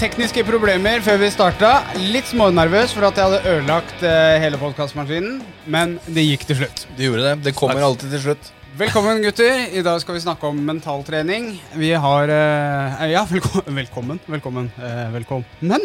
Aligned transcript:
Tekniske 0.00 0.40
problemer 0.48 1.02
før 1.04 1.18
vi 1.20 1.28
starta. 1.28 1.70
Litt 2.00 2.30
smånervøs 2.30 2.94
for 2.96 3.04
at 3.04 3.18
jeg 3.18 3.26
hadde 3.26 3.50
ødelagt 3.50 4.04
eh, 4.06 4.38
hele 4.40 4.56
podkastmaskinen. 4.56 5.42
Men 5.68 5.98
det 6.08 6.24
gikk 6.24 6.46
til 6.48 6.56
slutt. 6.62 6.86
Det 6.96 7.04
gjorde 7.04 7.26
det. 7.26 7.34
Det 7.44 7.52
kommer 7.58 7.84
alltid 7.84 8.14
til 8.14 8.22
slutt. 8.24 8.48
Velkommen, 8.80 9.20
gutter. 9.20 9.66
I 9.76 9.82
dag 9.84 10.00
skal 10.00 10.16
vi 10.16 10.22
snakke 10.24 10.48
om 10.48 10.62
mentaltrening. 10.64 11.50
Vi 11.76 11.90
har 11.92 12.32
eh, 12.32 13.04
Ja, 13.12 13.26
velko 13.28 13.60
velkommen. 13.66 14.22
Velkommen. 14.24 14.70
Eh, 14.80 15.04
velkommen. 15.18 15.84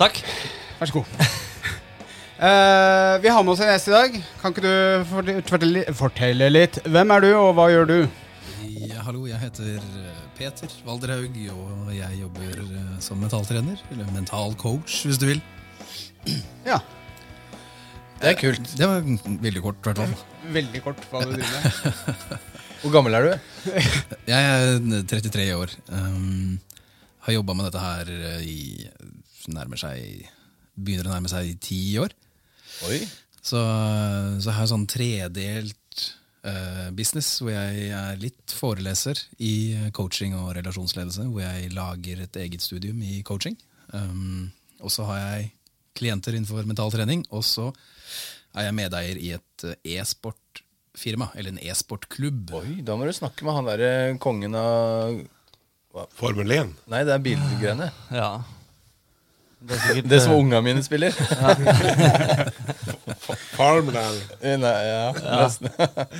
Takk. 0.00 0.22
Vær 0.80 0.88
så 0.88 1.02
god. 1.02 1.12
Uh, 2.40 3.20
vi 3.20 3.28
har 3.28 3.42
med 3.44 3.52
oss 3.52 3.60
en 3.60 3.68
gjest 3.74 3.90
i 3.90 3.96
dag. 3.98 4.16
Kan 4.40 4.56
ikke 4.56 4.64
du 4.64 5.04
fortelle, 5.50 5.84
fortelle 5.92 6.48
litt? 6.48 6.80
Hvem 6.88 7.12
er 7.12 7.26
du, 7.26 7.34
og 7.42 7.52
hva 7.60 7.68
gjør 7.68 7.92
du? 7.92 7.98
Ja, 8.88 9.04
hallo, 9.04 9.26
jeg 9.28 9.36
heter 9.42 9.76
Peter 10.40 10.72
Valderhaug, 10.86 11.34
og 11.52 11.88
jeg 11.92 12.16
jobber 12.22 12.62
eh, 12.64 12.92
som 13.04 13.18
mentaltrener. 13.20 13.80
Eller 13.92 14.08
mental 14.14 14.54
coach, 14.56 15.02
hvis 15.04 15.18
du 15.20 15.26
vil. 15.28 15.42
Ja, 16.64 16.78
Det 18.20 18.30
er 18.30 18.38
kult. 18.40 18.72
Det 18.76 18.88
var 18.88 19.04
veldig 19.44 19.62
kort, 19.64 19.78
i 19.80 19.90
hvert 19.90 20.00
fall. 20.00 20.14
Veldig 20.56 20.80
kort 20.82 21.04
hva 21.12 21.20
du 21.24 21.34
driver 21.34 21.60
med. 21.60 22.32
Hvor 22.80 22.92
gammel 22.94 23.16
er 23.16 23.26
du? 23.26 23.70
Jeg 24.32 24.48
er 24.48 25.04
33 25.12 25.46
år. 25.56 25.74
Um, 25.92 26.56
har 27.26 27.36
jobba 27.36 27.56
med 27.56 27.68
dette 27.68 27.84
her 27.84 28.12
eh, 28.16 28.44
i 28.44 29.50
nærmer 29.52 29.80
seg 29.80 30.24
Begynner 30.80 31.10
å 31.10 31.12
nærme 31.12 31.28
seg 31.28 31.52
ti 31.60 31.82
år. 32.00 32.14
Oi. 32.88 33.02
Så, 33.44 33.60
så 34.40 34.52
jeg 34.52 34.68
sånn 34.70 34.86
tredelt 34.88 35.76
eh, 35.76 35.79
business, 36.96 37.34
hvor 37.42 37.52
jeg 37.52 37.90
er 37.92 38.20
litt 38.22 38.54
foreleser 38.56 39.18
i 39.44 39.90
coaching 39.92 40.32
og 40.38 40.54
relasjonsledelse. 40.56 41.26
Hvor 41.28 41.42
jeg 41.44 41.72
lager 41.76 42.22
et 42.24 42.38
eget 42.40 42.64
studium 42.64 43.02
i 43.04 43.20
coaching. 43.26 43.58
Um, 43.92 44.48
og 44.80 44.92
så 44.94 45.04
har 45.10 45.18
jeg 45.20 45.50
klienter 45.98 46.36
innenfor 46.36 46.66
mental 46.68 46.92
trening. 46.94 47.26
Og 47.34 47.44
så 47.46 47.68
er 48.56 48.68
jeg 48.68 48.76
medeier 48.78 49.20
i 49.20 49.34
et 49.36 49.66
eh, 49.66 49.98
e-sportfirma, 49.98 51.30
eller 51.36 51.54
en 51.54 51.60
e-sportklubb. 51.62 52.54
Oi, 52.60 52.80
Da 52.86 52.96
må 52.98 53.06
du 53.06 53.14
snakke 53.14 53.46
med 53.46 53.58
han 53.58 53.68
derre 53.70 53.92
kongen 54.22 54.56
av 54.58 55.20
Formel 56.14 56.52
1. 56.54 56.72
Nei, 56.90 57.02
det 57.06 57.14
er 57.16 57.22
bilgreiene. 57.24 57.90
Ja. 58.14 58.30
Det 59.60 59.76
er 59.76 59.80
sikkert 59.84 60.10
Det 60.10 60.20
som 60.24 60.32
eh, 60.32 60.38
ungene 60.40 60.62
mine 60.64 60.82
spiller. 60.84 61.12
Farmland. 63.58 64.20
Nei, 64.40 64.76
ja, 64.88 65.12
ja. 65.12 65.48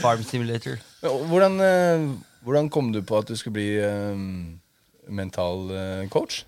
Farm 0.02 0.22
Simulator. 0.26 0.76
Hvordan, 1.00 1.56
eh, 1.64 2.04
hvordan 2.44 2.68
kom 2.72 2.92
du 2.92 3.00
på 3.06 3.16
at 3.20 3.28
du 3.30 3.36
skulle 3.38 3.56
bli 3.56 3.70
um, 3.80 4.60
mental 5.08 5.70
eh, 5.72 6.08
coach? 6.12 6.44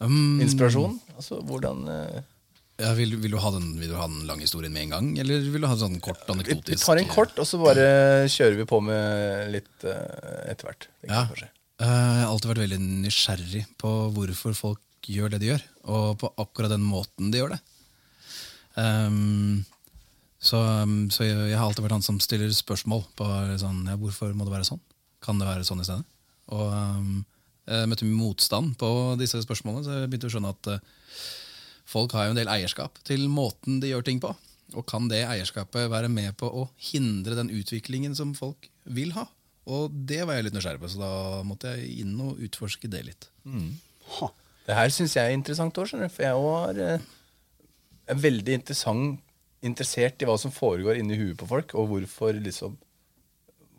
Um, 0.00 0.40
Inspirasjon? 0.40 1.00
Altså, 1.16 1.40
hvordan 1.44 1.88
uh, 1.88 2.20
Ja, 2.78 2.92
vil, 2.96 3.16
vil, 3.20 3.34
du 3.34 3.38
ha 3.42 3.50
den, 3.52 3.74
vil 3.80 3.90
du 3.92 3.96
ha 3.98 4.06
den 4.08 4.22
lange 4.28 4.44
historien 4.46 4.72
med 4.72 4.82
en 4.86 4.92
gang, 4.94 5.06
eller 5.20 5.42
vil 5.44 5.60
du 5.64 5.68
ha 5.68 5.74
en 5.74 5.82
sånn 5.82 5.98
kort 6.04 6.22
anekdotisk 6.30 6.78
vi 6.78 6.84
tar 6.86 7.00
en 7.02 7.10
kort, 7.10 7.34
og 7.36 7.46
så 7.48 7.58
bare 7.60 7.84
kjører 8.30 8.56
vi 8.60 8.64
på 8.70 8.78
med 8.84 9.50
litt 9.56 9.74
uh, 9.84 10.48
etter 10.48 10.64
hvert. 10.70 10.88
Ja. 11.08 11.26
Eh, 11.78 11.84
Jeg 11.84 12.22
har 12.22 12.30
alltid 12.32 12.50
vært 12.52 12.64
veldig 12.64 12.78
nysgjerrig 13.04 13.64
på 13.78 13.90
hvorfor 14.14 14.52
folk 14.56 14.80
gjør 15.08 15.32
det 15.32 15.42
de 15.42 15.50
gjør, 15.52 15.64
og 15.94 16.06
på 16.20 16.30
akkurat 16.44 16.72
den 16.72 16.84
måten 16.86 17.32
de 17.32 17.40
gjør 17.40 17.56
det. 17.56 17.60
Um, 18.78 19.64
så 20.38 20.60
så 21.10 21.26
jeg, 21.26 21.38
jeg 21.50 21.58
har 21.58 21.66
alltid 21.66 21.82
vært 21.82 21.96
han 21.96 22.06
som 22.06 22.20
stiller 22.22 22.52
spørsmål 22.54 23.02
på 23.18 23.26
sånn, 23.58 23.82
ja, 23.90 23.96
hvorfor 23.98 24.34
må 24.36 24.46
det 24.46 24.54
være 24.54 24.68
sånn. 24.68 24.82
Kan 25.24 25.40
det 25.40 25.48
være 25.48 25.66
sånn 25.66 25.82
i 25.82 25.88
stedet? 25.88 26.06
Og 26.54 26.72
um, 26.72 27.22
jeg 27.68 27.88
møtte 27.90 28.08
motstand 28.08 28.76
på 28.80 28.90
disse 29.20 29.40
spørsmålene, 29.44 29.84
så 29.84 29.96
jeg 29.96 30.12
begynte 30.12 30.30
å 30.30 30.34
skjønne 30.36 30.52
at 30.54 30.70
uh, 30.76 31.24
folk 31.88 32.14
har 32.16 32.28
jo 32.28 32.36
en 32.36 32.40
del 32.40 32.52
eierskap 32.52 33.00
til 33.08 33.26
måten 33.32 33.82
de 33.82 33.90
gjør 33.92 34.06
ting 34.06 34.22
på. 34.22 34.30
Og 34.76 34.84
kan 34.88 35.08
det 35.08 35.24
eierskapet 35.24 35.88
være 35.90 36.10
med 36.12 36.36
på 36.40 36.48
å 36.48 36.66
hindre 36.90 37.38
den 37.38 37.50
utviklingen 37.54 38.14
som 38.16 38.34
folk 38.36 38.68
vil 38.84 39.14
ha? 39.16 39.24
Og 39.68 39.92
det 40.08 40.22
var 40.24 40.38
jeg 40.38 40.48
litt 40.48 40.56
nysgjerrig 40.56 40.80
på, 40.80 40.90
så 40.92 41.00
da 41.00 41.12
måtte 41.44 41.74
jeg 41.76 42.04
inn 42.04 42.14
og 42.24 42.40
utforske 42.44 42.88
det 42.92 43.02
litt. 43.08 43.28
Det 44.68 44.76
her 44.76 44.92
syns 44.92 45.16
jeg 45.16 45.24
er 45.24 45.36
interessant 45.36 45.78
òg. 45.80 45.94
For 46.12 46.24
jeg 46.26 46.42
var, 46.44 46.82
eh, 46.84 47.06
er 48.08 48.20
veldig 48.20 48.58
interessert 48.58 50.20
i 50.22 50.28
hva 50.28 50.36
som 50.40 50.52
foregår 50.52 51.00
inni 51.00 51.16
huet 51.16 51.38
på 51.40 51.48
folk, 51.48 51.74
og 51.74 51.88
hvorfor 51.94 52.36
liksom 52.36 52.76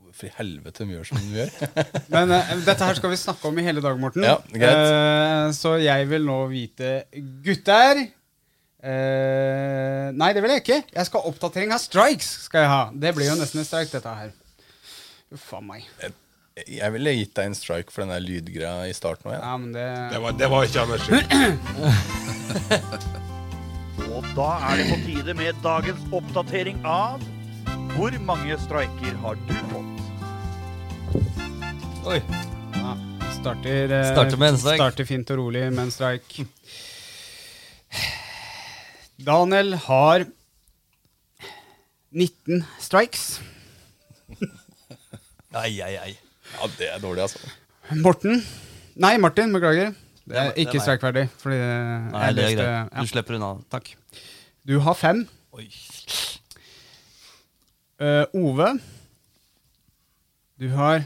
Hvorfor 0.10 0.26
i 0.26 0.32
helvete 0.40 0.86
de 0.88 0.96
gjør 0.96 1.06
som 1.06 1.20
de 1.22 1.36
gjør. 1.36 1.50
Men 2.16 2.32
eh, 2.34 2.54
dette 2.66 2.82
her 2.82 2.98
skal 2.98 3.12
vi 3.12 3.20
snakke 3.22 3.46
om 3.46 3.60
i 3.62 3.66
hele 3.68 3.84
dag, 3.86 4.00
Morten. 4.02 4.26
Ja. 4.26 4.40
Eh, 4.58 5.52
så 5.54 5.76
jeg 5.78 6.08
vil 6.10 6.26
nå 6.26 6.40
vite 6.50 7.04
Gutter 7.46 8.08
Uh, 8.80 10.08
Nei, 10.16 10.30
det 10.32 10.40
vil 10.40 10.54
jeg 10.54 10.62
ikke. 10.64 10.78
Jeg 10.96 11.08
skal 11.10 11.20
ha 11.20 11.28
oppdatering 11.28 11.74
av 11.76 11.82
strikes. 11.84 12.30
skal 12.46 12.64
jeg 12.64 12.72
ha 12.72 12.84
Det 12.96 13.12
blir 13.18 13.28
jo 13.28 13.36
nesten 13.36 13.60
en 13.60 13.68
strike, 13.68 13.92
dette 13.92 14.14
her. 14.22 14.32
Uff 15.36 15.50
a 15.58 15.60
meg. 15.60 15.84
Jeg 16.68 16.92
ville 16.96 17.12
gitt 17.16 17.36
deg 17.38 17.46
en 17.52 17.56
strike 17.58 17.92
for 17.94 18.00
den 18.04 18.12
der 18.14 18.22
lydgreia 18.24 18.88
i 18.90 18.94
starten 18.98 19.30
òg. 19.32 19.36
Ja. 19.38 19.42
Ja, 19.46 19.54
men 19.62 19.70
det 19.76 19.86
Det 20.14 20.20
var, 20.24 20.32
det 20.40 20.48
var 20.52 20.60
ikke 20.68 20.82
Anders 20.82 21.04
skyld. 21.06 21.26
Og 24.10 24.24
da 24.36 24.50
er 24.70 24.74
det 24.80 24.86
på 24.90 24.98
tide 25.06 25.34
med 25.38 25.54
dagens 25.64 26.02
oppdatering 26.16 26.78
av 26.88 27.22
Hvor 27.96 28.12
mange 28.26 28.56
streiker 28.64 29.14
har 29.22 29.36
du 29.48 29.54
fått? 29.70 29.98
Oi. 32.10 32.20
ja, 32.80 32.92
starter, 33.36 33.92
eh, 33.92 34.12
Starter 34.14 34.38
med 34.40 34.50
en 34.54 34.58
strike. 34.62 34.78
Starter 34.80 35.06
fint 35.10 35.32
og 35.34 35.38
rolig 35.42 35.64
med 35.74 35.84
en 35.84 35.92
strike. 35.94 36.46
Daniel 39.20 39.70
har 39.86 40.20
19 42.16 42.64
strikes. 42.82 43.26
Ai, 45.54 45.82
ai, 45.84 45.96
ai. 46.00 46.14
Ja, 46.56 46.68
det 46.78 46.90
er 46.94 47.00
dårlig, 47.04 47.22
altså. 47.28 47.40
Morten 48.04 48.44
Nei, 49.00 49.18
Martin. 49.18 49.54
Beklager. 49.54 49.94
Det 49.94 49.98
Det 50.28 50.38
er- 50.38 50.50
det 50.54 50.58
ikke 50.66 50.74
meg. 50.74 50.82
streikverdig. 50.82 51.30
Fordi 51.42 51.56
Nei, 51.58 52.26
jeg 52.26 52.36
det 52.36 52.44
er 52.44 52.56
greit. 52.56 52.92
ja. 52.94 53.02
Du 53.02 53.08
slipper 53.08 53.36
unna. 53.36 53.52
Takk. 53.72 53.94
Du 54.68 54.80
har 54.80 54.94
fem. 54.94 55.28
Oi. 55.54 55.68
Uh, 58.00 58.26
Ove. 58.34 58.80
Du 60.60 60.68
har 60.76 61.04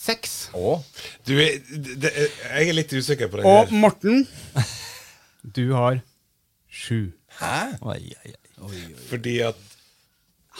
seks. 0.00 0.50
Å, 0.56 0.82
Du, 1.26 1.34
er- 1.38 1.58
det, 2.00 2.12
jeg 2.12 2.68
er 2.68 2.72
litt 2.76 2.92
usikker 2.92 3.28
på 3.28 3.40
den 3.40 3.46
Og 3.46 3.68
her. 3.68 3.76
Morten. 3.76 4.26
Du 5.56 5.72
har 5.74 6.00
sju. 6.70 7.12
hæ? 7.40 7.78
Oi, 7.82 8.14
oi, 8.24 8.32
oi. 8.68 8.80
Fordi 9.08 9.38
at 9.40 9.56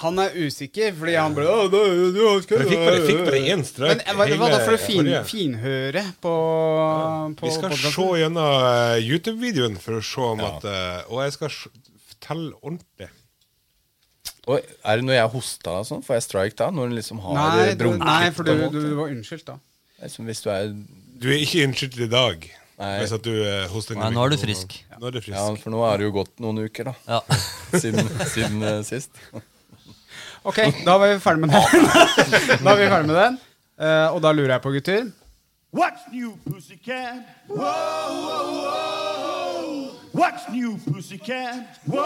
Han 0.00 0.18
er 0.22 0.32
usikker, 0.32 0.94
fordi 0.96 1.14
han 1.20 1.34
ble 1.36 1.44
«Å, 1.44 1.66
da- 1.68 1.80
du 2.14 2.20
har 2.24 2.38
Jeg 2.40 2.68
fikk 2.70 2.82
bare, 2.86 3.00
fikk 3.04 3.18
bare 3.26 3.40
én 3.52 3.64
strøk. 3.68 4.00
Men 4.06 4.16
hva, 4.16 4.26
hva 4.40 4.48
da 4.54 4.60
for 4.64 4.76
å 4.78 4.80
fin, 4.80 5.10
finhøre 5.28 6.04
på, 6.24 6.34
på 7.36 7.44
Vi 7.48 7.52
skal 7.56 7.74
på 7.74 7.80
se 7.92 8.06
gjennom 8.22 8.66
eh, 8.70 8.96
YouTube-videoen 9.04 9.76
for 9.82 9.98
å 9.98 10.04
se 10.04 10.20
om 10.24 10.40
Ja. 10.40 10.52
at 10.56 10.64
eh, 10.70 11.10
Og 11.12 11.20
jeg 11.26 11.34
skal 11.36 11.52
s- 11.52 11.68
telle 12.24 12.52
ordentlig. 12.62 13.10
Og 14.48 14.56
er 14.84 14.96
det 15.00 15.04
når 15.04 15.14
jeg 15.18 15.30
hosta 15.34 15.74
og 15.82 15.84
sånn? 15.90 16.00
Får 16.06 16.16
jeg 16.16 16.24
strike 16.26 16.56
da? 16.62 16.70
Når 16.72 16.88
den 16.90 16.96
liksom 16.98 17.20
har 17.24 17.36
Nei, 17.36 17.66
du, 17.74 17.82
brunket 17.84 18.08
nei, 18.08 18.30
for 18.36 18.48
du, 18.48 18.54
du 18.72 18.94
var 18.98 19.12
unnskyldt, 19.12 19.44
da. 19.52 19.58
Det 20.00 20.08
er 20.08 20.14
som 20.14 20.24
hvis 20.28 20.40
du 20.44 20.48
er 20.52 20.72
Du 21.20 21.28
er 21.28 21.42
ikke 21.44 21.66
unnskyldt 21.68 22.00
i 22.00 22.08
dag. 22.10 22.48
Nei. 22.80 22.94
Hvis 23.02 23.12
at 23.12 23.24
du 23.28 23.34
eh, 23.44 23.66
hoster 23.68 23.98
Nei, 24.00 24.08
nå 24.16 24.24
er 24.24 24.32
du 24.32 24.38
frisk. 24.40 24.78
Nå 24.96 25.10
er 25.10 25.18
du 25.18 25.20
frisk. 25.20 25.36
Ja, 25.36 25.44
for 25.60 25.74
nå 25.76 25.82
har 25.84 26.00
det 26.00 26.08
jo 26.08 26.14
gått 26.16 26.32
noen 26.40 26.62
uker, 26.64 26.88
da. 26.88 26.94
Ja. 27.04 27.20
Siden, 27.82 28.08
siden 28.32 28.64
sist. 28.88 29.12
Ok, 30.42 30.56
da 30.84 30.96
var 30.96 31.10
vi 31.10 31.18
ferdig 31.20 31.40
med 31.44 31.50
den. 31.52 31.88
da 32.64 32.72
er 32.72 32.78
vi 32.80 32.86
ferdig 32.88 33.08
med 33.10 33.16
den. 33.18 33.34
Eh, 33.80 34.06
og 34.08 34.22
da 34.24 34.32
lurer 34.32 34.54
jeg 34.54 34.62
på, 34.64 34.72
gutter 34.72 35.10
What's 35.70 36.06
new, 36.10 36.32
pussycat? 36.48 37.20
Whoa, 37.46 37.60
whoa, 37.60 38.46
whoa. 38.56 39.90
What's 40.16 40.48
new, 40.50 40.78
pussycat? 40.88 41.76
Whoa, 41.84 42.00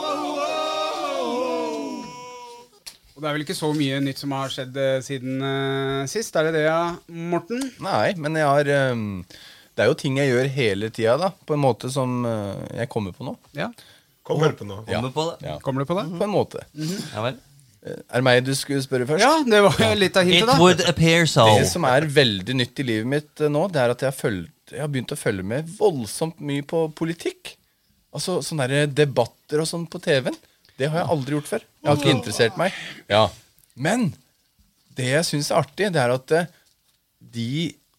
whoa, 0.00 0.16
whoa. 0.34 0.64
Og 3.14 3.22
det 3.22 3.28
er 3.28 3.36
vel 3.36 3.44
ikke 3.44 3.54
så 3.54 3.70
mye 3.76 4.00
nytt 4.02 4.18
som 4.18 4.32
har 4.34 4.50
skjedd 4.50 4.80
eh, 4.80 4.98
siden 5.04 5.44
eh, 5.46 6.00
sist? 6.10 6.34
Er 6.34 6.48
det 6.48 6.56
det, 6.56 6.64
ja, 6.66 6.80
Morten? 7.06 7.68
Nei, 7.84 8.16
men 8.18 8.40
jeg 8.40 8.48
har 8.48 8.74
ehm, 8.80 9.08
Det 9.76 9.84
er 9.84 9.92
jo 9.92 10.00
ting 10.00 10.18
jeg 10.18 10.32
gjør 10.32 10.50
hele 10.56 10.90
tida, 10.90 11.18
da. 11.20 11.30
På 11.46 11.54
en 11.54 11.62
måte 11.62 11.92
som 11.92 12.24
eh, 12.26 12.80
jeg 12.80 12.90
kommer 12.90 13.14
på 13.14 13.28
nå. 13.28 13.36
Ja. 13.54 13.68
Kommer 14.24 14.56
på 14.56 14.66
noe. 14.66 14.82
Kommer 14.88 15.12
på 15.12 15.28
det. 15.30 15.42
Ja. 15.46 15.58
Kommer 15.62 15.84
du 15.84 15.92
på 15.92 16.00
det? 16.00 16.08
På 16.16 16.24
en 16.26 16.32
måte. 16.32 16.64
Ja 17.12 17.28
vel. 17.28 17.36
Er 17.84 18.16
det 18.16 18.24
meg 18.24 18.38
du 18.46 18.54
skulle 18.56 18.80
spørre 18.80 19.06
først? 19.08 19.20
Ja, 19.20 19.42
det 19.44 19.60
var 19.66 19.76
jo 19.76 19.90
litt 20.00 20.16
av 20.16 20.24
hintet, 20.24 20.48
da. 20.48 20.56
would 20.60 20.80
appear 20.88 21.26
so. 21.28 21.44
Det 21.58 21.66
som 21.68 21.84
er 21.84 22.06
veldig 22.08 22.56
nytt 22.56 22.80
i 22.80 22.86
livet 22.88 23.10
mitt 23.10 23.42
eh, 23.44 23.52
nå, 23.52 23.66
det 23.72 23.82
er 23.82 23.92
at 23.92 24.04
jeg 24.04 24.08
har, 24.08 24.16
følt, 24.16 24.52
jeg 24.72 24.80
har 24.80 24.90
begynt 24.92 25.12
å 25.12 25.20
følge 25.20 25.44
med 25.50 25.68
voldsomt 25.76 26.40
mye 26.40 26.64
på 26.64 26.86
politikk. 26.96 27.52
Altså 28.14 28.38
sånne 28.46 28.70
der 28.70 28.92
debatter 29.02 29.60
og 29.60 29.68
sånn 29.68 29.84
på 29.90 30.00
TV-en. 30.00 30.36
Det 30.80 30.88
har 30.88 31.02
jeg 31.02 31.12
aldri 31.12 31.36
gjort 31.36 31.50
før. 31.50 31.66
Jeg 31.82 31.90
har 31.90 32.00
ikke 32.00 32.14
interessert 32.16 32.56
meg. 32.58 32.78
Ja. 33.12 33.26
Men 33.76 34.08
det 34.96 35.10
jeg 35.10 35.28
syns 35.28 35.50
er 35.52 35.60
artig, 35.60 35.90
det 35.92 36.00
er 36.00 36.14
at 36.14 36.34
eh, 36.38 36.52
de 37.34 37.48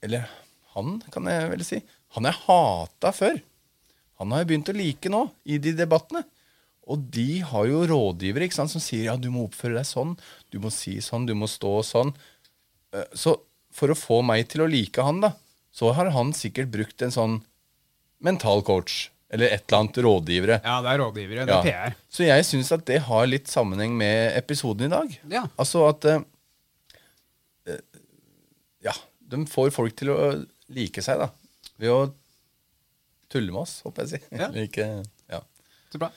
Eller 0.06 0.26
han, 0.76 0.98
kan 1.14 1.28
jeg 1.30 1.52
vel 1.52 1.66
si. 1.66 1.80
Han 2.18 2.28
jeg 2.28 2.42
hata 2.46 3.12
før. 3.16 3.38
Han 4.22 4.34
har 4.34 4.44
jeg 4.44 4.50
begynt 4.50 4.72
å 4.72 4.76
like 4.78 5.12
nå, 5.12 5.22
i 5.46 5.60
de 5.62 5.74
debattene. 5.78 6.24
Og 6.88 7.02
de 7.10 7.40
har 7.42 7.66
jo 7.66 7.80
rådgivere 7.90 8.46
ikke 8.46 8.60
sant, 8.60 8.70
som 8.72 8.82
sier 8.84 9.08
ja, 9.10 9.16
du 9.18 9.30
må 9.34 9.48
oppføre 9.48 9.74
deg 9.80 9.88
sånn, 9.90 10.14
du 10.54 10.60
må 10.62 10.70
si 10.74 10.98
sånn, 11.02 11.26
du 11.26 11.34
må 11.38 11.48
stå 11.50 11.80
sånn. 11.88 12.12
Eh, 12.94 13.08
Så 13.18 13.40
for 13.76 13.90
å 13.92 13.98
få 13.98 14.22
meg 14.24 14.48
til 14.54 14.62
å 14.62 14.70
like 14.70 15.02
han, 15.04 15.20
da, 15.26 15.34
så 15.76 15.90
har 15.98 16.12
han 16.16 16.30
sikkert 16.38 16.70
brukt 16.72 17.02
en 17.02 17.12
sånn 17.12 17.40
mental 18.24 18.62
coach. 18.64 19.10
Eller 19.34 19.50
et 19.52 19.66
eller 19.68 19.80
annet 19.82 19.98
rådgivere. 20.06 20.60
Ja, 20.64 20.78
det 20.86 20.92
er 20.94 21.00
rådgivere. 21.02 21.46
Det 21.50 21.52
Ja. 21.52 21.60
er 21.60 21.66
PR. 21.90 21.96
Så 22.08 22.24
jeg 22.24 22.46
syns 22.46 22.72
at 22.72 22.86
det 22.86 23.00
har 23.02 23.26
litt 23.28 23.48
sammenheng 23.52 23.98
med 23.98 24.38
episoden 24.38 24.86
i 24.86 24.94
dag. 24.94 25.18
Ja. 25.28 25.42
Altså 25.58 25.90
at 25.90 26.06
eh, 26.06 26.22
Ja, 28.86 28.94
de 29.20 29.42
får 29.50 29.72
folk 29.74 29.96
til 29.98 30.12
å 30.14 30.46
like 30.70 31.02
seg, 31.02 31.18
da. 31.20 31.30
Ved 31.82 31.90
å 31.92 32.14
tulle 33.34 33.52
med 33.52 33.64
oss, 33.66 33.80
håper 33.84 34.06
jeg 34.06 34.08
å 34.08 34.14
si. 34.14 34.22
Ja. 34.38 35.02
Ja. 35.36 35.42
Så 35.92 35.98
bra. 36.00 36.12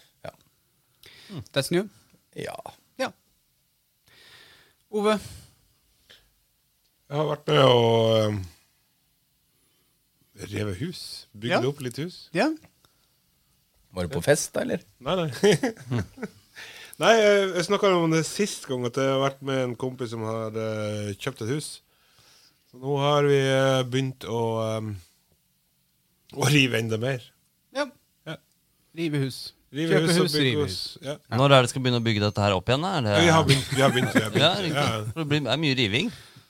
Ja. 1.28 1.42
That's 1.52 1.70
new. 1.75 1.88
ja. 2.36 2.56
Ja. 2.98 3.10
Ove. 4.90 5.19
Jeg 7.08 7.16
har 7.16 7.26
vært 7.28 7.46
med 7.48 7.58
og 7.64 8.28
um, 8.28 8.38
revet 10.52 10.76
hus. 10.82 11.02
Bygd 11.32 11.52
Ja. 11.54 11.60
opp 11.69 11.80
litt 11.84 11.96
hus. 12.00 12.16
Ja. 12.36 12.48
Var 13.96 14.06
du 14.08 14.12
på 14.12 14.22
fest, 14.25 14.52
da, 14.54 14.60
eller? 14.64 14.82
Nei, 15.00 15.14
nei. 15.16 15.28
nei, 17.02 17.12
jeg, 17.16 17.64
snakka 17.69 17.90
om 17.96 18.12
det 18.12 18.25
sist 18.28 18.66
gang, 18.69 18.84
at 18.88 18.96
jeg 19.00 19.08
har 19.12 19.22
vært 19.25 19.40
med 19.48 19.62
en 19.64 19.76
kompis 19.80 20.12
som 20.12 20.25
har 20.28 20.56
eh, 20.56 21.12
kjøpt 21.16 21.44
et 21.46 21.52
hus. 21.56 21.69
Så 22.69 22.80
nå 22.82 22.98
har 23.00 23.25
vi 23.28 23.38
eh, 23.40 23.80
begynt 23.88 24.25
å, 24.28 24.42
um, 24.78 24.90
å 26.36 26.48
rive 26.52 26.80
enda 26.80 27.00
mer. 27.00 27.25
ja. 27.76 27.88
Ja. 28.28 28.36
Rive 28.98 29.20
hus. 29.25 29.38
Rive 29.75 29.99
hus 30.00 30.17
og 30.23 30.31
bygge 30.32 30.62
hus. 30.62 30.76
Ja. 31.05 31.19
Når 31.37 31.53
er 31.53 31.67
det 31.67 31.70
skal 31.73 31.82
begynne 31.85 32.00
å 32.00 32.05
bygge 32.06 32.23
dette 32.25 32.41
her 32.41 32.55
opp 32.56 32.70
igjen? 32.70 32.87
Er 32.88 33.05
det... 33.05 33.17
Ja, 33.17 33.20
vi 33.20 33.32
har 33.35 33.44
begynt. 33.49 33.69
Vi 33.75 33.82
har 33.85 33.93
begynt, 33.93 34.15
vi 34.15 34.23
har 34.25 34.32
begynt. 34.35 34.79
Ja. 34.79 34.87
Ja. 35.12 35.25
Det 35.29 35.41
er 35.44 35.61
mye 35.61 35.76
riving. 35.76 36.09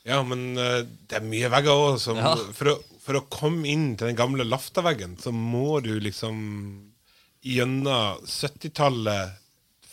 Ja, 0.09 0.21
men 0.25 0.45
eh, 0.57 0.85
det 1.11 1.19
er 1.19 1.27
mye 1.27 1.51
vegger 1.53 1.83
òg. 1.83 1.99
Ja. 2.17 2.35
For, 2.57 2.77
for 3.05 3.19
å 3.19 3.25
komme 3.33 3.67
inn 3.69 3.91
til 3.99 4.13
den 4.13 4.19
gamle 4.19 4.47
laftaveggen, 4.47 5.19
så 5.21 5.35
må 5.35 5.81
du 5.85 5.97
liksom 6.01 6.39
gjennom 7.47 8.23
70-tallet, 8.27 9.35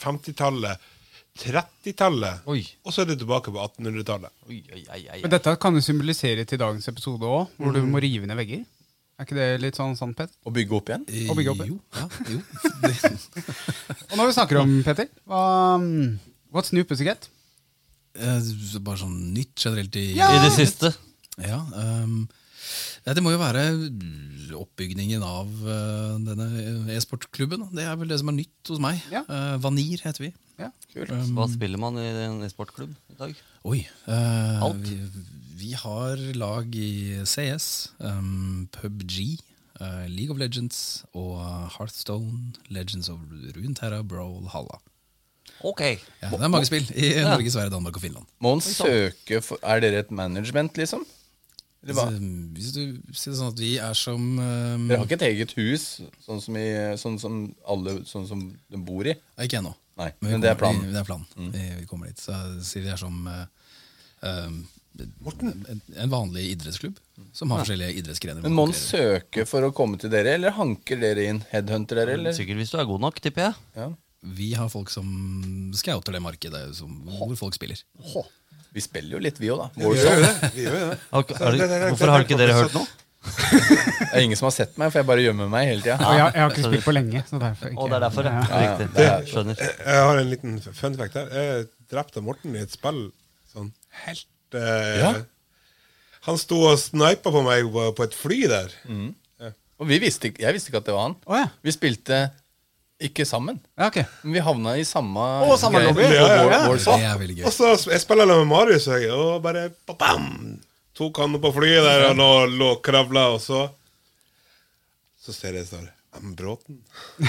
50-tallet, 0.02 0.92
30-tallet, 1.36 2.46
og 2.48 2.94
så 2.94 3.04
er 3.04 3.10
du 3.10 3.18
tilbake 3.20 3.52
på 3.52 3.60
1800-tallet. 3.60 4.32
Oi, 4.48 4.62
oi, 4.72 4.86
oi, 4.86 5.02
oi. 5.18 5.20
Men 5.26 5.34
dette 5.34 5.52
kan 5.60 5.76
jo 5.76 5.84
symbolisere 5.84 6.46
til 6.48 6.62
dagens 6.62 6.88
episode 6.92 7.28
òg, 7.28 7.52
hvor 7.60 7.76
du 7.76 7.82
må 7.90 8.00
rive 8.04 8.30
ned 8.30 8.40
vegger. 8.40 8.64
Er 9.16 9.24
ikke 9.24 9.38
det 9.38 9.48
litt 9.64 9.78
sånn 9.80 9.94
sant, 9.96 10.16
Petter? 10.18 10.36
Å 10.44 10.52
bygge 10.52 10.76
opp 10.76 10.90
igjen? 10.92 11.06
Å 11.32 11.36
bygge 11.38 11.52
opp, 11.54 11.62
igjen. 11.64 11.78
Jo, 11.78 11.80
ja, 11.96 12.08
jo. 12.36 12.40
Og 14.12 14.18
når 14.20 14.28
vi 14.28 14.34
snakker 14.36 14.60
om 14.60 14.74
Petter, 14.84 15.08
hva, 15.24 15.44
um, 15.80 16.18
what's 16.52 16.74
new 16.76 16.84
pussycat? 16.88 17.30
Eh, 18.16 18.50
Bare 18.84 19.00
sånn 19.00 19.16
nytt 19.36 19.56
generelt 19.64 19.96
i 20.00 20.10
Ja. 20.18 20.34
I 20.36 20.42
det 20.44 20.52
siste. 20.58 20.92
Ja, 21.40 21.62
um, 22.04 22.26
ja, 23.06 23.14
Det 23.16 23.24
må 23.24 23.32
jo 23.32 23.40
være 23.40 23.64
oppbygningen 24.56 25.24
av 25.24 25.48
uh, 25.64 26.16
denne 26.24 26.92
e-sportklubben. 26.96 27.70
Det 27.76 27.88
er 27.88 27.96
vel 28.00 28.12
det 28.12 28.20
som 28.20 28.32
er 28.32 28.40
nytt 28.42 28.72
hos 28.72 28.82
meg. 28.84 29.00
Ja. 29.14 29.24
Uh, 29.30 29.56
Vanir 29.64 30.04
heter 30.04 30.28
vi. 30.28 30.32
Ja. 30.60 30.72
Hva 31.36 31.48
spiller 31.52 31.80
man 31.80 32.00
i 32.00 32.08
en 32.08 32.44
e-sportklubb 32.48 32.92
i 33.12 33.18
dag? 33.20 33.36
Oi. 33.68 33.82
Uh, 34.08 34.64
Alt. 34.70 34.88
Vi, 34.88 35.26
vi 35.56 35.74
har 35.74 36.20
lag 36.36 36.76
i 36.76 37.22
CS, 37.26 37.92
um, 38.00 38.68
PubG, 38.72 39.40
uh, 39.80 40.06
League 40.08 40.32
of 40.32 40.40
Legends 40.40 41.06
og 41.14 41.40
Hearthstone, 41.78 42.54
Legends 42.70 43.10
of 43.10 43.20
Runeterra, 43.56 44.02
Brawl, 44.04 44.50
Halla. 44.52 44.82
Ok. 45.64 45.82
Ja, 46.22 46.30
det 46.34 46.44
er 46.44 46.52
mange 46.52 46.68
spill 46.68 46.88
i 46.92 47.14
Norge, 47.24 47.52
Sverige, 47.52 47.72
Danmark 47.72 47.96
og 47.96 48.04
Finland. 48.04 48.26
Må 48.40 48.58
man 48.58 48.62
søke 48.66 49.40
for 49.42 49.62
Er 49.64 49.80
dere 49.80 50.04
et 50.04 50.12
management, 50.12 50.76
liksom? 50.78 51.06
Hva? 51.86 52.10
Hvis 52.58 52.74
du 52.74 52.82
sier 53.14 53.32
det 53.32 53.38
sånn 53.38 53.52
at 53.54 53.60
vi 53.62 53.76
er 53.78 53.94
som 53.94 54.22
um, 54.42 54.88
Dere 54.90 54.98
har 54.98 55.06
ikke 55.06 55.20
et 55.20 55.28
eget 55.28 55.52
hus, 55.54 55.84
sånn 56.26 56.42
som, 56.42 56.58
i, 56.58 56.70
sånn 56.98 57.20
som 57.22 57.36
alle 57.62 58.00
Sånn 58.10 58.26
som 58.26 58.42
de 58.74 58.80
bor 58.82 59.06
i? 59.06 59.14
Ikke 59.46 59.62
ennå. 59.62 59.76
Nei, 60.02 60.10
vi 60.18 60.34
men 60.34 60.42
det 60.44 60.50
er 60.52 60.58
planen. 60.60 60.82
Vi, 60.82 60.92
det 60.92 61.04
er 61.04 61.08
planen. 61.08 61.52
Vi, 61.54 61.68
vi 61.78 61.86
kommer 61.88 62.10
dit. 62.10 62.20
Så 62.20 62.34
sier 62.66 62.84
vi 62.84 62.92
er 62.92 63.00
som 63.00 63.22
um, 63.22 63.46
en, 64.26 65.82
en 65.98 66.10
vanlig 66.10 66.46
idrettsklubb 66.54 66.98
som 67.36 67.52
har 67.52 67.64
forskjellige 67.64 68.00
idrettsgrener. 68.02 68.46
Men 68.46 68.56
må 68.56 68.68
han 68.70 68.76
søke 68.78 69.46
for 69.50 69.68
å 69.68 69.74
komme 69.76 70.00
til 70.02 70.12
dere, 70.14 70.36
eller 70.40 70.56
hanker 70.56 71.00
dere 71.02 71.28
inn? 71.32 71.44
Headhunter 71.52 72.02
dere, 72.02 72.18
eller? 72.20 72.36
Sikkert 72.38 72.62
hvis 72.62 72.74
du 72.74 72.80
er 72.80 72.90
god 72.90 73.04
nok, 73.08 73.22
tipper 73.24 73.50
jeg. 73.50 73.62
Ja. 73.78 73.90
Vi 74.36 74.54
har 74.58 74.72
folk 74.74 74.90
som 74.90 75.72
scouter 75.78 76.16
det 76.16 76.24
markedet 76.26 76.68
som, 76.78 76.92
hvor 77.20 77.36
folk 77.38 77.58
spiller. 77.58 77.82
Vi 78.76 78.84
spiller 78.84 79.18
jo 79.18 79.24
litt, 79.24 79.38
vi 79.40 79.52
òg, 79.54 79.66
da. 79.66 79.72
Vi 79.78 79.92
gjør 80.00 80.22
det. 80.24 80.52
Vi 80.56 80.66
gjør 80.66 80.78
det. 80.82 81.00
Hvorfor 81.12 82.14
har 82.14 82.26
ikke 82.26 82.40
dere 82.40 82.56
hørt 82.58 82.78
noe? 82.78 82.88
Det 83.26 84.20
er 84.20 84.22
ingen 84.22 84.38
som 84.38 84.46
har 84.46 84.54
sett 84.54 84.76
meg, 84.78 84.92
for 84.94 85.02
jeg 85.02 85.08
bare 85.10 85.24
gjemmer 85.24 85.48
meg 85.50 85.66
hele 85.66 85.82
tida. 85.82 85.96
Ja, 85.98 86.12
jeg, 86.14 86.28
jeg 86.36 86.44
har 86.44 86.52
ikke 86.54 86.70
spilt 86.70 86.86
på 86.86 86.94
lenge, 86.94 87.22
så 87.26 87.40
derfor 87.42 87.72
ikke 87.72 87.82
Og 87.82 87.90
det 87.90 87.98
er 87.98 88.04
derfor, 88.06 88.28
ja. 88.30 88.44
Ja. 88.46 88.60
Riktig. 88.62 89.46
det. 89.50 89.70
Jeg 89.82 90.04
har 90.08 90.20
en 90.22 90.30
liten 90.30 90.60
fun 90.68 90.98
fact 91.00 91.18
her. 91.18 91.32
Jeg 91.34 91.66
drepte 91.92 92.24
Morten 92.24 92.54
i 92.56 92.62
et 92.62 92.76
spill 92.76 93.02
sånn 93.52 93.72
helt 94.06 94.58
eh, 94.60 95.00
Ja. 95.02 95.14
Han 96.26 96.40
sto 96.42 96.58
og 96.72 96.80
snipa 96.82 97.30
på 97.30 97.42
meg 97.46 97.68
på, 97.70 97.84
på 97.94 98.06
et 98.08 98.16
fly 98.18 98.40
der. 98.50 98.72
Og 99.76 99.90
vi 99.90 100.00
visste 100.02 100.30
ikke, 100.32 100.42
jeg 100.42 100.56
visste 100.56 100.72
ikke 100.72 100.80
at 100.82 100.88
det 100.88 100.94
var 100.96 101.04
han. 101.10 101.16
Oh, 101.28 101.36
ja. 101.38 101.50
Vi 101.62 101.74
spilte 101.76 102.22
ikke 103.06 103.26
sammen. 103.28 103.60
ja, 103.78 103.90
okay. 103.92 104.06
Men 104.24 104.38
vi 104.38 104.42
havna 104.46 104.74
i 104.80 104.86
samme 104.88 105.20
Å, 105.20 105.58
samme 105.60 105.82
lobby? 105.84 106.06
Ja, 106.08 106.28
ja, 106.32 106.46
ja. 106.48 106.62
Og 106.72 106.80
så 106.80 106.96
jeg 107.92 108.00
spiller 108.02 108.32
jeg 108.32 108.40
med 108.40 108.48
Marius, 108.50 108.88
og 108.88 109.04
jeg, 109.04 109.12
og 109.12 109.44
bare 109.44 109.68
bam! 109.92 110.30
Tok 110.96 111.20
han 111.20 111.36
på 111.44 111.52
flyet 111.58 111.84
der, 111.84 112.06
og 112.10 112.16
lå, 112.22 112.30
lå 112.56 112.70
og 112.78 112.82
kravla, 112.88 113.28
og 113.36 113.42
så 113.44 113.66
Så 115.20 115.36
ser 115.36 115.60
jeg 115.60 115.68
står 115.68 115.92
M. 116.22 116.32
Bråten. 116.40 116.78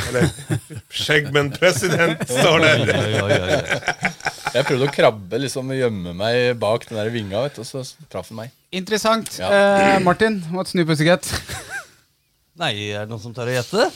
Eller 0.07 0.29
Skjeggmenn 0.95 1.51
president, 1.57 2.23
står 2.39 2.63
det. 2.63 2.75
Jeg 4.57 4.65
prøvde 4.65 4.87
å 4.89 4.93
krabbe 4.93 5.39
liksom 5.43 5.73
gjemme 5.77 6.13
meg 6.17 6.55
bak 6.61 6.87
den 6.89 6.97
der 6.97 7.11
vinga, 7.13 7.43
vet 7.45 7.59
du, 7.59 7.61
og 7.61 7.69
så 7.69 7.83
traff 8.13 8.31
den 8.31 8.39
meg. 8.39 8.55
Interessant. 8.73 9.35
Ja. 9.37 9.51
Eh, 9.53 9.97
Martin, 10.05 10.39
what's 10.55 10.73
new 10.77 10.87
pussycat? 10.89 11.29
Nei, 12.63 12.73
er 12.89 13.05
det 13.05 13.11
noen 13.11 13.21
som 13.21 13.35
tør 13.37 13.51
å 13.53 13.57
gjette? 13.59 13.89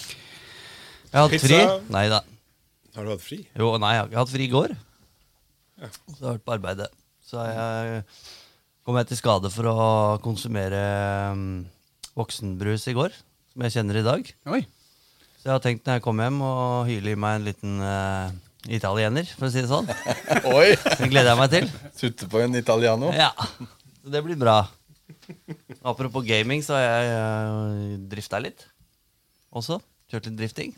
Jeg 1.08 1.16
har 1.16 1.24
hatt 1.24 1.46
fri. 1.46 1.60
Nei 1.94 2.04
da. 2.12 2.20
Har 2.96 3.06
du 3.06 3.12
hatt 3.14 3.24
fri? 3.24 3.38
Jo, 3.56 3.72
nei, 3.80 3.94
jeg 3.96 4.04
har 4.12 4.20
hatt 4.20 4.34
fri 4.34 4.44
i 4.44 4.52
går. 4.52 4.74
Så 5.80 6.18
jeg 6.18 6.26
har 6.26 6.36
vært 6.36 6.44
på 6.44 6.54
arbeidet. 6.58 6.90
Så 7.24 7.40
jeg 7.46 8.02
kom 8.84 8.98
jeg 9.00 9.08
til 9.08 9.20
skade 9.22 9.52
for 9.54 9.70
å 9.70 9.78
konsumere 10.20 10.82
um, 11.32 11.48
voksenbrus 12.18 12.84
i 12.90 12.96
går, 12.98 13.16
som 13.54 13.64
jeg 13.64 13.76
kjenner 13.78 14.00
i 14.02 14.04
dag. 14.04 14.30
Oi. 14.52 14.60
Så 15.40 15.48
jeg 15.48 15.54
har 15.54 15.64
tenkt 15.64 15.86
når 15.88 15.98
jeg 15.98 16.04
kommer 16.04 16.28
hjem 16.28 16.40
å 16.44 16.54
hyle 16.84 17.14
i 17.14 17.20
meg 17.24 17.38
en 17.38 17.46
liten 17.48 17.80
eh, 17.80 18.32
italiener, 18.68 19.28
for 19.38 19.48
å 19.48 19.52
si 19.52 19.62
det 19.62 19.70
sånn. 19.70 19.88
Oi! 20.56 20.74
Det 20.74 21.08
gleder 21.08 21.32
jeg 21.32 21.40
meg 21.40 21.54
til. 21.54 21.70
Sutte 21.96 22.28
på 22.30 22.42
en 22.44 22.58
italiano. 22.58 23.12
Ja, 23.16 23.30
så 24.02 24.12
det 24.12 24.22
blir 24.26 24.38
bra. 24.40 24.62
Apropos 25.86 26.26
gaming, 26.26 26.62
så 26.64 26.76
har 26.76 26.84
jeg 26.84 27.10
uh, 27.14 27.98
drifta 28.10 28.40
litt 28.42 28.66
også. 29.54 29.80
Kjørt 30.10 30.28
litt 30.28 30.38
drifting. 30.42 30.74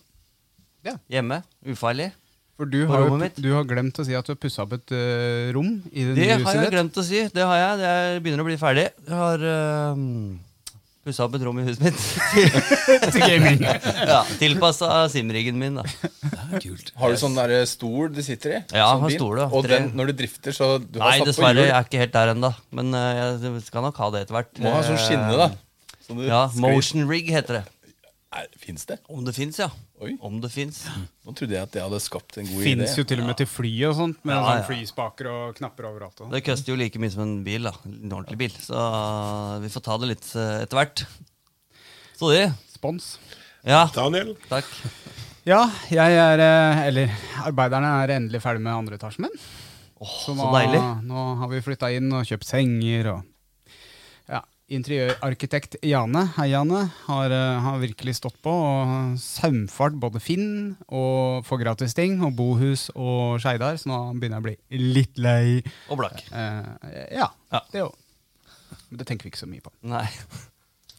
Ja. 0.87 0.97
Hjemme. 1.11 1.43
Ufarlig. 1.67 2.13
For 2.61 2.69
du 2.69 2.85
har, 2.87 3.07
jo, 3.09 3.17
du 3.41 3.51
har 3.57 3.65
glemt 3.67 3.97
å 3.99 4.05
si 4.07 4.15
at 4.15 4.27
du 4.29 4.35
har 4.35 4.39
pussa 4.39 4.67
opp 4.67 4.75
et 4.77 4.93
uh, 4.95 5.51
rom 5.57 5.79
i 5.91 6.05
det, 6.05 6.15
Det 6.15 6.27
nye 6.29 6.39
har 6.45 6.59
jeg 6.61 6.73
glemt 6.75 7.01
å 7.01 7.05
si. 7.07 7.23
Det 7.33 7.47
har 7.49 7.59
jeg. 7.59 7.79
Det 7.81 7.93
er, 7.93 8.19
begynner 8.23 8.45
å 8.45 8.49
bli 8.51 8.59
ferdig. 8.61 8.87
Jeg 9.09 9.19
har 9.19 9.47
uh, 9.49 10.03
pussa 11.03 11.27
opp 11.27 11.35
et 11.39 11.43
rom 11.47 11.59
i 11.59 11.67
huset 11.67 11.83
mitt. 11.83 11.99
Til 13.15 13.23
gaming. 13.25 13.63
ja, 13.63 14.23
Tilpassa 14.39 15.05
simriggen 15.13 15.59
min. 15.59 15.81
da 15.81 15.87
kult. 16.61 16.93
Har 16.99 17.13
du 17.13 17.19
sånn 17.21 17.37
der 17.37 17.53
stol 17.69 18.11
du 18.13 18.21
sitter 18.25 18.57
i? 18.57 18.61
Ja, 18.77 18.89
Sånn 18.93 19.05
har 19.07 19.15
stol. 19.17 19.43
Og 19.49 19.69
den, 19.69 19.91
når 19.99 20.13
du 20.13 20.17
drifter, 20.23 20.55
så 20.57 20.75
du 20.83 21.01
har 21.01 21.13
Nei, 21.13 21.19
satt 21.21 21.31
dessverre. 21.33 21.67
Jeg 21.69 21.77
er 21.77 21.87
ikke 21.89 22.03
helt 22.03 22.17
der 22.17 22.33
ennå. 22.35 22.53
Men 22.77 22.97
eh, 22.99 23.21
jeg 23.21 23.63
skal 23.67 23.87
nok 23.87 24.01
ha 24.03 24.11
det 24.15 24.25
etter 24.27 24.39
hvert. 24.39 24.63
Må 24.63 24.75
ha 24.75 24.83
sånn 24.87 25.01
skinne, 25.01 25.37
da. 25.39 25.49
Sånn 26.07 26.21
du 26.23 26.27
Ja, 26.29 26.45
Motion 26.63 27.07
rig 27.11 27.31
heter 27.33 27.61
det. 27.61 27.65
Fins 28.57 28.87
det? 28.89 28.97
Om 29.13 29.25
det 29.27 29.35
fins, 29.37 29.59
ja. 29.61 29.67
Oi. 30.01 30.15
Om 30.25 30.39
det 30.41 30.49
fins. 30.55 30.79
Nå 31.27 31.35
trodde 31.37 31.53
jeg 31.53 31.63
at 31.67 31.75
jeg 31.77 31.85
hadde 31.85 31.99
skapt 32.01 32.39
en 32.41 32.47
god 32.49 32.63
idé. 32.63 32.65
Fins 32.71 32.95
jo 32.97 33.05
til 33.05 33.21
og 33.21 33.27
med 33.29 33.37
til 33.43 33.49
fly 33.51 33.73
og 33.91 33.97
sånt, 33.99 34.23
med 34.25 34.33
Ja, 34.35 34.43
sånn 34.47 34.61
ja. 34.63 34.67
flyspaker 34.71 35.29
og 35.29 35.57
knapper 35.59 35.89
overalt. 35.91 36.23
Og. 36.25 36.31
Det 36.33 36.41
koster 36.47 36.73
jo 36.73 36.79
like 36.81 36.99
mye 37.03 37.13
som 37.13 37.23
en 37.27 37.35
bil. 37.45 37.69
da 37.69 37.75
En 37.85 38.09
ordentlig 38.17 38.39
bil. 38.41 38.55
Så 38.65 38.79
vi 39.63 39.69
får 39.75 39.85
ta 39.85 39.99
det 40.01 40.09
litt 40.15 40.31
eh, 40.35 40.63
etter 40.65 40.81
hvert. 40.81 41.05
Så 42.17 42.31
det. 42.33 42.47
Spons. 42.73 43.19
Ja, 43.69 43.85
Daniel? 43.95 44.33
takk. 44.49 44.71
Ja, 45.47 45.67
jeg 45.91 46.17
er 46.23 46.41
eh, 46.43 46.81
Eller 46.89 47.13
arbeiderne 47.47 47.93
er 48.05 48.17
endelig 48.17 48.41
ferdig 48.43 48.63
med 48.65 48.73
andre 48.75 48.97
etasjen 48.99 49.27
min. 49.29 49.37
Åh, 50.03 50.17
Så 50.25 50.33
så 50.39 50.49
deilig. 50.57 50.81
nå 51.07 51.27
har 51.39 51.49
vi 51.53 51.61
flytta 51.63 51.93
inn 51.95 52.09
og 52.17 52.25
kjøpt 52.27 52.49
senger 52.49 53.13
og 53.13 53.21
Ja. 53.21 53.29
Interiørarkitekt 54.73 55.77
Jane, 55.85 56.23
hei 56.39 56.47
Jane, 56.53 56.79
har, 57.07 57.33
eh, 57.35 57.59
har 57.61 57.81
virkelig 57.83 58.15
stått 58.17 58.39
på 58.45 58.53
og 58.53 59.19
saumfart 59.21 59.99
både 60.01 60.21
Finn 60.23 60.77
og 60.89 61.45
få 61.45 61.59
gratis 61.61 61.93
ting, 61.99 62.23
og 62.25 62.33
Bohus 62.39 62.87
og 62.95 63.37
Skeidar, 63.43 63.77
så 63.77 63.91
nå 63.91 63.99
begynner 64.17 64.39
jeg 64.39 64.45
å 64.45 64.47
bli 64.49 64.81
litt 64.97 65.21
lei. 65.21 65.61
Og 65.93 66.01
blakk. 66.01 66.23
Eh, 66.33 67.13
ja, 67.19 67.29
Ja. 67.53 67.61
det 67.73 67.85
òg. 67.85 67.93
Men 68.89 68.99
det 69.03 69.07
tenker 69.07 69.25
vi 69.29 69.31
ikke 69.33 69.45
så 69.45 69.51
mye 69.51 69.61
på. 69.65 69.73
Nei. 69.83 70.07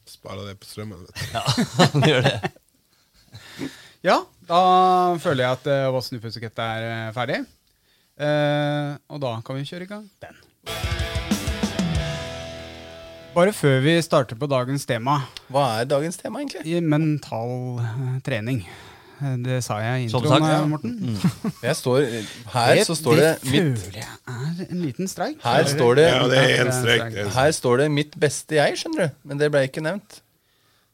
Sparer 0.05 0.45
det 0.51 0.59
på 0.61 0.69
strømmen. 0.69 1.01
vet 1.01 1.15
du. 1.15 1.21
Ja, 1.33 1.43
det 2.05 2.13
gjør 2.13 2.29
det. 2.29 2.51
Ja, 4.03 4.17
da 4.49 5.15
føler 5.23 5.45
jeg 5.45 5.55
at 5.55 5.67
uh, 5.71 5.91
Voss 5.95 6.09
Pussycat 6.11 6.57
er 6.59 6.83
eh, 6.89 7.11
ferdig. 7.15 7.37
Uh, 8.19 8.99
og 9.07 9.21
da 9.23 9.29
kan 9.47 9.55
vi 9.55 9.63
kjøre 9.63 9.87
i 9.87 9.91
gang 9.93 10.03
den. 10.19 10.41
Bare 13.33 13.53
før 13.55 13.79
vi 13.81 13.93
starter 14.05 14.37
på 14.37 14.45
dagens 14.49 14.83
tema, 14.85 15.15
Hva 15.51 15.63
er 15.81 15.87
dagens 15.89 16.19
tema, 16.19 16.41
egentlig? 16.43 16.65
i 16.69 16.79
mental 16.79 17.79
eh, 17.81 18.01
trening. 18.25 18.59
Eh, 19.23 19.37
Det 19.45 19.57
sa 19.65 19.79
jeg 19.81 20.03
i 20.03 20.05
introen, 20.05 20.27
sagt, 20.29 20.45
ja. 20.51 20.59
Morten. 20.69 20.93
Morten. 21.01 21.53
Jeg 21.67 21.75
står, 21.79 22.05
her 22.53 22.83
så 22.85 22.95
står 22.99 23.15
det, 23.21 23.31
mitt 23.49 23.79
føler 23.85 23.97
jeg 24.03 24.11
er 24.27 24.67
en 24.69 24.83
liten 24.83 25.07
streik. 25.09 25.39
Her 25.43 25.63
står 25.71 25.95
det- 25.95 26.07
Ja, 26.11 26.27
det 26.29 26.37
er 26.37 26.43
en 26.43 26.49
det 26.49 26.65
det 26.67 26.75
strek. 26.81 27.33
Her 27.39 27.51
står 27.51 27.77
det 27.77 27.89
'mitt 27.91 28.19
beste 28.19 28.55
jeg', 28.59 28.77
skjønner 28.77 29.07
du. 29.07 29.15
Men 29.23 29.37
det 29.41 29.49
ble 29.51 29.63
ikke 29.67 29.81
nevnt. 29.81 30.19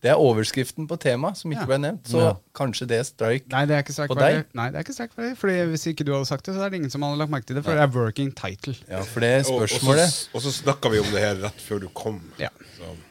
Det 0.01 0.07
er 0.13 0.15
overskriften 0.15 0.85
på 0.87 0.95
temaet 0.97 1.35
som 1.35 1.51
ikke 1.51 1.65
Ja. 1.65 1.65
ble 1.67 1.77
nevnt. 1.83 2.05
Så 2.07 2.19
Ja. 2.23 2.33
kanskje 2.55 2.87
det 2.87 2.99
er 2.99 3.03
strike. 3.03 3.49
Nei, 3.51 3.65
det 3.65 3.75
er 3.75 3.83
ikke 3.83 3.91
strike 3.93 4.07
På 4.13 4.15
deg. 4.19 4.45
Nei, 4.55 4.69
det 4.71 4.77
er 4.79 4.83
ikke 4.85 4.93
strike 4.95 5.13
for 5.13 5.21
deg. 5.23 5.37
Fordi 5.37 5.53
Hvis 5.73 5.83
ikke 5.91 6.05
du 6.05 6.13
hadde 6.13 6.25
sagt 6.25 6.45
det, 6.45 6.55
så 6.55 6.61
er 6.63 6.69
det 6.69 6.77
ingen 6.79 6.89
som 6.89 7.01
hadde 7.01 7.17
lagt 7.19 7.29
merke 7.31 7.45
til 7.47 7.55
det. 7.57 7.65
For 7.65 7.71
det 7.75 7.81
er 7.83 7.87
working 7.99 8.31
title. 8.31 8.75
Ja, 8.89 9.01
for 9.03 9.19
det 9.19 9.45
Og, 9.49 9.61
og, 9.61 9.67
spørsmålet 9.67 10.07
så, 10.07 10.27
og 10.33 10.41
så 10.41 10.51
snakka 10.63 10.89
vi 10.91 10.99
om 10.99 11.05
det 11.11 11.19
her 11.19 11.35
rett 11.43 11.59
før 11.67 11.79
du 11.81 11.89
kom. 11.89 12.21
Ja. 12.39 12.47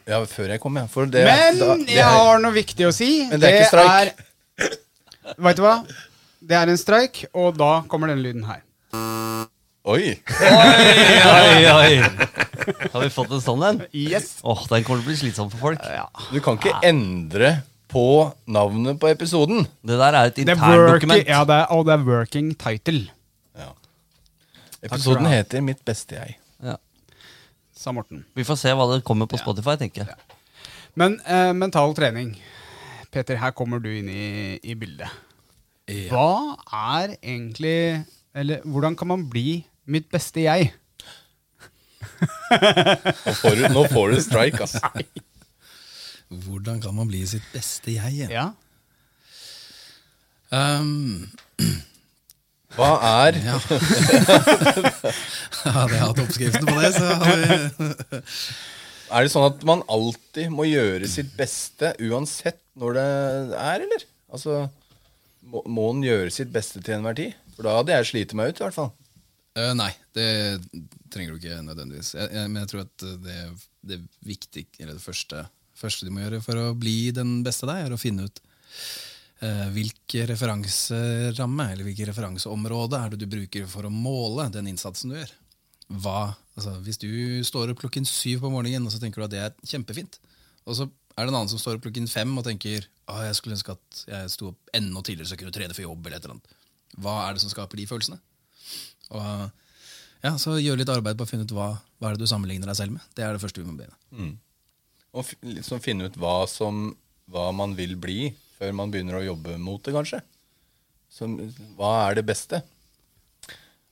Ja, 0.07 0.25
før 0.25 0.49
jeg 0.49 0.61
kom, 0.61 0.77
ja. 0.77 0.87
For 0.87 1.05
det, 1.05 1.25
Men 1.27 1.59
da, 1.59 1.77
det 1.77 1.89
jeg 1.89 1.99
er- 1.99 2.05
har 2.09 2.39
noe 2.39 2.53
viktig 2.53 2.87
å 2.89 2.93
si. 2.95 3.29
Men 3.29 3.41
det 3.41 3.53
er 3.53 3.61
ikke 3.61 3.69
streik. 3.69 4.15
Veit 4.59 4.79
Vet 5.39 5.57
du 5.57 5.63
hva? 5.63 5.87
Det 6.41 6.57
er 6.57 6.71
en 6.71 6.77
streik, 6.79 7.27
og 7.35 7.59
da 7.59 7.83
kommer 7.83 8.07
denne 8.09 8.23
lyden 8.23 8.45
her. 8.47 8.63
Oi! 9.89 10.11
Oi, 10.21 11.13
oi, 11.25 11.61
oi. 11.73 11.93
Har 12.93 13.01
vi 13.01 13.09
fått 13.13 13.31
en 13.33 13.41
sånn 13.41 13.63
en? 13.65 13.79
Yes. 13.97 14.35
Åh, 14.45 14.67
Den 14.69 14.85
kommer 14.85 15.01
til 15.01 15.07
å 15.07 15.09
bli 15.09 15.17
slitsom 15.23 15.49
for 15.53 15.63
folk. 15.71 15.85
Du 16.33 16.41
kan 16.45 16.59
ikke 16.61 16.75
endre 16.85 17.55
på 17.89 18.03
navnet 18.53 18.99
på 19.01 19.09
episoden. 19.09 19.65
Det 19.81 19.97
der 19.97 20.19
er 20.19 20.29
et 20.29 20.37
Det 20.37 20.45
er 20.53 20.59
working, 20.61 20.75
interndokument. 21.09 21.31
ja, 21.33 21.41
det 21.49 21.57
er, 21.63 21.71
og 21.73 21.87
det 21.89 21.95
er 21.97 22.05
working 22.05 22.51
title, 22.61 23.07
Episoden 24.79 25.27
heter 25.27 25.59
'Mitt 25.61 25.81
beste 25.85 26.15
jeg'. 26.15 26.37
Ja. 26.63 26.77
sa 27.75 27.91
Morten. 27.93 28.25
Vi 28.35 28.45
får 28.45 28.57
se 28.61 28.69
hva 28.71 28.85
det 28.93 29.05
kommer 29.05 29.27
på 29.27 29.39
Spotify, 29.41 29.75
tenker 29.75 30.05
jeg. 30.07 30.15
Men 30.95 31.19
eh, 31.27 31.53
mental 31.53 31.95
trening. 31.95 32.37
Peter, 33.11 33.37
her 33.37 33.51
kommer 33.51 33.81
du 33.83 33.89
inn 33.91 34.09
i, 34.09 34.59
i 34.63 34.75
bildet. 34.79 35.11
Ja. 35.89 36.13
Hva 36.13 36.57
er 37.01 37.17
egentlig 37.23 38.05
Eller 38.35 38.61
hvordan 38.63 38.95
kan 38.95 39.09
man 39.09 39.25
bli 39.31 39.65
mitt 39.89 40.09
beste 40.13 40.45
jeg? 40.45 40.73
Nå 42.53 43.35
får 43.41 43.59
du, 43.59 43.65
nå 43.75 43.83
får 43.93 44.15
du 44.15 44.21
strike, 44.25 44.61
altså. 44.65 44.81
Hvordan 46.29 46.81
kan 46.85 46.97
man 46.97 47.09
bli 47.09 47.23
sitt 47.29 47.47
beste 47.55 47.95
jeg? 47.95 48.13
Igjen? 48.19 48.33
Ja. 48.33 48.49
Um, 50.49 51.29
Hva 52.77 52.91
er 53.05 53.37
hadde 55.77 55.93
jeg 55.93 56.01
hatt 56.01 56.23
oppskriften 56.23 56.65
på 56.69 56.77
det, 56.79 56.91
så 56.97 57.05
hadde 57.21 57.37
vi 57.43 57.59
Er 59.13 59.25
det 59.25 59.33
sånn 59.33 59.45
at 59.49 59.65
man 59.69 59.83
alltid 59.93 60.49
må 60.53 60.65
gjøre 60.69 61.09
sitt 61.11 61.35
beste 61.37 61.93
uansett 62.05 62.61
når 62.81 62.97
det 62.97 63.05
er, 63.59 63.85
eller? 63.85 64.03
Altså, 64.33 64.53
må, 65.49 65.63
må 65.69 65.91
en 65.95 66.05
gjøre 66.05 66.33
sitt 66.33 66.53
beste 66.55 66.81
til 66.85 66.97
enhver 66.99 67.17
tid? 67.19 67.37
For 67.57 67.67
da 67.67 67.79
hadde 67.81 67.95
jeg 67.97 68.09
slitt 68.13 68.35
meg 68.39 68.53
ut, 68.53 68.61
i 68.61 68.65
hvert 68.67 68.77
fall. 68.77 68.93
Eh, 69.59 69.75
Nei, 69.75 69.91
det 70.15 70.29
trenger 71.11 71.35
du 71.35 71.41
ikke 71.41 71.61
nødvendigvis. 71.67 72.15
Jeg, 72.19 72.31
jeg, 72.37 72.53
men 72.53 72.63
jeg 72.63 72.71
tror 72.73 72.85
at 72.85 73.07
det, 73.25 73.39
det 73.91 74.01
viktig, 74.27 74.67
det 74.79 74.99
første, 75.03 75.45
første 75.79 76.07
du 76.07 76.15
må 76.15 76.23
gjøre 76.25 76.43
for 76.45 76.61
å 76.61 76.77
bli 76.79 77.11
den 77.17 77.41
beste 77.47 77.69
deg, 77.69 77.87
er 77.87 77.97
å 77.97 78.01
finne 78.01 78.29
ut 78.29 78.43
uh, 79.43 79.67
hvilke 79.75 80.27
referanseramme 80.31 81.71
eller 81.73 81.89
hvilket 81.89 82.13
referanseområde 82.13 83.01
er 83.01 83.15
det 83.15 83.23
du 83.23 83.29
bruker 83.31 83.69
for 83.71 83.89
å 83.89 83.95
måle 83.95 84.51
den 84.55 84.71
innsatsen 84.71 85.15
du 85.15 85.19
gjør. 85.19 85.35
Hva, 86.05 86.21
altså, 86.55 86.77
hvis 86.85 87.01
du 87.01 87.11
står 87.49 87.73
opp 87.73 87.83
klokken 87.83 88.07
syv 88.09 88.45
på 88.45 88.53
morgenen 88.53 88.87
og 88.87 88.93
så 88.95 89.01
tenker 89.03 89.23
du 89.23 89.29
at 89.29 89.35
det 89.35 89.45
er 89.47 89.71
kjempefint, 89.71 90.21
og 90.69 90.77
så 90.77 90.85
er 90.89 91.25
det 91.25 91.33
en 91.33 91.41
annen 91.41 91.51
som 91.51 91.61
står 91.61 91.79
opp 91.79 91.87
klokken 91.89 92.07
fem 92.11 92.31
og 92.39 92.45
tenker 92.47 92.85
at 93.09 93.25
jeg 93.25 93.39
skulle 93.39 93.57
ønske 93.57 93.75
at 93.75 94.03
jeg 94.13 94.33
sto 94.35 94.53
opp 94.53 94.77
enda 94.77 95.01
tidligere 95.01 95.31
så 95.31 95.35
jeg 95.35 95.41
kunne 95.43 95.57
trene 95.57 95.75
for 95.75 95.87
jobb. 95.87 96.07
eller 96.07 96.21
et 96.21 96.27
eller 96.27 96.37
annet. 96.37 96.53
Hva 97.01 97.15
er 97.25 97.35
det 97.35 97.43
som 97.43 97.51
skaper 97.51 97.81
de 97.81 97.87
følelsene? 97.89 98.21
Og 99.15 100.25
ja, 100.25 100.35
så 100.41 100.57
gjør 100.59 100.81
litt 100.81 100.91
arbeid 100.93 101.19
på 101.19 101.27
å 101.27 101.31
finne 101.31 101.47
ut 101.47 101.55
hva, 101.55 101.71
hva 101.99 102.11
er 102.11 102.17
det 102.17 102.27
du 102.27 102.31
sammenligner 102.31 102.71
deg 102.71 102.79
selv 102.81 102.97
med. 102.97 103.05
Det 103.15 103.25
er 103.25 103.37
det 103.37 103.43
første 103.43 103.63
vi 103.63 103.69
må 103.69 103.77
begynne. 103.79 104.33
Og 105.19 105.31
liksom 105.47 105.83
finne 105.83 106.09
ut 106.09 106.19
hva, 106.21 106.41
som, 106.51 106.89
hva 107.31 107.49
man 107.57 107.77
vil 107.79 107.95
bli, 108.01 108.33
før 108.59 108.75
man 108.77 108.91
begynner 108.93 109.21
å 109.21 109.27
jobbe 109.31 109.57
mot 109.63 109.83
det, 109.85 109.95
kanskje. 109.95 110.21
Så, 111.13 111.29
hva 111.79 111.93
er 112.09 112.19
det 112.19 112.27
beste? 112.29 112.61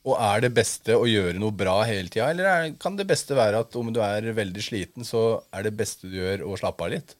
Og 0.07 0.19
er 0.23 0.45
det 0.45 0.53
beste 0.55 0.95
å 0.95 1.07
gjøre 1.09 1.39
noe 1.43 1.55
bra 1.55 1.81
hele 1.89 2.11
tida, 2.13 2.29
eller 2.31 2.51
er, 2.51 2.67
kan 2.79 2.99
det 2.99 3.09
beste 3.11 3.35
være 3.39 3.65
at 3.65 3.79
om 3.79 3.89
du 3.95 4.03
er 4.05 4.29
veldig 4.37 4.63
sliten, 4.63 5.07
så 5.07 5.41
er 5.55 5.67
det 5.67 5.75
beste 5.79 6.11
du 6.11 6.19
gjør, 6.19 6.45
å 6.47 6.59
slappe 6.61 6.87
av 6.87 6.93
litt? 6.95 7.17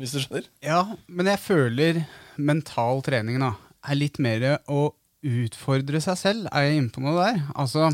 Hvis 0.00 0.16
du 0.16 0.18
skjønner? 0.24 0.48
ja, 0.64 0.80
men 1.12 1.28
jeg 1.28 1.40
føler 1.44 2.02
mental 2.40 3.02
trening 3.04 3.40
da, 3.40 3.52
er 3.84 3.98
litt 4.00 4.18
mer 4.22 4.46
å 4.72 4.90
utfordre 5.22 6.00
seg 6.02 6.18
selv. 6.18 6.48
Er 6.50 6.66
jeg 6.68 6.80
inne 6.80 6.92
på 6.92 7.02
noe 7.04 7.14
der? 7.18 7.38
Altså, 7.58 7.90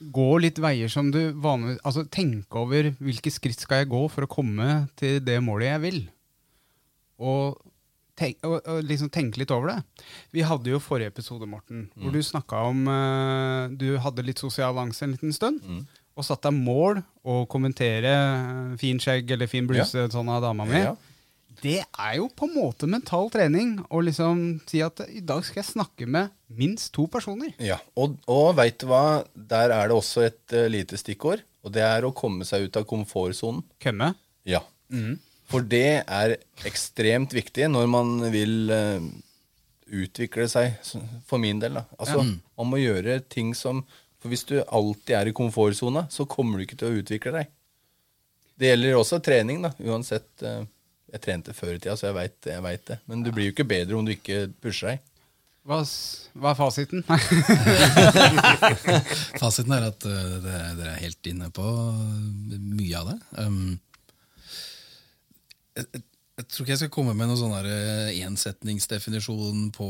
gå 0.00 0.28
litt 0.42 0.60
veier 0.62 0.90
som 0.92 1.10
du 1.12 1.20
vanligvis 1.42 1.80
Altså, 1.86 2.06
tenke 2.08 2.62
over 2.62 2.92
hvilke 3.00 3.32
skritt 3.32 3.60
skal 3.60 3.82
jeg 3.82 3.90
gå 3.92 4.04
for 4.12 4.26
å 4.26 4.30
komme 4.30 4.86
til 5.00 5.18
det 5.24 5.40
målet 5.44 5.72
jeg 5.72 5.84
vil. 5.84 6.00
Og, 7.20 7.58
tenk, 8.16 8.38
og, 8.48 8.60
og 8.64 8.84
liksom 8.86 9.10
tenke 9.12 9.42
litt 9.42 9.52
over 9.52 9.74
det. 9.74 10.04
Vi 10.32 10.44
hadde 10.46 10.72
jo 10.72 10.80
forrige 10.82 11.12
episode, 11.12 11.48
Morten, 11.50 11.88
hvor 12.00 12.14
du 12.14 12.22
snakka 12.24 12.62
om 12.70 12.86
uh, 12.88 13.68
Du 13.76 13.90
hadde 14.00 14.24
litt 14.24 14.40
sosial 14.40 14.78
angst 14.80 15.04
en 15.04 15.16
liten 15.16 15.34
stund. 15.36 15.60
Og 16.18 16.26
satt 16.26 16.42
deg 16.46 16.56
mål 16.56 16.98
å 17.22 17.44
kommentere 17.48 18.10
eh, 18.10 18.72
fin 18.80 18.98
skjegg 19.00 19.30
eller 19.30 19.48
fin 19.48 19.68
bluse 19.68 20.08
sånn 20.12 20.28
av 20.28 20.42
dama 20.44 20.66
mi. 20.68 20.82
Ja. 20.82 20.96
Det 21.60 21.78
er 21.84 22.14
jo 22.16 22.28
på 22.32 22.46
en 22.48 22.54
måte 22.56 22.88
mental 22.88 23.28
trening 23.32 23.74
å 23.92 24.00
liksom 24.00 24.60
si 24.68 24.80
at 24.84 25.02
i 25.12 25.20
dag 25.20 25.44
skal 25.44 25.60
jeg 25.60 25.68
snakke 25.74 26.06
med 26.08 26.30
minst 26.56 26.92
to 26.96 27.04
personer. 27.12 27.52
Ja, 27.60 27.76
og, 28.00 28.16
og 28.32 28.54
veit 28.58 28.78
du 28.80 28.86
hva, 28.90 29.22
der 29.34 29.74
er 29.76 29.90
det 29.90 29.96
også 29.98 30.24
et 30.24 30.54
uh, 30.56 30.64
lite 30.72 30.96
stikkord, 31.00 31.42
og 31.60 31.74
det 31.76 31.84
er 31.84 32.06
å 32.08 32.14
komme 32.16 32.46
seg 32.48 32.64
ut 32.68 32.78
av 32.80 32.86
komfortsonen. 32.88 33.60
Kømme. 33.84 34.14
Ja. 34.48 34.62
For 35.50 35.66
det 35.66 36.02
er 36.06 36.36
ekstremt 36.66 37.34
viktig 37.36 37.68
når 37.70 37.90
man 37.92 38.16
vil 38.32 38.72
uh, 38.72 39.04
utvikle 39.90 40.48
seg, 40.50 40.78
for 41.28 41.42
min 41.42 41.60
del. 41.60 41.76
da. 41.80 41.84
Altså, 41.98 42.22
Man 42.24 42.70
må 42.72 42.80
gjøre 42.80 43.20
ting 43.28 43.52
som 43.58 43.84
For 44.20 44.28
hvis 44.28 44.44
du 44.44 44.58
alltid 44.60 45.14
er 45.16 45.28
i 45.30 45.32
komfortsona, 45.32 46.02
så 46.12 46.26
kommer 46.28 46.58
du 46.60 46.66
ikke 46.66 46.76
til 46.76 46.90
å 46.90 46.98
utvikle 47.00 47.30
deg. 47.38 47.46
Det 48.60 48.68
gjelder 48.68 48.98
også 48.98 49.16
trening, 49.24 49.62
da. 49.64 49.70
Uansett. 49.80 50.28
eh, 50.44 50.66
Jeg 51.10 51.22
trente 51.24 51.54
før 51.56 51.74
i 51.74 51.80
tida, 51.80 51.96
så 51.98 52.10
jeg 52.10 52.16
veit 52.16 52.50
vet 52.66 52.84
det. 52.92 52.98
Men 53.10 53.24
du 53.26 53.32
blir 53.34 53.48
jo 53.48 53.54
ikke 53.54 53.68
bedre 53.68 53.98
om 53.98 54.06
du 54.06 54.12
ikke 54.14 54.44
pusher 54.62 54.92
deg. 54.92 55.06
Hva, 55.68 55.82
hva 56.40 56.54
er 56.54 56.56
fasiten? 56.56 57.02
Fasiten 59.42 59.74
er 59.76 59.90
at 59.90 60.06
uh, 60.08 60.36
dere, 60.40 60.94
er 60.94 61.02
helt 61.02 61.28
inne 61.28 61.50
på 61.52 61.66
mye 62.80 63.02
av 63.02 63.10
det. 63.10 63.18
Um, 63.36 63.74
jeg, 65.76 65.84
jeg, 65.84 66.02
jeg 66.40 66.46
tror 66.48 66.64
ikke 66.64 66.72
jeg 66.72 66.80
skal 66.80 66.90
komme 66.94 67.12
med 67.16 67.28
noen 67.28 67.36
sånn 67.36 67.52
eh, 67.68 68.16
ensetningsdefinisjon 68.24 69.66
på 69.76 69.88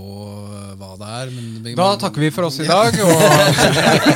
eh, 0.51 0.73
hva 0.81 0.97
det 0.99 1.11
er. 1.21 1.31
Men, 1.37 1.69
Da 1.79 1.93
takker 2.01 2.21
vi 2.25 2.31
for 2.35 2.49
oss 2.49 2.59
i 2.59 2.67
dag. 2.67 2.91
Og 3.05 3.11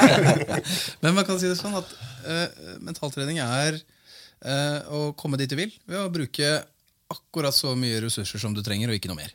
Men 1.04 1.14
man 1.14 1.26
kan 1.28 1.38
si 1.38 1.46
det 1.46 1.54
sånn 1.60 1.76
at 1.78 1.86
eh, 2.26 2.48
mentaltrening 2.82 3.38
er 3.44 3.78
eh, 3.78 4.78
å 4.90 5.12
komme 5.18 5.38
dit 5.38 5.50
du 5.50 5.54
vil 5.60 5.70
ved 5.86 6.00
å 6.00 6.10
bruke 6.10 6.64
akkurat 7.12 7.54
så 7.54 7.74
mye 7.76 8.00
ressurser 8.04 8.40
som 8.40 8.54
du 8.56 8.62
trenger, 8.64 8.88
og 8.88 8.94
ikke 8.98 9.10
noe 9.12 9.20
mer. 9.20 9.32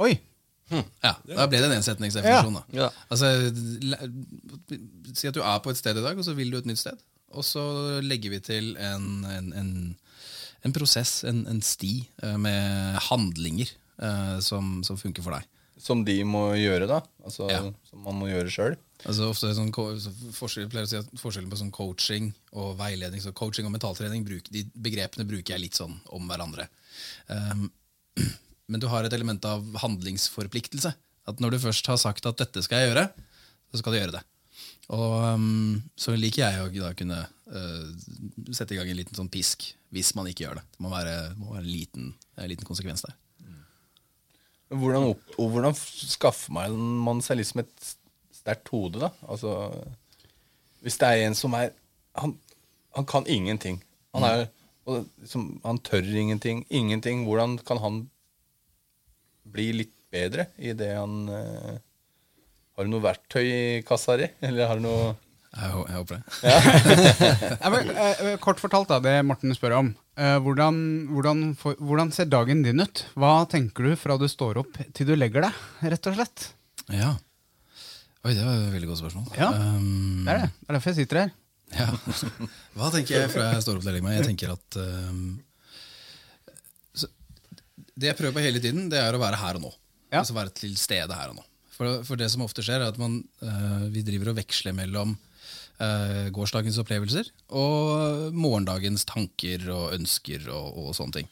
Oi! 0.00 0.14
Ja, 0.70 1.16
Da 1.26 1.48
ble 1.50 1.58
det 1.58 1.66
en 1.66 1.74
ensetningsdefinisjon. 1.80 2.60
Ja. 2.70 2.84
Ja. 2.86 2.90
Altså, 3.10 3.26
Si 5.14 5.26
at 5.26 5.34
du 5.34 5.40
er 5.42 5.58
på 5.64 5.72
et 5.72 5.80
sted 5.80 5.98
i 5.98 6.04
dag, 6.04 6.18
og 6.18 6.24
så 6.26 6.34
vil 6.38 6.52
du 6.52 6.58
et 6.60 6.68
nytt 6.68 6.78
sted. 6.82 6.98
Og 7.34 7.44
så 7.46 7.62
legger 8.02 8.30
vi 8.36 8.40
til 8.42 8.72
en, 8.78 9.08
en, 9.26 9.50
en, 9.54 9.72
en 10.66 10.74
prosess, 10.74 11.20
en, 11.26 11.44
en 11.50 11.60
sti, 11.62 11.92
eh, 12.22 12.36
med 12.42 12.98
handlinger 13.08 13.70
eh, 14.02 14.38
som, 14.42 14.80
som 14.86 14.98
funker 14.98 15.22
for 15.26 15.34
deg. 15.36 15.46
Som 15.80 16.04
de 16.06 16.18
må 16.26 16.50
gjøre, 16.58 16.86
da? 16.90 17.00
Altså, 17.24 17.46
Ja. 17.50 17.62
Som 17.90 18.02
man 18.06 18.18
må 18.22 18.30
gjøre 18.30 18.50
sjøl? 18.54 18.78
Altså 19.08 19.30
ofte 19.30 19.50
sånn, 19.56 19.70
forskjell, 20.36 20.68
pleier 20.70 20.86
å 20.86 20.90
si 20.90 20.98
at 20.98 21.12
Forskjellen 21.20 21.50
på 21.52 21.58
sånn 21.60 21.72
coaching 21.72 22.30
og 22.60 22.74
veiledning 22.80 23.22
Så 23.24 23.32
Coaching 23.36 23.68
og 23.68 23.72
mentaltrening 23.72 24.26
bruk, 24.26 24.50
de 24.52 24.66
begrepene 24.74 25.28
bruker 25.28 25.54
jeg 25.54 25.62
litt 25.62 25.78
sånn 25.78 25.94
om 26.12 26.26
hverandre. 26.28 26.66
Um, 27.28 27.70
men 28.70 28.82
du 28.82 28.88
har 28.92 29.06
et 29.06 29.16
element 29.16 29.44
av 29.48 29.64
handlingsforpliktelse. 29.82 30.92
At 31.30 31.40
når 31.40 31.56
du 31.56 31.62
først 31.64 31.88
har 31.88 32.00
sagt 32.00 32.28
at 32.28 32.40
'dette 32.40 32.64
skal 32.66 32.82
jeg 32.82 32.90
gjøre', 32.90 33.08
så 33.70 33.80
skal 33.80 33.94
du 33.94 34.00
gjøre 34.00 34.16
det. 34.18 34.24
Og 34.90 35.16
um, 35.38 35.80
Så 35.96 36.16
liker 36.18 36.44
jeg 36.44 36.60
å 36.60 36.70
da 36.82 36.92
kunne 36.98 37.22
uh, 37.22 37.88
sette 38.52 38.74
i 38.74 38.80
gang 38.80 38.90
en 38.90 38.98
liten 38.98 39.16
sånn 39.16 39.32
pisk 39.32 39.70
hvis 39.94 40.12
man 40.14 40.28
ikke 40.30 40.44
gjør 40.44 40.60
det. 40.60 40.66
Det 40.76 40.84
må 40.84 40.92
være, 40.92 41.16
må 41.38 41.54
være 41.54 41.64
en, 41.64 41.70
liten, 41.72 42.12
en 42.36 42.50
liten 42.50 42.68
konsekvens 42.68 43.06
der. 43.06 43.16
Hvordan, 44.70 45.08
opp, 45.10 45.32
hvordan 45.34 45.74
skaffer 45.74 46.54
man 46.54 47.22
seg 47.26 47.40
liksom 47.40 47.64
et 47.64 47.88
sterkt 48.50 48.72
hode, 48.74 49.00
da? 49.06 49.10
Altså, 49.30 49.70
hvis 50.82 50.98
det 51.00 51.08
er 51.08 51.28
en 51.28 51.38
som 51.38 51.54
er 51.54 51.72
Han, 52.18 52.34
han 52.96 53.06
kan 53.06 53.26
ingenting. 53.30 53.78
Han, 54.14 54.24
er, 54.26 54.48
og 54.84 55.06
liksom, 55.22 55.60
han 55.62 55.78
tør 55.78 56.02
ingenting. 56.02 56.64
Ingenting. 56.68 57.22
Hvordan 57.24 57.58
kan 57.62 57.78
han 57.78 58.00
bli 59.46 59.70
litt 59.78 59.94
bedre 60.10 60.48
i 60.58 60.74
det 60.74 60.90
han 60.96 61.30
uh, 61.30 61.78
Har 62.74 62.86
du 62.86 62.90
noe 62.90 63.04
verktøy 63.04 63.44
i 63.46 63.62
kassa 63.86 64.18
di? 64.18 64.26
Eller 64.42 64.66
har 64.66 64.80
du 64.80 64.88
noe 64.88 65.14
Jeg, 65.54 65.70
jeg 65.70 65.96
håper 66.00 66.18
det. 66.18 66.42
Ja, 66.42 67.70
men, 67.74 67.94
eh, 67.94 68.34
kort 68.42 68.60
fortalt, 68.62 68.90
da, 68.90 68.98
det 69.02 69.16
Morten 69.26 69.54
spør 69.54 69.78
om. 69.78 69.94
Eh, 70.18 70.36
hvordan, 70.42 70.76
hvordan, 71.14 71.48
for, 71.58 71.78
hvordan 71.78 72.10
ser 72.14 72.30
dagen 72.30 72.66
din 72.66 72.82
ut? 72.82 73.06
Hva 73.14 73.46
tenker 73.50 73.86
du 73.86 73.96
fra 73.98 74.18
du 74.18 74.28
står 74.30 74.64
opp 74.64 74.78
til 74.94 75.08
du 75.08 75.16
legger 75.18 75.46
deg, 75.46 75.64
rett 75.94 76.10
og 76.10 76.18
slett? 76.18 76.46
Ja. 76.90 77.14
Oi, 78.20 78.34
det 78.36 78.42
var 78.44 78.56
et 78.58 78.72
veldig 78.74 78.88
godt 78.90 79.00
spørsmål. 79.00 79.28
Ja, 79.38 79.48
Um, 79.56 80.24
Det 80.26 80.32
er 80.34 80.40
det. 80.42 80.48
Det 80.60 80.68
er 80.68 80.76
derfor 80.76 80.90
jeg 80.92 80.98
sitter 81.00 81.20
her. 81.22 81.30
Ja. 81.72 81.86
Hva 82.76 82.90
tenker 82.92 83.14
jeg 83.22 83.30
fra 83.32 83.46
jeg 83.54 83.62
står 83.64 83.78
opp 83.78 83.84
til 83.84 83.90
jeg 83.92 83.96
legger 83.96 84.08
meg? 84.08 84.16
Jeg 84.18 84.26
tenker 84.28 84.52
at 84.52 84.76
um, 84.82 85.22
så, 86.98 87.08
Det 87.94 88.10
jeg 88.10 88.18
prøver 88.18 88.34
på 88.36 88.44
hele 88.44 88.60
tiden, 88.60 88.88
det 88.92 88.98
er 89.00 89.16
å 89.16 89.22
være 89.22 89.38
her 89.40 89.60
og 89.60 89.64
nå. 89.68 89.72
Ja. 90.10 90.20
Altså 90.20 90.36
være 90.36 90.52
til 90.60 90.76
stede 90.76 91.16
her 91.16 91.32
og 91.32 91.38
nå. 91.40 91.46
For, 91.76 92.02
for 92.04 92.20
det 92.20 92.28
som 92.32 92.42
ofte 92.44 92.64
skjer, 92.66 92.82
er 92.82 92.92
at 92.92 92.98
man, 93.00 93.20
uh, 93.40 93.86
vi 93.94 94.02
driver 94.04 94.34
og 94.34 94.40
veksler 94.42 94.74
mellom 94.76 95.14
uh, 95.80 96.26
gårsdagens 96.36 96.76
opplevelser 96.82 97.30
og 97.56 98.34
morgendagens 98.36 99.06
tanker 99.08 99.64
og 99.72 99.94
ønsker 99.96 100.44
og, 100.52 100.76
og 100.76 100.92
sånne 100.98 101.22
ting. 101.22 101.30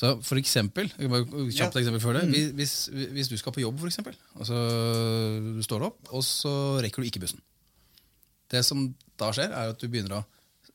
Så 0.00 0.14
for 0.24 0.40
eksempel, 0.40 0.88
bare- 1.12 1.46
kjapt 1.52 1.76
eksempel 1.76 2.00
før 2.00 2.16
det, 2.16 2.22
hvis, 2.32 2.46
hvis, 2.56 2.74
hvis 3.12 3.28
du 3.28 3.36
skal 3.36 3.52
på 3.52 3.60
jobb, 3.60 3.76
for 3.82 3.90
eksempel, 3.90 4.14
og 4.40 4.48
du 4.48 5.62
står 5.66 5.84
opp, 5.90 5.98
og 6.16 6.22
så 6.24 6.52
rekker 6.80 7.02
du 7.04 7.08
ikke 7.10 7.20
bussen. 7.20 7.42
Det 8.50 8.62
som 8.64 8.86
da 9.20 9.28
skjer, 9.36 9.52
er 9.52 9.74
at 9.74 9.78
du 9.82 9.88
begynner 9.92 10.22
å 10.22 10.24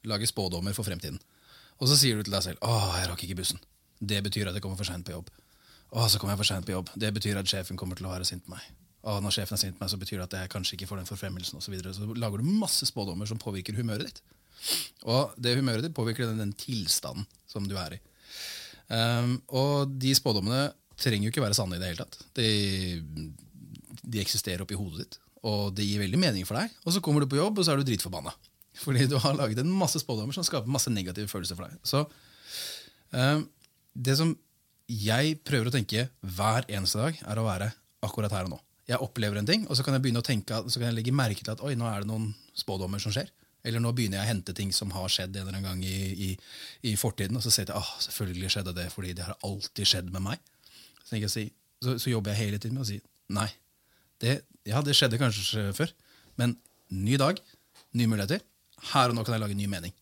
lage 0.05 0.29
spådommer 0.29 0.75
for 0.77 0.85
fremtiden. 0.85 1.17
Og 1.81 1.89
så 1.89 1.97
sier 1.99 2.15
du 2.15 2.23
til 2.23 2.31
deg 2.35 2.43
selv 2.45 2.59
'Å, 2.61 3.01
jeg 3.01 3.09
rakk 3.09 3.23
ikke 3.25 3.39
bussen'. 3.41 3.59
Det 3.99 4.21
betyr 4.23 4.47
at 4.47 4.53
jeg 4.53 4.61
kommer 4.61 4.77
for 4.77 4.85
seint 4.87 5.03
på 5.05 5.11
jobb. 5.11 5.29
Å, 5.95 6.07
så 6.09 6.19
kommer 6.19 6.33
jeg 6.35 6.41
for 6.43 6.49
sent 6.49 6.65
på 6.67 6.73
jobb. 6.75 6.89
Det 6.97 7.13
betyr 7.15 7.37
at 7.39 7.47
sjefen 7.49 7.77
kommer 7.77 7.95
til 7.95 8.05
å 8.05 8.11
være 8.13 8.25
sint 8.27 8.43
på 8.45 8.51
meg. 8.51 8.61
Å, 9.05 9.19
når 9.21 9.31
sjefen 9.31 9.53
er 9.53 9.61
sint 9.61 9.77
på 9.77 9.83
meg, 9.85 9.89
så 9.89 9.99
betyr 10.01 10.17
det 10.17 10.27
at 10.27 10.37
jeg 10.39 10.49
kanskje 10.49 10.77
ikke 10.77 10.87
får 10.89 10.97
den 11.01 11.05
forfremmelsen 11.05 11.55
Og 11.55 11.63
Så, 11.63 11.71
videre. 11.71 11.93
så 11.93 12.07
lager 12.17 12.37
du 12.37 12.43
masse 12.43 12.85
spådommer 12.85 13.27
som 13.27 13.37
påvirker 13.37 13.75
humøret 13.77 14.05
ditt. 14.05 14.21
Og 15.03 15.33
det 15.39 15.55
humøret 15.57 15.83
ditt 15.83 15.93
påvirker 15.93 16.25
den, 16.25 16.37
den 16.41 16.53
tilstanden 16.53 17.25
som 17.47 17.67
du 17.67 17.75
er 17.77 17.93
i. 17.93 17.99
Um, 18.85 19.37
og 19.49 19.93
de 19.97 20.13
spådommene 20.17 20.67
trenger 21.01 21.27
jo 21.27 21.33
ikke 21.33 21.43
være 21.43 21.57
sanne 21.57 21.77
i 21.77 21.81
det 21.81 21.91
hele 21.91 22.05
tatt. 22.05 22.19
De, 22.37 22.49
de 24.03 24.21
eksisterer 24.21 24.63
oppi 24.63 24.77
hodet 24.77 25.03
ditt, 25.03 25.17
og 25.45 25.73
det 25.77 25.87
gir 25.87 26.03
veldig 26.03 26.21
mening 26.21 26.47
for 26.47 26.59
deg. 26.59 26.73
Og 26.85 26.95
så 26.95 27.01
kommer 27.03 27.23
du 27.23 27.29
på 27.31 27.39
jobb, 27.39 27.59
og 27.59 27.67
så 27.67 27.73
er 27.73 27.81
du 27.81 27.87
dritforbanna. 27.87 28.33
Fordi 28.83 29.07
du 29.09 29.17
har 29.21 29.37
laget 29.37 29.61
en 29.63 29.73
masse 29.73 29.99
spådommer 30.01 30.35
som 30.35 30.45
skaper 30.45 30.71
masse 30.71 30.91
negative 30.93 31.31
følelser 31.31 31.57
for 31.57 31.67
deg. 31.67 31.79
Så 31.87 32.03
um, 33.11 33.45
det 33.95 34.17
som 34.19 34.35
jeg 34.91 35.39
prøver 35.41 35.71
å 35.71 35.73
tenke 35.73 36.07
hver 36.21 36.67
eneste 36.69 37.01
dag, 37.01 37.17
er 37.25 37.41
å 37.41 37.47
være 37.47 37.71
akkurat 38.05 38.33
her 38.35 38.45
og 38.45 38.55
nå. 38.55 38.59
Jeg 38.85 39.01
opplever 39.01 39.39
en 39.39 39.47
ting, 39.47 39.63
og 39.65 39.77
så 39.77 39.81
kan 39.81 39.95
jeg 39.95 40.03
begynne 40.03 40.21
å 40.21 40.25
tenke 40.25 40.59
Så 40.69 40.77
kan 40.77 40.91
jeg 40.91 40.97
legge 40.99 41.13
merke 41.15 41.41
til 41.41 41.55
at 41.55 41.61
oi, 41.65 41.71
nå 41.73 41.87
er 41.89 42.03
det 42.03 42.09
noen 42.11 42.27
spådommer 42.53 43.01
som 43.01 43.15
skjer. 43.15 43.31
Eller 43.65 43.81
nå 43.81 43.91
begynner 43.97 44.21
jeg 44.21 44.27
å 44.27 44.31
hente 44.31 44.53
ting 44.57 44.71
som 44.75 44.93
har 44.93 45.09
skjedd 45.11 45.35
en 45.35 45.47
eller 45.47 45.57
annen 45.57 45.67
gang 45.67 45.83
i, 45.83 46.29
i, 46.29 46.31
i 46.91 46.95
fortiden. 46.99 47.37
Og 47.37 47.45
så 47.45 47.53
sier 47.53 47.65
jeg 47.65 47.73
at 47.73 47.81
ah, 47.81 47.93
selvfølgelig 48.05 48.51
skjedde 48.53 48.75
det, 48.77 48.87
fordi 48.93 49.13
det 49.17 49.25
har 49.27 49.39
alltid 49.47 49.89
skjedd 49.89 50.11
med 50.13 50.25
meg. 50.27 50.43
Så, 51.01 51.17
jeg, 51.17 51.29
så, 51.81 51.95
så 51.97 52.11
jobber 52.13 52.33
jeg 52.33 52.45
hele 52.45 52.61
tiden 52.61 52.77
med 52.77 52.85
å 52.85 52.89
si 52.89 52.99
nei. 53.33 53.49
Det, 54.21 54.37
ja, 54.69 54.81
det 54.85 54.95
skjedde 54.97 55.19
kanskje 55.21 55.71
før, 55.75 55.91
men 56.39 56.55
ny 56.93 57.17
dag, 57.19 57.41
nye 57.97 58.11
muligheter. 58.11 58.45
Her 58.93 59.11
og 59.11 59.17
nå 59.17 59.25
kan 59.25 59.35
jeg 59.35 59.43
lage 59.43 59.57
ny 59.57 59.67
mening. 59.71 59.93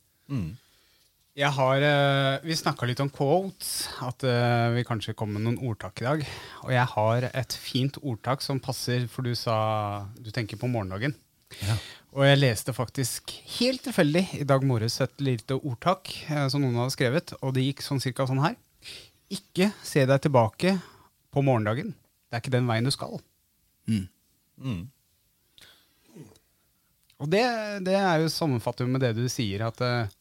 Jeg 1.34 1.50
har, 1.50 1.82
eh, 1.82 2.40
Vi 2.46 2.54
snakka 2.54 2.86
litt 2.86 3.00
om 3.02 3.10
quotes, 3.10 3.88
at 4.06 4.22
eh, 4.28 4.68
vi 4.76 4.84
kanskje 4.86 5.16
kom 5.18 5.34
med 5.34 5.42
noen 5.42 5.58
ordtak 5.66 6.04
i 6.04 6.06
dag. 6.06 6.28
Og 6.68 6.72
jeg 6.76 6.86
har 6.92 7.30
et 7.32 7.56
fint 7.58 7.98
ordtak 8.04 8.44
som 8.46 8.62
passer, 8.62 9.08
for 9.10 9.26
du 9.26 9.34
sa 9.34 10.06
du 10.20 10.30
tenker 10.30 10.62
på 10.62 10.70
morgendagen. 10.70 11.16
Og 12.14 12.22
jeg 12.28 12.38
leste 12.44 12.74
faktisk 12.78 13.32
helt 13.58 13.82
tilfeldig 13.88 14.22
i 14.38 14.46
dag 14.46 14.62
morges 14.70 15.00
et 15.02 15.22
lite 15.24 15.56
ordtak 15.66 16.12
eh, 16.30 16.46
som 16.52 16.62
noen 16.62 16.78
hadde 16.78 16.94
skrevet, 16.94 17.34
og 17.42 17.56
det 17.56 17.64
gikk 17.66 17.82
sånn 17.82 18.02
cirka 18.04 18.28
sånn 18.30 18.44
her. 18.44 18.58
Ikke 19.34 19.72
se 19.82 20.04
deg 20.06 20.22
tilbake 20.22 20.76
på 21.34 21.42
morgendagen. 21.46 21.96
Det 22.30 22.38
er 22.38 22.44
ikke 22.44 22.54
den 22.54 22.70
veien 22.70 22.86
du 22.86 22.92
skal. 22.94 23.18
Og 27.24 27.30
det, 27.32 27.42
det 27.88 27.96
er 27.98 28.22
jo 28.22 28.30
sammenfattet 28.30 28.90
med 28.90 29.02
det 29.02 29.14
du 29.18 29.24
sier, 29.32 29.64
at 29.66 29.82
eh, 29.86 30.14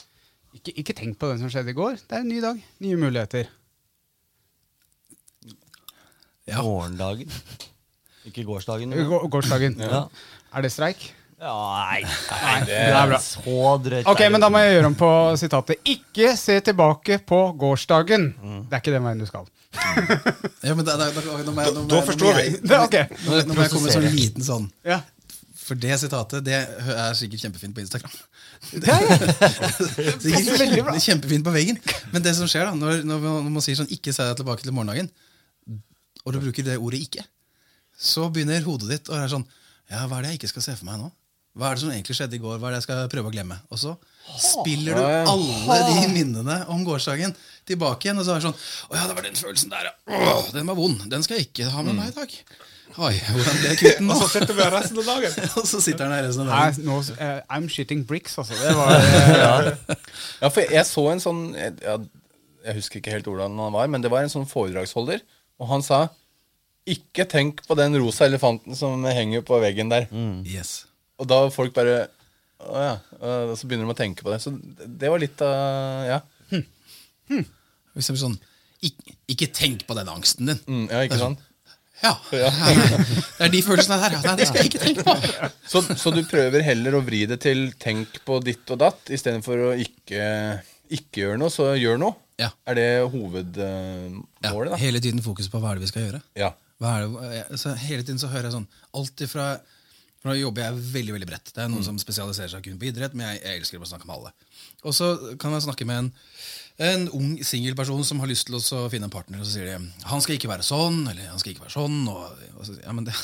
ikke, 0.57 0.75
ikke 0.81 0.97
tenk 0.97 1.19
på 1.21 1.29
det 1.33 1.41
som 1.43 1.51
skjedde 1.53 1.75
i 1.75 1.77
går. 1.77 1.99
Det 2.09 2.17
er 2.17 2.25
en 2.25 2.31
ny 2.33 2.41
dag, 2.45 2.61
nye 2.85 2.99
muligheter. 3.01 3.51
Ja. 6.49 6.63
Morgendagen. 6.65 7.29
Ikke 8.29 8.45
gårsdagen. 8.49 8.95
Gå- 9.11 9.27
Gårsdagen. 9.31 9.77
Ja. 9.83 10.07
Er 10.57 10.65
det 10.65 10.73
streik? 10.75 11.11
Nei, 11.43 12.03
det 12.69 12.77
er 12.87 13.09
bra. 13.11 13.19
så 13.19 13.73
drøyt. 13.83 14.07
Ok, 14.07 14.21
men 14.31 14.39
da 14.41 14.47
må 14.53 14.61
jeg 14.63 14.77
gjøre 14.77 14.91
om 14.93 14.97
på 15.01 15.09
sitatet. 15.41 15.81
Ikke 15.91 16.37
se 16.39 16.61
tilbake 16.63 17.17
på 17.27 17.41
gårsdagen. 17.59 18.29
Det 18.71 18.77
er 18.77 18.81
ikke 18.85 18.95
den 18.95 19.03
veien 19.09 19.23
du 19.23 19.27
skal. 19.27 19.49
Ja, 20.63 20.77
men 20.79 20.85
da, 20.87 20.95
må 21.01 21.65
jeg- 21.65 22.07
forstår 22.07 22.37
vi. 22.39 22.47
Nå, 22.63 22.79
nå 23.49 23.57
må 23.57 23.65
jeg 23.65 23.73
komme 23.73 23.89
med 23.89 23.97
sånn 23.97 24.07
liten 24.15 24.45
sånn 24.47 24.69
Ja. 24.87 25.01
For 25.63 25.79
det 25.79 25.95
sitatet 26.03 26.43
det 26.45 26.55
er 26.59 27.15
sikkert 27.19 27.41
kjempefint 27.47 27.75
på 27.75 27.81
Instagram. 27.83 28.13
Det 28.73 28.89
er 28.93 31.01
Kjempefint 31.07 31.45
på 31.47 31.53
veggen. 31.55 31.79
Men 32.13 32.23
det 32.25 32.35
som 32.39 32.49
skjer 32.51 32.65
da 32.69 32.73
når, 32.77 33.03
når 33.07 33.19
man 33.49 33.63
sier 33.65 33.77
sånn 33.79 33.91
'ikke 33.91 34.13
se 34.15 34.23
deg 34.27 34.37
tilbake 34.41 34.63
til 34.67 34.75
morgendagen', 34.75 35.11
og 36.27 36.33
du 36.35 36.39
bruker 36.43 36.63
det 36.67 36.77
ordet 36.79 37.01
'ikke', 37.03 37.25
så 37.99 38.29
begynner 38.31 38.63
hodet 38.67 38.89
ditt 38.91 39.09
å 39.11 39.15
være 39.19 39.31
sånn 39.35 39.47
Ja, 39.91 40.07
hva 40.09 40.19
er 40.19 40.23
det 40.23 40.29
jeg 40.33 40.39
ikke 40.43 40.49
skal 40.55 40.63
se 40.63 40.77
for 40.79 40.87
meg 40.89 40.97
nå? 41.01 41.09
Hva 41.53 41.69
er 41.69 41.77
det 41.77 41.83
som 41.83 41.91
egentlig 41.93 42.17
skjedde 42.17 42.37
i 42.39 42.41
går? 42.41 42.57
Hva 42.61 42.71
er 42.71 42.75
det 42.75 42.79
jeg 42.81 42.87
skal 42.87 43.09
prøve 43.13 43.29
å 43.29 43.35
glemme? 43.35 43.59
Og 43.69 43.81
så 43.81 43.93
spiller 44.41 44.97
du 44.97 45.03
alle 45.05 45.79
de 45.91 46.05
minnene 46.15 46.63
om 46.73 46.85
gårsdagen 46.87 47.35
tilbake 47.69 48.09
igjen. 48.09 48.21
Og 48.23 48.25
så 48.25 48.33
er 48.35 48.41
det 48.41 48.47
sånn 48.47 48.57
Å 48.89 48.97
ja, 48.97 49.07
det 49.11 49.17
var 49.19 49.27
den 49.27 49.37
følelsen 49.37 49.73
der, 49.73 49.91
ja. 49.91 50.37
Den 50.55 50.71
var 50.71 50.79
vond. 50.79 51.03
Den 51.13 51.25
skal 51.27 51.41
jeg 51.41 51.51
ikke 51.51 51.69
ha 51.75 51.85
med 51.85 51.99
meg 51.99 52.13
i 52.13 52.17
dag. 52.17 52.37
Oi, 52.93 53.13
hvordan 53.17 53.59
ble 53.61 53.69
jeg 53.71 53.79
kvitt 53.81 54.01
den 54.01 54.09
nå? 54.09 54.17
Og 54.21 54.23
så 54.25 54.31
sitter 54.39 54.57
vi 54.57 54.65
her 54.65 54.73
resten 54.75 54.99
av 55.01 55.07
dagen. 55.09 55.37
Og 55.61 55.69
så 55.69 55.79
sitter 55.85 56.05
han 56.09 56.15
her 56.17 56.25
resten 56.27 56.45
av 56.45 56.51
Nei, 56.53 56.65
dagen. 56.73 56.89
nå, 56.89 56.97
eh, 57.25 57.39
I'm 57.57 57.69
shitting 57.73 58.03
bricks, 58.09 58.35
altså. 58.41 58.57
Det 58.61 58.73
var 58.77 58.97
eh, 58.97 59.95
Ja, 60.43 60.51
for 60.53 60.61
jeg 60.77 60.85
så 60.89 61.05
en 61.13 61.23
sånn 61.25 61.43
jeg, 61.57 61.77
jeg 61.81 62.77
husker 62.81 63.01
ikke 63.01 63.15
helt 63.15 63.29
hvordan 63.29 63.57
han 63.61 63.77
var, 63.77 63.89
men 63.93 64.05
det 64.05 64.13
var 64.13 64.25
en 64.25 64.33
sånn 64.33 64.49
foredragsholder, 64.49 65.21
og 65.61 65.71
han 65.73 65.85
sa 65.85 66.03
Ikke 66.89 67.25
tenk 67.31 67.61
på 67.69 67.77
den 67.81 67.97
rosa 68.01 68.27
elefanten 68.29 68.77
som 68.77 69.05
henger 69.09 69.45
på 69.47 69.61
veggen 69.63 69.93
der. 69.93 70.09
Yes. 70.49 70.83
Og 71.23 71.29
da 71.31 71.39
folk 71.55 71.75
bare 71.77 72.09
Å 72.63 72.83
ja. 72.83 72.95
Og 73.23 73.55
så 73.59 73.67
begynner 73.67 73.89
de 73.89 73.95
å 73.95 73.99
tenke 73.99 74.23
på 74.27 74.31
det. 74.31 74.41
Så 74.43 74.53
det 74.55 75.11
var 75.11 75.23
litt 75.23 75.41
av 75.47 76.09
Ja. 76.11 76.21
For 77.33 78.01
eksempel 78.01 78.23
sånn 78.23 78.41
ikke, 78.83 79.15
ikke 79.31 79.47
tenk 79.55 79.85
på 79.87 79.95
den 79.95 80.09
angsten 80.11 80.49
din. 80.51 80.61
Mm, 80.67 80.87
ja, 80.91 81.03
ikke 81.07 81.21
sant? 81.21 81.43
Ja. 82.03 82.17
Det 82.33 83.47
er 83.47 83.53
de 83.53 83.61
følelsene 83.63 83.99
der. 84.03 84.17
Nei, 84.25 84.33
det 84.41 84.49
skal 84.49 84.65
jeg 84.65 84.73
ikke 84.73 84.81
tenke 84.83 85.05
på. 85.07 85.15
Så, 85.71 85.85
så 85.99 86.11
du 86.15 86.19
prøver 86.27 86.65
heller 86.67 86.97
å 86.99 87.03
vri 87.07 87.21
det 87.31 87.39
til 87.45 87.69
tenk 87.81 88.19
på 88.27 88.41
ditt 88.43 88.67
og 88.75 88.81
datt, 88.83 89.13
istedenfor 89.15 89.69
å 89.69 89.71
ikke, 89.79 90.25
ikke 90.99 91.23
gjøre 91.23 91.39
noe, 91.41 91.53
så 91.55 91.69
gjør 91.79 92.01
noe? 92.03 92.17
Ja. 92.43 92.51
Er 92.67 92.79
det 92.79 92.89
hovedmålet, 93.13 94.73
da? 94.73 94.81
hele 94.83 95.03
tiden 95.05 95.23
fokus 95.23 95.47
på 95.53 95.61
hva 95.63 95.73
er 95.73 95.79
det 95.79 95.87
vi 95.87 95.93
skal 95.93 96.07
gjøre. 96.09 96.23
Ja. 96.39 96.51
Det, 96.83 97.59
så 97.63 97.77
hele 97.79 98.03
tiden 98.03 98.19
så 98.19 98.33
hører 98.33 98.49
jeg 98.49 98.57
sånn 98.57 98.67
Alt 98.99 99.23
ifra 99.23 99.45
for 100.23 100.31
Nå 100.31 100.37
jobber 100.39 100.63
jeg 100.63 100.83
veldig 100.95 101.15
veldig 101.17 101.29
bredt. 101.29 101.51
Det 101.51 101.65
er 101.65 101.71
noen 101.73 101.83
som 101.83 101.99
spesialiserer 101.99 102.53
seg 102.53 102.63
kun 102.63 102.79
på 102.79 102.87
idrett, 102.93 103.15
men 103.19 103.27
jeg, 103.27 103.41
jeg 103.43 103.61
elsker 103.61 103.83
å 103.83 103.89
snakke 103.91 104.07
med 104.07 104.15
alle. 104.21 104.31
Og 104.87 104.95
så 104.95 105.09
kan 105.43 105.55
jeg 105.57 105.65
snakke 105.67 105.87
med 105.89 106.05
en, 106.05 106.11
en 106.87 107.09
ung 107.19 107.33
singelperson 107.43 108.05
som 108.07 108.23
har 108.23 108.31
lyst 108.31 108.47
til 108.47 108.59
å 108.79 108.85
finne 108.93 109.11
en 109.11 109.15
partner, 109.15 109.43
og 109.43 109.49
så 109.49 109.57
sier 109.57 109.73
de 109.73 110.07
han 110.13 110.23
skal 110.23 110.39
ikke 110.39 110.51
være 110.53 110.67
sånn, 110.67 111.01
eller 111.11 111.33
han 111.33 111.43
skal 111.43 111.57
ikke 111.57 111.67
være 111.67 111.75
sånn. 111.75 111.99
Og, 112.13 112.47
og 112.55 112.69
så, 112.69 112.79
ja, 112.85 112.95
men 112.95 113.09
det, 113.11 113.17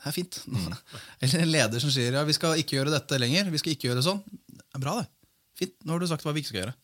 det 0.00 0.08
er 0.08 0.16
fint. 0.16 0.40
Eller 1.20 1.44
en 1.44 1.52
leder 1.52 1.82
som 1.82 1.92
sier 1.92 2.16
ja, 2.16 2.24
vi 2.24 2.36
skal 2.36 2.56
ikke 2.62 2.80
gjøre 2.80 2.94
dette 2.94 3.20
lenger. 3.20 3.52
Vi 3.52 3.60
skal 3.60 3.76
ikke 3.76 3.90
gjøre 3.90 4.04
sånn. 4.06 4.24
Det 4.48 4.64
er 4.78 4.82
bra, 4.82 4.98
det. 5.02 5.30
Fint. 5.60 5.76
Nå 5.84 5.96
har 5.96 6.00
du 6.00 6.08
sagt 6.08 6.24
hva 6.24 6.32
vi 6.36 6.40
ikke 6.44 6.54
skal 6.54 6.62
gjøre. 6.64 6.76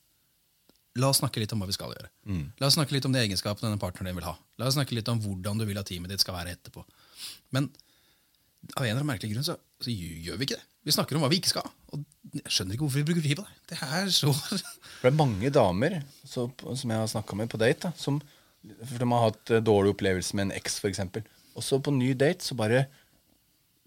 La 1.01 1.09
oss 1.09 1.23
snakke 1.23 1.41
litt 1.41 1.53
om 1.57 1.63
hva 1.63 1.69
vi 1.71 1.73
skal 1.77 1.95
gjøre. 1.95 2.11
La 2.61 2.69
oss 2.69 2.77
snakke 2.77 2.93
litt 2.93 3.07
om 3.09 3.15
de 3.15 3.21
egenskapene 3.23 3.71
denne 3.71 3.81
partneren 3.81 4.11
din 4.11 4.19
vil 4.19 4.27
ha. 4.29 4.35
La 4.61 4.69
oss 4.69 4.77
snakke 4.77 4.93
litt 4.97 5.09
om 5.09 5.21
hvordan 5.23 5.61
du 5.61 5.65
vil 5.65 5.81
at 5.81 5.89
teamet 5.89 6.13
ditt 6.13 6.21
skal 6.21 6.37
være 6.37 6.53
etterpå. 6.53 6.85
Men 7.57 7.71
av 8.77 8.85
en 8.85 8.89
eller 8.89 9.01
annen 9.01 9.11
merkelig 9.11 9.35
grunn 9.35 9.47
så, 9.47 9.57
så 9.83 9.93
gjør 9.93 10.39
vi 10.39 10.49
ikke 10.49 10.59
det. 10.59 10.69
Vi 10.83 10.95
snakker 10.95 11.19
om 11.19 11.25
hva 11.25 11.31
vi 11.33 11.39
ikke 11.43 11.53
skal. 11.53 11.67
Og 11.93 12.05
jeg 12.33 12.55
skjønner 12.55 12.77
ikke 12.77 12.87
hvorfor 12.87 13.03
vi 13.03 13.09
bruker 13.11 13.27
tid 13.27 13.39
på 13.39 13.45
det. 13.47 13.59
Det 13.73 13.79
er 13.83 14.09
så 14.15 14.33
det 15.03 15.11
er 15.11 15.19
mange 15.19 15.51
damer 15.55 15.99
så, 16.23 16.47
som 16.49 16.95
jeg 16.95 17.03
har 17.03 17.11
snakka 17.11 17.39
med 17.39 17.51
på 17.53 17.61
date, 17.61 17.91
da, 17.91 17.93
som 17.99 18.23
for 18.63 19.03
de 19.03 19.09
har 19.11 19.25
hatt 19.27 19.51
eh, 19.51 19.63
dårlig 19.65 19.97
opplevelse 19.97 20.39
med 20.39 20.49
en 20.49 20.57
eks, 20.57 20.79
f.eks. 20.79 21.03
Og 21.59 21.65
så 21.67 21.81
på 21.83 21.95
ny 21.95 22.13
date 22.19 22.47
så 22.47 22.57
bare 22.59 22.87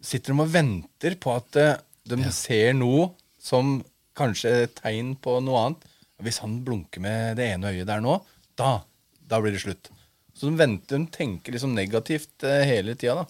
sitter 0.04 0.34
de 0.34 0.44
og 0.44 0.52
venter 0.52 1.16
på 1.18 1.32
at 1.34 1.48
de 1.56 1.68
de 2.06 2.32
ser 2.34 2.76
noe 2.78 3.10
som 3.42 3.80
kanskje 4.18 4.52
er 4.52 4.68
et 4.68 4.76
tegn 4.78 5.16
på 5.18 5.40
noe 5.44 5.62
annet. 5.64 5.88
Hvis 6.24 6.40
han 6.44 6.60
blunker 6.66 7.04
med 7.04 7.40
det 7.40 7.50
ene 7.52 7.74
øyet 7.74 7.90
der 7.90 8.04
nå, 8.04 8.20
da, 8.56 8.78
da 9.20 9.42
blir 9.42 9.56
det 9.56 9.64
slutt. 9.66 9.90
Så 10.36 10.48
de 10.48 10.60
venter, 10.60 11.00
de 11.02 11.12
tenker 11.12 11.56
liksom 11.56 11.74
negativt 11.76 12.46
eh, 12.48 12.64
hele 12.68 12.96
tida. 13.00 13.26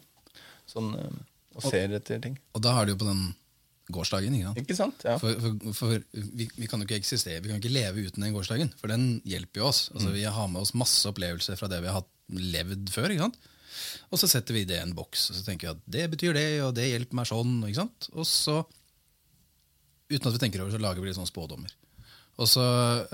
Sånn, 0.69 0.91
og 1.55 1.63
ser 1.65 1.93
etter 1.97 2.21
ting. 2.23 2.37
Og 2.53 2.61
da 2.65 2.73
har 2.77 2.85
du 2.85 2.93
jo 2.93 2.99
på 3.01 3.07
den 3.09 3.25
gårsdagen. 3.95 4.33
ikke 4.35 4.45
sant? 4.49 4.61
Ikke 4.63 4.75
sant? 4.77 5.03
Ja. 5.05 5.15
For, 5.21 5.37
for, 5.39 5.73
for 5.77 5.97
vi, 6.35 6.47
vi 6.57 6.67
kan 6.69 6.81
jo 6.81 6.87
ikke 6.87 6.97
eksistere, 6.99 7.41
vi 7.43 7.51
kan 7.51 7.59
ikke 7.61 7.71
leve 7.73 8.05
uten 8.07 8.23
den 8.25 8.33
gårsdagen. 8.35 8.71
For 8.81 8.91
den 8.91 9.19
hjelper 9.29 9.61
jo 9.61 9.67
oss. 9.69 9.83
Altså, 9.93 10.09
Vi 10.15 10.23
har 10.25 10.47
med 10.51 10.61
oss 10.63 10.73
masse 10.77 11.05
opplevelser 11.11 11.59
fra 11.59 11.69
det 11.71 11.81
vi 11.83 11.91
har 11.91 11.99
hatt, 12.01 12.09
levd 12.33 12.89
før. 12.93 13.11
ikke 13.13 13.27
sant? 13.27 13.37
Og 14.09 14.17
så 14.21 14.27
setter 14.31 14.55
vi 14.55 14.63
det 14.65 14.79
i 14.79 14.83
en 14.85 14.95
boks, 14.97 15.27
og 15.31 15.37
så 15.37 15.43
tenker 15.45 15.67
vi 15.67 15.73
at 15.75 15.83
det 15.97 16.05
betyr 16.15 16.33
det, 16.37 16.45
og 16.65 16.73
det 16.77 16.87
hjelper 16.89 17.19
meg 17.19 17.27
sånn. 17.29 17.55
ikke 17.67 17.81
sant? 17.83 18.07
Og 18.15 18.25
så, 18.29 18.61
uten 20.09 20.29
at 20.29 20.35
vi 20.37 20.41
tenker 20.45 20.63
over, 20.63 20.73
så 20.73 20.81
lager 20.81 21.03
vi 21.03 21.09
litt 21.11 21.17
sånne 21.19 21.29
spådommer. 21.29 21.73
Og 22.41 22.49
så 22.51 22.63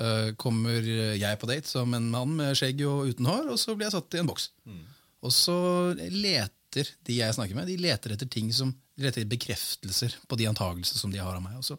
øh, 0.02 0.30
kommer 0.42 0.80
jeg 1.18 1.38
på 1.42 1.50
date 1.50 1.70
som 1.70 1.92
en 1.94 2.08
mann 2.14 2.32
med 2.40 2.56
skjegg 2.58 2.80
og 2.90 3.12
uten 3.12 3.28
hår, 3.30 3.52
og 3.54 3.60
så 3.62 3.76
blir 3.76 3.90
jeg 3.90 3.94
satt 3.98 4.18
i 4.18 4.22
en 4.24 4.30
boks. 4.32 4.48
Og 5.22 5.34
så 5.36 5.58
leter 6.00 6.56
de 6.78 7.18
jeg 7.18 7.36
snakker 7.36 7.58
med, 7.58 7.70
de 7.70 7.80
leter 7.82 8.14
etter 8.16 8.30
ting 8.32 8.52
som 8.56 8.74
de 8.96 9.06
leter 9.06 9.24
etter 9.24 9.32
bekreftelser 9.32 10.16
på 10.30 10.38
de 10.40 10.48
antagelser 10.50 11.00
som 11.00 11.14
de 11.14 11.22
har 11.22 11.36
av 11.36 11.44
meg. 11.44 11.58
Og 11.60 11.66
så, 11.66 11.78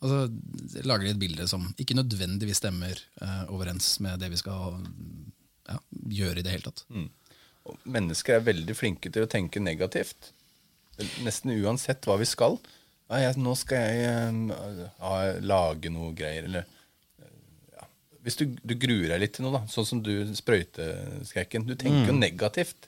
og 0.00 0.12
så 0.12 0.82
lager 0.86 1.06
de 1.06 1.14
et 1.14 1.22
bilde 1.22 1.46
som 1.50 1.68
ikke 1.80 1.96
nødvendigvis 1.98 2.60
stemmer 2.62 3.00
uh, 3.22 3.46
overens 3.52 3.94
med 4.04 4.20
det 4.22 4.32
vi 4.32 4.40
skal 4.40 4.80
ja, 5.68 5.78
gjøre 6.20 6.40
i 6.40 6.46
det 6.46 6.56
hele 6.56 6.68
tatt. 6.68 6.84
Og 7.68 7.80
mennesker 7.84 8.38
er 8.38 8.46
veldig 8.48 8.76
flinke 8.76 9.12
til 9.12 9.26
å 9.26 9.30
tenke 9.30 9.62
negativt. 9.62 10.32
Nesten 11.24 11.54
uansett 11.60 12.04
hva 12.08 12.18
vi 12.20 12.28
skal. 12.28 12.58
Ja, 13.10 13.24
jeg, 13.24 13.40
nå 13.42 13.56
skal 13.58 13.80
jeg 13.82 14.04
eh, 14.06 14.84
ja, 14.86 15.14
lage 15.42 15.90
noe 15.90 16.12
greier, 16.16 16.46
eller 16.46 16.62
eh. 16.62 17.88
Hvis 18.22 18.38
du, 18.38 18.44
du 18.62 18.76
gruer 18.78 19.08
deg 19.10 19.22
litt 19.24 19.34
til 19.36 19.46
noe, 19.46 19.58
da, 19.58 19.62
sånn 19.72 19.88
som 19.88 20.02
du 20.04 20.12
sprøyteskrekken. 20.36 21.66
Du 21.66 21.74
tenker 21.74 22.12
jo 22.12 22.16
negativt. 22.16 22.86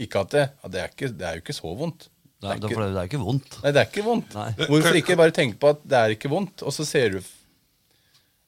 Ikke 0.00 0.22
at 0.24 0.32
det, 0.32 0.46
det, 0.72 0.80
er 0.80 0.90
ikke, 0.94 1.12
det 1.12 1.26
er 1.28 1.36
jo 1.36 1.42
ikke 1.44 1.54
så 1.56 1.74
vondt. 1.76 2.08
Det 2.42 2.50
er, 2.50 2.58
det 2.58 2.72
er, 2.72 2.88
det 2.90 2.98
er 2.98 3.06
ikke 3.10 3.20
vondt. 3.22 3.58
Nei, 3.62 3.70
det 3.70 3.80
er 3.82 3.88
ikke 3.90 4.04
vondt. 4.06 4.32
Nei. 4.34 4.48
Hvorfor 4.70 4.98
ikke 4.98 5.16
bare 5.20 5.34
tenke 5.36 5.60
på 5.62 5.70
at 5.76 5.84
det 5.86 5.98
er 5.98 6.14
ikke 6.16 6.30
vondt, 6.32 6.64
og 6.66 6.74
så 6.74 6.86
ser 6.88 7.16
du 7.18 7.20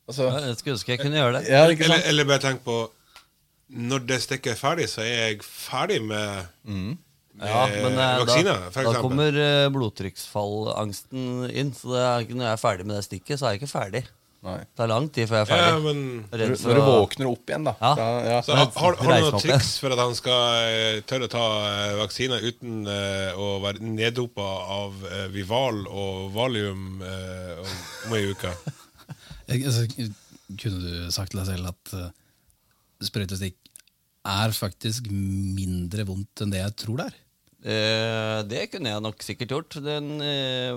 Altså, 0.05 0.27
Jeg 0.29 0.57
skulle 0.59 0.75
ønske 0.75 0.93
jeg 0.93 1.01
kunne 1.01 1.17
gjøre 1.17 1.39
det. 1.39 1.47
ja, 1.49 1.63
ikke 1.73 1.85
Eller, 1.87 2.03
eller 2.11 2.27
bare 2.29 2.43
tenk 2.43 2.59
på 2.67 2.75
Når 3.73 4.03
det 4.05 4.19
stikket 4.21 4.53
er 4.53 4.59
ferdig, 4.61 4.89
så 4.93 5.01
er 5.01 5.15
jeg 5.31 5.39
ferdig 5.47 6.03
med, 6.05 6.51
med 6.69 7.49
Ja, 7.49 7.63
men 7.73 7.97
eh, 7.97 8.19
vaksine, 8.21 8.51
da, 8.51 8.69
for 8.75 8.91
da 8.91 9.01
kommer 9.01 9.39
eh, 9.41 9.69
blodtrykksfallangsten 9.73 11.49
inn. 11.51 11.73
Så 11.75 11.95
det 11.95 12.03
er 12.05 12.29
når 12.35 12.45
jeg 12.45 12.53
er 12.53 12.61
ferdig 12.61 12.87
med 12.87 12.99
det 12.99 13.07
stikket, 13.09 13.41
så 13.41 13.49
er 13.49 13.55
jeg 13.55 13.63
ikke 13.63 13.73
ferdig. 13.73 14.05
Nei. 14.45 14.59
Det 14.61 14.77
tar 14.77 14.91
lang 14.91 15.07
tid 15.09 15.29
før 15.31 15.39
jeg 15.41 15.47
er 15.47 15.51
ja, 15.57 15.69
ferdig. 15.73 15.85
men 15.85 16.01
Redd 16.35 16.51
Når, 16.53 16.59
for 16.61 16.69
når 16.69 16.77
du 16.77 16.83
å- 16.83 16.97
våkner 16.99 17.29
opp 17.31 17.53
igjen, 17.53 17.65
da. 17.69 17.73
Ja. 17.81 17.93
da 17.97 18.09
ja. 18.29 18.39
så 18.45 18.59
har, 18.59 18.67
har, 18.77 18.97
har 19.01 19.15
du 19.23 19.25
noen 19.25 19.41
triks 19.41 19.71
for 19.81 19.95
at 19.97 20.03
han 20.03 20.17
skal 20.19 20.43
eh, 20.69 20.99
tørre 21.09 21.29
å 21.31 21.33
ta 21.33 21.45
uh, 21.65 21.95
vaksine 22.03 22.41
uten 22.45 22.83
uh, 22.85 23.41
å 23.41 23.49
være 23.65 23.81
neddopa 23.89 24.49
av 24.77 25.01
uh, 25.09 25.25
Vival 25.33 25.81
og 25.89 26.29
Valium 26.37 27.01
uh, 27.01 27.65
om, 27.65 28.15
ei 28.19 28.27
uke? 28.35 28.53
Jeg, 29.49 29.65
altså, 29.69 29.89
kunne 30.61 30.81
du 30.85 31.11
sagt 31.13 31.33
til 31.33 31.41
deg 31.41 31.49
selv 31.51 31.73
at 31.73 31.97
uh, 31.97 32.07
sprøytestikk 33.05 33.59
er 34.25 34.55
faktisk 34.57 35.09
mindre 35.13 36.07
vondt 36.09 36.41
enn 36.45 36.53
det 36.53 36.63
jeg 36.63 36.77
tror 36.81 37.01
det 37.01 37.09
er? 37.11 37.17
Eh, 37.65 38.39
det 38.49 38.63
kunne 38.73 38.91
jeg 38.93 39.03
nok 39.05 39.23
sikkert 39.25 39.53
gjort. 39.53 39.77
Den, 39.85 40.09
eh, 40.21 40.77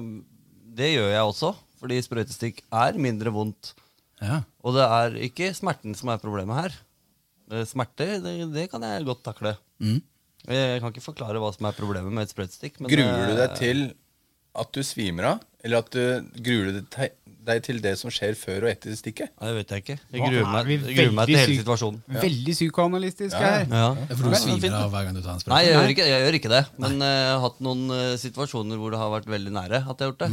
det 0.78 0.90
gjør 0.94 1.10
jeg 1.12 1.30
også, 1.32 1.54
fordi 1.88 2.04
sprøytestikk 2.04 2.62
er 2.76 3.00
mindre 3.00 3.32
vondt. 3.34 3.72
Ja. 4.20 4.42
Og 4.66 4.76
det 4.76 4.84
er 4.84 5.18
ikke 5.30 5.54
smerten 5.56 5.96
som 5.98 6.12
er 6.12 6.22
problemet 6.22 6.60
her. 6.60 6.78
Eh, 7.54 7.64
Smerte, 7.70 8.18
det, 8.24 8.36
det 8.54 8.68
kan 8.72 8.84
jeg 8.84 9.08
godt 9.08 9.24
takle. 9.26 9.56
Mm. 9.80 10.02
Jeg 10.48 10.82
kan 10.82 10.92
ikke 10.94 11.04
forklare 11.04 11.40
hva 11.42 11.52
som 11.56 11.68
er 11.68 11.78
problemet 11.78 12.14
med 12.14 12.28
et 12.28 12.34
sprøytestikk. 12.34 12.82
men, 12.82 12.92
Gruer 12.92 13.24
du 13.24 13.32
eh, 13.32 13.40
deg 13.40 13.56
til 13.60 13.86
at 14.58 14.74
du 14.74 14.84
svimer 14.86 15.32
av, 15.36 15.48
eller 15.64 15.84
at 15.84 15.94
du 15.94 16.28
gruer 16.44 16.74
du 16.74 16.82
deg 17.48 17.62
til 17.64 17.80
det 17.84 17.94
som 18.00 18.12
skjer 18.12 18.36
før 18.36 18.66
og 18.66 18.72
etter 18.72 18.96
stikket? 18.98 19.32
Nei, 19.38 19.52
Det 19.52 19.58
vet 19.60 19.72
jeg 19.72 19.84
ikke. 19.84 19.98
Jeg 20.12 20.24
gruer 20.24 20.42
er 20.42 20.52
meg, 20.52 20.72
jeg 20.74 20.98
gruer 20.98 21.16
meg 21.20 21.30
til 21.30 21.40
hele 21.40 21.58
situasjonen. 21.62 22.02
situasjonen. 22.02 22.24
Veldig 22.26 22.56
psykoanalytisk 22.58 23.38
her. 23.38 23.60
Ja. 23.70 23.84
Ja, 23.94 24.16
For 24.16 24.28
du 24.28 24.40
svimer 24.42 24.78
av 24.82 24.92
hver 24.96 25.08
gang 25.08 25.16
du 25.16 25.22
tar 25.22 25.36
en 25.38 25.44
sprøyte? 25.44 25.56
Nei, 25.56 25.64
jeg 25.68 25.78
gjør, 25.78 25.94
ikke, 25.94 26.08
jeg 26.12 26.26
gjør 26.26 26.40
ikke 26.42 26.54
det. 26.56 26.64
Men 26.84 26.98
eh, 27.00 27.16
jeg 27.22 27.34
har 27.36 27.44
hatt 27.46 27.62
noen 27.70 27.84
uh, 27.94 28.14
situasjoner 28.20 28.82
hvor 28.82 28.96
det 28.96 29.02
har 29.04 29.14
vært 29.14 29.30
veldig 29.38 29.54
nære 29.62 29.84
at 29.86 29.94
jeg 29.94 30.08
har 30.08 30.12
gjort 30.12 30.26
det. 30.26 30.32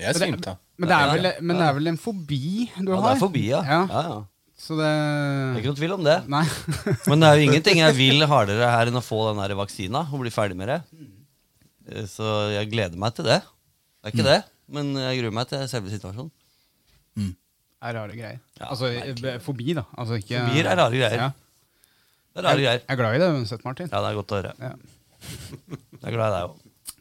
Jeg 0.00 0.14
svimte. 0.16 0.54
Men 0.80 0.88
det, 0.88 0.96
er 0.96 1.06
Ja, 1.06 1.12
vel, 1.14 1.26
ja. 1.28 1.32
men 1.42 1.56
det 1.60 1.64
er 1.68 1.74
vel 1.76 1.86
en 1.92 1.98
fobi 2.00 2.38
du 2.78 2.90
Ja, 2.92 2.96
har? 3.00 3.08
det 3.10 3.16
er 3.16 3.20
fobi, 3.20 3.42
ja. 3.50 3.60
Ja. 3.66 3.80
ja, 3.90 4.02
ja. 4.08 4.20
Så 4.62 4.76
det 4.78 4.86
Det 4.86 5.56
er 5.56 5.58
ikke 5.60 5.70
noen 5.72 5.80
tvil 5.80 5.92
om 5.96 6.04
det. 6.06 6.16
Nei. 6.30 6.44
Men 7.10 7.20
det 7.24 7.28
er 7.28 7.34
jo 7.40 7.46
ingenting 7.48 7.80
jeg 7.82 7.94
vil 7.98 8.22
hardere 8.30 8.68
her 8.70 8.86
enn 8.92 8.98
å 9.00 9.02
få 9.02 9.18
den 9.32 9.40
der 9.42 9.54
vaksina 9.58 10.04
og 10.06 10.20
bli 10.22 10.30
ferdig 10.30 10.54
med 10.56 10.68
det. 10.70 10.76
Eh, 11.90 12.04
Så 12.06 12.22
jeg 12.54 12.70
gleder 12.70 12.94
meg 13.02 13.14
til 13.16 13.26
det. 13.26 13.40
Det 13.42 14.06
er 14.06 14.14
ikke 14.14 14.26
det, 14.28 14.36
men 14.70 14.92
jeg 14.98 15.18
gruer 15.18 15.34
meg 15.34 15.48
til 15.50 15.64
selve 15.70 15.90
situasjonen. 15.90 16.30
Det 17.18 17.90
er 17.90 17.96
rare 17.98 18.14
greier. 18.14 18.38
Ja, 18.60 18.68
altså 18.70 18.86
merkelig. 18.92 19.24
eh, 19.34 19.38
fobi, 19.42 19.74
da. 19.74 19.82
Altså, 19.98 20.14
ikke, 20.22 20.38
Fobier 20.46 20.66
er 20.70 20.76
rare 20.78 20.94
greier. 20.94 21.18
Ja. 21.18 21.30
Det 22.32 22.38
er 22.38 22.46
rare 22.46 22.54
Jeg, 22.54 22.62
greier. 22.62 22.80
jeg 22.86 22.94
er 22.94 23.00
glad 23.02 23.14
i 23.14 23.18
det 23.24 23.30
uansett, 23.34 23.64
Martin. 23.66 23.90
Ja, 23.90 23.98
det 24.04 24.12
er 24.12 24.18
godt 24.20 24.30
å 24.30 24.38
høre. 24.38 24.52
Ja. 24.62 24.72
Jeg 25.98 26.06
er 26.06 26.14
glad 26.14 26.28
i 26.28 26.34
deg 26.36 26.42
òg. 26.46 26.54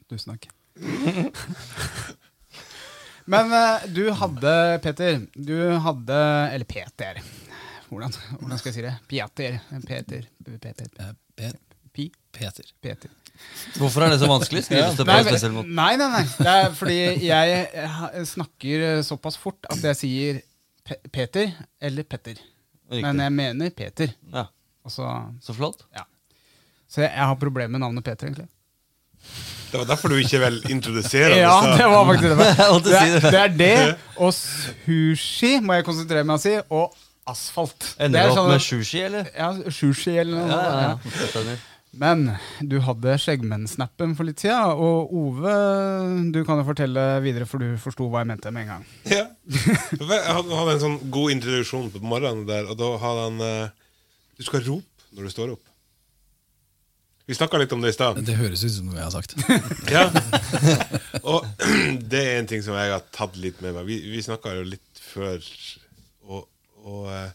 Tusen 0.10 0.34
takk. 0.34 0.50
Men 3.30 3.52
uh, 3.54 3.84
du 3.94 4.04
hadde, 4.18 4.54
Peter 4.84 5.20
Du 5.36 5.56
hadde 5.86 6.20
Eller 6.54 6.66
Peter. 6.66 7.20
Hvordan, 7.92 8.14
hvordan 8.40 8.60
skal 8.60 8.70
jeg 8.72 8.76
si 8.78 8.84
det? 8.86 8.94
Peter. 9.12 9.58
Peter. 9.88 10.28
Peter. 10.64 10.88
Eh, 11.42 11.52
Pi? 11.94 12.06
Peter. 12.32 12.70
Peter. 12.82 13.12
Hvorfor 13.76 14.06
er 14.06 14.14
det 14.14 14.20
så 14.22 14.30
vanskelig? 14.32 14.64
Skrives 14.64 14.96
det 14.96 15.06
på 15.08 15.12
en 15.18 15.26
spesiell 15.28 15.54
måte? 15.56 15.74
nei, 15.76 15.90
nei, 16.00 16.08
nei. 16.14 16.24
Det 16.38 16.54
er 16.54 16.72
fordi 16.78 16.98
jeg 17.26 17.60
eh, 17.84 18.22
snakker 18.32 19.02
såpass 19.04 19.38
fort 19.42 19.68
at 19.74 19.84
jeg 19.92 20.00
sier 20.00 20.40
Pe 20.88 20.98
Peter 21.14 21.52
eller 21.84 22.08
Petter. 22.10 22.40
Riktig. 22.92 23.04
Men 23.06 23.20
jeg 23.26 23.34
mener 23.38 23.70
Peter. 23.76 24.14
Ja, 24.34 24.48
Altså, 24.88 25.06
Så 25.46 25.54
flott. 25.54 25.84
ja. 25.94 26.08
Så 26.90 27.04
jeg, 27.04 27.12
jeg 27.14 27.28
har 27.30 27.36
problemer 27.40 27.72
med 27.76 27.84
navnet 27.84 28.04
Peter, 28.04 28.28
egentlig. 28.32 28.48
Det 29.72 29.80
var 29.80 29.86
derfor 29.88 30.12
du 30.12 30.18
ikke 30.20 30.40
vel 30.44 30.58
introdusere 30.74 31.38
Ja, 31.40 31.54
det. 31.64 31.78
det 31.80 31.88
var 31.88 32.06
faktisk 32.10 32.36
det. 32.36 33.32
Det 33.32 33.40
er 33.40 33.54
det. 33.56 33.72
er 33.72 33.88
det 33.88 33.98
og 34.22 34.34
sushi 34.36 35.54
må 35.64 35.78
jeg 35.80 35.86
konsentrere 35.88 36.26
meg 36.28 36.36
om 36.36 36.40
å 36.40 36.44
si, 36.44 36.56
og 36.70 36.96
asfalt. 37.32 37.92
Ender 38.02 38.20
er 38.20 38.28
du 38.28 38.34
opp 38.34 38.40
sånn- 38.42 38.52
med 38.52 38.64
sushi, 38.66 39.04
eller? 39.08 39.30
Ja, 39.38 39.52
sushi 39.72 40.16
eller 40.20 40.42
noe. 40.42 40.48
Ja, 40.50 40.62
ja, 40.62 40.98
ja. 41.40 41.44
ja. 41.52 41.60
Men 42.02 42.22
du 42.64 42.78
hadde 42.80 43.18
Skjeggmenn-snappen 43.20 44.14
for 44.16 44.24
litt 44.24 44.40
siden, 44.40 44.78
og 44.80 45.10
Ove, 45.12 45.56
du 46.32 46.38
kan 46.48 46.62
jo 46.62 46.68
fortelle 46.70 47.04
videre, 47.24 47.44
for 47.50 47.60
du 47.60 47.74
forsto 47.84 48.08
hva 48.08 48.22
jeg 48.24 48.30
mente 48.32 48.52
med 48.56 48.64
en 48.64 48.70
gang. 48.78 48.86
Ja. 49.12 49.26
Han 50.00 50.54
hadde 50.56 50.78
en 50.78 50.84
sånn 50.86 51.00
god 51.12 51.34
introduksjon 51.36 51.90
på 51.92 52.00
morgenen 52.04 52.46
der, 52.48 52.70
og 52.72 52.80
da 52.80 52.94
hadde 53.02 53.26
han 53.28 53.44
eh, 53.48 53.74
Du 54.40 54.48
skal 54.48 54.64
rope 54.70 54.88
når 55.18 55.28
du 55.28 55.34
står 55.36 55.52
opp. 55.58 55.66
Vi 57.32 57.36
snakka 57.38 57.60
litt 57.62 57.72
om 57.72 57.80
det 57.84 57.94
i 57.94 57.96
stad. 57.96 58.18
Det 58.28 58.34
høres 58.36 58.60
ut 58.68 58.74
som 58.76 58.90
noe 58.90 58.98
jeg 59.00 59.06
har 59.08 59.14
sagt. 59.16 59.36
Ja. 59.96 60.04
Og 61.24 61.46
det 62.12 62.20
er 62.26 62.40
en 62.42 62.50
ting 62.50 62.64
som 62.66 62.76
jeg 62.76 62.92
har 62.92 63.04
tatt 63.16 63.38
litt 63.40 63.62
med 63.64 63.76
meg. 63.78 63.86
Vi, 63.88 64.00
vi 64.12 64.24
snakka 64.26 64.52
jo 64.58 64.66
litt 64.68 65.00
før, 65.14 65.40
og, 66.28 66.42
og 66.84 67.08
eh, 67.14 67.30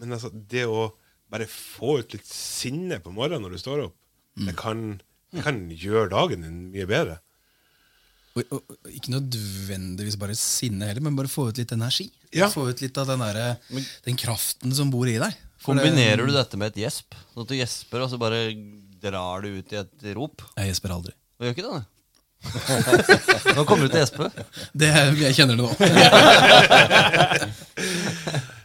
Men 0.00 0.16
altså, 0.16 0.30
det 0.32 0.64
å 0.68 0.86
bare 1.30 1.46
få 1.52 1.98
ut 2.00 2.16
litt 2.16 2.26
sinne 2.26 2.96
på 3.04 3.12
morgenen 3.14 3.44
når 3.44 3.58
du 3.58 3.60
står 3.62 3.82
opp, 3.84 3.96
det, 4.40 4.54
kan, 4.58 4.80
det 5.34 5.44
kan 5.44 5.60
gjøre 5.68 6.08
dagen 6.14 6.46
din 6.46 6.56
mye 6.72 6.88
bedre. 6.90 7.18
Og, 8.38 8.42
og, 8.56 8.60
og 8.72 8.90
ikke 8.94 9.12
nødvendigvis 9.12 10.16
bare 10.18 10.34
sinne 10.38 10.88
heller, 10.88 11.04
men 11.04 11.18
bare 11.18 11.30
få 11.30 11.48
ut 11.50 11.60
litt 11.60 11.76
energi. 11.76 12.08
Ja. 12.34 12.48
Få 12.50 12.68
ut 12.70 12.80
litt 12.82 12.98
av 13.02 13.10
den, 13.12 13.22
der, 13.22 13.60
den 14.08 14.18
kraften 14.18 14.72
som 14.74 14.90
bor 14.94 15.06
i 15.10 15.18
deg. 15.20 15.36
For 15.60 15.76
det- 15.76 15.84
Kombinerer 15.90 16.24
du 16.24 16.32
dette 16.34 16.56
med 16.56 16.72
et 16.72 16.80
gjesp? 16.86 17.14
Sånn 17.34 17.44
at 17.44 17.50
du 17.52 17.58
gjesper, 17.58 18.04
og 18.06 18.10
så 18.14 18.18
bare 18.22 18.46
drar 19.02 19.36
du 19.44 19.48
ut 19.60 19.72
i 19.72 19.76
et 19.80 19.96
rop? 20.16 20.36
Jeg 20.58 20.66
gjesper 20.72 20.90
aldri. 20.96 21.12
Du 21.38 21.42
gjør 21.46 21.54
ikke 21.56 21.66
det? 21.66 21.72
det. 21.80 21.86
Nå 23.56 23.60
kommer 23.68 23.84
du 23.86 23.90
til 23.92 24.02
Espe. 24.04 24.24
Det, 24.72 24.88
jeg 25.20 25.34
kjenner 25.36 25.54
det 25.56 25.62
nå. 25.64 25.68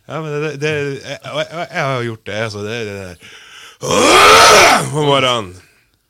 Ja, 0.05 0.19
men 0.21 0.29
det, 0.37 0.61
det, 0.61 0.69
jeg, 1.01 1.17
jeg, 1.17 1.49
jeg 1.49 1.81
har 1.81 2.03
gjort 2.05 2.25
det. 2.29 2.37
Altså, 2.45 2.59
det, 2.61 2.75
det 2.85 2.93
der 2.99 3.17
Om 4.85 5.01
morgenen. 5.09 5.49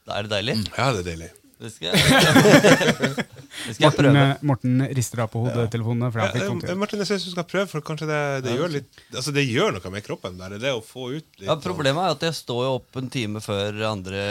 Da 0.05 0.11
er 0.19 0.23
det 0.27 0.31
deilig. 0.33 0.55
Ja, 0.75 0.91
det 0.91 0.99
er 1.05 1.09
deilig. 1.13 1.29
Det 1.65 1.71
skal 1.73 1.87
jeg, 1.89 1.95
det 3.65 3.73
skal 3.73 3.85
jeg 3.87 3.93
prøve. 3.97 4.13
Morten, 4.45 4.45
Morten 4.45 4.83
rister 4.93 5.23
av 5.23 5.31
på 5.33 5.39
hodetelefonene. 5.47 6.11
Ja, 6.13 6.27
eh. 6.45 6.75
Martin, 6.77 7.01
jeg 7.01 7.09
syns 7.09 7.25
du 7.25 7.31
skal 7.33 7.47
prøve, 7.49 7.65
for 7.71 7.81
kanskje 7.85 8.05
det, 8.09 8.19
det, 8.45 8.53
gjør 8.59 8.69
litt, 8.75 8.89
altså, 9.09 9.33
det 9.33 9.45
gjør 9.47 9.73
noe 9.77 9.91
med 9.95 10.05
kroppen. 10.05 10.37
Der, 10.37 10.57
det 10.61 10.73
å 10.77 10.83
få 10.85 11.07
ut 11.15 11.25
litt 11.39 11.47
Ja, 11.47 11.55
problemet 11.63 12.01
er 12.03 12.13
at 12.13 12.25
jeg 12.27 12.37
står 12.37 12.61
jo 12.67 12.71
opp 12.77 12.99
en 13.01 13.09
time 13.13 13.41
før 13.41 13.81
andre 13.89 14.21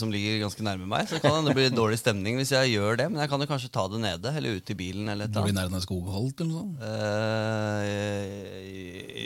som 0.00 0.08
ligger 0.14 0.40
ganske 0.46 0.64
nærme 0.64 0.88
meg. 0.88 1.04
Så 1.10 1.20
kan 1.20 1.44
det 1.44 1.56
bli 1.58 1.68
dårlig 1.74 1.98
stemning 2.00 2.40
hvis 2.40 2.54
jeg 2.56 2.72
gjør 2.72 2.96
det. 3.02 3.08
Men 3.12 3.20
jeg 3.26 3.32
kan 3.34 3.44
jo 3.44 3.50
kanskje 3.50 3.72
ta 3.76 3.84
det 3.92 4.00
nede, 4.06 4.28
eller 4.40 4.56
ut 4.56 4.72
i 4.72 4.78
bilen, 4.78 5.04
eller 5.12 5.28
et 5.28 5.34
Bor 5.36 5.44
du 5.44 5.50
i 5.50 5.52
eller 5.52 5.60
nærheten 5.68 5.80
av 5.80 5.84
skogholt 5.84 6.40
eller 6.40 6.52
noe 6.54 6.60
sånt? 6.64 6.76
Uh, 6.80 7.90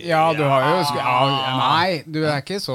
Ja, 0.04 0.24
du 0.36 0.42
har 0.44 0.60
jo 0.68 0.74
ja, 0.98 1.12
Nei, 1.58 2.02
du 2.04 2.20
er 2.26 2.42
ikke 2.42 2.58
så 2.62 2.74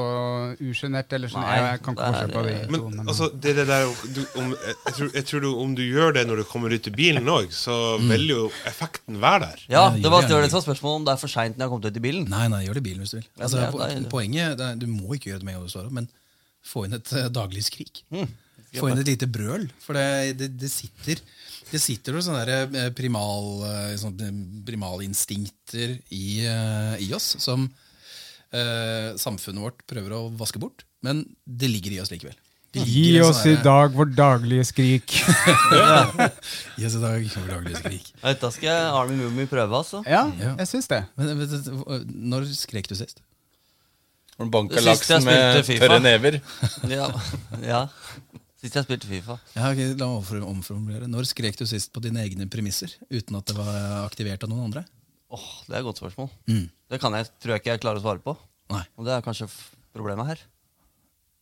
usjenert 0.58 1.12
eller 1.14 1.30
sånn. 1.30 1.44
Jeg 1.46 1.80
kan 1.84 1.94
ikke 1.94 2.08
forskjell 2.10 2.32
på 2.34 2.42
de 2.46 2.54
Men 2.70 2.80
to. 2.80 2.88
Men, 2.90 3.06
altså, 3.06 3.28
det, 3.34 3.54
det 3.58 3.66
der, 3.68 3.86
du, 4.16 4.20
om, 4.40 4.54
jeg, 4.70 4.94
tror, 4.96 5.10
jeg 5.14 5.24
tror 5.28 5.40
du, 5.44 5.48
om 5.62 5.74
du 5.74 5.82
gjør 5.82 6.12
det 6.16 6.26
når 6.28 6.42
du 6.42 6.44
kommer 6.48 6.72
ut 6.74 6.86
i 6.86 6.92
bilen 6.94 7.26
òg, 7.32 7.50
så 7.54 7.74
vil 8.02 8.26
jo 8.30 8.42
effekten 8.68 9.18
være 9.22 9.40
der. 9.48 9.64
Ja, 9.68 9.82
Ja, 9.90 9.96
det 9.96 10.10
var 10.12 10.22
det 10.26 10.30
det. 10.44 10.50
som 10.50 10.60
var 10.60 10.66
spørsmålet 10.68 11.00
om 11.00 11.04
det 11.08 11.12
er 11.14 11.20
for 11.22 11.28
seint 11.32 11.56
når 11.56 11.64
jeg 11.64 11.68
har 11.68 11.74
kommet 11.74 11.90
ut 11.90 11.96
i 12.00 12.04
bilen. 12.08 12.28
Nei, 12.28 12.46
nei, 12.52 12.62
gjør 12.66 12.78
det 12.78 12.84
i 12.84 12.88
bilen 12.90 13.04
hvis 13.04 13.14
du 13.14 13.18
vil. 13.20 13.26
Ja, 13.36 13.42
Altså, 13.44 13.56
det 13.56 13.66
er- 13.68 13.96
det 13.96 14.06
er- 14.06 14.10
poenget 14.10 14.56
det 14.58 14.66
er, 14.68 14.76
Du 14.76 14.86
må 14.86 15.14
ikke 15.16 15.30
gjøre 15.30 15.38
det 15.40 15.44
med 15.48 15.54
en 15.54 15.60
gang 15.60 15.66
du 15.66 15.72
står 15.74 15.86
opp, 15.86 15.92
men 15.92 16.08
få 16.64 16.84
inn 16.86 16.94
et 16.94 17.12
eh, 17.12 17.28
daglig 17.28 17.64
skrik. 17.64 18.02
Mm. 18.12 18.28
Få 18.76 18.88
inn 18.90 18.98
et 18.98 19.06
lite 19.06 19.26
brøl. 19.26 19.68
For 19.80 19.94
det, 19.94 20.36
det, 20.38 20.56
det 20.58 20.70
sitter 20.70 21.18
det 21.70 21.78
sitter 21.80 22.12
noen 22.12 22.22
sånne 22.26 22.46
der, 22.46 22.86
eh, 22.86 22.90
primal, 22.90 23.62
eh, 23.62 23.94
sånne 23.96 24.64
primalinstinkter 24.66 25.98
i, 26.10 26.44
eh, 26.46 26.96
i 27.02 27.12
oss 27.14 27.36
som 27.38 27.68
eh, 28.52 29.14
samfunnet 29.20 29.62
vårt 29.62 29.84
prøver 29.86 30.10
å 30.16 30.36
vaske 30.36 30.58
bort. 30.58 30.82
Men 31.02 31.22
det 31.46 31.70
ligger 31.70 31.92
i 31.94 32.00
oss 32.02 32.10
likevel. 32.10 32.34
Det 32.70 32.84
Gi 32.86 33.20
oss 33.26 33.40
i 33.50 33.56
dag 33.64 33.94
vårt 33.96 34.12
daglige 34.14 34.64
skrik. 34.68 35.16
Gi 36.76 36.86
oss 36.86 36.94
i 36.94 37.02
dag 37.02 37.24
vårt 37.24 37.48
daglige 37.50 37.80
skrik. 37.80 38.12
Dette 38.22 38.50
skal 38.54 38.92
Army 38.94 39.16
Mummy 39.18 39.48
prøve, 39.50 39.80
altså. 39.80 40.04
Ja, 40.06 40.28
jeg 40.38 40.68
syns 40.70 40.86
det. 40.90 41.02
Men, 41.18 41.32
vet 41.40 41.56
du, 41.66 41.72
når 42.30 42.46
skrek 42.54 42.86
du 42.90 42.94
sist? 42.98 43.24
Når 44.38 44.46
du 44.46 44.54
banka 44.54 44.84
laksen 44.86 45.26
med 45.26 45.64
tørre 45.66 45.98
never? 46.04 46.38
Ja, 46.94 47.10
ja. 47.64 47.82
Sist 48.60 48.76
jeg 48.76 48.84
spilte 48.86 49.08
Fifa. 49.08 49.38
Ja, 49.56 49.70
ok, 49.72 49.82
la 49.98 50.06
meg 50.12 50.46
omformulere. 50.46 51.08
Når 51.10 51.26
skrek 51.30 51.56
du 51.56 51.64
sist 51.68 51.90
på 51.94 52.02
dine 52.04 52.22
egne 52.22 52.46
premisser 52.52 52.92
uten 53.08 53.38
at 53.38 53.48
det 53.48 53.56
var 53.56 54.04
aktivert 54.04 54.44
av 54.44 54.52
noen 54.52 54.68
andre? 54.68 54.84
Åh, 55.32 55.46
Det 55.66 55.74
er 55.74 55.80
et 55.80 55.86
godt 55.86 56.00
spørsmål. 56.02 56.28
Mm. 56.50 56.66
Det 56.90 57.00
kan 57.00 57.14
jeg, 57.16 57.30
tror 57.40 57.54
jeg 57.54 57.62
ikke 57.62 57.72
jeg 57.74 57.82
klarer 57.82 58.02
å 58.02 58.04
svare 58.04 58.22
på. 58.22 58.34
Nei. 58.70 58.82
Og 58.98 59.06
det 59.08 59.14
er 59.16 59.24
kanskje 59.24 59.48
problemet 59.96 60.28
her. 60.28 60.42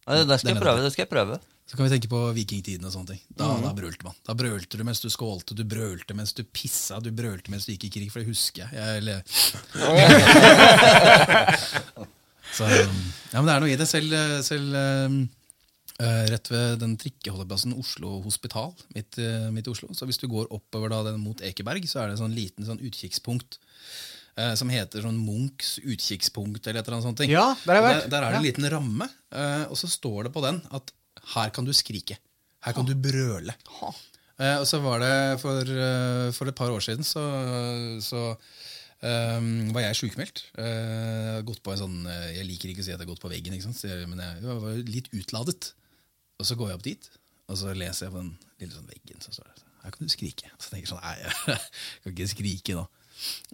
Nei, 0.09 0.17
det 0.25 0.39
skal 0.41 0.49
Det 0.49 0.55
jeg 0.57 0.65
prøve. 0.65 0.81
det 0.85 0.93
skal 0.95 1.05
jeg 1.05 1.13
prøve 1.13 1.35
Så 1.69 1.77
kan 1.77 1.85
vi 1.85 1.93
tenke 1.93 2.09
på 2.09 2.21
vikingtiden 2.33 2.87
og 2.89 2.93
sånne 2.95 3.11
ting. 3.13 3.21
Da, 3.37 3.45
da 3.61 3.75
brølte 3.77 4.07
man. 4.07 4.15
Da 4.25 4.33
brølte 4.39 4.79
du 4.81 4.85
mens 4.89 5.03
du 5.05 5.11
skålte, 5.13 5.53
du 5.59 5.65
brølte 5.69 6.15
mens 6.17 6.33
du 6.33 6.41
pissa, 6.49 6.97
du 7.05 7.11
brølte 7.13 7.53
mens 7.53 7.67
du 7.69 7.75
gikk 7.75 7.85
i 7.91 7.93
krig, 7.99 8.09
for 8.15 8.23
det 8.25 8.31
husker 8.31 8.65
jeg. 8.65 8.71
jeg 8.79 8.89
eller... 9.03 9.19
Så, 12.59 12.65
ja, 12.65 13.37
men 13.37 13.45
det 13.45 13.53
er 13.53 13.61
noe 13.61 13.69
i 13.75 13.77
det. 13.77 13.85
Selv, 13.91 14.09
selv 14.47 14.73
eh, 16.01 16.25
rett 16.33 16.49
ved 16.53 16.79
den 16.83 16.97
trikkeholdeplassen 17.01 17.75
Oslo 17.77 18.11
Hospital, 18.25 18.73
midt, 18.97 19.19
eh, 19.21 19.49
midt 19.55 19.69
i 19.69 19.73
Oslo, 19.75 19.89
så 19.95 20.03
hvis 20.09 20.21
du 20.23 20.27
går 20.33 20.47
oppover 20.57 20.89
da, 20.93 20.99
den 21.11 21.21
mot 21.21 21.41
Ekeberg, 21.45 21.85
så 21.91 21.97
er 22.01 22.05
det 22.09 22.15
en 22.17 22.23
sånn 22.25 22.39
liten 22.39 22.65
sånn 22.67 22.81
utkikkspunkt 22.81 23.51
eh, 24.39 24.55
som 24.61 24.71
heter 24.73 25.03
sånn 25.05 25.19
Munchs 25.21 25.75
utkikkspunkt, 25.83 26.63
eller 26.71 26.81
et 26.81 26.87
eller 26.89 26.99
annet 27.01 27.09
sånt. 27.11 27.25
Ja, 27.29 27.49
der 27.67 27.81
jeg. 27.81 27.85
Der, 27.89 28.09
der 28.15 28.23
er 28.29 28.37
det 28.37 28.41
en 28.41 28.47
liten 28.47 28.69
ramme, 28.73 29.11
eh, 29.35 29.67
og 29.69 29.77
så 29.81 29.91
står 29.91 30.29
det 30.29 30.35
på 30.39 30.45
den 30.47 30.63
at 30.79 30.95
her 31.35 31.51
kan 31.55 31.67
du 31.69 31.75
skrike. 31.77 32.17
Her 32.65 32.75
kan 32.79 32.87
du 32.89 32.95
brøle. 32.99 33.55
Eh, 34.39 34.57
og 34.63 34.67
så 34.71 34.79
var 34.83 35.03
det 35.03 35.13
for, 35.43 35.67
eh, 35.67 36.31
for 36.35 36.51
et 36.51 36.57
par 36.59 36.71
år 36.75 36.81
siden 36.89 37.05
så, 37.07 37.27
så 38.05 38.25
Um, 38.99 39.69
var 39.71 39.85
jeg 39.85 39.95
sjukmeldt. 39.95 40.41
Uh, 40.59 41.37
gått 41.47 41.61
på 41.63 41.71
en 41.71 41.79
sånn, 41.79 41.99
uh, 42.11 42.33
jeg 42.35 42.43
liker 42.49 42.73
ikke 42.73 42.83
å 42.83 42.87
si 42.89 42.91
at 42.91 42.97
jeg 42.97 43.05
har 43.05 43.11
gått 43.13 43.21
på 43.23 43.29
veggen, 43.31 43.55
jeg- 43.55 44.09
men 44.11 44.19
jeg 44.19 44.43
var 44.43 44.75
litt 44.91 45.07
utladet. 45.15 45.69
Og 46.41 46.45
så 46.49 46.57
går 46.59 46.73
jeg 46.73 46.75
opp 46.81 46.83
dit, 46.83 47.09
og 47.47 47.57
så 47.61 47.71
leser 47.79 48.09
jeg 48.09 48.13
på 48.17 48.19
den 48.25 48.33
lille 48.59 48.75
sånn 48.75 48.91
veggen. 48.91 49.23
Så 49.23 49.31
står 49.37 49.47
det 49.55 49.63
her 49.85 49.95
kan 49.95 50.03
du 50.09 50.11
skrike. 50.11 50.51
Så 50.59 50.73
tenker 50.73 50.83
jeg 50.83 50.91
sånn, 50.91 51.07
nei, 51.07 51.15
jeg 51.47 52.03
kan 52.03 52.13
ikke 52.17 52.29
skrike 52.35 52.75
nå. 52.75 52.89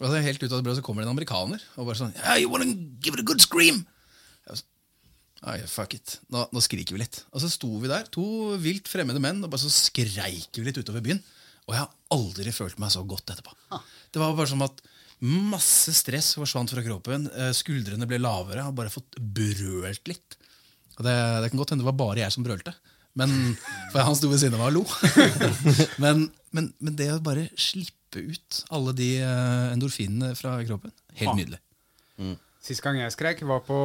Og 0.01 0.07
så 0.11 0.21
helt 0.25 0.43
ut 0.43 0.51
av 0.51 0.59
det 0.59 0.67
blå 0.67 0.75
så 0.77 0.85
kommer 0.85 1.03
det 1.03 1.09
en 1.09 1.15
amerikaner 1.15 1.63
og 1.79 1.89
bare 1.89 2.01
sånn 2.01 2.15
yeah, 2.19 2.37
you 2.41 2.51
wanna 2.53 2.69
give 3.01 3.17
it 3.17 3.23
a 3.23 3.27
good 3.27 3.43
scream? 3.45 3.85
Jeg 4.45 4.53
var 4.53 4.61
sånn, 4.61 5.69
fuck 5.69 5.95
it. 5.97 6.19
Nå, 6.33 6.47
nå 6.57 6.61
skriker 6.65 6.97
vi 6.97 7.03
litt. 7.03 7.21
Og 7.35 7.43
så 7.43 7.51
sto 7.53 7.69
vi 7.83 7.91
der, 7.91 8.07
to 8.13 8.25
vilt 8.61 8.89
fremmede 8.89 9.21
menn, 9.21 9.43
og 9.45 9.53
bare 9.53 9.61
så 9.61 9.73
skreik 9.73 10.57
vi 10.57 10.65
litt 10.65 10.81
utover 10.81 11.05
byen. 11.05 11.21
Og 11.65 11.75
jeg 11.75 11.83
har 11.83 11.93
aldri 12.17 12.53
følt 12.53 12.81
meg 12.81 12.93
så 12.93 13.03
godt 13.09 13.33
etterpå. 13.35 13.53
Det 14.13 14.21
var 14.23 14.37
bare 14.37 14.51
som 14.51 14.65
at 14.65 14.81
masse 15.25 15.93
stress 15.97 16.35
forsvant 16.37 16.73
fra 16.73 16.85
kroppen. 16.85 17.29
eh, 17.33 17.53
Skuldrene 17.57 18.09
ble 18.09 18.19
lavere. 18.21 18.61
Jeg 18.61 18.69
har 18.69 18.77
bare 18.77 18.93
fått 18.93 19.17
brølt 19.21 20.09
litt. 20.11 20.37
Og 20.99 21.07
det, 21.07 21.15
det 21.45 21.51
kan 21.51 21.61
godt 21.61 21.75
hende 21.75 21.85
det 21.85 21.91
var 21.91 22.01
bare 22.01 22.21
jeg 22.25 22.35
som 22.35 22.45
brølte. 22.47 22.75
Men, 23.19 23.31
for 23.93 24.03
han 24.03 24.17
sto 24.19 24.29
ved 24.31 24.41
siden 24.43 24.57
av 24.59 24.65
meg 24.65 24.73
og 24.73 24.77
lo. 24.81 24.85
men, 26.05 26.27
men, 26.57 26.73
men 26.83 26.97
det 26.99 27.13
å 27.15 27.21
bare 27.25 27.47
slippe 27.57 28.04
ut 28.23 28.65
alle 28.75 28.93
de 28.97 29.11
eh, 29.23 29.73
endorfinene 29.75 30.33
fra 30.39 30.57
kroppen, 30.67 30.93
helt 31.21 31.37
nydelig. 31.39 31.61
Sist 32.65 32.81
gang 32.81 32.97
jeg 32.97 33.13
skrek, 33.13 33.43
var 33.45 33.61
på 33.67 33.77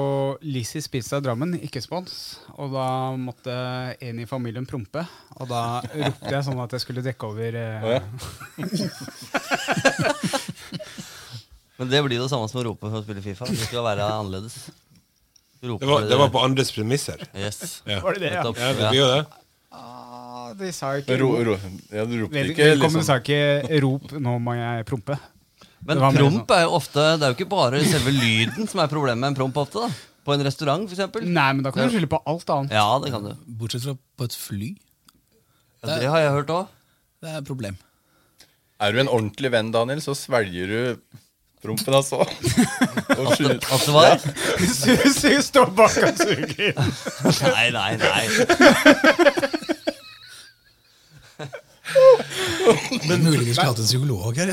Lizzie's 0.45 0.85
Pizza 0.87 1.17
i 1.19 1.23
Drammen, 1.25 1.57
ikke 1.67 1.81
spons. 1.83 2.13
Og 2.55 2.71
da 2.71 2.85
måtte 3.19 3.51
en 3.99 4.21
i 4.23 4.27
familien 4.29 4.63
prompe. 4.69 5.03
Og 5.35 5.49
da 5.51 5.81
ropte 5.83 6.31
jeg 6.31 6.45
sånn 6.47 6.61
at 6.63 6.71
jeg 6.77 6.85
skulle 6.85 7.03
dekke 7.03 7.27
over 7.27 7.57
eh, 7.59 7.99
Men 11.79 11.91
det 11.91 11.99
blir 12.05 12.19
jo 12.19 12.25
det 12.25 12.31
samme 12.31 12.47
som 12.51 12.61
å 12.61 12.65
rope 12.69 12.87
for 12.87 12.99
å 12.99 13.03
spille 13.03 13.23
Fifa. 13.23 13.47
Det 13.51 13.67
skal 13.67 13.83
være 13.85 14.07
annerledes. 14.07 14.55
Det 15.59 15.67
var, 15.83 16.07
det 16.07 16.17
var 16.19 16.31
på 16.31 16.41
andres 16.43 16.71
premisser. 16.71 17.19
Yes. 17.35 17.81
Ja, 17.87 17.99
Var 18.03 18.15
det 18.15 18.21
det, 18.25 18.33
ja? 18.35 18.43
Ja 18.47 18.73
det 18.79 18.81
blir 18.93 18.99
jo 19.01 19.07
det. 19.11 19.21
De 20.57 20.69
sa 20.73 20.93
ikke 20.97 21.17
Ro, 21.21 21.29
ro, 21.45 21.55
ja, 21.93 22.05
du 22.07 22.15
ropte 22.23 22.43
ikke 22.51 22.69
Vedkommende 22.73 23.05
sa 23.05 23.17
liksom 23.19 23.67
ikke 23.67 23.81
'rop, 23.83 24.13
nå 24.23 24.35
må 24.41 24.55
jeg 24.57 24.85
prompe'. 24.89 25.17
Men 25.85 26.01
promp 26.15 26.51
er 26.51 26.65
jo 26.65 26.71
ofte 26.75 27.03
Det 27.19 27.23
er 27.25 27.31
jo 27.31 27.37
ikke 27.37 27.49
bare 27.51 27.79
selve 27.87 28.11
lyden 28.11 28.67
som 28.67 28.81
er 28.83 28.91
problemet 28.91 29.21
med 29.21 29.31
en 29.31 29.37
promp 29.37 29.57
ofte. 29.61 29.85
da 29.85 29.89
På 30.25 30.35
en 30.35 30.43
restaurant, 30.45 30.89
eksempel. 30.89 31.23
Nei, 31.25 31.53
men 31.53 31.63
da 31.63 31.71
kan 31.71 31.87
du 31.87 31.93
skylde 31.95 32.09
på 32.11 32.19
alt 32.27 32.49
annet. 32.55 32.75
Ja, 32.75 32.99
det 33.03 33.13
kan 33.13 33.23
du. 33.23 33.31
Bortsett 33.61 33.85
fra 33.87 33.95
på 34.19 34.27
et 34.27 34.35
fly. 34.35 34.73
Ja, 35.83 35.95
det 35.95 36.09
har 36.11 36.19
jeg 36.19 36.35
hørt 36.35 36.51
òg. 36.53 36.67
Det 37.23 37.31
er 37.31 37.39
et 37.39 37.47
problem. 37.47 37.77
Er 38.79 38.91
du 38.93 38.99
en 38.99 39.11
ordentlig 39.11 39.51
venn, 39.51 39.71
Daniel, 39.75 40.01
så 40.03 40.13
svelger 40.15 40.67
du 40.67 40.79
prompen, 41.63 41.93
altså. 41.93 42.21
Og 43.19 43.33
skyter. 43.35 43.59
At 43.59 43.87
det 43.87 43.95
var 43.95 44.21
Susi 44.75 45.33
står 45.43 45.73
bak 45.75 45.97
og 46.03 46.21
suger. 46.21 46.77
Nei, 47.55 47.67
nei, 47.75 47.91
nei. 47.99 48.23
Men 53.09 53.23
mulig 53.23 53.45
vi 53.47 53.53
skulle 53.53 53.69
hatt 53.71 53.79
en 53.81 53.87
psykolog 53.87 54.37
her. 54.37 54.51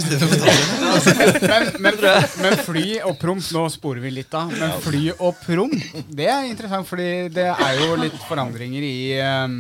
Men, 1.46 1.68
men, 1.83 1.99
men 2.42 2.57
fly 2.64 2.87
og 3.07 3.18
promp 3.20 3.51
Nå 3.57 3.66
sporer 3.72 4.03
vi 4.05 4.14
litt 4.18 4.35
av. 4.37 4.53
Men 4.53 4.77
fly 4.85 5.03
og 5.16 5.37
promp, 5.42 5.77
det 6.09 6.29
er 6.33 6.49
interessant, 6.49 6.88
fordi 6.88 7.29
det 7.35 7.49
er 7.53 7.83
jo 7.83 7.99
litt 8.01 8.16
forandringer 8.29 8.87
i, 8.87 8.96
um, 9.20 9.59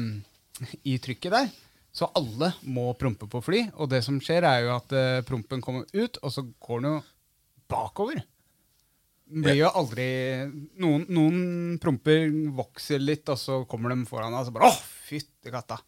i 0.88 0.96
trykket 1.02 1.36
der. 1.36 1.50
Så 1.96 2.08
alle 2.18 2.52
må 2.68 2.90
prompe 3.00 3.28
på 3.32 3.40
fly. 3.44 3.66
Og 3.80 3.88
det 3.92 4.02
som 4.04 4.18
skjer, 4.20 4.44
er 4.44 4.66
jo 4.66 4.72
at 4.74 4.90
eh, 4.92 5.22
prompen 5.24 5.62
kommer 5.64 5.86
ut, 5.96 6.18
og 6.20 6.32
så 6.34 6.44
går 6.44 6.82
den 6.82 6.90
jo 6.90 6.98
bakover. 7.72 8.20
Den 9.26 9.42
blir 9.42 9.56
jo 9.58 9.70
aldri 9.74 10.04
Noen, 10.78 11.06
noen 11.10 11.38
promper 11.82 12.28
vokser 12.54 13.00
litt, 13.02 13.26
og 13.32 13.40
så 13.40 13.62
kommer 13.70 13.94
de 13.94 14.04
foran 14.06 14.36
deg, 14.36 14.42
og 14.44 14.46
så 14.50 14.54
bare 14.54 14.68
Å, 14.68 14.76
fytti 15.08 15.50
katta. 15.54 15.80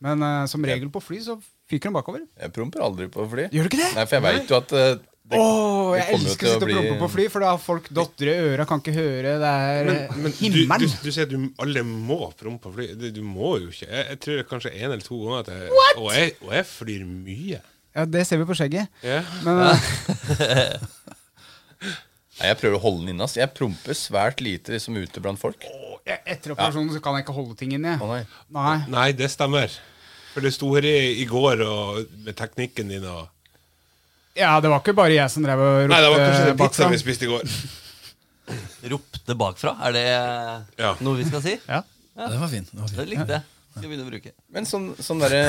Men 0.00 0.24
uh, 0.24 0.42
som 0.48 0.64
regel 0.64 0.88
på 0.92 1.02
fly 1.04 1.20
så 1.24 1.36
fyker 1.70 1.90
de 1.90 1.96
bakover. 1.98 2.26
Jeg 2.40 2.52
promper 2.56 2.82
aldri 2.84 3.08
på 3.12 3.26
fly. 3.30 3.48
Gjør 3.52 3.66
du 3.66 3.70
ikke 3.70 3.82
det? 3.82 3.92
Nei, 3.98 4.04
for 4.08 4.16
jeg 4.18 4.26
veit 4.26 4.52
jo 4.52 4.58
at 4.58 4.74
uh, 4.74 4.92
det, 5.30 5.38
oh, 5.38 5.92
jeg 5.94 6.00
det 6.00 6.06
kommer 6.08 6.24
jo 6.24 6.30
elsker 6.30 6.46
å 6.46 6.50
å 6.50 6.54
sitte 6.56 6.66
og 6.66 6.70
prompe 6.74 6.94
på 6.98 7.08
fly, 7.12 7.24
for 7.30 7.44
da 7.44 7.50
har 7.52 7.60
folk 7.62 7.84
dotter 7.94 8.30
i 8.32 8.32
øra, 8.48 8.64
kan 8.66 8.80
ikke 8.82 8.94
høre. 8.96 9.34
Det 9.38 9.50
er 9.50 9.90
Men, 9.90 10.00
men 10.24 10.32
du, 10.32 10.38
du, 10.40 10.40
himmelen. 10.40 10.94
du 11.04 11.10
sier 11.12 11.28
at 11.28 11.30
du 11.30 11.44
alle 11.62 11.84
må 11.86 12.18
prompe 12.40 12.64
på 12.66 12.72
fly. 12.74 12.88
Du, 12.98 13.06
du 13.14 13.20
må 13.22 13.52
jo 13.62 13.68
ikke. 13.70 13.86
Jeg, 13.86 14.06
jeg 14.08 14.22
tror 14.24 14.34
det 14.34 14.42
er 14.42 14.48
kanskje 14.50 14.72
en 14.74 14.86
eller 14.88 15.04
to 15.06 15.20
ganger 15.22 15.44
at 15.44 15.52
jeg 15.54 15.76
Og 16.00 16.08
jeg, 16.16 16.34
og 16.42 16.56
jeg 16.56 16.66
flyr 16.72 17.04
mye. 17.12 17.60
Ja, 17.94 18.06
det 18.06 18.24
ser 18.26 18.40
vi 18.40 18.48
på 18.48 18.56
skjegget. 18.58 18.90
Ja. 19.06 19.20
Men 19.46 19.62
eh, 19.68 20.74
Nei, 22.40 22.48
jeg 22.50 22.58
prøver 22.60 22.78
å 22.78 22.82
holde 22.82 23.04
den 23.04 23.14
inne. 23.14 23.26
Jeg 23.36 23.52
promper 23.54 23.96
svært 23.98 24.42
lite 24.42 24.72
liksom 24.74 24.96
ute 24.98 25.22
blant 25.22 25.40
folk. 25.42 25.66
Etter 26.26 26.52
operasjonen 26.54 26.92
så 26.94 27.00
kan 27.04 27.16
jeg 27.18 27.24
ikke 27.26 27.34
holde 27.36 27.56
ting 27.60 27.72
inni. 27.76 27.92
Nei. 28.00 28.22
Nei. 28.56 28.76
Nei, 28.92 29.08
det 29.16 29.28
stemmer. 29.32 29.72
For 30.34 30.40
det 30.46 30.52
sto 30.54 30.68
her 30.76 30.86
i, 30.86 30.96
i 31.22 31.26
går 31.26 31.62
og, 31.66 32.00
med 32.24 32.36
teknikken 32.38 32.88
din 32.92 33.04
og 33.10 33.28
Ja, 34.38 34.52
det 34.62 34.70
var 34.70 34.78
ikke 34.82 34.94
bare 34.94 35.16
jeg 35.16 35.30
som 35.32 35.42
drev 35.42 35.58
og 35.58 35.72
ropte 35.82 35.90
Nei, 35.90 36.00
det 36.04 36.10
var 36.12 36.20
kanskje 36.22 36.44
den 36.52 36.58
bakfra. 36.60 36.68
pizzaen 36.70 36.92
vi 36.94 37.00
spiste 37.02 37.26
i 37.26 37.30
går. 37.32 37.48
Ropte 38.92 39.34
bakfra? 39.38 39.72
Er 39.88 39.92
det 39.96 40.04
Ja. 40.78 40.92
noe 41.00 41.16
vi 41.18 41.24
skal 41.26 41.42
si? 41.42 41.56
Ja. 41.68 41.82
Ja, 42.16 42.28
det 42.28 42.38
var 42.40 42.48
fint. 42.52 42.70
Det 42.72 42.80
var 42.80 42.88
Det 42.94 43.08
likte 43.10 43.34
jeg. 43.38 43.42
Skal 43.74 43.88
begynne 43.90 44.06
å 44.06 44.10
bruke. 44.10 44.32
Men 44.54 44.64
sånn, 44.66 44.88
sånn 44.98 45.20
derre 45.22 45.42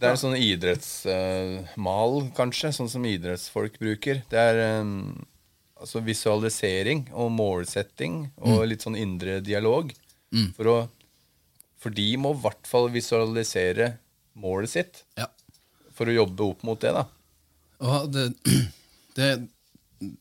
Det 0.00 0.08
er 0.08 0.16
sånn 0.16 0.36
idrettsmal, 0.36 2.14
kanskje, 2.36 2.70
sånn 2.72 2.88
som 2.88 3.04
idrettsfolk 3.04 3.76
bruker. 3.80 4.22
Det 4.30 4.38
er 4.40 4.60
mm, 4.84 5.18
altså 5.80 6.02
visualisering 6.04 7.06
og 7.16 7.30
målsetting 7.32 8.22
og 8.44 8.66
litt 8.68 8.84
sånn 8.84 8.98
indre 9.00 9.38
dialog. 9.44 9.92
For, 10.54 10.68
å, 10.70 10.76
for 11.80 11.90
de 11.96 12.04
må 12.20 12.34
i 12.36 12.40
hvert 12.44 12.68
fall 12.70 12.90
visualisere 12.94 13.96
målet 14.38 14.70
sitt 14.70 15.00
Ja. 15.18 15.26
for 15.96 16.06
å 16.06 16.14
jobbe 16.14 16.44
opp 16.52 16.62
mot 16.68 16.78
det. 16.80 16.92
da 16.94 17.06
Og 17.80 18.12
det, 18.14 18.28
det, 19.18 19.30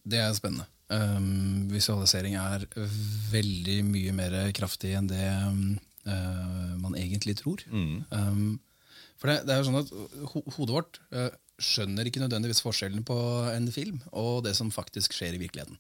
det 0.04 0.24
er 0.24 0.34
spennende. 0.38 0.66
Um, 0.90 1.68
visualisering 1.70 2.34
er 2.42 2.64
veldig 3.30 3.76
mye 3.86 4.16
mer 4.18 4.34
kraftig 4.58 4.96
enn 4.98 5.12
det 5.12 5.28
um, 5.46 5.76
uh, 6.10 6.74
man 6.82 6.96
egentlig 6.98 7.36
tror. 7.44 7.62
Um, 7.70 8.58
for 9.22 9.30
det, 9.30 9.44
det 9.46 9.54
er 9.54 9.62
jo 9.62 9.68
sånn 9.70 9.84
at 9.84 9.94
ho 10.34 10.42
hodet 10.56 10.74
vårt 10.80 11.00
uh, 11.14 11.30
skjønner 11.64 12.08
ikke 12.08 12.22
nødvendigvis 12.24 12.64
forskjellen 12.64 13.04
på 13.08 13.18
en 13.52 13.70
film 13.74 14.00
og 14.12 14.44
det 14.48 14.56
som 14.58 14.72
faktisk 14.74 15.16
skjer 15.16 15.38
i 15.38 15.42
virkeligheten. 15.42 15.78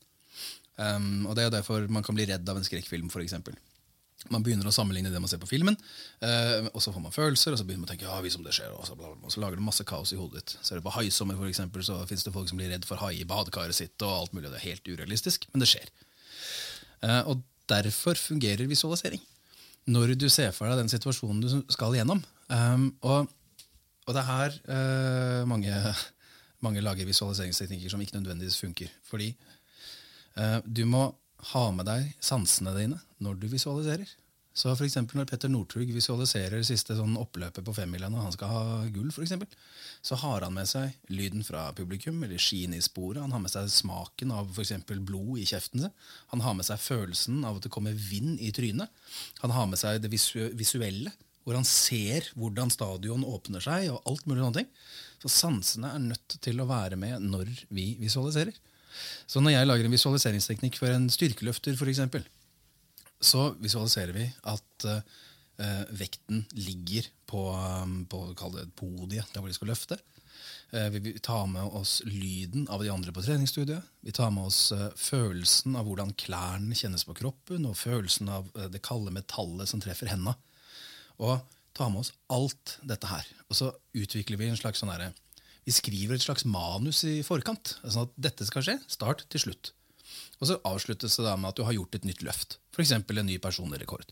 Um, 0.79 1.25
og 1.27 1.35
Det 1.35 1.43
er 1.43 1.51
derfor 1.51 1.89
man 1.91 2.05
kan 2.05 2.15
bli 2.15 2.27
redd 2.29 2.47
av 2.47 2.59
en 2.59 2.63
skrekkfilm, 2.63 3.09
f.eks. 3.11 3.35
Man 4.31 4.43
begynner 4.43 4.67
å 4.67 4.73
sammenligne 4.75 5.11
det 5.11 5.19
man 5.19 5.31
ser 5.31 5.39
på 5.39 5.47
filmen, 5.47 5.75
uh, 6.23 6.67
og 6.71 6.83
så 6.83 6.91
får 6.95 7.03
man 7.03 7.15
følelser, 7.15 7.55
og 7.55 7.59
så 7.59 7.65
begynner 7.67 7.83
man 7.83 7.89
å 7.89 7.91
tenke 7.93 8.07
ja, 8.07 8.19
hvis 8.23 8.37
om 8.39 8.45
det 8.45 8.55
skjer, 8.55 8.71
og 8.75 8.87
så, 8.87 8.95
bla, 8.99 9.11
bla, 9.11 9.27
og 9.27 9.33
så 9.33 9.43
lager 9.43 9.59
det 9.59 9.65
masse 9.67 9.85
kaos 9.87 10.13
i 10.15 10.19
hodet 10.19 10.41
ditt. 10.41 10.55
Ser 10.63 10.79
du 10.79 10.85
på 10.85 10.93
Haisommer, 10.95 11.39
for 11.39 11.51
eksempel, 11.51 11.83
så 11.87 11.99
fins 12.07 12.23
det 12.27 12.35
folk 12.35 12.51
som 12.51 12.59
blir 12.59 12.71
redd 12.71 12.87
for 12.87 12.99
hai 13.03 13.17
i 13.19 13.27
badekaret 13.27 13.75
sitt, 13.75 13.95
og 14.03 14.15
alt 14.15 14.35
mulig. 14.35 14.51
Det 14.51 14.59
er 14.59 14.67
helt 14.69 14.91
urealistisk, 14.91 15.47
men 15.53 15.63
det 15.63 15.71
skjer. 15.71 15.91
Uh, 17.03 17.23
og 17.31 17.43
derfor 17.71 18.19
fungerer 18.19 18.71
visualisering. 18.71 19.23
Når 19.89 20.15
du 20.19 20.27
ser 20.31 20.51
for 20.55 20.69
deg 20.69 20.79
den 20.83 20.91
situasjonen 20.91 21.43
du 21.43 21.73
skal 21.73 21.95
gjennom. 21.97 22.23
Um, 22.51 22.91
og, 23.05 23.31
og 24.09 24.15
det 24.17 24.23
er 24.23 24.29
her 24.29 24.55
uh, 24.73 25.47
mange, 25.49 25.73
mange 26.65 26.81
lager 26.81 27.09
visualiseringsteknikker 27.09 27.93
som 27.93 28.01
ikke 28.01 28.17
nødvendigvis 28.17 28.57
funker. 28.59 28.89
Fordi 29.05 29.29
uh, 30.37 30.59
Du 30.65 30.85
må 30.89 31.05
ha 31.53 31.69
med 31.71 31.87
deg 31.87 32.09
sansene 32.19 32.73
dine 32.75 32.97
når 33.23 33.37
du 33.39 33.47
visualiserer. 33.51 34.09
Så 34.59 34.73
for 34.75 35.15
Når 35.15 35.27
Petter 35.29 35.47
Northug 35.47 35.91
visualiserer 35.93 36.63
siste 36.67 36.95
sånn 36.97 37.15
oppløpet 37.19 37.63
på 37.63 37.75
femmila 37.77 38.09
når 38.11 38.25
han 38.25 38.33
skal 38.35 38.49
ha 38.51 38.63
gull, 38.91 39.11
for 39.15 39.23
eksempel, 39.23 39.47
så 40.01 40.17
har 40.19 40.43
han 40.43 40.53
med 40.53 40.67
seg 40.67 40.97
lyden 41.07 41.45
fra 41.47 41.69
publikum, 41.77 42.17
eller 42.25 42.41
skien 42.41 42.73
i 42.75 42.81
sporet. 42.83 43.21
Han 43.21 43.31
har 43.31 43.43
med 43.45 43.53
seg 43.53 43.69
smaken 43.71 44.33
av 44.35 44.51
for 44.57 44.99
blod 45.05 45.39
i 45.39 45.45
kjeften 45.47 45.85
sin. 45.85 45.95
Han 46.33 46.43
har 46.43 46.57
med 46.57 46.67
seg 46.67 46.81
følelsen 46.81 47.45
av 47.47 47.59
at 47.59 47.67
det 47.67 47.71
kommer 47.71 47.93
vind 47.93 48.41
i 48.41 48.51
trynet. 48.51 48.91
Han 49.45 49.55
har 49.55 49.69
med 49.69 49.79
seg 49.79 50.01
det 50.03 50.11
visu 50.11 50.49
visuelle, 50.59 51.13
hvor 51.49 51.57
han 51.57 51.65
ser 51.65 52.27
hvordan 52.37 52.69
stadion 52.69 53.25
åpner 53.25 53.63
seg. 53.65 53.87
og 53.89 54.03
alt 54.05 54.27
mulig 54.29 54.43
sånne 54.43 54.61
ting. 54.61 54.67
Så 55.19 55.31
sansene 55.33 55.89
er 55.95 56.03
nødt 56.03 56.35
til 56.45 56.61
å 56.61 56.67
være 56.69 56.99
med 56.99 57.25
når 57.25 57.49
vi 57.73 57.95
visualiserer. 57.97 58.53
Så 59.25 59.41
når 59.41 59.55
jeg 59.55 59.69
lager 59.69 59.87
en 59.87 59.95
visualiseringsteknikk 59.95 60.77
for 60.77 60.93
en 60.93 61.09
styrkeløfter, 61.09 61.73
for 61.79 61.89
eksempel, 61.89 62.21
så 63.19 63.49
visualiserer 63.59 64.13
vi 64.15 64.27
at 64.47 64.85
uh, 64.87 65.81
vekten 65.97 66.45
ligger 66.55 67.09
på, 67.29 67.49
um, 67.51 68.03
på 68.05 68.23
det 68.55 68.69
podiet, 68.79 69.33
der 69.33 69.41
hvor 69.41 69.49
de 69.49 69.57
skal 69.57 69.73
løfte. 69.73 69.97
Uh, 70.69 70.87
vi, 70.93 71.17
tar 71.17 71.49
med 71.49 71.73
oss 71.75 71.99
lyden 72.05 72.69
av 72.69 72.83
de 72.85 72.93
andre 72.93 73.13
på 73.15 73.25
treningsstudiet. 73.25 73.89
Vi 74.05 74.13
tar 74.15 74.29
med 74.35 74.51
oss 74.51 74.69
uh, 74.71 74.91
følelsen 74.95 75.75
av 75.79 75.89
hvordan 75.89 76.13
klærne 76.19 76.77
kjennes 76.77 77.07
på 77.09 77.17
kroppen, 77.17 77.65
og 77.65 77.79
følelsen 77.81 78.29
av 78.37 78.53
det 78.69 78.85
kalde 78.85 79.13
metallet 79.15 79.73
som 79.73 79.81
treffer 79.83 80.13
henda. 80.13 80.37
Og 81.19 81.39
tar 81.75 81.91
med 81.91 82.03
oss 82.03 82.13
alt 82.31 82.77
dette 82.87 83.09
her. 83.09 83.25
Og 83.49 83.57
så 83.57 83.71
utvikler 83.95 84.39
vi 84.39 84.49
en 84.51 84.59
slags 84.59 84.81
sånn 84.81 84.91
derre 84.91 85.13
Vi 85.67 85.75
skriver 85.75 86.15
et 86.15 86.23
slags 86.23 86.47
manus 86.47 87.03
i 87.05 87.19
forkant. 87.25 87.75
Sånn 87.83 88.07
at 88.07 88.15
dette 88.17 88.47
skal 88.47 88.65
skje. 88.65 88.79
Start 88.89 89.25
til 89.29 89.43
slutt. 89.43 89.73
Og 90.39 90.49
så 90.49 90.57
avsluttes 90.65 91.19
det 91.19 91.27
da 91.27 91.35
med 91.37 91.51
at 91.51 91.59
du 91.59 91.65
har 91.67 91.75
gjort 91.75 91.99
et 91.99 92.07
nytt 92.07 92.23
løft. 92.25 92.57
F.eks. 92.73 92.95
en 92.95 93.27
ny 93.27 93.37
personlig-rekord. 93.43 94.07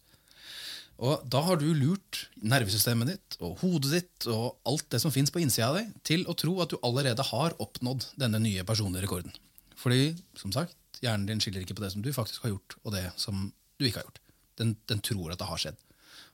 Og 0.98 1.22
da 1.30 1.44
har 1.46 1.60
du 1.62 1.68
lurt 1.78 2.24
nervesystemet 2.42 3.12
ditt 3.12 3.36
og 3.46 3.60
hodet 3.62 3.92
ditt 3.94 4.28
og 4.34 4.58
alt 4.70 4.88
det 4.94 5.02
som 5.04 5.14
fins 5.14 5.30
på 5.34 5.42
innsida 5.44 5.70
av 5.70 5.78
deg, 5.78 5.92
til 6.08 6.26
å 6.26 6.36
tro 6.38 6.56
at 6.64 6.74
du 6.74 6.80
allerede 6.82 7.26
har 7.30 7.56
oppnådd 7.62 8.10
denne 8.18 8.42
nye 8.42 8.66
personlige 8.66 9.06
rekorden. 9.06 9.36
Fordi, 9.78 10.16
som 10.40 10.54
sagt, 10.56 10.74
hjernen 11.04 11.28
din 11.30 11.44
skiller 11.44 11.62
ikke 11.62 11.78
på 11.78 11.86
det 11.86 11.92
som 11.94 12.02
du 12.02 12.10
faktisk 12.14 12.48
har 12.48 12.56
gjort, 12.56 12.80
og 12.82 12.96
det 12.98 13.06
som 13.22 13.52
du 13.78 13.86
ikke 13.86 14.02
har 14.02 14.08
gjort. 14.10 14.24
Den, 14.58 14.74
den 14.90 15.04
tror 15.06 15.30
at 15.30 15.42
det 15.42 15.50
har 15.52 15.62
skjedd. 15.62 15.78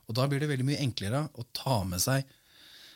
Og 0.08 0.14
da 0.18 0.26
blir 0.30 0.40
det 0.42 0.48
veldig 0.50 0.66
mye 0.68 0.80
enklere 0.84 1.24
å 1.38 1.44
ta 1.56 1.82
med 1.88 2.00
seg 2.04 2.24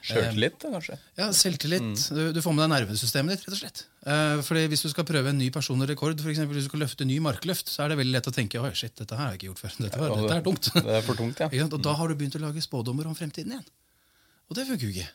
Sjøltillit, 0.08 0.62
eh, 0.64 0.70
kanskje. 0.70 0.96
ja, 1.18 1.26
selvtillit. 1.34 2.02
Du, 2.14 2.20
du 2.32 2.38
får 2.40 2.54
med 2.54 2.62
deg 2.62 2.70
nervesystemet 2.86 3.34
ditt, 3.34 3.42
rett 3.48 3.56
og 3.56 3.58
slett. 3.58 3.80
Eh, 4.06 4.40
fordi 4.46 4.62
Hvis 4.70 4.84
du 4.86 4.88
skal 4.92 5.04
prøve 5.08 5.32
en 5.32 5.38
ny 5.40 5.48
personlig 5.50 5.88
rekord, 5.90 6.20
for 6.22 6.30
eksempel, 6.30 6.54
hvis 6.54 6.68
du 6.68 6.70
skal 6.70 6.84
løfte 6.84 7.04
ny 7.08 7.16
markløft, 7.24 7.66
så 7.72 7.82
er 7.84 7.90
det 7.92 7.98
veldig 7.98 8.14
lett 8.14 8.28
å 8.30 8.34
tenke 8.36 8.62
oi, 8.62 8.70
shit, 8.78 8.94
dette 8.96 9.18
her 9.18 9.24
har 9.26 9.34
jeg 9.34 9.40
ikke 9.40 9.48
gjort 9.50 9.62
før. 9.64 9.74
Dette, 9.84 9.98
var, 10.00 10.14
dette 10.22 10.36
er 10.38 10.44
dumt. 10.46 10.70
Det 10.78 10.94
er 11.00 11.02
for 11.08 11.18
tungt, 11.18 11.42
ja. 11.42 11.48
Og 11.74 11.82
da 11.82 11.96
har 11.98 12.08
du 12.08 12.14
begynt 12.20 12.38
å 12.38 12.42
lage 12.46 12.62
spådommer 12.62 13.10
om 13.10 13.18
fremtiden 13.18 13.56
igjen. 13.56 13.66
Og 14.48 14.56
det 14.56 14.68
funker 14.70 14.86
jo 14.86 14.94
ikke. 14.94 15.08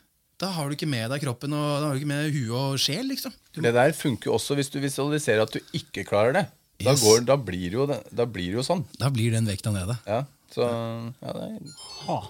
Da 0.44 0.50
har 0.52 0.68
du 0.68 0.74
ikke 0.76 0.90
med 0.90 1.08
deg 1.14 1.22
kroppen 1.24 1.52
og 1.56 1.64
da 1.80 1.88
har 1.88 1.94
du 1.96 2.00
ikke 2.02 2.10
med 2.10 2.28
huet 2.34 2.52
og 2.58 2.76
sjel. 2.82 3.06
liksom. 3.08 3.32
Du, 3.54 3.62
Det 3.64 3.72
der 3.74 3.92
funker 3.96 4.28
jo 4.28 4.36
også 4.36 4.56
hvis 4.58 4.68
du 4.74 4.80
visualiserer 4.82 5.46
at 5.46 5.54
du 5.54 5.60
ikke 5.78 6.04
klarer 6.06 6.34
det. 6.36 6.44
Da, 6.84 6.92
går, 6.98 7.22
da, 7.24 7.36
blir, 7.38 7.70
det- 7.86 8.00
da 8.12 8.26
blir 8.26 8.50
det 8.52 8.58
jo 8.58 8.64
sånn. 8.66 8.82
da 8.98 9.08
blir 9.14 9.30
den 9.32 9.46
vekta 9.48 9.70
nede. 9.72 9.94
Ja, 10.10 10.24
så 10.54 10.64
ja, 10.64 11.34
det 11.34 11.44
er. 11.50 11.60
Ja. 12.06 12.22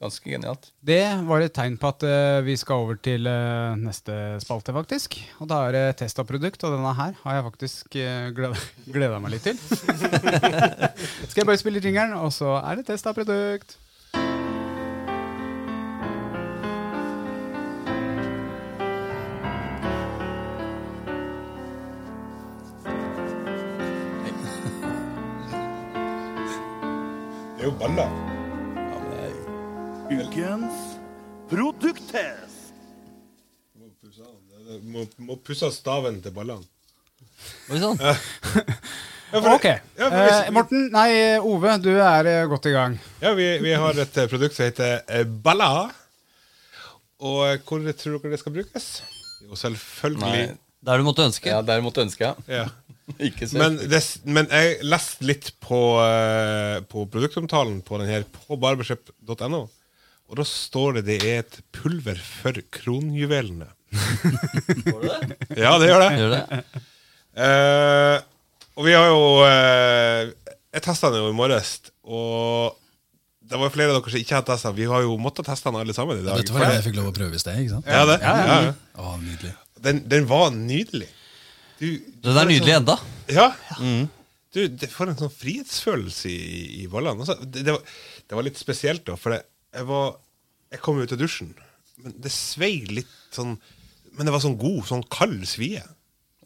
ganske 0.00 0.28
genialt. 0.30 0.68
Det 0.84 1.00
var 1.26 1.42
et 1.42 1.54
tegn 1.56 1.78
på 1.80 1.88
at 1.88 2.04
eh, 2.06 2.40
vi 2.46 2.56
skal 2.60 2.84
over 2.84 2.98
til 3.00 3.26
eh, 3.30 3.78
neste 3.80 4.36
spalte, 4.44 4.74
faktisk. 4.76 5.16
Og 5.40 5.48
da 5.50 5.62
er 5.66 5.76
det 5.76 5.84
test 6.02 6.20
av 6.20 6.28
produkt, 6.28 6.62
og 6.66 6.76
denne 6.76 6.92
her 6.98 7.16
har 7.22 7.38
jeg 7.38 7.46
faktisk 7.48 7.96
uh, 7.96 8.52
gleda 8.92 9.20
meg 9.24 9.36
litt 9.36 9.48
til. 9.48 9.58
skal 11.30 11.42
jeg 11.42 11.48
bare 11.48 11.60
spille 11.62 11.82
jingeren, 11.82 12.16
og 12.20 12.30
så 12.36 12.58
er 12.60 12.78
det 12.78 12.86
test 12.92 13.08
av 13.08 13.16
produkt. 13.16 13.78
Er 27.76 27.80
baller. 27.82 28.12
Ja, 28.76 28.98
men 29.00 29.10
det 29.10 29.18
er, 29.26 30.22
Ukens 30.22 30.76
produkttest. 31.50 32.70
Må 33.76 33.90
pusse 34.00 34.28
Må, 34.94 35.04
må 35.28 35.36
pusse 35.44 35.68
staven 35.74 36.22
til 36.24 36.32
ballene. 36.34 36.64
Var 37.68 37.76
det 37.76 37.82
sånn? 37.84 38.00
Ja, 39.26 39.40
for- 39.42 39.56
Ok. 39.56 39.64
Ja, 39.98 40.06
for 40.08 40.16
hvis- 40.22 40.44
Eh, 40.46 40.50
Morten, 40.54 40.84
nei, 40.94 41.08
Ove, 41.42 41.72
du 41.82 41.90
er 41.98 42.26
eh, 42.30 42.44
godt 42.48 42.66
i 42.70 42.72
gang. 42.72 42.92
Ja, 43.20 43.32
vi, 43.34 43.46
vi 43.58 43.72
har 43.74 43.98
et 43.98 44.16
eh, 44.22 44.28
produkt 44.30 44.54
som 44.54 44.68
heter 44.68 45.00
eh, 45.10 45.24
Balla. 45.26 45.90
Og 47.20 47.58
hvor 47.66 47.82
tror 47.98 48.20
dere 48.22 48.30
det 48.30 48.38
skal 48.40 48.54
brukes? 48.54 48.86
Jo, 49.42 49.58
selvfølgelig 49.58 50.22
Nei. 50.22 50.46
Der 50.86 51.02
du 51.02 51.04
måtte 51.08 51.26
ønske. 51.26 51.50
Ja, 51.50 51.58
der 51.66 51.82
måtte 51.82 52.04
ønske, 52.06 52.22
ja. 52.30 52.34
ja. 52.46 52.68
Men, 53.60 53.76
det, 53.86 54.00
men 54.26 54.48
jeg 54.50 54.78
leste 54.82 55.26
litt 55.28 55.52
på, 55.62 55.78
eh, 56.02 56.80
på 56.90 57.04
produktomtalen 57.12 57.78
på 57.86 58.00
den 58.02 58.10
her 58.10 58.24
på 58.26 58.58
barbershop.no. 58.58 59.60
Og 60.26 60.40
da 60.40 60.46
står 60.48 60.98
det 60.98 61.04
det 61.06 61.18
er 61.22 61.44
et 61.44 61.58
pulver 61.74 62.18
for 62.18 62.58
kronjuvelene. 62.74 63.70
Ja, 65.56 65.76
det 65.78 65.86
gjør 65.88 66.02
det. 66.02 66.08
Gjør 66.18 66.32
det? 66.34 66.62
Uh, 67.36 68.16
og 68.76 68.86
vi 68.88 68.94
har 68.96 69.06
jo 69.10 69.20
uh, 69.44 70.50
Jeg 70.72 70.82
testa 70.84 71.10
den 71.12 71.20
jo 71.22 71.30
i 71.30 71.36
morges, 71.36 71.78
og 72.04 72.76
det 73.46 73.60
var 73.60 73.70
flere 73.72 73.92
av 73.92 74.00
dere 74.00 74.12
som 74.12 74.20
ikke 74.20 74.34
hadde 74.34 74.50
testa. 74.50 74.72
Vi 74.74 74.88
har 74.90 75.04
jo 75.06 75.14
måttet 75.22 75.46
teste 75.46 75.70
den 75.70 75.78
alle 75.78 75.94
sammen 75.96 76.18
i 76.18 76.24
dag. 76.26 76.40
Dette 76.40 76.54
var 76.56 76.66
det 76.66 76.80
jeg 76.80 76.88
fikk 76.88 76.98
lov 76.98 77.12
å 77.12 77.14
prøve 77.16 77.38
i 77.38 77.40
sted. 77.40 77.60
ikke 77.62 77.76
sant? 77.76 77.86
Ja, 77.88 78.02
det. 78.08 78.16
Ja, 78.24 78.58
ja. 78.66 78.74
Å, 78.98 79.14
nydelig. 79.22 79.52
Den, 79.86 80.02
den 80.10 80.26
var 80.28 80.50
nydelig. 80.56 81.08
Du, 81.80 81.86
du 81.98 82.28
Den 82.30 82.38
er 82.40 82.48
nydelig 82.48 82.72
sånn- 82.72 82.80
enda. 82.82 82.96
Ja. 83.32 83.48
Du, 84.56 84.60
det 84.72 84.88
får 84.88 85.10
en 85.12 85.18
sånn 85.20 85.32
frihetsfølelse 85.34 86.30
i, 86.32 86.60
i 86.82 86.86
ballene. 86.88 87.20
Altså, 87.26 87.36
det, 87.44 87.64
det, 87.66 87.74
var, 87.74 87.96
det 88.30 88.38
var 88.38 88.46
litt 88.46 88.60
spesielt, 88.60 89.02
da, 89.08 89.16
for 89.20 89.34
det, 89.34 89.42
jeg, 89.76 89.84
var, 89.90 90.14
jeg 90.72 90.80
kom 90.84 91.00
ut 91.02 91.12
av 91.12 91.20
dusjen, 91.20 91.50
men 92.00 92.14
det 92.24 92.32
svei 92.32 92.78
litt 92.92 93.12
sånn 93.32 93.54
Men 94.16 94.28
det 94.28 94.32
var 94.32 94.40
sånn 94.44 94.56
god, 94.60 94.82
sånn 94.88 95.02
kald 95.12 95.42
svie. 95.48 95.80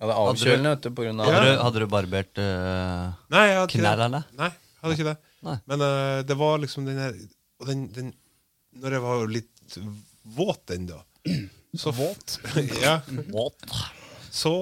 Ja, 0.00 0.06
det 0.08 0.14
er 0.14 0.18
avkjølende, 0.18 0.70
vet 0.74 0.86
du, 0.86 0.90
på 0.96 1.04
grunn 1.04 1.20
av 1.22 1.28
Hadde, 1.30 1.42
du, 1.46 1.58
hadde 1.60 1.82
du 1.82 1.86
barbert 1.92 2.38
eh, 2.42 3.04
Nei, 3.30 3.42
jeg 3.46 3.56
hadde 3.58 3.68
ikke 3.68 3.82
Knærne? 3.82 4.08
det. 4.16 4.38
Nei, 4.40 4.48
jeg 4.56 4.80
hadde 4.82 4.96
ikke 4.96 5.06
det. 5.10 5.14
Nei. 5.46 5.56
Men 5.70 5.84
eh, 5.86 6.18
det 6.26 6.36
var 6.40 6.62
liksom 6.62 6.86
den 6.88 6.98
her 7.02 7.18
Og 7.60 7.68
den, 7.68 7.82
den 7.94 8.08
Når 8.80 8.96
jeg 8.96 9.04
var 9.04 9.26
litt 9.36 9.76
våt 10.38 10.72
ennå 10.74 10.98
så 11.78 11.92
Våt? 11.94 12.38
ja. 12.82 12.96
Våt. 13.30 13.66
Så 14.34 14.54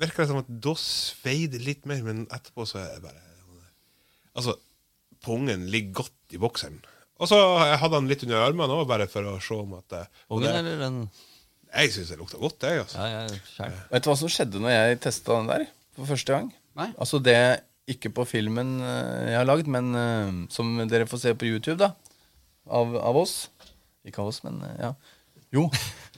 virker 0.00 0.22
det 0.24 0.28
som 0.30 0.40
at 0.42 0.50
da 0.66 0.74
svei 0.80 1.46
det 1.50 1.62
litt 1.64 1.86
mer, 1.88 2.02
men 2.06 2.26
etterpå 2.32 2.66
så 2.68 2.82
er 2.82 2.96
det 2.96 3.04
bare 3.06 3.22
Altså, 4.36 4.52
pungen 5.24 5.62
ligger 5.72 6.02
godt 6.02 6.34
i 6.36 6.40
bokseren. 6.42 6.82
Og 7.16 7.30
så 7.30 7.38
jeg 7.40 7.78
hadde 7.80 7.96
han 7.96 8.08
litt 8.10 8.24
under 8.26 8.42
armene 8.44 8.74
òg, 8.76 8.82
bare 8.90 9.06
for 9.08 9.24
å 9.30 9.38
se 9.40 9.56
om 9.56 9.72
at 9.78 9.94
Pungen 10.28 10.44
det, 10.44 10.58
eller 10.58 10.82
den 10.82 10.98
Jeg 11.72 11.94
syns 11.94 12.10
det 12.12 12.18
lukta 12.20 12.40
godt, 12.42 12.66
jeg. 12.68 12.82
altså. 12.82 13.00
Ja, 13.00 13.22
ja. 13.24 13.70
Vet 13.94 14.04
du 14.04 14.10
hva 14.10 14.16
som 14.20 14.28
skjedde 14.32 14.60
når 14.60 14.74
jeg 14.74 15.00
testa 15.06 15.38
den 15.38 15.48
der 15.48 15.64
for 15.96 16.10
første 16.12 16.36
gang? 16.36 16.50
Nei. 16.76 16.90
Altså 17.00 17.22
det 17.24 17.38
ikke 17.88 18.10
på 18.12 18.26
filmen 18.28 18.76
eh, 18.82 19.30
jeg 19.30 19.38
har 19.38 19.48
lagd, 19.48 19.68
men 19.72 19.88
eh, 19.96 20.36
som 20.52 20.74
dere 20.90 21.06
får 21.08 21.22
se 21.22 21.32
på 21.38 21.48
YouTube, 21.48 21.78
da. 21.80 21.92
Av, 22.66 22.92
av 22.98 23.16
oss. 23.22 23.46
Ikke 24.04 24.20
av 24.24 24.32
oss, 24.32 24.42
men 24.44 24.60
eh, 24.66 24.76
ja. 24.88 24.92
Jo. 25.54 25.68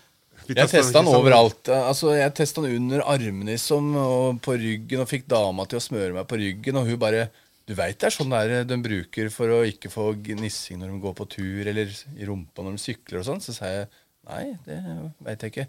Jeg 0.49 0.71
testa 0.71 1.03
den 1.03 1.11
overalt. 1.13 1.69
Altså, 1.75 2.15
jeg 2.17 2.33
testa 2.37 2.63
den 2.65 2.79
under 2.79 3.03
armene 3.05 3.53
liksom, 3.53 3.91
og 4.01 4.39
på 4.45 4.57
ryggen, 4.57 5.03
og 5.03 5.11
fikk 5.11 5.27
dama 5.29 5.67
til 5.69 5.81
å 5.81 5.85
smøre 5.85 6.15
meg 6.17 6.29
på 6.31 6.39
ryggen, 6.41 6.81
og 6.81 6.89
hun 6.89 7.01
bare 7.01 7.29
Du 7.69 7.75
veit 7.77 7.99
det 8.01 8.07
er 8.09 8.15
sånn 8.15 8.31
der 8.33 8.63
de 8.65 8.77
bruker 8.81 9.27
for 9.29 9.53
å 9.53 9.59
ikke 9.69 9.91
få 9.93 10.15
gnissing 10.25 10.79
når 10.81 10.89
de 10.89 11.01
går 11.03 11.15
på 11.19 11.27
tur, 11.35 11.69
eller 11.69 11.91
i 12.17 12.25
rumpa 12.25 12.65
når 12.65 12.79
de 12.79 12.81
sykler 12.81 13.19
og 13.21 13.27
sånn. 13.27 13.43
Så 13.45 13.53
sa 13.53 13.69
jeg 13.69 13.91
nei, 14.31 14.55
det 14.65 14.79
veit 15.27 15.45
jeg 15.45 15.53
ikke. 15.53 15.67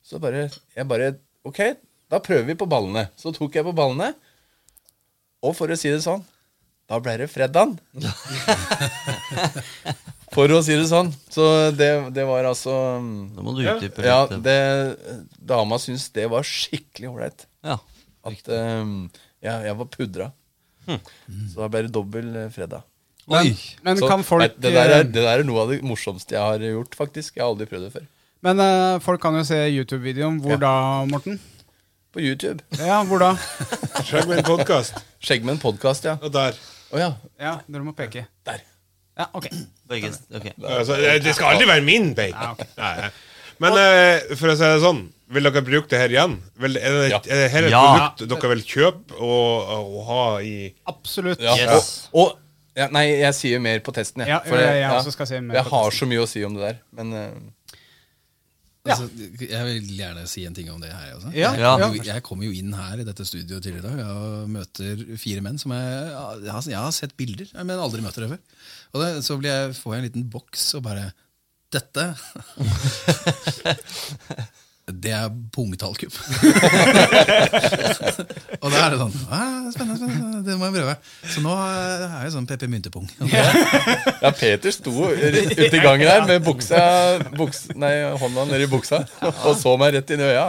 Så 0.00 0.16
bare 0.22 0.46
Jeg 0.48 0.88
bare 0.88 1.10
Ok, 1.44 1.60
da 2.08 2.22
prøver 2.24 2.46
vi 2.48 2.56
på 2.56 2.70
ballene. 2.70 3.10
Så 3.20 3.34
tok 3.36 3.58
jeg 3.58 3.66
på 3.66 3.74
ballene, 3.76 4.14
og 5.44 5.52
for 5.58 5.68
å 5.68 5.76
si 5.76 5.92
det 5.92 6.00
sånn 6.06 6.24
da 6.88 6.98
ble 7.00 7.16
det 7.20 7.28
fredag. 7.32 7.76
For 10.32 10.52
å 10.52 10.60
si 10.64 10.76
det 10.78 10.86
sånn. 10.88 11.10
Så 11.32 11.44
det, 11.76 11.90
det 12.16 12.24
var 12.28 12.46
altså 12.48 12.74
Nå 13.02 13.44
må 13.44 13.52
du 13.56 13.64
utdype 13.66 14.04
ja, 14.06 14.22
litt. 14.30 14.40
det, 14.44 15.16
dama 15.36 15.78
syntes 15.82 16.08
det 16.14 16.28
var 16.32 16.46
skikkelig 16.46 17.10
ålreit. 17.10 17.44
Ja. 17.66 17.76
At 18.28 18.48
um, 18.48 19.10
ja, 19.42 19.58
jeg 19.66 19.76
var 19.80 19.90
pudra. 19.92 20.30
Hm. 20.86 21.02
Så 21.52 21.60
da 21.60 21.68
ble 21.70 21.84
det 21.86 21.92
dobbel 21.94 22.32
eh, 22.44 22.48
fredag. 22.54 22.86
Men, 23.30 23.52
men 23.86 24.00
Så, 24.00 24.08
kan 24.10 24.24
folk 24.26 24.42
nei, 24.42 24.48
det, 24.56 24.72
der 24.74 24.88
er, 24.88 24.96
eh, 25.02 25.06
det 25.06 25.22
der 25.22 25.42
er 25.42 25.46
noe 25.46 25.62
av 25.62 25.70
det 25.70 25.78
morsomste 25.86 26.34
jeg 26.34 26.42
har 26.42 26.64
gjort, 26.72 26.96
faktisk. 26.98 27.36
Jeg 27.36 27.44
har 27.44 27.52
aldri 27.52 27.68
prøvd 27.70 27.86
det 27.86 27.92
før. 27.94 28.08
Men 28.42 28.58
uh, 28.58 28.98
folk 29.04 29.22
kan 29.22 29.36
jo 29.38 29.44
se 29.46 29.60
YouTube-videoen. 29.68 30.40
Hvor 30.42 30.56
Ja. 30.56 30.62
da, 30.64 30.74
Morten? 31.12 31.38
På 32.12 32.20
YouTube. 32.20 32.64
Ja, 32.80 32.98
hvor 33.08 33.22
da? 33.22 33.36
Skjegg 34.02 34.26
podcast. 34.44 34.98
en 35.30 35.62
podkast, 35.62 36.04
ja. 36.04 36.18
Og 36.20 36.34
der. 36.34 36.58
Oh, 36.90 36.98
ja. 37.00 37.14
Ja, 37.40 37.60
dere 37.68 37.86
må 37.86 37.94
peke. 37.96 38.26
Der. 38.44 38.71
Ja, 39.18 39.26
ok. 39.36 39.46
Begge 39.90 40.08
Ok. 40.34 40.46
Altså, 40.64 40.96
det 40.96 41.18
det 41.26 41.34
skal 41.36 41.52
aldri 41.54 41.66
være 41.68 41.84
min 41.84 42.14
bacon. 42.16 42.40
Ja, 42.40 42.52
ok. 42.52 42.62
Nei. 42.78 43.10
Men 43.62 43.76
eh, 43.78 44.36
for 44.40 44.48
å 44.50 44.54
si 44.58 44.64
det 44.64 44.80
sånn, 44.82 45.02
vil 45.32 45.46
dere 45.48 45.62
bruke 45.64 45.88
det 45.92 45.98
her 46.00 46.12
igjen? 46.14 46.38
Vil, 46.60 46.76
er, 46.80 46.96
det, 46.98 47.10
er 47.28 47.42
det 47.44 47.50
her 47.52 47.66
et 47.68 47.74
Ja. 47.74 47.82
produkt 48.16 48.32
dere 48.42 48.50
vil 48.54 48.64
kjøpe 48.66 49.18
og, 49.20 49.74
og 49.76 49.98
ha 50.08 50.22
i 50.44 50.54
Absolutt. 50.90 51.40
ja. 51.44 51.54
Yes. 51.60 51.92
Og, 52.12 52.32
og 52.32 52.38
ja, 52.76 52.86
Nei, 52.92 53.04
jeg 53.20 53.36
sier 53.36 53.60
mer 53.60 53.80
på 53.84 53.92
testen, 53.92 54.24
jeg. 54.24 54.32
Ja, 54.32 54.40
jeg- 54.48 54.80
jeg 54.80 54.90
også 54.96 55.12
skal 55.12 55.28
si 55.28 55.40
mer 55.44 55.60
jeg 55.60 55.68
har 55.68 55.90
så 55.92 56.06
mye 56.08 56.22
å 56.24 56.28
si 56.28 56.42
om 56.48 56.54
det 56.56 56.62
der. 56.70 56.78
Men 56.96 57.12
eh, 57.12 57.34
Altså, 58.82 59.04
jeg 59.38 59.62
vil 59.68 59.90
gjerne 59.94 60.24
si 60.26 60.42
en 60.48 60.54
ting 60.56 60.66
om 60.72 60.80
det 60.82 60.88
her. 60.90 61.12
Også. 61.14 61.28
Ja, 61.38 61.52
jeg, 61.54 61.60
ja. 61.62 61.74
kommer 61.78 61.94
jo- 62.00 62.02
jeg 62.08 62.22
kom 62.26 62.40
jo 62.42 62.50
inn 62.50 62.72
her 62.74 62.98
i 62.98 63.04
dette 63.06 63.22
studioet 63.28 63.62
tidligere 63.62 63.92
i 63.92 63.94
dag 63.94 64.00
og 64.10 64.48
møter 64.50 65.04
fire 65.22 65.40
menn 65.44 65.60
som 65.62 65.70
jeg, 65.70 66.00
jeg, 66.42 66.50
har, 66.50 66.62
jeg 66.66 66.80
har 66.80 66.90
sett 66.96 67.14
bilder, 67.16 67.46
men 67.62 67.78
aldri 67.78 68.02
møtt 68.02 68.18
dere 68.18 68.32
før. 68.32 68.40
Og 68.92 69.00
det, 69.00 69.10
så 69.24 69.38
blir 69.40 69.52
jeg, 69.52 69.76
får 69.78 69.94
jeg 69.94 70.02
en 70.02 70.08
liten 70.10 70.30
boks 70.32 70.74
og 70.78 70.84
bare 70.88 71.10
Dette 71.72 72.10
Det 74.92 75.12
er 75.14 75.28
pungetallkupp. 75.54 76.12
og 78.62 78.66
da 78.66 78.80
er 78.82 78.90
det 78.90 78.98
sånn 78.98 79.12
ah, 79.30 79.68
Spennende, 79.70 79.96
spennende, 80.00 80.40
det 80.44 80.56
må 80.58 80.66
jeg 80.66 80.74
prøve. 80.74 80.96
Så 81.22 81.44
nå 81.44 81.52
er 81.54 82.24
jeg 82.26 82.32
sånn 82.34 82.48
peppermyntepung. 82.50 83.06
Ja, 83.30 84.32
Peter 84.36 84.74
sto 84.74 85.06
ute 85.06 85.70
i 85.70 85.80
gangen 85.80 86.10
her 86.10 86.26
med 86.28 86.42
buksa, 86.44 86.82
buks, 87.38 87.68
nei, 87.78 87.94
hånda 88.20 88.44
nedi 88.50 88.66
buksa 88.70 89.04
og 89.30 89.54
så 89.62 89.78
meg 89.80 89.94
rett 89.96 90.12
inn 90.12 90.26
i 90.26 90.28
øya. 90.32 90.44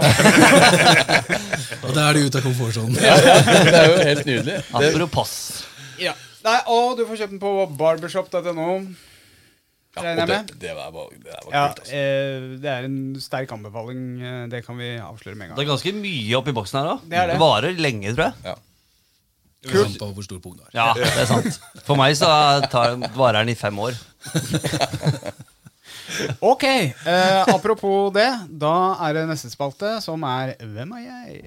Og 1.83 1.93
da 1.93 2.09
er 2.09 2.17
du 2.17 2.25
ute 2.25 2.41
av 2.41 2.49
komfortsonen. 2.49 2.97
Ja, 3.05 3.15
ja, 3.21 3.39
det 3.69 3.79
er 3.79 3.89
jo 3.93 3.97
helt 4.01 4.25
nydelig. 4.33 4.61
Apropos. 4.81 5.33
Ja. 6.01 6.17
Nei, 6.43 6.57
og 6.73 6.97
du 6.99 7.05
får 7.07 7.21
kjøpt 7.23 7.33
den 7.35 7.41
på 7.43 7.51
barbershop.no. 7.79 8.67
ja, 9.93 10.01
og 10.01 10.27
det, 10.27 10.37
det 10.59 10.73
var, 10.75 10.89
det 10.91 11.31
var 11.31 11.43
kult, 11.45 11.53
altså. 11.53 11.93
eh, 11.93 12.47
det 12.63 12.69
er 12.73 12.87
en 12.89 12.97
sterk 13.21 13.51
anbefaling. 13.55 14.03
eh, 14.21 14.43
Det 14.51 14.63
kan 14.65 14.77
vi 14.81 14.95
avsløre 14.99 15.35
med 15.37 15.45
en 15.45 15.53
gang. 15.53 15.57
Det 15.59 15.65
er 15.67 15.71
ganske 15.71 15.93
mye 16.01 16.37
oppi 16.41 16.55
boksen 16.57 16.79
her, 16.81 16.91
òg. 16.95 17.03
Det 17.07 17.15
det. 17.19 17.25
det. 17.33 17.39
varer 17.41 17.77
lenge, 17.79 18.13
tror 18.17 18.25
jeg. 18.31 18.33
Ja. 18.51 18.55
Kult. 19.63 19.95
På 20.01 20.09
hvor 20.11 20.25
stor 20.25 20.39
pung 20.43 20.57
du 20.57 20.63
har. 20.65 20.71
Ja, 20.75 20.89
det 20.97 21.07
er 21.21 21.29
sant. 21.29 21.61
For 21.87 21.95
meg 21.95 22.17
så 22.19 22.27
tar, 22.73 22.97
varer 23.15 23.45
den 23.45 23.53
i 23.53 23.59
fem 23.59 23.79
år. 23.79 23.95
Ok, 26.43 26.63
eh, 26.67 27.43
apropos 27.49 28.11
det. 28.13 28.27
Da 28.61 28.73
er 29.07 29.15
det 29.17 29.23
neste 29.31 29.49
spalte, 29.49 29.95
som 30.03 30.21
er 30.27 30.51
Hvem 30.59 30.91
er 30.99 31.05
jeg? 31.07 31.39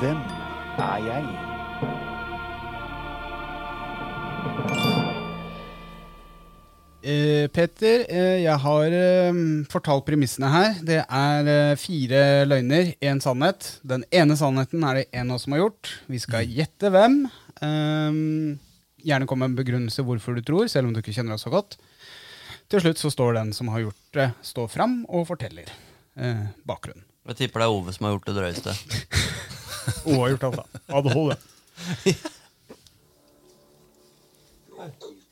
Hvem 0.00 0.20
er 0.80 1.00
jeg? 1.04 1.24
Eh, 7.00 7.48
Petter, 7.52 8.06
eh, 8.08 8.38
jeg 8.46 8.56
har 8.62 8.96
eh, 8.96 9.40
fortalt 9.68 10.06
premissene 10.08 10.48
her. 10.52 10.78
Det 10.88 11.02
er 11.04 11.50
eh, 11.52 11.74
fire 11.80 12.22
løgner, 12.48 12.94
én 13.04 13.20
sannhet. 13.20 13.74
Den 13.84 14.06
ene 14.08 14.38
sannheten 14.40 14.88
er 14.88 15.02
det 15.02 15.04
en 15.20 15.34
av 15.34 15.36
oss 15.36 15.44
som 15.44 15.56
har 15.56 15.66
gjort. 15.66 15.92
Vi 16.08 16.22
skal 16.24 16.48
gjette 16.48 16.92
hvem. 16.96 17.20
Eh, 17.60 18.18
gjerne 19.04 19.28
kom 19.28 19.44
med 19.44 19.52
en 19.52 19.60
begrunnelse 19.60 20.04
hvorfor 20.08 20.40
du 20.40 20.44
tror, 20.48 20.64
selv 20.72 20.88
om 20.88 20.96
du 20.96 21.02
ikke 21.04 21.16
kjenner 21.18 21.36
oss 21.36 21.44
så 21.44 21.52
godt. 21.52 21.76
Til 22.72 22.86
slutt 22.86 23.04
så 23.04 23.12
står 23.12 23.36
den 23.36 23.52
som 23.52 23.68
har 23.74 23.84
gjort 23.84 24.16
det, 24.16 24.30
står 24.48 24.72
fram 24.72 25.02
og 25.12 25.28
forteller 25.28 25.68
eh, 26.16 26.46
bakgrunnen. 26.64 27.04
Jeg 27.28 27.36
tipper 27.44 27.60
det 27.60 27.68
er 27.68 27.76
Ove 27.76 27.92
som 27.92 28.08
har 28.08 28.16
gjort 28.16 28.30
det 28.32 28.38
drøyeste. 28.40 28.78
Ove 30.04 30.20
har 30.20 30.28
gjort. 30.34 30.44
ADHD. 30.88 31.32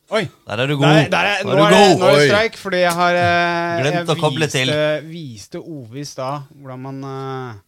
Oi. 0.09 0.23
Der 0.47 0.57
er 0.63 0.67
du 0.67 0.77
god. 0.77 0.87
Der, 0.87 1.09
der 1.13 1.19
er, 1.19 1.45
nå, 1.45 1.51
er 1.53 1.71
det, 1.73 1.99
nå 2.01 2.07
er 2.07 2.15
det 2.17 2.29
streik, 2.31 2.55
fordi 2.57 2.79
jeg 2.81 2.93
har 2.97 3.17
eh, 3.21 3.81
Glemt 3.83 3.99
jeg 3.99 4.09
å 4.09 4.17
koble 4.17 4.49
til. 4.49 4.71
viste, 4.71 5.09
viste 5.11 5.61
Ove 5.61 6.01
i 6.01 6.05
stad 6.09 6.47
hvordan 6.57 6.81
man 6.87 7.03
eh, 7.05 7.59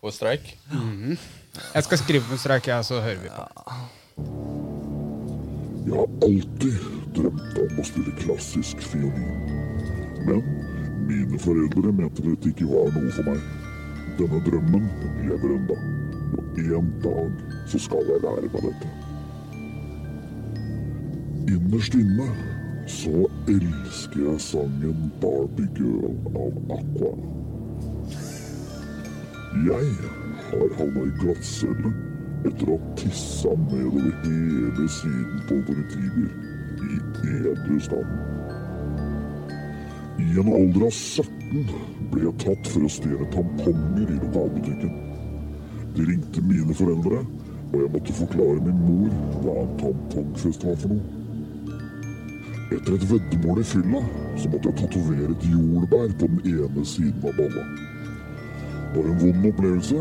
På 0.00 0.12
streik. 0.14 0.48
Jeg 0.72 1.84
skal 1.84 2.00
skrive 2.00 2.24
på 2.24 2.36
en 2.36 2.40
streik, 2.40 2.70
jeg, 2.72 2.84
så 2.88 3.02
hører 3.04 3.20
vi 3.20 3.28
på. 3.28 3.44
Jeg 5.86 5.92
har 5.92 6.08
alltid 6.26 6.88
drømt 7.16 7.60
om 7.66 7.78
å 7.80 7.86
spille 7.86 8.16
klassisk 8.22 8.80
fiolin. 8.88 9.30
Men 10.26 10.40
mine 11.06 11.38
foreldre 11.40 11.92
mente 12.00 12.24
dette 12.24 12.52
ikke 12.54 12.66
var 12.72 12.88
noe 12.96 13.12
for 13.12 13.28
meg. 13.28 13.65
Denne 14.18 14.40
drømmen 14.46 14.84
lever 15.28 15.56
ennå. 15.56 15.76
Og 16.38 16.58
en 16.58 16.92
dag 17.02 17.30
så 17.66 17.78
skal 17.78 18.06
jeg 18.08 18.22
lære 18.22 18.48
meg 18.52 18.62
dette. 18.68 18.88
Innerst 21.52 21.94
inne 21.94 22.28
så 22.88 23.26
elsker 23.48 24.22
jeg 24.22 24.40
sangen 24.40 25.12
Barbie 25.20 25.68
Girl 25.76 26.16
av 26.32 26.56
Aqua. 26.78 27.12
Jeg 29.66 29.90
har 30.48 30.72
havna 30.78 31.04
i 31.04 31.12
glattcelle 31.20 31.92
etter 32.46 32.72
å 32.72 32.78
ha 32.78 32.94
tissa 33.02 33.52
nedover 33.66 34.16
hele 34.24 34.88
siden 34.96 35.44
på 35.48 35.58
en 35.58 35.66
politibil 35.68 36.28
i 36.86 37.36
edru 37.52 37.78
stand. 37.84 38.16
I 40.24 40.32
en 40.40 40.52
alder 40.56 40.88
av 40.88 40.96
17 40.96 41.95
ble 42.12 42.24
jeg 42.26 42.38
tatt 42.44 42.70
for 42.72 42.86
å 42.86 42.92
stjele 42.92 43.26
tamponger 43.34 44.08
i 44.08 44.20
lokalbutikken. 44.22 44.96
De 45.96 46.06
ringte 46.08 46.42
mine 46.44 46.74
foreldre, 46.76 47.22
og 47.72 47.78
jeg 47.82 47.92
måtte 47.92 48.16
forklare 48.16 48.64
min 48.66 48.82
mor 48.86 49.14
hva 49.44 49.54
en 49.62 49.72
tampongfest 49.80 50.66
var 50.66 50.76
for 50.82 50.94
noe. 50.94 51.22
Etter 52.66 52.96
et 52.96 53.06
veddemål 53.10 53.60
i 53.62 53.64
fylla 53.66 54.00
så 54.36 54.50
måtte 54.50 54.72
jeg 54.72 54.78
tatovere 54.80 55.30
et 55.30 55.44
jordbær 55.52 56.14
på 56.20 56.28
den 56.32 56.40
ene 56.52 56.86
siden 56.86 57.22
av 57.22 57.36
balla. 57.38 57.64
Det 58.92 59.02
var 59.02 59.10
en 59.12 59.20
vond 59.22 59.46
opplevelse, 59.50 59.98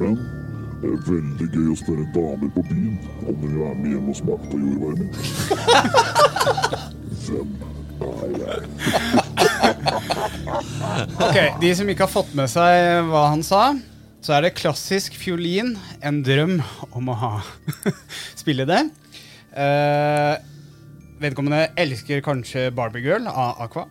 men 0.00 0.18
det 0.82 0.92
er 0.92 1.06
veldig 1.08 1.48
gøy 1.54 1.72
å 1.72 1.78
spørre 1.80 2.06
damer 2.14 2.52
på 2.54 2.62
byen 2.68 2.96
om 3.24 3.32
de 3.32 3.48
vil 3.48 3.58
være 3.62 3.78
med 3.80 3.90
hjem 3.94 4.12
og 4.12 4.20
smake 4.20 4.52
på 4.52 4.62
jordbæret 4.62 4.98
mitt. 5.02 5.16
Hvem 7.26 7.50
er 8.12 8.38
jeg? 8.44 9.45
Ok, 9.86 11.36
De 11.60 11.70
som 11.76 11.88
ikke 11.90 12.06
har 12.06 12.12
fått 12.12 12.32
med 12.38 12.50
seg 12.50 13.06
hva 13.10 13.26
han 13.32 13.42
sa, 13.46 13.62
så 14.24 14.36
er 14.36 14.46
det 14.46 14.54
klassisk 14.58 15.14
fiolin, 15.18 15.74
en 16.02 16.22
drøm 16.26 16.58
om 16.96 17.10
å 17.12 17.16
ha 17.20 17.32
spille 18.40 18.66
det. 18.68 18.80
Uh, 19.56 20.34
vedkommende 21.22 21.68
elsker 21.80 22.20
kanskje 22.24 22.68
Barbie 22.76 23.04
Girl 23.06 23.28
av 23.30 23.62
Aqua. 23.66 23.86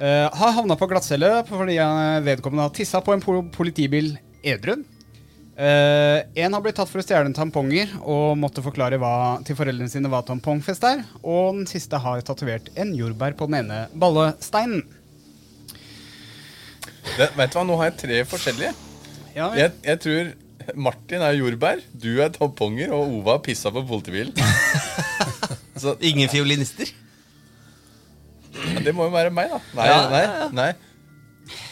Uh, 0.00 0.26
har 0.36 0.56
havna 0.58 0.76
på 0.76 0.88
glattcelle 0.90 1.30
fordi 1.48 1.78
vedkommende 2.26 2.66
har 2.66 2.74
tissa 2.76 3.00
på 3.04 3.14
en 3.14 3.22
pol- 3.24 3.46
politibil 3.54 4.14
edru. 4.44 4.80
Eh, 5.56 6.18
en 6.44 6.52
har 6.52 6.60
blitt 6.60 6.76
tatt 6.76 6.90
for 6.90 7.00
å 7.00 7.04
stjele 7.04 7.30
tamponger 7.32 7.94
og 8.04 8.34
måtte 8.36 8.60
forklare 8.64 8.98
hva, 9.00 9.12
til 9.46 9.56
foreldrene 9.56 9.88
sine 9.88 10.10
hva 10.12 10.20
tampongfest 10.26 10.84
er. 10.84 11.04
Og 11.24 11.56
den 11.62 11.68
siste 11.70 11.96
har 12.02 12.20
tatovert 12.28 12.68
en 12.76 12.92
jordbær 12.96 13.36
på 13.38 13.48
den 13.48 13.62
ene 13.62 13.78
ballesteinen. 13.96 14.82
Det, 17.16 17.30
vet 17.38 17.54
du 17.54 17.56
hva, 17.56 17.64
Nå 17.64 17.78
har 17.80 17.88
jeg 17.88 17.98
tre 18.02 18.18
forskjellige. 18.28 18.74
Ja. 19.36 19.48
Jeg, 19.56 19.72
jeg 19.86 20.00
tror 20.04 20.34
Martin 20.76 21.22
er 21.22 21.36
jordbær, 21.38 21.80
du 21.94 22.10
er 22.24 22.32
tamponger, 22.34 22.90
og 22.96 23.12
Ova 23.20 23.36
har 23.36 23.42
pissa 23.46 23.70
på 23.72 23.84
politibilen. 23.86 24.34
Så 25.80 25.94
Ingen 26.08 26.28
fiolinister? 26.32 26.88
ja, 28.56 28.80
det 28.82 28.92
må 28.96 29.04
jo 29.06 29.12
være 29.12 29.30
meg, 29.36 29.52
da. 29.52 29.60
Nei, 29.76 29.86
Ja, 29.88 29.96
nei, 30.10 30.20
ja, 30.24 30.36
ja. 30.40 30.46
nei. 30.56 30.70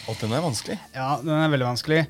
Og 0.08 0.16
den 0.20 0.32
er 0.36 0.42
vanskelig. 0.44 0.76
Ja, 0.94 1.14
den 1.24 1.32
er 1.34 1.48
veldig 1.52 1.66
vanskelig. 1.72 2.02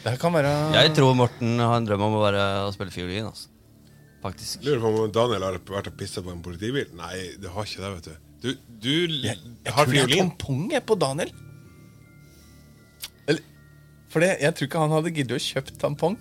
Det 0.00 0.16
kan 0.20 0.32
være 0.32 0.50
Jeg 0.78 0.92
tror 0.96 1.16
Morten 1.18 1.58
har 1.60 1.76
en 1.76 1.88
drøm 1.88 2.06
om 2.06 2.16
å, 2.16 2.22
være, 2.24 2.44
å 2.64 2.70
spille 2.74 2.94
fiolin. 2.94 3.28
Altså. 3.28 3.50
Faktisk. 4.20 4.64
Lurer 4.64 4.80
på 4.82 4.90
om 5.06 5.12
Daniel 5.12 5.44
har 5.46 5.60
vært 5.60 5.90
og 5.92 5.96
pissa 6.00 6.22
på 6.24 6.32
en 6.32 6.42
politibil. 6.44 6.88
Nei, 6.96 7.14
du 7.40 7.48
har 7.52 7.68
ikke 7.68 7.84
det, 7.84 7.92
vet 7.96 8.08
du. 8.08 8.26
Du, 8.40 8.50
du 8.80 8.92
Jeg, 9.26 9.36
jeg 9.36 9.74
har 9.76 9.88
tror 9.88 9.96
det 9.96 10.02
er 10.04 10.14
tamponget 10.16 10.86
på 10.88 10.96
Daniel. 11.00 11.32
Eller, 13.28 13.44
for 14.12 14.24
det, 14.24 14.34
jeg 14.40 14.56
tror 14.56 14.70
ikke 14.70 14.84
han 14.84 14.96
hadde 14.96 15.14
giddet 15.16 15.36
å 15.36 15.44
kjøpt 15.44 15.80
tampong. 15.80 16.18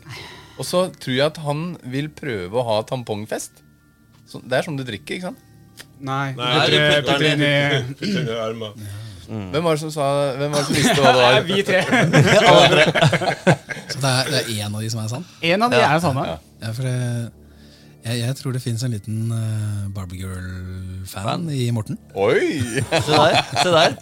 Og 0.59 0.67
så 0.67 0.85
tror 0.99 1.15
jeg 1.15 1.27
at 1.27 1.39
han 1.43 1.65
vil 1.87 2.11
prøve 2.11 2.59
å 2.59 2.65
ha 2.67 2.79
tampongfest. 2.87 3.63
Så, 4.27 4.43
det 4.43 4.59
er 4.59 4.67
som 4.67 4.75
du 4.79 4.83
drikker, 4.87 5.19
ikke 5.19 5.31
sant? 5.31 5.45
Nei, 5.99 6.31
Nei, 6.35 6.55
du 6.67 6.77
putter, 7.07 7.23
den 7.23 7.43
i 7.47 8.39
armen. 8.39 8.89
Hvem 9.29 9.61
var 9.61 9.75
det 9.77 9.81
som 9.83 9.91
sa 9.93 10.05
Hvem 10.39 10.55
var 10.55 10.63
det 10.63 10.67
som 10.67 10.77
visste 10.79 11.01
hva 11.03 11.11
det 11.13 11.21
var? 11.21 11.43
Vi 11.45 11.59
tre. 11.67 11.81
Så 13.89 14.01
det 14.01 14.09
er, 14.13 14.31
det 14.31 14.39
er 14.41 14.49
én 14.59 14.75
av 14.75 14.81
de 14.83 14.89
som 14.93 15.03
er 15.03 15.11
sann? 15.11 15.27
En 15.51 15.67
av 15.67 15.73
de 15.73 15.83
er 15.83 16.01
sanne. 16.03 16.25
Ja, 16.59 16.73
for 16.75 16.87
det, 16.87 16.97
jeg, 18.05 18.19
jeg 18.21 18.35
tror 18.39 18.55
det 18.55 18.61
fins 18.63 18.83
en 18.85 18.93
liten 18.95 19.31
uh, 19.31 19.87
Barbie 19.95 20.21
Girl-fan 20.23 21.49
i 21.51 21.69
Morten. 21.75 21.99
Oi! 22.15 22.83
Se 22.89 23.11
der. 23.11 23.41
Se 23.59 23.73
der. 23.73 23.97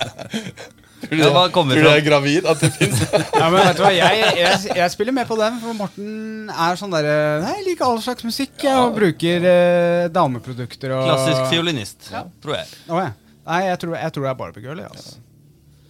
Tror 0.98 1.14
du, 1.14 1.22
det 1.22 1.52
tror 1.54 1.84
du 1.86 1.90
er 1.92 2.02
gravid? 2.02 2.46
At 2.50 2.62
det 2.62 2.72
fins? 2.74 3.02
Ja, 3.40 3.50
men 3.54 3.60
vet 3.62 3.78
du 3.78 3.84
hva, 3.86 3.92
jeg, 3.94 4.22
jeg, 4.40 4.72
jeg 4.80 4.94
spiller 4.94 5.14
med 5.14 5.28
på 5.30 5.38
den, 5.38 5.60
for 5.62 5.78
Morten 5.78 6.50
er 6.50 6.80
sånn 6.80 6.94
derre 6.94 7.14
jeg 7.46 7.66
liker 7.68 7.86
all 7.86 8.02
slags 8.02 8.26
musikk, 8.26 8.56
ja. 8.66 8.80
og 8.82 8.98
bruker 8.98 9.46
eh, 9.46 10.08
dameprodukter 10.14 10.96
og 10.98 11.06
Klassisk 11.06 11.54
fiolinist, 11.54 12.10
tror 12.42 12.58
jeg. 12.58 12.70
Oh, 12.90 13.02
ja. 13.02 13.14
Nei, 13.48 13.62
jeg 13.70 13.82
tror, 13.84 13.98
jeg 14.02 14.16
tror 14.16 14.26
det 14.26 14.32
er 14.34 14.40
Barbie 14.42 14.66
Girl. 14.66 14.82
Ja, 14.84 14.90
altså. 14.92 15.22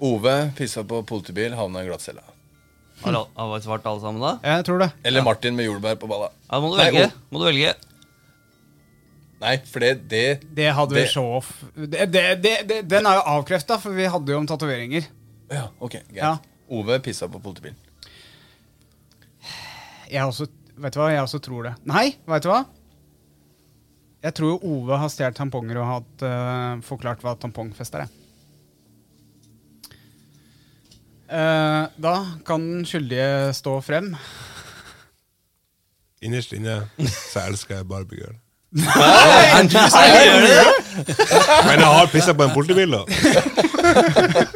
Ove 0.04 0.36
pissa 0.58 0.84
på 0.86 1.00
politibil, 1.08 1.56
havna 1.58 1.82
i 1.82 1.88
glattcella. 1.88 2.26
Har 3.04 3.52
vi 3.54 3.60
svart 3.64 3.86
alle 3.86 4.02
sammen 4.02 4.22
da? 4.24 4.32
Jeg 4.44 4.66
tror 4.66 4.80
det. 4.82 4.88
Eller 5.06 5.22
Martin 5.24 5.56
med 5.56 5.68
jordbær 5.68 5.96
på 6.02 6.08
balla. 6.10 6.32
Ja, 6.50 6.60
må 6.60 6.72
du 6.74 6.78
Nei, 6.80 6.88
velge. 6.92 7.12
Må 7.32 7.40
du 7.40 7.46
velge. 7.46 7.74
Nei, 9.40 9.52
for 9.70 9.80
det, 9.86 9.92
det 10.10 10.24
Det 10.58 10.72
hadde 10.74 10.96
vi 10.96 11.02
Det- 11.04 11.12
så 11.14 11.24
off. 11.38 11.52
Det, 11.76 12.08
det, 12.12 12.24
det, 12.42 12.56
det, 12.68 12.80
den 12.90 13.06
er 13.06 13.20
jo 13.20 13.26
avkrefta, 13.38 13.78
for 13.80 13.94
vi 13.94 14.08
hadde 14.10 14.34
jo 14.34 14.40
om 14.42 14.48
tatoveringer. 14.50 15.06
Ja, 15.54 15.68
ok, 15.80 15.92
greit. 16.10 16.18
Ja. 16.18 16.38
Ove 16.74 16.98
pissa 17.00 17.28
på 17.32 17.40
politibilen. 17.40 17.78
Jeg 20.10 20.24
også, 20.24 20.48
vet 20.80 20.94
du 20.96 21.00
hva, 21.00 21.12
jeg 21.14 21.22
også 21.24 21.40
tror 21.44 21.64
det. 21.70 21.76
Nei, 21.88 22.10
vet 22.28 22.44
du 22.44 22.50
hva? 22.50 22.64
Jeg 24.26 24.34
tror 24.36 24.56
jo 24.56 24.60
Ove 24.82 24.98
har 24.98 25.12
stjålet 25.14 25.38
tamponger 25.38 25.78
og 25.84 25.88
hatt, 25.92 26.24
eh, 26.26 26.80
forklart 26.88 27.22
hva 27.24 27.36
tampongfest 27.40 27.96
er. 27.96 28.08
jeg. 28.08 28.10
Eh, 31.28 31.88
da 32.00 32.14
kan 32.48 32.62
den 32.64 32.86
skyldige 32.88 33.54
stå 33.54 33.82
frem. 33.84 34.14
Innerst 36.24 36.54
inne 36.56 36.82
så 37.34 37.44
elsker 37.48 37.76
jeg 37.82 37.88
Barbie 37.90 38.22
Girl. 38.24 38.36
Men 41.68 41.80
jeg 41.80 41.88
har 41.88 42.10
pissa 42.12 42.34
på 42.34 42.44
en 42.48 42.54
politibil, 42.56 42.92
da. 42.96 43.02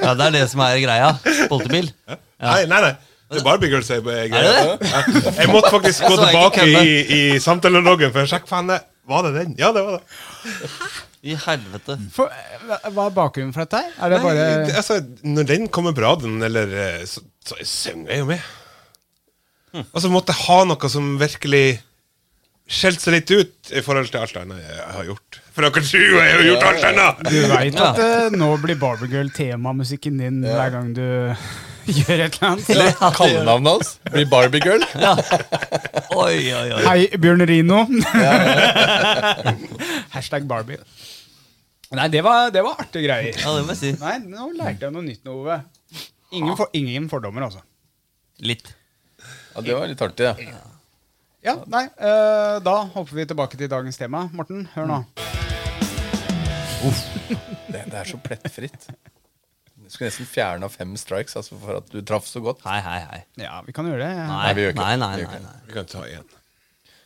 Ja, 0.01 0.13
Det 0.15 0.25
er 0.25 0.33
det 0.35 0.49
som 0.51 0.63
er 0.65 0.79
greia. 0.83 1.11
Politibil. 1.51 1.91
Nei, 2.07 2.65
nei, 2.65 2.81
nei. 2.87 2.93
Det 3.31 3.39
er 3.39 3.45
Barbie 3.45 3.69
Girl 3.71 3.83
som 3.87 4.01
greia. 4.31 4.51
det 4.57 4.79
det? 4.81 4.89
Ja. 4.91 5.01
Jeg 5.41 5.51
måtte 5.53 5.71
faktisk 5.71 6.03
gå 6.07 6.15
jeg 6.17 6.25
tilbake 6.25 6.65
i, 6.67 6.97
i 7.35 7.39
samtaleloggen 7.39 8.11
for 8.15 8.25
å 8.25 8.31
sjekke 8.31 8.49
faen, 8.51 8.67
Var 9.07 9.27
det 9.27 9.31
den? 9.37 9.55
Ja, 9.59 9.71
det 9.75 9.85
var 9.85 9.99
det. 9.99 10.03
I 11.21 11.35
helvete. 11.37 11.97
For, 12.13 12.31
eh, 12.33 12.63
hva- 12.65 13.05
er 13.05 13.13
bakgrunnen 13.13 13.53
for 13.53 13.65
dette? 13.65 13.77
her? 13.77 13.93
Er 13.99 14.09
det 14.09 14.21
Nei, 14.21 14.25
bare 14.25 14.79
altså, 14.81 14.97
når 15.21 15.47
den 15.51 15.67
kommer 15.69 15.93
bra, 15.93 16.15
den, 16.15 16.41
eller 16.41 16.73
eh, 16.73 17.05
så, 17.05 17.21
så 17.45 17.59
synger 17.61 18.15
jeg 18.15 18.23
jo 18.23 18.25
med. 18.31 18.49
Hm. 19.71 19.85
Altså 19.93 20.11
måtte 20.11 20.33
jeg 20.33 20.47
ha 20.47 20.63
noe 20.67 20.91
som 20.91 21.13
virkelig 21.21 21.65
skjelte 22.71 23.03
seg 23.03 23.15
litt 23.17 23.31
ut 23.31 23.71
i 23.75 23.81
forhold 23.83 24.09
til 24.11 24.21
alt 24.21 24.37
annet 24.39 24.63
jeg 24.63 24.91
har 24.95 25.07
gjort. 25.11 25.39
For 25.51 25.67
dere 25.67 25.83
tror 25.83 26.17
jeg 26.17 26.35
har 26.35 26.45
gjort 26.47 26.67
alt 26.69 26.85
annet! 26.89 27.23
Du 27.27 27.39
veit 27.51 27.81
at 27.83 28.01
ja. 28.01 28.29
nå 28.41 28.49
blir 28.63 28.79
Barbie 28.79 29.11
Girl 29.11 29.31
temamusikken 29.35 30.21
din 30.21 30.39
hver 30.45 30.71
gang 30.73 30.93
du 30.95 31.05
gjør 31.97 32.21
et 32.25 32.35
eller 32.35 32.47
annet? 32.51 32.69
Eller 32.69 32.91
kallenavnet 33.15 33.71
hans 33.71 33.91
blir 34.11 34.27
Barbie 34.29 34.61
Girl. 34.63 34.83
Oi, 36.15 36.35
oi, 36.53 36.67
oi. 36.75 36.81
Hei, 36.85 37.07
Bjørn 37.21 37.45
Rino. 37.49 37.83
Hashtag 40.15 40.45
Barbie. 40.49 40.77
Nei, 41.91 42.07
det 42.13 42.21
var, 42.23 42.51
det 42.55 42.61
var 42.63 42.79
artige 42.79 43.03
greier. 43.07 43.33
Ja, 43.35 43.55
det 43.57 43.65
må 43.67 43.73
jeg 43.75 43.81
si. 43.81 43.93
Nei, 43.99 44.17
nå 44.23 44.51
lærte 44.55 44.87
jeg 44.87 44.95
noe 44.95 45.03
nytt 45.03 45.25
nå, 45.27 45.33
Ove. 45.41 45.57
Ingen, 46.31 46.53
for, 46.55 46.69
ingen 46.77 47.09
fordommer, 47.11 47.49
altså. 47.49 47.63
Litt. 48.47 48.71
Ja, 49.51 49.61
Det 49.65 49.75
var 49.75 49.89
litt 49.91 50.01
artig, 50.05 50.29
ja. 50.29 50.61
Ja, 51.41 51.55
nei, 51.73 51.87
eh, 51.97 52.59
Da 52.63 52.75
hopper 52.93 53.17
vi 53.17 53.25
tilbake 53.27 53.57
til 53.59 53.67
dagens 53.71 53.97
tema. 53.99 54.27
Morten, 54.31 54.63
hør 54.75 54.87
nå. 54.87 55.01
Det, 56.81 57.81
det 57.91 57.97
er 57.99 58.07
så 58.07 58.17
plettfritt. 58.23 58.87
Du 59.91 59.97
skulle 59.97 60.07
nesten 60.07 60.27
fjerne 60.29 60.67
fem 60.71 60.91
strikes 60.95 61.35
altså, 61.35 61.57
for 61.59 61.81
at 61.81 61.89
du 61.91 61.97
traff 62.07 62.23
så 62.23 62.39
godt. 62.39 62.61
Hei, 62.63 62.77
hei, 62.79 62.99
hei. 63.09 63.17
Ja, 63.43 63.57
vi 63.65 63.73
kan 63.75 63.89
gjøre 63.89 64.05
det. 64.05 64.27
Nei, 64.29 64.53
vi 64.55 64.63
gjør 64.63 64.71
ikke 64.71 64.85
nei, 64.85 64.93
nei. 65.01 65.09
Nei, 65.19 65.39
nei. 65.43 65.55
Vi 65.67 65.75
kan 65.75 65.89
ta 65.91 66.03
én. 66.07 66.29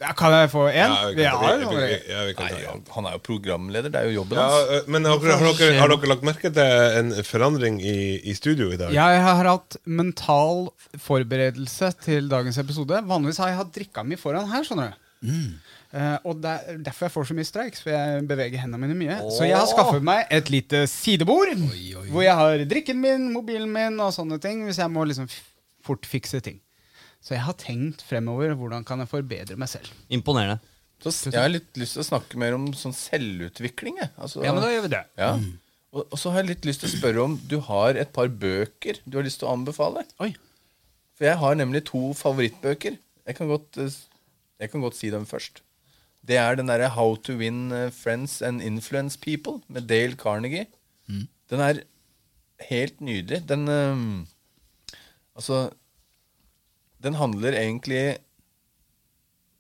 Ja, 0.04 0.12
kan 0.20 0.36
jeg 0.36 0.52
få 0.52 0.68
én? 0.70 0.94
Ja, 0.94 1.08
vi 1.10 1.26
kan, 1.26 1.64
vi, 1.64 1.66
vi, 1.72 1.80
vi, 1.82 1.98
ja, 2.12 2.22
vi 2.28 2.36
kan 2.38 2.52
ta 2.54 2.60
én. 2.62 2.84
han 2.94 3.08
er 3.10 3.16
jo 3.16 3.22
programleder. 3.26 3.90
Det 3.90 4.04
er 4.04 4.12
jo 4.12 4.20
jobben 4.20 4.38
hans. 4.38 4.70
Ja, 4.70 4.84
men 4.94 5.10
har 5.10 5.18
har, 5.18 5.48
dere, 5.58 5.80
har 5.80 5.94
dere 5.96 6.12
lagt 6.12 6.28
merke 6.30 6.54
til 6.60 7.00
en 7.00 7.10
forandring 7.26 7.82
i, 7.82 7.98
i 8.22 8.38
studio 8.38 8.70
i 8.70 8.78
dag? 8.78 8.94
Jeg 8.94 9.26
har 9.26 9.50
hatt 9.50 9.80
mental 9.90 10.68
forberedelse 11.08 11.90
til 12.06 12.30
dagens 12.30 12.62
episode. 12.62 13.02
Vanligvis 13.10 13.42
har 13.42 13.50
jeg 13.50 13.62
hatt 13.64 13.74
drikka 13.80 14.06
mi 14.06 14.22
foran 14.22 14.46
her, 14.54 14.62
skjønner 14.68 14.94
du. 14.94 15.02
Eh, 15.96 16.18
og 16.28 16.42
det 16.44 16.52
er 16.52 16.80
derfor 16.84 17.08
jeg 17.08 17.14
får 17.14 17.28
så 17.30 17.36
mye 17.38 17.48
streik, 17.48 17.78
for 17.80 17.94
jeg 17.94 18.24
beveger 18.28 18.60
hendene 18.66 18.82
mine 18.84 18.98
mye. 19.00 19.18
Så 19.32 19.48
jeg 19.48 19.56
har 19.56 19.68
skaffet 19.70 20.04
meg 20.04 20.26
et 20.34 20.52
lite 20.52 20.84
sidebord, 20.92 21.54
oi. 21.56 22.10
hvor 22.12 22.26
jeg 22.26 22.36
har 22.36 22.64
drikken 22.68 23.00
min, 23.00 23.30
mobilen 23.32 23.72
min 23.72 24.00
og 24.04 24.12
sånne 24.16 24.40
ting, 24.44 24.66
hvis 24.68 24.82
jeg 24.82 24.92
må 24.92 25.06
liksom 25.08 25.30
fort 25.86 26.08
fikse 26.10 26.42
ting. 26.44 26.60
Så 27.24 27.38
jeg 27.38 27.46
har 27.46 27.56
tenkt 27.58 28.04
fremover 28.06 28.54
hvordan 28.60 28.84
kan 28.86 29.02
jeg 29.02 29.10
forbedre 29.10 29.56
meg 29.58 29.72
selv. 29.72 29.88
Imponerende. 30.14 30.60
Så 31.02 31.30
jeg 31.30 31.40
har 31.40 31.52
litt 31.52 31.78
lyst 31.80 31.96
til 31.98 32.04
å 32.04 32.08
snakke 32.08 32.40
mer 32.40 32.56
om 32.58 32.68
sånn 32.78 32.94
selvutvikling. 32.96 33.98
Altså, 34.16 34.44
Ja, 34.44 34.54
men 34.56 34.64
da 34.66 34.72
gjør 34.74 34.86
vi 34.88 34.92
det. 34.98 35.06
ja. 35.22 35.38
Og, 35.96 36.04
og 36.12 36.20
så 36.20 36.34
har 36.34 36.44
jeg 36.44 36.50
litt 36.50 36.66
lyst 36.68 36.82
til 36.84 36.90
å 36.90 36.98
spørre 36.98 37.24
om 37.24 37.36
du 37.48 37.56
har 37.70 37.96
et 37.96 38.10
par 38.12 38.28
bøker 38.28 38.98
du 39.08 39.16
har 39.16 39.24
lyst 39.24 39.40
til 39.40 39.48
å 39.48 39.54
anbefale. 39.56 40.04
Oi. 40.20 40.34
For 41.16 41.30
jeg 41.30 41.40
har 41.40 41.56
nemlig 41.56 41.86
to 41.88 42.10
favorittbøker. 42.20 42.98
Jeg 43.26 43.38
kan 43.38 43.48
godt, 43.48 43.80
eh, 43.80 43.96
jeg 44.60 44.74
kan 44.74 44.84
godt 44.84 44.98
si 45.00 45.12
dem 45.14 45.24
først. 45.30 45.62
Det 46.26 46.38
er 46.42 46.58
den 46.58 46.72
derre 46.72 46.90
How 46.96 47.16
to 47.22 47.36
Win 47.38 47.70
eh, 47.72 47.92
Friends 47.94 48.42
and 48.42 48.64
Influence 48.66 49.20
People 49.22 49.60
med 49.68 49.88
Dale 49.90 50.18
Carnegie. 50.18 50.66
Den 51.52 51.62
er 51.62 51.84
helt 52.70 53.02
nydelig. 53.02 53.44
Den 53.50 53.68
um, 53.70 54.28
Altså 55.36 55.70
Den 57.04 57.18
handler 57.20 57.58
egentlig 57.60 58.18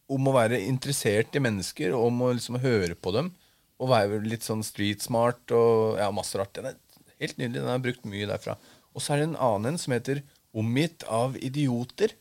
om 0.10 0.28
å 0.30 0.36
være 0.36 0.62
interessert 0.62 1.36
i 1.36 1.42
mennesker, 1.42 1.94
og 1.94 2.08
om 2.08 2.22
å 2.22 2.32
liksom 2.34 2.60
høre 2.62 2.96
på 2.96 3.12
dem. 3.12 3.32
Og 3.82 3.92
være 3.92 4.22
litt 4.24 4.46
sånn 4.46 4.64
street 4.64 5.04
smart 5.04 5.52
og 5.54 5.98
ja, 6.00 6.08
masse 6.14 6.38
rart. 6.40 6.54
Den 6.56 6.70
er 6.70 6.78
helt 7.20 7.38
nydelig. 7.38 7.60
Den 7.60 7.72
har 7.74 7.84
brukt 7.84 8.06
mye 8.08 8.30
derfra. 8.30 8.56
Og 8.96 9.04
så 9.04 9.14
er 9.14 9.22
det 9.22 9.30
en 9.32 9.42
annen 9.50 9.74
en 9.74 9.82
som 9.82 9.96
heter 9.96 10.24
Omgitt 10.56 11.04
av 11.12 11.36
idioter. 11.44 12.14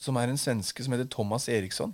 Som 0.00 0.18
er 0.18 0.32
en 0.32 0.40
svenske 0.40 0.82
som 0.82 0.96
heter 0.96 1.06
Thomas 1.12 1.46
Eriksson. 1.52 1.92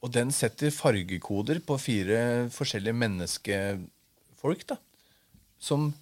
Og 0.00 0.12
den 0.14 0.30
setter 0.32 0.72
fargekoder 0.72 1.60
på 1.64 1.76
fire 1.80 2.48
forskjellige 2.54 2.96
menneskefolk. 2.96 4.64
da 4.70 4.78
Som 5.60 5.92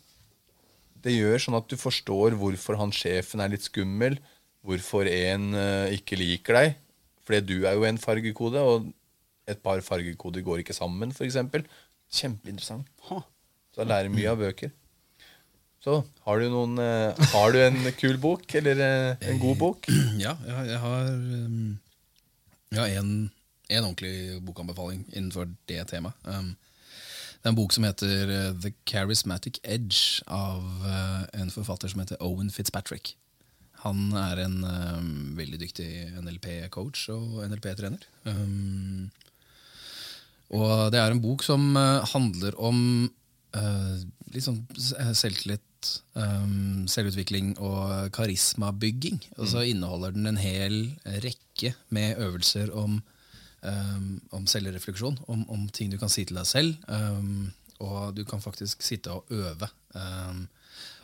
det 1.02 1.14
gjør 1.14 1.42
sånn 1.42 1.58
at 1.58 1.68
du 1.70 1.76
forstår 1.78 2.36
hvorfor 2.38 2.78
han 2.78 2.92
sjefen 2.94 3.42
er 3.42 3.52
litt 3.52 3.66
skummel, 3.66 4.18
hvorfor 4.66 5.08
en 5.10 5.50
uh, 5.54 5.86
ikke 5.94 6.18
liker 6.18 6.58
deg. 6.58 6.78
Fordi 7.26 7.42
du 7.44 7.56
er 7.68 7.76
jo 7.76 7.86
en 7.86 8.00
fargekode, 8.00 8.62
og 8.62 8.88
et 9.48 9.60
par 9.62 9.80
fargekoder 9.84 10.44
går 10.44 10.62
ikke 10.62 10.76
sammen, 10.76 11.12
f.eks. 11.14 11.38
Kjempeinteressant. 12.08 12.86
Så 13.08 13.82
jeg 13.82 13.90
lærer 13.90 14.12
mye 14.12 14.30
av 14.32 14.40
bøker. 14.40 14.72
Så 15.84 16.00
har 16.26 16.40
du 16.40 16.48
noen 16.50 16.80
uh, 16.82 17.14
Har 17.32 17.52
du 17.54 17.60
en 17.62 17.76
kul 17.94 18.16
bok, 18.18 18.42
eller 18.58 18.80
uh, 18.82 19.28
en 19.30 19.38
god 19.42 19.58
bok? 19.60 19.86
Ja, 20.24 20.34
jeg, 20.42 20.72
jeg 20.72 20.80
har 20.82 21.12
um, 21.14 21.76
Jeg 22.74 22.80
har 22.80 22.96
en, 22.98 23.12
en 23.68 23.84
ordentlig 23.84 24.40
bokanbefaling 24.46 25.04
innenfor 25.12 25.50
det 25.70 25.84
temaet. 25.92 26.16
Um, 26.24 26.56
det 27.38 27.46
er 27.46 27.52
en 27.52 27.60
bok 27.60 27.72
som 27.74 27.86
heter 27.86 28.32
uh, 28.32 28.50
The 28.58 28.72
Charismatic 28.88 29.60
Edge 29.62 30.24
av 30.26 30.64
uh, 30.82 31.24
en 31.38 31.52
forfatter 31.54 31.92
som 31.92 32.02
heter 32.02 32.20
Owen 32.24 32.50
Fitzpatrick. 32.50 33.14
Han 33.84 34.10
er 34.18 34.42
en 34.42 34.58
um, 34.66 35.10
veldig 35.38 35.60
dyktig 35.60 35.88
NLP-coach 36.18 37.06
og 37.14 37.44
NLP-trener. 37.46 38.02
Um, 38.26 39.06
og 40.56 40.90
det 40.94 41.00
er 41.00 41.12
en 41.12 41.22
bok 41.22 41.44
som 41.46 41.70
uh, 41.76 42.02
handler 42.14 42.56
om 42.58 42.80
uh, 43.54 43.96
sånn 44.42 44.64
selvtillit, 44.78 45.92
um, 46.18 46.88
selvutvikling 46.90 47.54
og 47.62 48.10
karismabygging. 48.16 49.20
Og 49.38 49.52
så 49.52 49.62
inneholder 49.68 50.16
den 50.16 50.26
en 50.32 50.40
hel 50.42 50.80
rekke 51.22 51.76
med 51.94 52.18
øvelser 52.18 52.74
om, 52.74 52.98
um, 53.62 54.20
om 54.36 54.46
selvrefleksjon, 54.50 55.18
om, 55.28 55.44
om 55.50 55.66
ting 55.74 55.90
du 55.92 55.98
kan 55.98 56.10
si 56.12 56.24
til 56.28 56.36
deg 56.38 56.46
selv. 56.48 56.76
Um, 56.88 57.50
og 57.80 58.14
du 58.16 58.24
kan 58.26 58.40
faktisk 58.42 58.82
sitte 58.82 59.12
og 59.14 59.24
øve. 59.30 59.68
Um, 59.94 60.46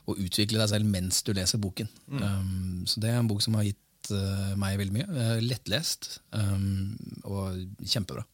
og 0.06 0.18
utvikle 0.20 0.58
deg 0.60 0.68
selv 0.68 0.84
mens 0.90 1.22
du 1.24 1.32
leser 1.32 1.58
boken. 1.62 1.88
Um, 2.12 2.82
så 2.86 3.00
det 3.00 3.10
er 3.12 3.20
en 3.22 3.28
bok 3.30 3.40
som 3.44 3.54
har 3.56 3.64
gitt 3.68 4.10
uh, 4.12 4.52
meg 4.60 4.76
veldig 4.80 4.96
mye. 4.98 5.06
Uh, 5.08 5.38
lettlest 5.44 6.18
um, 6.36 6.92
og 7.24 7.62
kjempebra. 7.88 8.26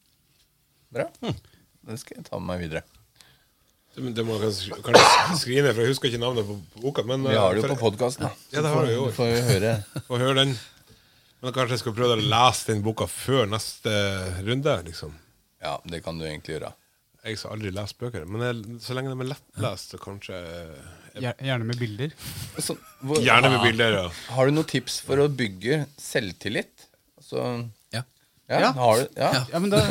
Bra. 0.90 1.06
Den 1.20 2.00
skal 2.00 2.18
jeg 2.18 2.26
ta 2.26 2.40
med 2.40 2.50
meg 2.54 2.64
videre. 2.64 2.82
Det, 3.94 4.02
det 4.14 4.22
må 4.26 4.36
kanskje 4.38 4.76
kanskje 4.86 5.38
skrive 5.40 5.62
ned, 5.66 5.72
for 5.74 5.82
jeg 5.82 5.92
husker 5.94 6.10
ikke 6.10 6.20
navnet 6.22 6.46
på 6.46 6.56
boka. 6.82 7.02
Men, 7.06 7.24
Vi 7.26 7.34
har 7.38 7.54
det 7.54 7.62
jo 7.62 7.68
for- 7.68 7.76
på 7.76 7.88
podkasten. 7.90 8.26
Ja, 8.52 8.62
det 8.62 8.70
har 8.74 8.86
vi 8.86 8.92
jo. 8.96 9.06
Du 9.10 9.14
får 9.16 9.32
høre. 9.50 9.72
Høre 10.10 10.34
den. 10.40 10.52
Men 11.40 11.54
kanskje 11.56 11.76
jeg 11.78 11.82
skal 11.84 11.94
prøve 11.96 12.16
å 12.18 12.20
lese 12.20 12.68
den 12.72 12.82
boka 12.84 13.06
før 13.08 13.46
neste 13.48 13.92
runde. 14.44 14.74
liksom 14.90 15.14
Ja, 15.62 15.78
det 15.88 16.02
kan 16.04 16.18
du 16.20 16.26
egentlig 16.28 16.58
gjøre. 16.58 16.74
Jeg 17.24 17.36
har 17.42 17.52
aldri 17.52 17.70
lest 17.76 17.98
bøker, 18.00 18.22
men 18.24 18.40
jeg, 18.46 18.78
så 18.80 18.94
lenge 18.96 19.10
de 19.12 19.24
er 19.24 19.28
lettlest, 19.34 19.90
så 19.92 19.98
kanskje 20.00 20.38
jeg... 20.40 21.34
Gjerne 21.44 21.66
med 21.68 21.76
bilder. 21.76 22.14
Så, 22.64 22.76
hvor, 23.04 23.20
Gjerne 23.20 23.50
med 23.52 23.60
bilder. 23.66 23.96
Ja. 23.98 24.04
Har 24.36 24.48
du 24.48 24.54
noen 24.56 24.68
tips 24.70 25.00
for 25.04 25.20
å 25.20 25.26
bygge 25.28 25.82
selvtillit? 26.00 26.86
Altså, 27.20 27.44
Ja. 27.92 28.02
ja, 28.48 28.60
Ja. 28.62 28.70
Har 28.78 29.02
du, 29.02 29.20
ja. 29.20 29.30
Ja, 29.52 29.60
men 29.60 29.68
da 29.74 29.82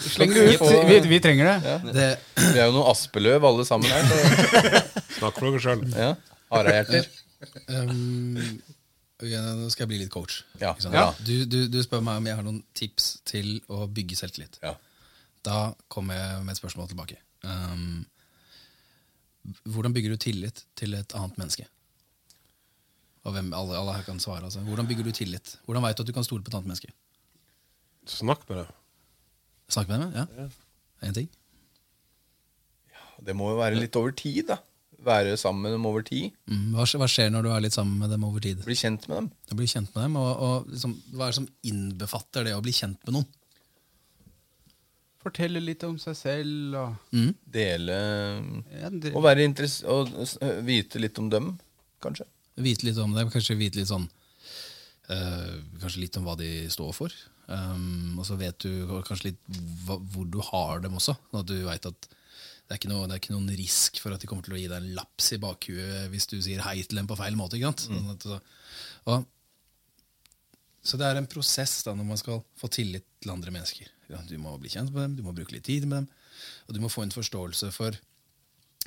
slenger 0.00 0.40
du 0.40 0.54
ut. 0.54 0.64
Vi, 0.88 0.98
vi 1.12 1.20
trenger 1.20 1.50
det. 1.52 1.76
Det, 1.92 2.08
Vi 2.46 2.56
er 2.62 2.70
jo 2.70 2.78
noen 2.78 2.88
aspeløv 2.94 3.44
alle 3.50 3.68
sammen 3.68 3.92
her. 3.92 4.08
Så, 4.08 4.82
Snakk 5.18 5.36
for 5.36 5.50
dere 5.50 5.60
sjøl. 5.66 5.84
ja. 5.92 6.14
Harehjerter. 6.50 7.10
um, 7.76 8.40
nå 9.20 9.70
skal 9.72 9.84
jeg 9.84 9.90
bli 9.90 9.98
litt 10.02 10.12
coach. 10.12 10.42
Ja. 10.60 10.72
Ikke 10.72 10.86
sant? 10.86 10.96
Ja. 10.96 11.10
Du, 11.24 11.34
du, 11.50 11.58
du 11.72 11.80
spør 11.84 12.04
meg 12.04 12.20
om 12.20 12.28
jeg 12.30 12.38
har 12.38 12.46
noen 12.46 12.62
tips 12.76 13.10
til 13.28 13.58
å 13.72 13.84
bygge 13.90 14.16
selvtillit. 14.18 14.60
Ja. 14.64 14.76
Da 15.46 15.58
kommer 15.92 16.16
jeg 16.16 16.40
med 16.46 16.54
et 16.54 16.60
spørsmål 16.60 16.88
tilbake. 16.90 17.18
Um, 17.44 18.06
hvordan 19.68 19.94
bygger 19.96 20.14
du 20.14 20.20
tillit 20.20 20.64
til 20.76 20.96
et 20.98 21.14
annet 21.16 21.38
menneske? 21.40 21.66
Og 23.24 23.34
hvem, 23.36 23.52
alle, 23.56 23.76
alle 23.76 23.98
her 23.98 24.06
kan 24.06 24.20
svare. 24.22 24.46
Altså. 24.48 24.62
Hvordan 24.64 24.88
bygger 24.88 25.04
du 25.04 25.12
tillit? 25.16 25.58
Hvordan 25.66 25.84
vet 25.84 25.98
du 25.98 26.04
at 26.04 26.08
du 26.08 26.16
kan 26.16 26.24
stole 26.24 26.44
på 26.44 26.52
et 26.52 26.56
annet 26.56 26.72
menneske? 26.72 26.92
Snakk 28.08 28.46
med 28.48 28.62
dem. 28.62 28.72
Snakk 29.70 29.92
med 29.92 30.06
dem? 30.06 30.16
Ja. 30.16 30.48
En 31.08 31.16
ting? 31.16 31.28
Det 33.20 33.36
må 33.36 33.50
jo 33.52 33.60
være 33.60 33.76
litt 33.76 33.96
over 34.00 34.14
tid, 34.16 34.46
da. 34.48 34.56
Være 35.04 35.36
sammen 35.40 35.64
med 35.64 35.72
dem 35.72 35.86
over 35.88 36.04
tid. 36.04 36.34
Mm, 36.50 36.74
hva, 36.76 36.84
hva 37.00 37.08
skjer 37.08 37.30
når 37.32 37.46
du 37.46 37.50
er 37.54 37.62
litt 37.64 37.76
sammen 37.76 38.00
med 38.02 38.12
dem 38.12 38.24
over 38.28 38.42
tid? 38.44 38.60
Bli 38.66 38.76
kjent 38.76 39.06
med 39.08 39.16
dem. 39.16 39.28
Du 39.48 39.54
blir 39.56 39.70
kjent 39.70 39.94
med 39.94 40.04
dem, 40.04 40.18
og, 40.20 40.30
og 40.44 40.72
liksom, 40.72 40.96
Hva 41.14 41.26
er 41.26 41.32
det 41.32 41.38
som 41.38 41.48
innbefatter 41.70 42.48
det 42.48 42.56
å 42.56 42.64
bli 42.64 42.74
kjent 42.76 43.00
med 43.06 43.16
noen? 43.16 43.28
Fortelle 45.20 45.60
litt 45.60 45.82
om 45.84 45.98
seg 46.00 46.16
selv 46.16 46.76
og 46.80 47.16
Mm. 47.16 47.32
Dele 47.44 47.96
ja, 48.80 48.88
det, 48.88 49.12
Og 49.16 49.24
og 49.84 50.12
vite 50.64 51.02
litt 51.02 51.18
om 51.20 51.28
dem, 51.32 51.50
kanskje. 52.00 52.24
Vite 52.60 52.86
litt 52.88 53.00
om 53.00 53.12
dem, 53.16 53.28
kanskje 53.32 53.56
vite 53.56 53.80
litt 53.80 53.90
sånn 53.90 54.08
eh, 55.08 55.60
Kanskje 55.80 56.04
litt 56.04 56.16
om 56.16 56.24
hva 56.28 56.36
de 56.40 56.68
står 56.72 56.92
for. 56.96 57.12
Um, 57.50 58.18
og 58.20 58.26
så 58.28 58.36
vet 58.38 58.62
du 58.62 58.86
kanskje 59.08 59.32
litt 59.32 59.40
hva, 59.84 59.96
hvor 59.98 60.28
du 60.30 60.38
har 60.52 60.80
dem 60.84 60.94
også. 61.00 61.16
Sånn 61.30 61.42
at 61.42 61.48
du 61.50 61.56
vet 61.66 61.88
at 61.88 62.10
det 62.70 62.76
er, 62.76 62.78
ikke 62.78 62.90
noe, 62.92 63.06
det 63.10 63.16
er 63.16 63.20
ikke 63.24 63.32
noen 63.34 63.48
risk 63.58 63.96
for 63.98 64.14
at 64.14 64.22
de 64.22 64.28
kommer 64.30 64.46
til 64.46 64.54
å 64.54 64.58
gi 64.60 64.68
deg 64.70 64.76
en 64.78 64.92
laps 64.94 65.32
i 65.34 65.38
bakhuet 65.42 66.04
hvis 66.12 66.28
du 66.30 66.36
sier 66.38 66.60
hei 66.62 66.76
til 66.86 67.00
dem 67.00 67.08
på 67.10 67.16
feil 67.18 67.34
måte. 67.34 67.58
ikke 67.58 67.72
sant? 67.72 67.82
Sånn 67.88 68.12
at, 68.12 68.22
så- 68.22 68.38
og, 69.10 69.24
så 70.86 70.96
det 71.00 71.08
er 71.10 71.18
en 71.18 71.26
prosess 71.28 71.80
da 71.84 71.96
når 71.98 72.06
man 72.12 72.20
skal 72.20 72.38
få 72.60 72.70
tillit 72.72 73.04
til 73.20 73.32
andre 73.34 73.50
mennesker. 73.52 73.90
Du 74.30 74.36
må 74.38 74.54
bli 74.62 74.70
kjent 74.70 74.92
med 74.94 75.02
dem, 75.02 75.16
du 75.18 75.22
må 75.26 75.34
bruke 75.34 75.52
litt 75.56 75.66
tid 75.66 75.84
med 75.90 76.04
dem, 76.04 76.08
og 76.68 76.74
du 76.74 76.80
må 76.80 76.88
få 76.94 77.02
en 77.02 77.12
forståelse 77.14 77.72
for 77.74 77.98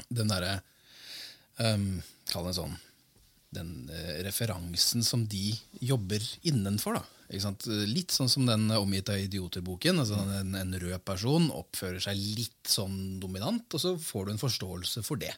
den 0.10 0.32
derre 0.32 0.56
um, 1.60 2.00
Kall 2.32 2.48
det 2.48 2.56
sånn 2.58 2.74
den 3.54 3.74
uh, 3.92 4.16
referansen 4.26 5.04
som 5.06 5.28
de 5.30 5.52
jobber 5.86 6.24
innenfor. 6.48 6.96
da. 6.98 7.04
Litt 7.34 8.14
sånn 8.14 8.30
som 8.30 8.46
den 8.46 8.68
Omgitt 8.76 9.10
av 9.10 9.22
idioter-boken. 9.22 10.00
altså 10.04 10.20
en, 10.22 10.54
en 10.56 10.76
rød 10.80 11.02
person 11.06 11.50
oppfører 11.52 12.04
seg 12.04 12.20
litt 12.38 12.70
sånn 12.70 13.20
dominant, 13.20 13.66
og 13.74 13.82
så 13.82 13.96
får 13.98 14.26
du 14.26 14.34
en 14.34 14.42
forståelse 14.42 15.04
for 15.06 15.22
det. 15.22 15.34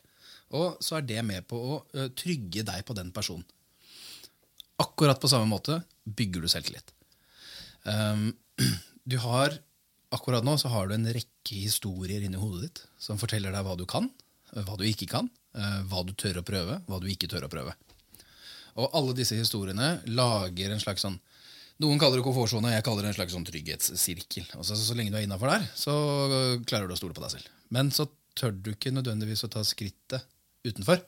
Og 0.55 0.75
så 0.83 0.99
er 0.99 1.07
det 1.07 1.21
med 1.25 1.47
på 1.47 1.57
å 1.57 1.77
trygge 2.17 2.65
deg 2.67 2.83
på 2.85 2.95
den 2.97 3.13
personen. 3.15 3.45
Akkurat 4.83 5.21
på 5.21 5.31
samme 5.31 5.47
måte 5.47 5.79
bygger 6.03 6.43
du 6.43 6.51
selvtillit. 6.51 6.91
Um, 7.87 8.33
du 9.11 9.15
har, 9.23 9.55
akkurat 10.11 10.43
nå 10.43 10.57
så 10.59 10.71
har 10.73 10.89
du 10.89 10.97
en 10.97 11.07
rekke 11.07 11.61
historier 11.61 12.25
inni 12.25 12.39
hodet 12.41 12.67
ditt 12.67 12.83
som 12.99 13.19
forteller 13.21 13.55
deg 13.55 13.63
hva 13.63 13.77
du 13.79 13.85
kan, 13.87 14.09
hva 14.51 14.75
du 14.79 14.83
ikke 14.87 15.07
kan, 15.11 15.31
hva 15.87 16.03
du 16.03 16.11
tør 16.17 16.41
å 16.41 16.45
prøve, 16.45 16.79
hva 16.87 16.99
du 16.99 17.07
ikke 17.11 17.29
tør 17.31 17.47
å 17.47 17.51
prøve. 17.51 17.75
Og 18.75 18.91
alle 18.97 19.15
disse 19.15 19.37
historiene 19.39 20.01
lager 20.11 20.73
en 20.73 20.81
slags 20.83 21.05
sånn 21.05 21.17
Noen 21.83 21.99
kaller 21.99 22.21
det 22.21 22.23
komfortsone, 22.23 22.71
jeg 22.71 22.85
kaller 22.87 23.03
det 23.03 23.09
en 23.11 23.17
slags 23.17 23.33
sånn 23.35 23.47
trygghetssirkel. 23.47 24.45
Altså, 24.55 24.77
så, 24.77 24.83
så 24.87 24.95
lenge 24.95 25.11
du 25.11 25.17
er 25.19 25.25
innafor 25.27 25.51
der, 25.51 25.65
så 25.75 25.95
øh, 26.29 26.53
klarer 26.67 26.87
du 26.87 26.95
å 26.95 26.99
stole 26.99 27.15
på 27.17 27.23
deg 27.25 27.33
selv. 27.33 27.49
Men 27.75 27.91
så 27.91 28.07
tør 28.37 28.55
du 28.55 28.71
ikke 28.73 28.93
nødvendigvis 28.95 29.43
å 29.47 29.51
ta 29.51 29.63
skrittet 29.67 30.23
utenfor. 30.65 31.01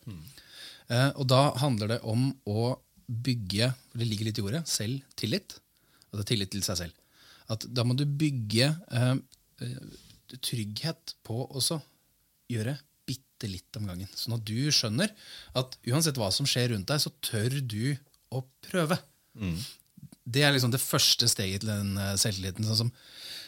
Eh, 0.92 1.10
og 1.16 1.24
da 1.30 1.42
handler 1.62 1.96
det 1.96 2.02
om 2.08 2.30
å 2.48 2.74
bygge 3.08 3.70
for 3.72 4.02
Det 4.02 4.06
ligger 4.10 4.28
litt 4.28 4.40
i 4.42 4.44
ordet 4.44 4.60
selvtillit. 4.68 5.54
Altså 6.12 6.26
tillit 6.28 6.52
til 6.52 6.64
seg 6.66 6.82
selv. 6.82 7.24
At 7.52 7.64
da 7.72 7.86
må 7.88 7.96
du 7.96 8.04
bygge 8.04 8.68
eh, 8.68 9.14
eh, 9.64 9.78
trygghet 10.44 11.16
på 11.24 11.46
også 11.48 11.80
gjøre 12.52 12.76
bitte 13.08 13.48
litt 13.48 13.80
om 13.80 13.88
gangen. 13.88 14.12
Sånn 14.12 14.36
at 14.36 14.44
du 14.48 14.68
skjønner 14.76 15.14
at 15.56 15.78
uansett 15.88 16.20
hva 16.20 16.28
som 16.36 16.48
skjer 16.50 16.74
rundt 16.74 16.92
deg, 16.92 17.00
så 17.00 17.14
tør 17.24 17.60
du 17.64 17.96
å 18.36 18.44
prøve. 18.68 19.00
Det 20.28 20.44
er 20.44 20.54
liksom 20.54 20.74
det 20.74 20.84
første 20.84 21.30
steget 21.32 21.64
til 21.64 21.72
den 21.72 21.96
eh, 22.02 22.16
selvtilliten. 22.20 22.68
Sånn 22.68 22.86
som, 22.86 22.94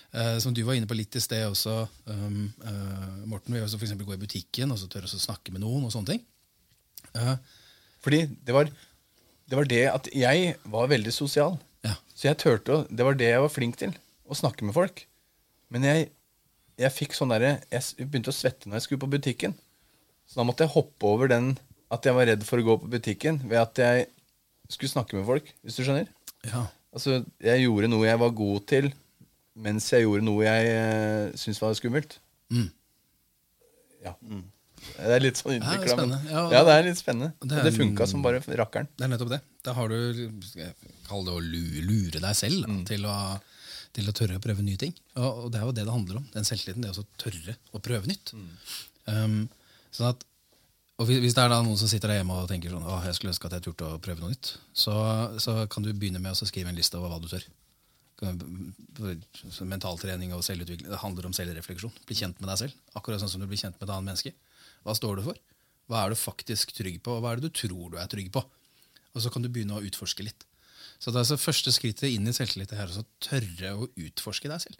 Uh, 0.09 0.39
som 0.41 0.53
du 0.57 0.63
var 0.65 0.73
inne 0.73 0.89
på 0.89 0.95
litt 0.97 1.13
i 1.13 1.21
sted 1.21 1.43
også, 1.45 1.83
um, 2.09 2.47
uh, 2.65 3.25
Morten. 3.29 3.53
Vi 3.53 3.59
også 3.61 3.77
for 3.77 3.85
eksempel 3.85 4.07
gå 4.07 4.15
i 4.15 4.21
butikken 4.23 4.73
og 4.73 4.79
så 4.81 4.87
tørre 4.89 5.05
å 5.05 5.21
snakke 5.21 5.53
med 5.53 5.61
noen. 5.61 5.83
og 5.85 5.93
sånne 5.93 6.15
ting. 6.15 6.23
Uh, 7.13 7.35
Fordi 8.01 8.23
det 8.25 8.55
var, 8.55 8.71
det 9.45 9.59
var 9.59 9.69
det 9.69 9.83
at 9.91 10.09
jeg 10.17 10.55
var 10.65 10.89
veldig 10.89 11.13
sosial. 11.13 11.59
ja. 11.85 11.93
Så 12.17 12.25
jeg 12.25 12.39
tørte 12.41 12.73
å 12.73 12.87
Det 12.89 13.05
var 13.05 13.21
det 13.21 13.29
jeg 13.29 13.43
var 13.45 13.53
flink 13.53 13.77
til. 13.77 13.93
Å 14.25 14.33
snakke 14.33 14.65
med 14.65 14.73
folk. 14.73 15.05
Men 15.69 15.85
jeg, 15.85 16.09
jeg 16.81 16.95
fikk 16.95 17.13
sånn 17.13 17.29
der, 17.29 17.61
Jeg 17.69 18.09
begynte 18.09 18.33
å 18.33 18.39
svette 18.39 18.65
når 18.65 18.79
jeg 18.79 18.87
skulle 18.87 19.05
på 19.05 19.13
butikken. 19.13 19.53
Så 20.25 20.41
da 20.41 20.47
måtte 20.49 20.65
jeg 20.65 20.73
hoppe 20.73 21.05
over 21.05 21.29
den 21.29 21.53
at 21.93 22.05
jeg 22.05 22.17
var 22.17 22.25
redd 22.29 22.41
for 22.45 22.57
å 22.57 22.65
gå 22.65 22.79
på 22.81 22.89
butikken 22.97 23.43
ved 23.45 23.61
at 23.61 23.77
jeg 23.77 24.09
skulle 24.69 24.89
snakke 24.89 25.17
med 25.17 25.25
folk, 25.25 25.53
hvis 25.61 25.77
du 25.77 25.85
skjønner. 25.85 26.09
Ja. 26.47 26.65
Altså, 26.93 27.19
jeg 27.43 27.65
gjorde 27.67 27.89
noe 27.91 28.07
jeg 28.07 28.19
var 28.19 28.31
god 28.33 28.63
til, 28.71 28.87
mens 29.59 29.89
jeg 29.93 30.05
gjorde 30.07 30.25
noe 30.25 30.45
jeg 30.45 30.69
uh, 30.73 31.35
syntes 31.37 31.59
var 31.61 31.75
skummelt. 31.77 32.15
Mm. 32.49 32.69
Ja. 34.05 34.13
Det 34.95 35.11
er 35.15 35.21
litt 35.21 35.37
sånn 35.39 35.53
Ja, 35.53 35.59
det 35.59 35.67
er 35.67 35.75
innvikla, 35.75 35.95
men 35.99 36.13
spennende. 36.15 36.31
Ja, 36.31 36.43
ja, 36.53 36.61
det 36.65 36.73
er 36.77 36.85
litt 36.87 36.99
spennende. 36.99 37.29
det 37.43 37.51
Og 37.51 37.59
er 37.59 37.67
det 37.67 37.75
funka 37.75 38.07
som 38.09 38.23
bare 38.23 38.39
rakkeren. 38.61 38.87
Det 38.95 39.05
er 39.05 39.11
nettopp 39.11 39.31
det. 39.35 39.39
Da 39.67 39.75
har 39.77 39.91
du 39.91 39.97
Kall 41.09 41.25
det 41.25 41.33
å 41.35 41.41
lu- 41.43 41.83
lure 41.85 42.21
deg 42.23 42.35
selv 42.37 42.63
da, 42.65 42.77
til, 42.87 43.05
å, 43.09 43.15
til 43.97 44.09
å 44.09 44.15
tørre 44.15 44.37
å 44.39 44.43
prøve 44.43 44.63
nye 44.65 44.79
ting. 44.79 44.93
Og, 45.17 45.45
og 45.45 45.51
det 45.53 45.59
er 45.59 45.65
jo 45.67 45.75
det 45.75 45.85
det 45.87 45.93
handler 45.95 46.19
om. 46.21 46.27
Den 46.33 46.47
selvtilliten. 46.47 46.83
Det 46.85 46.89
er 46.89 46.95
også 46.95 47.05
å 47.05 47.21
tørre 47.25 47.55
å 47.75 47.81
prøve 47.83 48.09
nytt. 48.11 48.33
Um, 49.09 49.39
sånn 49.91 50.11
at, 50.13 50.25
og 50.99 51.07
hvis 51.07 51.21
hvis 51.23 51.35
det 51.37 51.45
er 51.45 51.53
da 51.53 51.61
noen 51.63 51.79
som 51.79 51.87
sitter 51.87 52.11
der 52.11 52.19
hjemme 52.19 52.35
og 52.41 52.49
tenker 52.51 52.73
sånn, 52.73 52.83
Åh, 52.83 53.05
jeg 53.07 53.15
skulle 53.15 53.31
ønske 53.31 53.47
at 53.47 53.55
jeg 53.55 53.65
turte 53.69 53.87
å 53.87 54.01
prøve 54.03 54.19
noe 54.19 54.33
nytt, 54.33 54.51
så, 54.75 54.93
så 55.39 55.63
kan 55.71 55.85
du 55.85 55.93
begynne 55.93 56.19
med 56.19 56.35
å 56.35 56.47
skrive 56.49 56.71
en 56.71 56.77
liste 56.77 56.99
over 56.99 57.13
hva 57.13 57.21
du 57.23 57.29
tør. 57.31 57.45
Mentaltrening 59.63 60.33
og 60.35 60.43
selvutvikling 60.43 60.91
det 60.91 60.99
handler 60.99 61.29
om 61.29 61.35
selvrefleksjon. 61.35 61.95
Bli 62.07 62.17
kjent 62.19 62.41
med 62.41 62.51
deg 62.51 62.59
selv. 62.65 62.75
Akkurat 62.99 63.23
sånn 63.23 63.31
som 63.31 63.39
du 63.39 63.47
blir 63.47 63.61
kjent 63.61 63.79
med 63.79 63.87
et 63.87 63.93
annet 63.95 64.09
menneske. 64.11 64.35
Hva 64.83 64.95
står 64.97 65.19
du 65.19 65.27
for? 65.29 65.39
Hva 65.89 66.03
er 66.03 66.11
du 66.11 66.19
faktisk 66.19 66.75
trygg 66.75 66.99
på, 67.05 67.15
og 67.15 67.23
hva 67.23 67.31
er 67.31 67.39
det 67.39 67.49
du 67.49 67.61
tror 67.63 67.93
du 67.93 67.97
er 67.97 68.11
trygg 68.11 68.27
på? 68.35 68.43
Og 69.15 69.23
så 69.23 69.31
kan 69.33 69.41
du 69.41 69.49
begynne 69.49 69.79
å 69.79 69.85
utforske 69.85 70.25
litt. 70.27 70.43
Så 70.99 71.09
det 71.09 71.17
er 71.17 71.23
altså 71.23 71.39
første 71.39 71.71
skrittet 71.73 72.11
inn 72.11 72.27
i 72.27 72.35
selvtillit 72.35 72.75
er 72.75 72.91
å 72.91 73.07
tørre 73.23 73.71
å 73.79 73.87
utforske 74.03 74.51
deg 74.51 74.67
selv. 74.67 74.79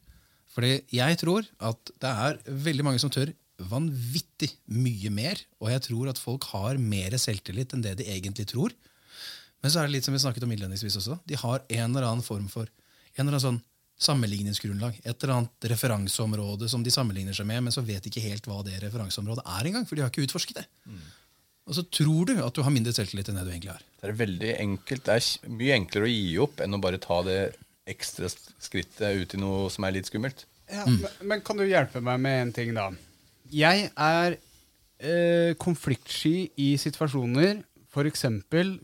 Fordi 0.51 0.82
jeg 0.91 1.20
tror 1.22 1.47
at 1.63 1.93
det 2.03 2.11
er 2.28 2.41
veldig 2.67 2.86
mange 2.86 3.01
som 3.01 3.11
tør 3.13 3.32
vanvittig 3.70 4.51
mye 4.72 5.12
mer. 5.14 5.41
Og 5.60 5.72
jeg 5.74 5.86
tror 5.89 6.12
at 6.12 6.22
folk 6.22 6.47
har 6.53 6.80
mer 6.82 7.16
selvtillit 7.20 7.76
enn 7.76 7.84
det 7.86 7.97
de 7.99 8.07
egentlig 8.12 8.47
tror. 8.51 8.76
Men 9.60 9.72
så 9.72 9.82
er 9.82 9.89
det 9.89 9.97
litt 9.97 10.07
som 10.07 10.16
vi 10.16 10.22
snakket 10.24 10.45
om 10.47 10.53
innledningsvis 10.55 10.99
også. 11.01 11.20
De 11.28 11.38
har 11.39 11.66
en 11.68 11.89
eller 11.89 12.07
annen 12.07 12.26
form 12.26 12.47
for 12.51 12.70
en 12.70 13.26
eller 13.26 13.36
annen 13.36 13.45
sånn 13.47 13.64
sammenligningsgrunnlag. 13.99 15.01
Et 15.03 15.24
eller 15.24 15.36
annet 15.36 15.70
referanseområde 15.74 16.70
som 16.72 16.84
de 16.86 16.91
sammenligner 16.93 17.36
seg 17.36 17.49
med, 17.49 17.66
men 17.66 17.76
så 17.76 17.84
vet 17.84 18.05
de 18.05 18.12
ikke 18.14 18.24
helt 18.24 18.45
hva 18.47 18.62
det 18.64 18.78
referanseområdet 18.86 19.43
er 19.43 19.68
engang. 19.72 19.88
For 19.89 19.99
de 19.99 20.05
har 20.05 20.14
ikke 20.14 20.24
utforsket 20.30 20.62
det. 20.62 20.68
Og 21.70 21.76
så 21.78 21.84
tror 21.84 22.30
du 22.32 22.38
at 22.41 22.55
du 22.55 22.64
har 22.66 22.74
mindre 22.74 22.93
selvtillit 22.95 23.28
enn 23.30 23.41
det 23.41 23.43
du 23.45 23.51
egentlig 23.51 23.74
har. 23.76 23.84
Det 23.99 24.07
er 24.07 24.22
veldig 24.22 24.53
enkelt. 24.64 25.03
Det 25.05 25.18
er 25.20 25.51
mye 25.60 25.76
enklere 25.76 26.07
å 26.07 26.14
gi 26.14 26.38
opp 26.45 26.64
enn 26.64 26.78
å 26.78 26.82
bare 26.82 27.01
ta 27.03 27.20
det 27.28 27.41
ekstra 27.89 28.30
skrittet 28.32 29.20
ut 29.20 29.36
i 29.36 29.41
noe 29.41 29.68
som 29.74 29.86
er 29.86 29.97
litt 29.97 30.10
skummelt. 30.10 30.45
Ja, 30.70 30.86
men, 30.86 31.05
men 31.26 31.43
kan 31.45 31.57
du 31.57 31.66
hjelpe 31.66 32.01
meg 32.05 32.22
med 32.22 32.41
en 32.43 32.55
ting, 32.55 32.72
da? 32.78 32.88
Jeg 33.54 33.89
er 33.95 34.38
eh, 35.00 35.56
konfliktsky 35.62 36.50
i 36.60 36.70
situasjoner. 36.82 37.64
F.eks. 37.89 38.26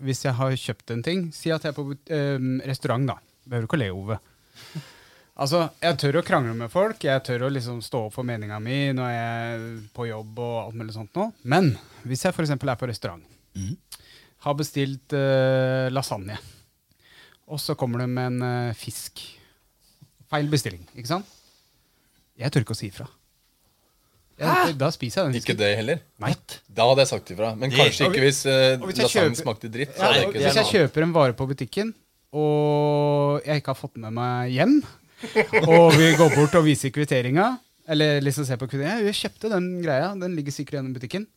hvis 0.01 0.23
jeg 0.25 0.33
har 0.33 0.55
kjøpt 0.57 0.91
en 0.95 1.03
ting. 1.05 1.27
Si 1.35 1.51
at 1.53 1.63
jeg 1.67 1.73
er 1.73 1.77
på 1.77 1.91
eh, 1.93 2.49
restaurant, 2.65 3.05
da. 3.11 3.19
Behøver 3.45 3.67
ikke 3.69 3.77
å 3.79 3.83
le, 3.83 3.91
Ove. 3.93 4.19
Altså, 5.35 5.65
Jeg 5.83 5.97
tør 5.99 6.21
å 6.21 6.23
krangle 6.23 6.53
med 6.55 6.71
folk. 6.71 7.01
Jeg 7.03 7.23
tør 7.27 7.43
å 7.43 7.51
liksom 7.51 7.81
stå 7.83 8.05
opp 8.05 8.13
for 8.15 8.23
meninga 8.23 8.55
mi 8.63 8.93
når 8.95 9.09
jeg 9.11 9.25
er 9.49 9.63
på 9.91 10.05
jobb. 10.07 10.37
og 10.39 10.53
alt 10.61 10.77
mulig 10.79 10.95
sånt 10.95 11.17
nå. 11.19 11.25
Men 11.43 11.73
hvis 12.07 12.23
jeg 12.23 12.31
f.eks. 12.31 12.53
er 12.55 12.79
på 12.79 12.87
restaurant, 12.87 13.25
har 14.45 14.55
bestilt 14.55 15.15
eh, 15.17 15.89
lasagne, 15.91 16.37
og 17.51 17.59
så 17.59 17.75
kommer 17.75 18.05
det 18.05 18.07
med 18.13 18.31
en 18.31 18.45
eh, 18.47 18.77
fisk 18.79 19.25
Feil 20.31 20.47
bestilling, 20.49 20.81
ikke 20.97 21.11
sant? 21.11 21.27
Jeg 22.39 22.49
tør 22.51 22.63
ikke 22.63 22.73
å 22.73 22.79
si 22.79 22.87
ifra. 22.89 23.05
Jeg, 24.35 24.73
da 24.75 24.89
spiser 24.91 25.21
jeg 25.21 25.31
den 25.31 25.39
Ikke 25.39 25.55
det 25.55 25.69
heller. 25.79 25.99
Nei. 26.19 26.33
Da 26.67 26.87
hadde 26.89 27.05
jeg 27.05 27.11
sagt 27.13 27.29
ifra. 27.31 27.53
Men 27.55 27.71
kanskje 27.71 28.09
ikke 28.09 28.23
hvis 28.25 28.41
uh, 28.49 28.81
hvis 28.83 28.99
lasagnen 28.99 29.37
smakte 29.39 29.69
dritt. 29.71 29.93
Så 29.95 30.01
Ja, 30.01 30.09
hadde 30.09 30.17
jeg 30.19 30.27
og 30.27 30.33
ikke 30.33 30.43
hvis 30.43 30.59
jeg 30.59 30.71
kjøper 30.73 31.05
en 31.05 31.13
vare 31.15 31.37
på 31.37 31.47
butikken, 31.51 31.93
og 32.35 33.45
jeg 33.47 33.61
ikke 33.61 33.71
har 33.71 33.79
fått 33.79 33.95
med 34.03 34.15
meg 34.17 34.51
hjem, 34.51 34.75
og 35.71 35.95
vi 35.95 36.09
går 36.19 36.35
bort 36.35 36.57
og 36.59 36.67
viser 36.67 36.91
kvitteringa, 36.91 37.47
eller 37.87 38.19
liksom 38.25 38.43
ser 38.47 38.59
på 38.59 38.67
kvitteringa 38.67 39.07
Jeg 39.07 39.19
kjøpte 39.21 39.53
den 39.55 39.69
greia, 39.85 40.11
den 40.19 40.35
ligger 40.35 40.55
sikkert 40.55 40.79
igjen 40.81 40.91
i 40.91 40.97
butikken. 40.97 41.27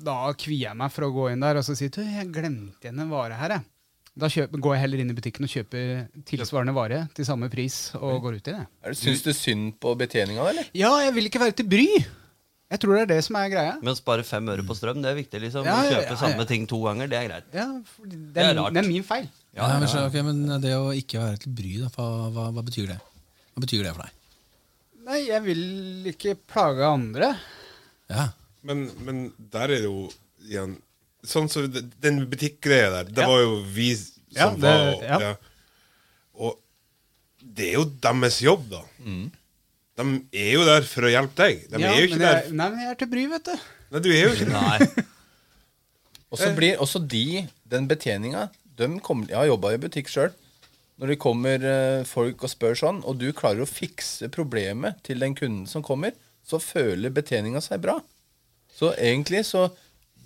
Da 0.00 0.16
kvier 0.38 0.70
jeg 0.70 0.78
meg 0.78 0.94
for 0.94 1.08
å 1.08 1.12
gå 1.12 1.26
inn 1.32 1.42
der 1.42 1.58
og 1.60 1.66
så 1.66 1.74
si 1.76 1.90
du, 1.92 2.00
jeg 2.06 2.30
glemte 2.32 2.86
igjen 2.86 3.02
en 3.02 3.10
vare 3.12 3.36
her. 3.36 3.58
Jeg. 3.58 3.66
Da 4.18 4.26
kjøper, 4.26 4.58
går 4.60 4.74
jeg 4.74 4.80
heller 4.82 5.00
inn 5.04 5.10
i 5.12 5.14
butikken 5.14 5.46
og 5.46 5.50
kjøper 5.52 6.08
tilsvarende 6.26 6.74
vare 6.74 7.04
til 7.14 7.24
samme 7.24 7.46
pris 7.52 7.92
og 7.94 8.18
går 8.24 8.40
ut 8.40 8.48
i 8.50 8.54
det. 8.56 8.64
Er 8.82 8.90
det- 8.90 8.98
Syns 8.98 9.22
du 9.22 9.30
synd 9.32 9.78
på 9.80 9.92
betjeninga, 9.96 10.48
eller? 10.50 10.66
Ja, 10.74 10.90
jeg 11.06 11.14
vil 11.14 11.26
ikke 11.30 11.40
være 11.40 11.52
til 11.56 11.68
bry! 11.70 11.86
Jeg 12.70 12.78
tror 12.78 12.94
det 12.94 13.02
er 13.02 13.06
det 13.16 13.24
som 13.24 13.34
er 13.36 13.48
greia. 13.50 13.72
Men 13.82 13.94
spare 13.96 14.22
fem 14.22 14.46
øre 14.48 14.62
på 14.62 14.74
strøm, 14.78 15.00
det 15.02 15.10
er 15.10 15.16
viktig. 15.18 15.40
liksom 15.42 15.64
Ja, 15.64 15.82
ja, 15.82 15.90
Kjøpe 16.02 16.10
ja, 16.14 16.16
samme 16.16 16.46
ting 16.46 16.66
to 16.68 16.78
ganger, 16.84 17.08
det 17.08 17.18
er 17.18 17.28
greit. 17.28 17.44
Ja, 17.54 17.66
det, 17.66 18.10
det, 18.10 18.34
Det 18.34 18.42
er 18.44 18.50
er, 18.50 18.54
rart. 18.62 18.74
det 18.74 18.84
er 18.84 18.88
min 18.88 19.02
feil. 19.02 19.28
Ja, 19.56 19.78
men, 19.78 19.88
så, 19.88 20.06
ok, 20.06 20.14
men 20.22 20.60
det 20.60 20.74
å 20.78 20.92
ikke 20.94 21.18
være 21.18 21.38
til 21.42 21.52
bry, 21.52 21.72
da, 21.80 21.88
hva, 21.96 22.30
hva, 22.30 22.44
hva 22.54 22.62
betyr 22.62 22.86
det? 22.86 23.00
Hva 23.56 23.60
betyr 23.66 23.82
det 23.82 23.94
for 23.96 24.02
deg? 24.02 24.12
Nei, 25.06 25.18
jeg 25.26 25.42
vil 25.42 25.64
ikke 26.12 26.36
plage 26.46 26.86
andre. 26.86 27.36
Ja, 28.10 28.28
Men, 28.62 28.90
men 29.04 29.32
der 29.50 29.62
er 29.62 29.68
det 29.68 29.82
jo 29.84 30.10
igjen 30.46 30.76
Sånn 31.26 31.48
som 31.52 31.66
så 31.68 31.82
den 32.00 32.22
butikkgreia 32.30 32.90
der, 32.94 33.04
det 33.12 33.22
Ja. 33.24 33.28
var 33.28 33.40
jo 33.42 33.62
vi 33.64 33.94
som 33.94 34.14
Ja, 34.36 34.50
det- 34.50 34.62
var 34.62 35.02
ja. 35.02 35.18
ja. 35.20 35.34
Og 36.34 36.58
det 37.42 37.68
er 37.68 37.72
jo 37.78 37.84
deres 37.84 38.40
jobb, 38.40 38.68
da. 38.70 38.82
De 40.00 40.04
er 40.32 40.52
jo 40.54 40.64
der 40.64 40.82
for 40.88 41.02
å 41.02 41.10
hjelpe 41.12 41.36
deg. 41.36 41.66
De 41.70 41.78
Ja, 41.80 41.90
er 41.92 42.00
jo 42.00 42.06
ikke 42.08 42.18
men 42.18 42.24
der 42.24 42.42
jeg, 42.42 42.52
nei, 42.52 42.68
men 42.70 42.78
jeg 42.80 42.90
er 42.90 42.94
til 43.02 43.08
bry, 43.08 43.26
vet 43.28 43.44
du. 43.44 43.56
Nei, 43.90 44.00
du 44.00 44.10
er 44.10 44.22
jo 44.22 44.32
ikke 44.34 44.48
det. 44.48 45.04
Og 46.30 46.38
så 46.38 46.54
blir 46.56 46.78
også 46.78 47.00
de, 47.10 47.48
den 47.68 47.88
betjeninga 47.90 48.50
de 48.78 48.86
kommer, 49.00 49.26
Jeg 49.28 49.36
har 49.36 49.46
jobba 49.50 49.74
i 49.74 49.80
butikk 49.82 50.08
sjøl. 50.08 50.30
Når 51.00 51.06
det 51.08 51.18
kommer 51.18 51.64
eh, 51.64 52.04
folk 52.04 52.42
og 52.44 52.50
spør 52.52 52.76
sånn, 52.78 53.02
og 53.04 53.18
du 53.18 53.32
klarer 53.32 53.60
å 53.64 53.68
fikse 53.68 54.28
problemet 54.32 55.02
til 55.02 55.18
den 55.20 55.34
kunden 55.34 55.66
som 55.68 55.82
kommer, 55.82 56.12
så 56.46 56.60
føler 56.60 57.10
betjeninga 57.12 57.60
seg 57.60 57.80
bra. 57.82 57.98
Så 58.72 58.94
egentlig 58.96 59.44
så 59.48 59.70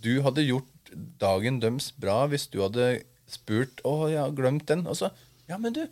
Du 0.04 0.20
hadde 0.20 0.44
gjort 0.44 0.66
dagen 1.20 1.60
døms 1.62 1.90
bra 2.00 2.24
hvis 2.30 2.46
du 2.52 2.60
hadde 2.62 3.02
spurt 3.30 3.80
'Å, 3.84 4.08
jeg 4.12 4.20
har 4.20 4.32
glemt 4.36 4.66
den.' 4.68 4.86
Og 4.86 4.96
så 4.96 5.10
'Ja, 5.48 5.58
men 5.58 5.72
du, 5.72 5.86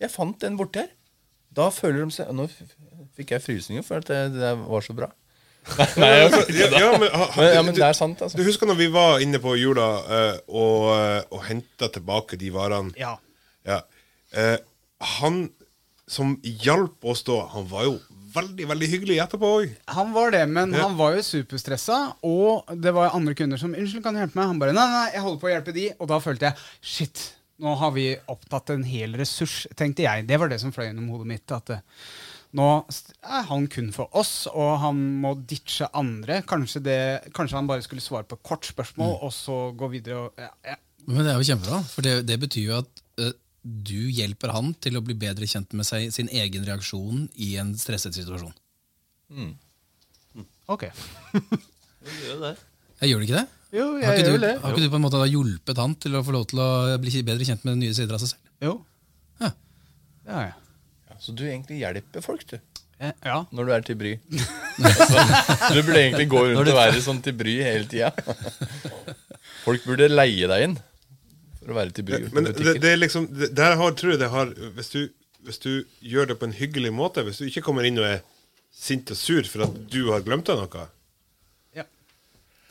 jeg 0.00 0.10
fant 0.10 0.40
den 0.40 0.56
borti 0.58 0.84
her.' 0.84 0.94
Da 1.56 1.70
føler 1.72 2.04
de 2.04 2.12
seg 2.12 2.32
Nå 2.36 2.44
f- 2.50 2.74
fikk 3.16 3.30
jeg 3.32 3.42
frysninger 3.42 3.82
for 3.86 3.96
at 4.02 4.08
det, 4.10 4.34
det 4.36 4.50
var 4.60 4.80
så 4.84 4.92
bra. 4.96 5.08
Nei, 5.98 6.10
altså, 6.22 6.44
ja, 6.52 6.66
ja, 6.78 6.90
men, 6.98 7.08
ha, 7.10 7.24
ha, 7.26 7.40
Men, 7.40 7.54
ja, 7.54 7.62
men 7.62 7.74
du, 7.74 7.80
det 7.80 7.86
er 7.88 7.96
sant, 7.96 8.20
altså. 8.22 8.38
du 8.38 8.44
husker 8.46 8.68
når 8.68 8.76
vi 8.78 8.86
var 8.92 9.18
inne 9.24 9.40
på 9.42 9.56
jula 9.58 9.86
uh, 10.06 10.36
og, 10.46 10.84
uh, 10.94 11.22
og 11.34 11.40
henta 11.48 11.88
tilbake 11.90 12.38
de 12.38 12.52
varene? 12.54 12.92
Ja. 13.00 13.16
Ja. 13.66 13.80
Uh, 14.30 14.58
han 15.18 15.48
som 16.06 16.36
hjalp 16.44 17.02
oss 17.02 17.24
da, 17.26 17.40
han 17.50 17.66
var 17.66 17.88
jo 17.88 17.96
veldig 18.36 18.66
veldig 18.70 18.88
hyggelig 18.92 19.16
etterpå 19.24 19.50
òg. 19.60 19.72
Han 19.96 20.12
var 20.14 20.30
det, 20.34 20.42
men 20.48 20.72
Ja. 20.76 20.82
han 20.86 20.96
var 20.98 21.16
jo 21.16 21.22
superstressa, 21.24 21.98
og 22.22 22.68
det 22.82 22.92
var 22.94 23.14
andre 23.16 23.34
kunder 23.34 23.58
som 23.58 23.74
'Unnskyld, 23.74 24.02
kan 24.04 24.14
du 24.14 24.20
hjelpe 24.20 24.36
meg?' 24.36 24.46
Han 24.52 24.58
bare 24.60 24.72
'Nei, 24.76 24.86
nei, 24.92 25.10
jeg 25.14 25.22
holder 25.22 25.40
på 25.40 25.48
å 25.48 25.54
hjelpe 25.54 25.74
de', 25.74 25.94
og 26.00 26.08
da 26.08 26.18
følte 26.20 26.46
jeg 26.50 26.54
'Shit, 26.82 27.32
nå 27.60 27.74
har 27.78 27.90
vi 27.96 28.16
opptatt 28.28 28.70
en 28.70 28.84
hel 28.84 29.14
ressurs', 29.16 29.66
tenkte 29.74 30.02
jeg. 30.04 30.26
Det 30.26 30.38
var 30.38 30.48
det 30.48 30.60
som 30.60 30.72
fløy 30.72 30.86
gjennom 30.92 31.08
hodet 31.08 31.26
mitt. 31.26 31.50
At 31.52 31.70
eh, 31.70 31.80
nå 32.54 32.84
er 33.24 33.42
han 33.48 33.66
kun 33.68 33.92
for 33.92 34.08
oss, 34.12 34.46
og 34.52 34.78
han 34.80 35.20
må 35.20 35.34
ditche 35.46 35.88
andre. 35.94 36.42
Kanskje, 36.42 36.82
det, 36.82 37.32
kanskje 37.32 37.56
han 37.56 37.66
bare 37.66 37.82
skulle 37.82 38.00
svare 38.04 38.24
på 38.28 38.36
et 38.36 38.42
kort 38.42 38.64
spørsmål, 38.68 39.18
og 39.22 39.32
så 39.32 39.72
gå 39.76 39.88
videre 39.90 40.26
og 40.26 40.32
ja, 40.38 40.50
ja. 40.64 40.76
Men 41.06 41.22
det 41.24 41.32
er 41.32 41.38
jo 41.38 41.54
kjempebra, 41.54 41.84
for 41.86 42.02
det, 42.02 42.26
det 42.26 42.40
betyr 42.40 42.64
jo 42.66 42.78
at 42.78 43.02
du 43.66 43.98
hjelper 44.14 44.52
han 44.54 44.72
til 44.84 44.98
å 44.98 45.02
bli 45.02 45.16
bedre 45.18 45.46
kjent 45.50 45.72
med 45.74 45.86
seg, 45.88 46.08
sin 46.14 46.28
egen 46.30 46.62
reaksjon 46.68 47.24
i 47.42 47.56
en 47.58 47.72
stresset 47.78 48.14
situasjon. 48.14 48.54
Ok. 50.70 50.84
Det 52.06 52.16
gjør 52.28 52.42
det. 52.44 52.52
Jeg 53.02 53.10
gjør 53.10 53.18
det 53.22 53.26
ikke 53.26 53.40
det? 53.40 53.46
Jo, 53.76 53.84
Har 53.98 53.98
jeg 54.14 54.20
ikke, 54.22 54.28
gjør 54.30 54.36
du, 54.38 54.44
det. 54.46 54.50
har 54.62 54.72
ikke 54.76 54.84
du 54.86 54.92
på 54.92 54.98
en 55.00 55.02
måte 55.04 55.18
da 55.20 55.26
hjulpet 55.28 55.80
han 55.82 55.94
til 56.00 56.14
å 56.14 56.20
få 56.24 56.32
lov 56.36 56.44
til 56.52 56.60
å 56.62 56.68
bli 57.02 57.22
bedre 57.26 57.44
kjent 57.48 57.64
med 57.66 57.80
nye 57.80 57.96
sider 57.96 58.14
av 58.14 58.22
seg 58.22 58.30
selv? 58.30 58.52
Jo. 58.62 58.74
Ja. 59.42 59.50
Ja, 60.28 60.44
ja. 60.46 60.52
ja, 61.10 61.16
Så 61.20 61.34
du 61.36 61.42
egentlig 61.48 61.80
hjelper 61.82 62.22
folk, 62.24 62.46
du. 62.52 62.56
Eh, 63.02 63.10
Ja. 63.26 63.40
Når 63.50 63.66
du 63.68 63.72
er 63.74 63.84
til 63.90 63.98
bry. 64.00 64.12
altså, 64.86 65.24
du 65.74 65.80
burde 65.82 65.98
egentlig 66.04 66.28
gå 66.32 66.44
rundt 66.46 66.70
og 66.72 66.78
være 66.78 67.02
sånn 67.04 67.18
til 67.26 67.34
bry 67.36 67.56
hele 67.66 67.90
tida. 67.90 68.12
Folk 69.66 69.82
burde 69.88 70.06
leie 70.14 70.46
deg 70.48 70.64
inn 70.68 70.78
for 71.66 71.74
å 71.74 71.78
være 71.80 71.96
til 71.96 72.06
bry. 72.06 72.22
Men 72.30 72.50
på 72.52 72.56
det, 72.62 72.78
det 72.84 72.92
er 72.94 73.00
liksom 73.02 73.28
det, 73.34 73.50
Der 73.58 73.74
har, 73.80 73.94
tror 73.98 74.14
jeg 74.14 74.22
det 74.22 74.32
har 74.32 74.52
hvis 74.78 74.92
du, 74.94 75.00
hvis 75.46 75.58
du 75.62 75.72
gjør 76.00 76.30
det 76.30 76.38
på 76.38 76.46
en 76.46 76.54
hyggelig 76.56 76.94
måte, 76.94 77.26
hvis 77.26 77.42
du 77.42 77.48
ikke 77.50 77.66
kommer 77.66 77.88
inn 77.88 77.98
og 77.98 78.06
er 78.08 78.22
sint 78.76 79.10
og 79.10 79.18
sur 79.18 79.48
for 79.48 79.66
at 79.66 79.82
du 79.90 80.04
har 80.12 80.24
glemt 80.24 80.46
deg 80.48 80.62
noe 80.62 80.86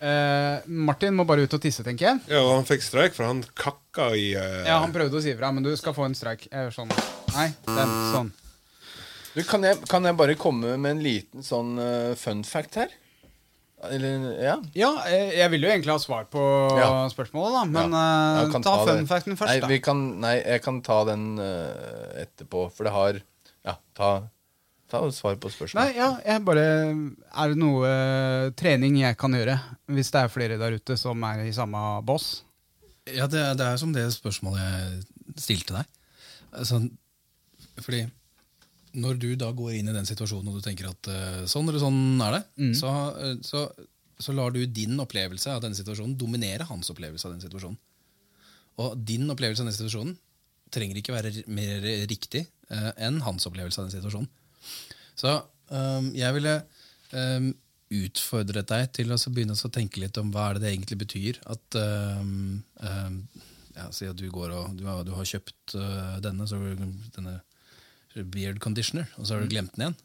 Eh, 0.05 0.57
Martin 0.65 1.15
må 1.15 1.23
bare 1.25 1.45
ut 1.45 1.53
og 1.55 1.61
tisse, 1.63 1.83
tenker 1.85 2.09
jeg. 2.09 2.23
Ja, 2.35 2.41
og 2.43 2.57
han 2.57 2.67
fikk 2.67 2.83
streik, 2.83 3.15
for 3.15 3.25
han 3.29 3.41
kakka 3.57 4.09
i 4.13 4.33
eh, 4.35 4.65
Ja, 4.67 4.81
Han 4.83 4.93
prøvde 4.93 5.17
å 5.17 5.23
si 5.23 5.31
ifra, 5.31 5.53
men 5.55 5.63
du 5.65 5.71
skal 5.79 5.95
få 5.95 6.05
en 6.05 6.17
streik. 6.17 6.49
Sånn. 6.75 6.91
Nei, 7.33 7.47
den. 7.65 7.95
Sånn. 8.13 8.33
Du, 9.35 9.41
kan, 9.47 9.63
jeg, 9.67 9.79
kan 9.91 10.05
jeg 10.07 10.17
bare 10.19 10.37
komme 10.39 10.75
med 10.79 10.97
en 10.97 11.01
liten 11.03 11.43
sånn 11.43 11.73
uh, 11.79 12.13
fun 12.19 12.43
fact 12.47 12.77
her? 12.79 12.93
Eller, 13.91 14.25
ja? 14.43 14.55
Ja, 14.77 14.89
eh, 15.09 15.31
jeg 15.39 15.51
ville 15.53 15.67
jo 15.67 15.73
egentlig 15.73 15.91
ha 15.93 15.99
svar 16.01 16.25
på 16.31 16.41
Ja. 16.79 16.87
spørsmålet, 17.11 17.53
da. 17.57 17.63
Men 17.65 17.91
Ja, 17.91 18.45
ta, 18.53 18.59
ta 18.65 18.75
fun 18.85 19.07
facten 19.09 19.37
først, 19.37 19.51
nei, 19.53 19.59
da. 19.63 19.67
Vi 19.67 19.79
kan, 19.83 20.03
nei, 20.21 20.35
jeg 20.43 20.61
kan 20.65 20.81
ta 20.85 21.03
den 21.05 21.37
uh, 21.39 22.15
etterpå, 22.23 22.67
for 22.73 22.83
det 22.89 22.93
har 22.95 23.21
Ja, 23.65 23.75
ta, 23.97 24.09
ta 24.91 25.01
svar 25.11 25.35
på 25.41 25.49
spørsmålet. 25.49 25.95
Nei, 25.95 25.97
ja, 25.97 26.11
jeg 26.25 26.43
bare 26.45 26.65
Er 27.33 27.53
det 27.53 27.57
noe 27.57 27.85
uh, 27.89 28.49
trening 28.57 28.99
jeg 29.01 29.17
kan 29.17 29.33
gjøre, 29.33 29.59
hvis 29.89 30.11
det 30.13 30.21
er 30.21 30.29
flere 30.33 30.57
der 30.61 30.77
ute 30.77 30.97
som 30.97 31.23
er 31.23 31.45
i 31.45 31.51
samme 31.55 31.81
boss? 32.05 32.43
Ja, 33.05 33.27
det, 33.27 33.39
er- 33.39 33.55
det 33.57 33.65
er 33.65 33.77
som 33.77 33.91
det 33.93 34.05
spørsmålet 34.13 34.61
jeg 34.61 35.03
stilte 35.37 35.73
deg. 35.77 35.85
Altså, 36.55 36.79
fordi 37.83 38.05
når 38.95 39.19
du 39.19 39.27
da 39.39 39.49
går 39.55 39.77
inn 39.77 39.89
i 39.91 39.95
den 39.95 40.07
situasjonen 40.07 40.51
og 40.51 40.59
du 40.59 40.65
tenker 40.65 40.87
at 40.89 41.09
uh, 41.11 41.41
sånn 41.49 41.67
eller 41.69 41.81
sånn 41.81 42.21
er 42.25 42.37
det, 42.37 42.69
så, 42.79 42.91
eh, 43.19 43.35
så, 43.45 43.65
så 44.21 44.35
lar 44.35 44.53
du 44.55 44.61
din 44.65 44.95
opplevelse 45.01 45.51
av 45.51 45.63
denne 45.63 45.77
situasjonen 45.77 46.15
dominere 46.19 46.67
hans 46.69 46.91
opplevelse 46.93 47.27
av 47.27 47.35
den 47.35 47.43
situasjonen. 47.43 47.77
Og 48.83 48.95
din 49.07 49.27
opplevelse 49.31 49.63
av 49.63 49.69
den 49.69 49.77
situasjonen 49.77 50.15
trenger 50.73 50.99
ikke 50.99 51.15
være 51.15 51.45
mer 51.51 51.83
riktig 52.09 52.45
uh, 52.71 52.91
enn 52.95 53.21
hans 53.25 53.47
opplevelse 53.47 53.81
av 53.81 53.89
den 53.89 53.97
situasjonen. 53.97 54.31
Så 55.15 55.35
um, 55.71 56.09
jeg 56.15 56.35
ville 56.35 56.55
um, 57.15 57.51
utfordret 57.95 58.71
deg 58.71 58.89
til 58.97 59.13
å 59.13 59.19
begynne 59.31 59.55
å 59.55 59.71
tenke 59.71 60.01
litt 60.03 60.17
om 60.19 60.31
hva 60.33 60.49
er 60.49 60.57
det 60.57 60.65
det 60.65 60.71
egentlig 60.73 60.97
betyr 61.05 61.39
at 61.53 61.77
um, 61.79 62.63
ja, 63.75 63.89
Si 63.91 64.07
at 64.07 64.15
du 64.15 64.25
går 64.31 64.53
og 64.55 64.75
du 64.79 64.85
har, 64.87 65.03
du 65.03 65.11
har 65.11 65.27
kjøpt 65.27 65.73
denne, 66.23 66.45
så, 66.47 66.55
denne 67.11 67.33
beard 68.23 68.59
conditioner, 68.63 69.05
og 69.17 69.27
så 69.27 69.33
har 69.35 69.41
du 69.43 69.49
glemt 69.51 69.75
den 69.75 69.81
igjen. 69.81 69.95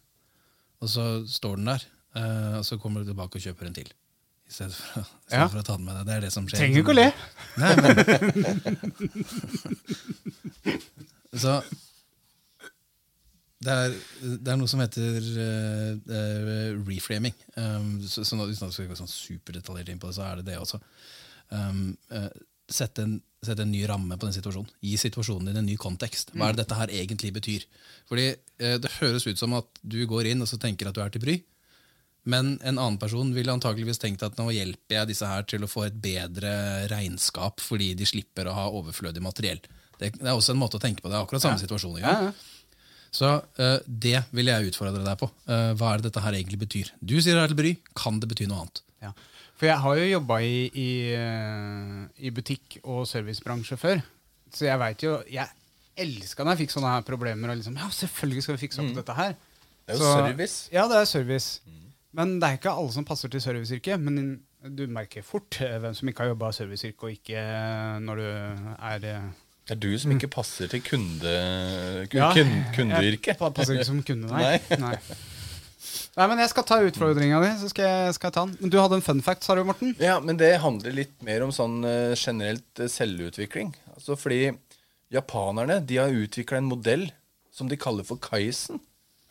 Og 0.80 0.88
så 0.88 1.26
står 1.28 1.56
den 1.56 1.66
der, 1.66 1.84
øh, 2.16 2.58
og 2.58 2.64
så 2.64 2.78
kommer 2.80 3.00
du 3.00 3.06
tilbake 3.10 3.36
og 3.36 3.42
kjøper 3.42 3.66
en 3.66 3.74
til. 3.74 3.90
I 4.48 4.52
stedet 4.52 4.74
for, 4.74 5.00
å- 5.00 5.04
stedet 5.04 5.40
Ja. 5.40 5.46
for 5.46 5.58
å 5.60 5.62
ta 5.62 5.76
den 5.76 5.84
med 5.84 5.94
deg. 5.94 6.06
Det 6.06 6.14
er 6.14 6.20
det 6.20 6.32
som 6.32 6.48
skjer. 6.48 6.58
Trenger 6.58 6.78
ikke 6.80 6.90
å 6.90 6.98
le. 6.98 7.12
Nei, 7.60 7.76
men 7.76 7.92
Så 11.40 11.60
det 13.60 13.72
er, 13.76 13.94
det 14.40 14.48
er 14.48 14.56
noe 14.56 14.70
som 14.72 14.80
heter 14.80 15.20
uh, 15.20 15.92
eh, 16.16 16.70
reframing. 16.88 17.34
Um, 17.60 17.98
så, 18.08 18.24
så 18.24 18.38
uten 18.40 18.46
at 18.48 18.70
vi 18.70 18.72
skal 18.72 18.88
gå 18.88 18.96
sånn 18.96 19.10
superdetaljert 19.12 19.90
inn 19.92 20.00
på 20.00 20.08
det, 20.08 20.16
så 20.16 20.24
er 20.24 20.40
det 20.40 20.46
det 20.48 20.56
også. 20.56 20.80
Um, 21.52 21.90
eh, 22.08 22.30
sette, 22.72 23.04
en, 23.04 23.18
sette 23.44 23.64
en 23.64 23.72
ny 23.72 23.82
ramme 23.88 24.16
på 24.16 24.28
den 24.28 24.36
situasjonen. 24.36 24.72
Gi 24.84 24.96
situasjonen 25.00 25.50
din 25.50 25.60
en 25.62 25.68
ny 25.68 25.76
kontekst. 25.80 26.34
Hva 26.34 26.48
er 26.48 26.56
det 26.56 26.64
dette 26.64 26.78
her 26.78 26.92
egentlig 27.02 27.32
betyr? 27.36 27.66
Fordi 28.10 28.26
eh, 28.30 28.76
Det 28.82 28.96
høres 29.00 29.26
ut 29.26 29.40
som 29.40 29.56
at 29.58 29.82
du 29.82 30.00
går 30.10 30.30
inn 30.32 30.44
og 30.44 30.50
så 30.50 30.60
tenker 30.60 30.90
at 30.90 30.98
du 30.98 31.02
er 31.04 31.12
til 31.14 31.24
bry. 31.24 31.40
Men 32.30 32.58
en 32.60 32.76
annen 32.76 32.98
person 33.00 33.32
ville 33.32 33.52
antakeligvis 33.52 34.00
tenkt 34.00 34.22
at 34.26 34.36
nå 34.36 34.50
hjelper 34.52 34.98
jeg 34.98 35.10
disse 35.12 35.28
her 35.28 35.46
til 35.48 35.64
å 35.64 35.70
få 35.70 35.86
et 35.86 35.96
bedre 35.96 36.52
regnskap 36.92 37.62
fordi 37.64 37.94
de 37.96 38.08
slipper 38.08 38.50
å 38.50 38.56
ha 38.56 38.66
overflødig 38.76 39.22
materiell. 39.24 39.62
Det, 39.96 40.12
det 40.18 40.28
er 40.28 40.36
også 40.36 40.52
en 40.54 40.60
måte 40.60 40.76
å 40.76 40.82
tenke 40.82 41.04
på 41.04 41.08
det. 41.08 41.16
er 41.16 41.24
Akkurat 41.24 41.44
samme 41.44 41.62
situasjon. 41.62 42.00
Ja, 42.02 42.28
ja. 42.28 42.32
Så 43.10 43.26
uh, 43.26 43.78
det 43.86 44.20
vil 44.36 44.52
jeg 44.52 44.70
utfordre 44.70 45.02
deg 45.02 45.18
på. 45.18 45.26
Uh, 45.48 45.72
hva 45.78 45.94
er 45.94 46.00
det 46.00 46.10
dette 46.10 46.22
her 46.22 46.36
egentlig 46.38 46.60
betyr? 46.60 46.92
Du 47.00 47.16
sier 47.18 47.34
det 47.34 47.42
er 47.42 47.52
til 47.52 47.58
bry. 47.58 47.72
Kan 47.98 48.20
det 48.22 48.28
bety 48.30 48.46
noe 48.46 48.62
annet? 48.62 48.84
Ja. 49.02 49.10
For 49.60 49.68
jeg 49.68 49.76
har 49.84 49.98
jo 50.00 50.04
jobba 50.08 50.38
i, 50.40 50.60
i, 50.72 50.88
eh, 51.12 51.96
i 52.24 52.30
butikk 52.32 52.78
og 52.80 53.02
servicebransje 53.08 53.76
før. 53.76 54.00
Så 54.50 54.64
jeg 54.64 54.80
veit 54.80 55.04
jo 55.04 55.18
Jeg 55.30 55.46
elska 56.00 56.46
da 56.46 56.54
jeg 56.54 56.62
fikk 56.62 56.72
sånne 56.72 56.94
her 56.94 57.04
problemer. 57.04 57.52
Og 57.52 57.58
liksom, 57.60 57.76
ja, 57.76 57.90
selvfølgelig 57.92 58.44
skal 58.46 58.56
vi 58.56 58.62
fikse 58.62 58.80
opp 58.80 58.94
dette 58.96 59.16
her. 59.18 59.34
Mm. 59.36 59.66
Det 59.84 59.92
er 59.92 59.98
jo 59.98 60.06
Så- 60.06 60.14
service. 60.16 60.56
Ja, 60.72 60.86
det 60.88 60.96
er 60.96 61.04
service. 61.04 61.60
Men 62.16 62.38
det 62.40 62.48
er 62.48 62.56
ikke 62.56 62.72
alle 62.72 62.92
som 62.92 63.04
passer 63.04 63.28
til 63.28 63.40
serviceyrket. 63.44 64.00
Men 64.00 64.40
du 64.64 64.86
merker 64.88 65.22
fort 65.22 65.60
eh, 65.60 65.76
hvem 65.78 65.94
som 65.94 66.08
ikke 66.08 66.24
har 66.24 66.32
jobba 66.32 66.52
serviceyrke, 66.56 67.04
og 67.04 67.10
ikke 67.12 67.36
eh, 67.36 67.98
når 68.00 68.16
du 68.16 68.24
er 68.80 68.98
Det 69.04 69.76
er 69.76 69.80
du 69.80 69.98
som 69.98 70.10
ikke 70.16 70.28
passer 70.32 70.68
til 70.72 70.80
kunde, 70.80 71.34
kunde, 72.10 72.16
Ja, 72.16 72.32
kundeyrket. 72.74 73.36
Jeg 73.36 73.36
passer 73.54 73.76
ikke 73.76 73.84
som 73.84 74.02
kunde, 74.02 74.26
nei. 74.26 74.56
Nei. 74.70 74.78
nei. 74.80 74.96
Nei, 76.18 76.26
men 76.26 76.40
jeg 76.42 76.50
skal 76.50 76.66
ta 76.66 76.80
utfordringa 76.82 77.38
di. 77.44 77.50
Så 77.60 77.70
skal 77.70 77.86
jeg, 77.86 78.14
skal 78.16 78.30
jeg 78.30 78.36
ta 78.36 78.44
den. 78.48 78.56
Men 78.58 78.72
du 78.72 78.78
hadde 78.80 78.98
en 78.98 79.04
fun 79.06 79.22
fact, 79.24 79.46
sa 79.46 79.54
du, 79.54 79.62
Morten? 79.66 79.94
Ja, 80.02 80.18
men 80.24 80.40
det 80.40 80.50
handler 80.64 80.96
litt 80.96 81.14
mer 81.26 81.44
om 81.46 81.52
sånn 81.54 81.80
uh, 81.86 82.18
generelt 82.18 82.82
eh, 82.82 82.90
selvutvikling. 82.90 83.72
Altså 83.94 84.18
fordi 84.18 84.50
japanerne 85.14 85.78
de 85.86 86.00
har 86.00 86.14
utvikla 86.14 86.58
en 86.58 86.70
modell 86.70 87.08
som 87.54 87.70
de 87.70 87.78
kaller 87.78 88.06
for 88.06 88.18
Kaizen. 88.22 88.82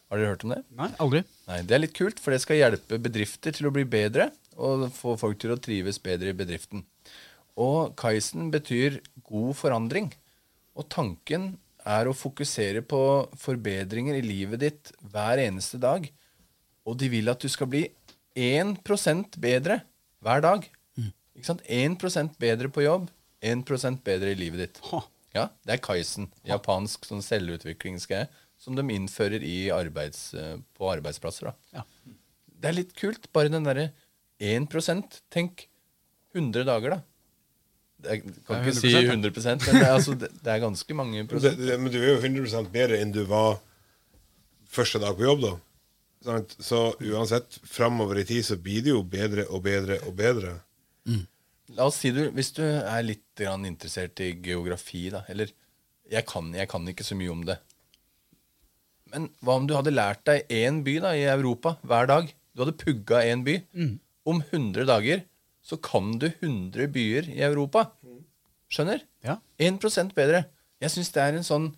Har 0.10 0.20
dere 0.20 0.34
hørt 0.34 0.46
om 0.48 0.54
det? 0.56 0.62
Nei, 0.80 0.90
aldri. 1.04 1.24
Nei, 1.50 1.62
Det 1.68 1.76
er 1.76 1.84
litt 1.84 1.98
kult, 1.98 2.22
for 2.24 2.34
det 2.34 2.42
skal 2.42 2.58
hjelpe 2.58 2.98
bedrifter 3.02 3.54
til 3.56 3.70
å 3.70 3.74
bli 3.76 3.86
bedre 3.86 4.32
og 4.60 4.88
få 4.96 5.14
folk 5.20 5.40
til 5.40 5.54
å 5.54 5.60
trives 5.62 6.00
bedre 6.04 6.34
i 6.34 6.38
bedriften. 6.38 6.82
Og 7.60 7.94
Kaizen 8.00 8.50
betyr 8.54 8.98
god 9.28 9.52
forandring. 9.60 10.10
Og 10.80 10.88
tanken 10.92 11.52
er 11.88 12.08
å 12.08 12.16
fokusere 12.16 12.82
på 12.88 13.02
forbedringer 13.40 14.18
i 14.18 14.26
livet 14.26 14.64
ditt 14.64 14.92
hver 15.12 15.42
eneste 15.44 15.80
dag. 15.82 16.08
Og 16.90 16.98
de 17.00 17.10
vil 17.14 17.30
at 17.32 17.42
du 17.42 17.50
skal 17.52 17.70
bli 17.70 17.86
1% 18.40 19.38
bedre 19.42 19.82
hver 20.26 20.44
dag. 20.46 20.68
Ikke 21.38 21.48
sant? 21.48 21.64
1% 21.72 22.36
bedre 22.42 22.72
på 22.74 22.84
jobb, 22.84 23.08
1% 23.46 24.02
bedre 24.04 24.34
i 24.34 24.38
livet 24.40 24.66
ditt. 24.66 24.80
Ha. 24.90 25.00
Ja, 25.38 25.46
Det 25.64 25.78
er 25.78 25.84
Kaizen. 25.86 26.28
Japansk 26.48 27.06
sånn 27.08 27.22
selvutviklingsgreie 27.24 28.28
som 28.60 28.76
de 28.76 28.84
innfører 28.92 29.44
i 29.46 29.70
arbeids, 29.72 30.34
eh, 30.34 30.58
på 30.76 30.90
arbeidsplasser. 30.92 31.52
da. 31.52 31.54
Ja. 31.80 31.84
Det 32.60 32.68
er 32.68 32.76
litt 32.76 32.96
kult. 32.98 33.32
Bare 33.32 33.48
den 33.48 33.64
derre 33.64 33.92
1% 34.40 35.22
Tenk 35.32 35.68
100 36.36 36.66
dager, 36.66 36.90
da. 36.90 37.00
Jeg 38.10 38.24
kan 38.24 38.32
Det 38.32 38.56
er 38.56 38.64
ikke 38.64 38.76
si 38.80 38.92
100%, 38.96 39.64
100 39.64 39.66
men 39.66 39.80
det 39.82 39.88
er, 39.88 39.94
altså, 39.94 40.14
det, 40.20 40.30
det 40.44 40.52
er 40.54 40.60
ganske 40.60 40.96
mange 40.96 41.24
prosent. 41.28 41.58
det, 41.60 41.80
Men 41.80 41.92
du 41.92 41.98
er 42.00 42.14
jo 42.14 42.22
100% 42.22 42.72
bedre 42.72 43.00
enn 43.00 43.12
du 43.12 43.24
var 43.26 43.60
første 44.72 45.00
dag 45.00 45.18
på 45.18 45.24
jobb, 45.28 45.42
da. 45.44 45.56
Sant? 46.26 46.56
Så 46.60 46.80
uansett, 47.00 47.60
framover 47.64 48.20
i 48.20 48.26
tid 48.28 48.46
så 48.46 48.58
blir 48.60 48.84
det 48.84 48.92
jo 48.92 49.04
bedre 49.08 49.46
og 49.48 49.64
bedre 49.64 50.00
og 50.08 50.16
bedre. 50.20 50.58
La 51.78 51.86
oss 51.86 52.00
si 52.02 52.12
du, 52.12 52.26
Hvis 52.36 52.52
du 52.58 52.64
er 52.66 53.06
litt 53.06 53.26
grann 53.38 53.66
interessert 53.70 54.20
i 54.26 54.34
geografi, 54.44 55.08
da 55.14 55.24
Eller 55.30 55.52
jeg 56.10 56.26
kan, 56.26 56.50
jeg 56.58 56.68
kan 56.70 56.88
ikke 56.90 57.06
så 57.06 57.16
mye 57.18 57.32
om 57.32 57.44
det. 57.46 57.60
Men 59.14 59.28
hva 59.46 59.56
om 59.58 59.68
du 59.70 59.76
hadde 59.78 59.94
lært 59.94 60.24
deg 60.26 60.50
én 60.54 60.82
by 60.86 60.96
da 61.04 61.14
i 61.18 61.26
Europa 61.30 61.76
hver 61.86 62.10
dag? 62.10 62.32
Du 62.54 62.64
hadde 62.64 62.78
pugga 62.78 63.22
én 63.26 63.46
by. 63.46 63.60
Om 64.30 64.42
100 64.52 64.86
dager 64.90 65.24
så 65.62 65.78
kan 65.78 66.18
du 66.22 66.28
100 66.30 66.90
byer 66.94 67.30
i 67.30 67.42
Europa. 67.46 67.92
Skjønner? 68.70 69.06
Ja. 69.26 69.38
1 69.58 70.14
bedre. 70.18 70.46
Jeg 70.82 70.94
syns 70.94 71.14
det 71.14 71.22
er 71.22 71.38
en 71.38 71.46
sånn 71.46 71.70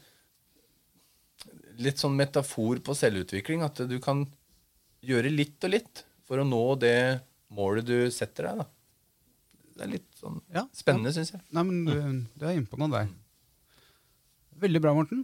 litt 1.83 2.01
sånn 2.01 2.15
metafor 2.17 2.79
på 2.85 2.95
selvutvikling. 2.97 3.63
At 3.65 3.81
du 3.89 3.97
kan 4.03 4.25
gjøre 5.05 5.31
litt 5.33 5.63
og 5.67 5.73
litt 5.73 6.03
for 6.27 6.41
å 6.41 6.45
nå 6.47 6.61
det 6.79 7.21
målet 7.51 7.85
du 7.89 7.97
setter 8.13 8.47
deg. 8.51 8.61
da. 8.61 8.67
Det 9.75 9.85
er 9.87 9.91
litt 9.95 10.09
sånn 10.19 10.41
Ja, 10.53 10.65
spennende, 10.75 11.13
syns 11.15 11.31
jeg. 11.33 11.41
Nei, 11.55 11.63
men 11.67 11.85
du, 11.87 12.25
du 12.37 12.45
er 12.47 12.57
innpå 12.59 12.77
noe 12.79 12.91
der. 12.93 13.09
Veldig 14.61 14.81
bra, 14.83 14.93
Morten. 14.93 15.23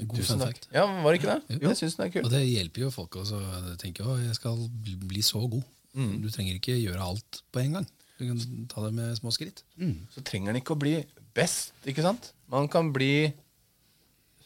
God 0.00 0.16
Tusen 0.18 0.40
takk. 0.42 0.58
Ja, 0.74 0.82
var 1.04 1.14
det 1.14 1.20
ikke 1.20 1.34
det? 1.36 1.58
Jo. 1.60 1.68
Jeg 1.70 1.78
syns 1.78 1.94
den 1.98 2.06
er 2.08 2.12
kul. 2.16 2.24
Og 2.26 2.32
det 2.32 2.40
hjelper 2.48 2.82
jo 2.88 2.88
folk 2.90 3.18
også. 3.20 3.38
å 3.38 3.74
tenke 3.78 4.02
å, 4.02 4.16
jeg 4.18 4.34
skal 4.40 4.58
bli- 4.82 5.22
så 5.22 5.44
god. 5.46 5.62
Du 5.94 6.26
trenger 6.34 6.56
ikke 6.58 6.74
gjøre 6.80 6.98
alt 7.04 7.42
på 7.54 7.60
en 7.62 7.76
gang. 7.78 7.86
Du 8.18 8.24
kan 8.26 8.40
ta 8.70 8.82
det 8.88 8.92
med 8.96 9.14
små 9.20 9.30
skritt. 9.34 9.62
Så 10.10 10.24
trenger 10.26 10.50
den 10.52 10.60
ikke 10.62 10.74
å 10.74 10.80
bli 10.82 10.96
best, 11.34 11.70
ikke 11.86 12.02
sant? 12.02 12.32
Man 12.50 12.66
kan 12.68 12.90
bli 12.94 13.30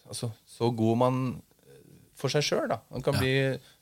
altså, 0.09 0.31
så 0.49 0.71
god 0.77 0.97
man 1.03 1.19
eh, 1.67 1.83
for 2.19 2.33
seg 2.33 2.43
sjøl, 2.47 2.69
da. 2.73 2.81
Man 2.91 3.03
kan 3.07 3.15
Ja. 3.15 3.21
bli 3.21 3.35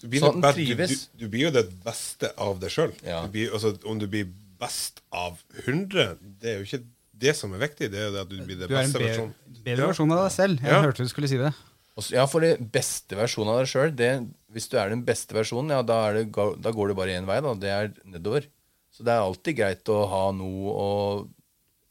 Du 0.03 0.09
blir, 0.12 0.20
sånn 0.20 0.43
trives. 0.43 1.09
du, 1.14 1.24
du 1.24 1.29
blir 1.33 1.47
jo 1.49 1.55
det 1.57 1.66
beste 1.85 2.33
av 2.37 2.59
deg 2.61 2.70
sjøl. 2.70 2.93
Ja. 3.07 3.22
Altså, 3.53 3.77
om 3.87 3.99
du 4.03 4.07
blir 4.07 4.29
best 4.61 5.01
av 5.12 5.39
100, 5.66 6.18
det 6.41 6.51
er 6.55 6.59
jo 6.61 6.64
ikke 6.68 6.85
det 7.16 7.33
som 7.37 7.53
er 7.57 7.59
viktig. 7.66 7.91
Det 7.93 7.99
er 8.01 8.11
jo 8.11 8.12
det 8.12 8.20
at 8.27 8.29
du 8.29 8.37
blir 8.45 8.59
det 8.61 8.68
Du 8.68 8.74
er 8.77 8.85
en 8.85 8.93
bedre, 8.93 9.31
bedre 9.64 9.87
versjon 9.93 10.12
av 10.12 10.24
deg 10.27 10.33
selv. 10.33 10.61
Jeg 10.61 10.72
Ja. 10.72 10.83
hørte 10.83 11.05
du 11.05 11.09
skulle 11.09 11.29
si 11.29 11.37
det. 11.41 11.53
Også, 11.97 12.12
Ja, 12.12 12.27
for 12.27 12.41
det 12.41 12.59
beste 12.72 13.16
versjonen 13.16 13.49
av 13.55 13.59
deg 13.64 13.68
sjøl, 13.72 14.29
hvis 14.53 14.68
du 14.68 14.77
er 14.77 14.91
den 14.91 15.03
beste 15.05 15.33
versjonen, 15.33 15.70
ja, 15.70 15.81
da, 15.83 16.09
er 16.11 16.24
det, 16.24 16.33
da 16.61 16.70
går 16.72 16.89
det 16.89 16.97
bare 16.97 17.16
én 17.16 17.24
vei, 17.24 17.41
da. 17.41 17.55
Det 17.55 17.70
er 17.72 17.93
nedover. 18.05 18.45
Så 18.93 19.03
det 19.05 19.12
er 19.12 19.20
alltid 19.24 19.57
greit 19.57 19.85
å 19.89 20.07
ha 20.09 20.31
noe 20.33 20.72
å 20.77 21.29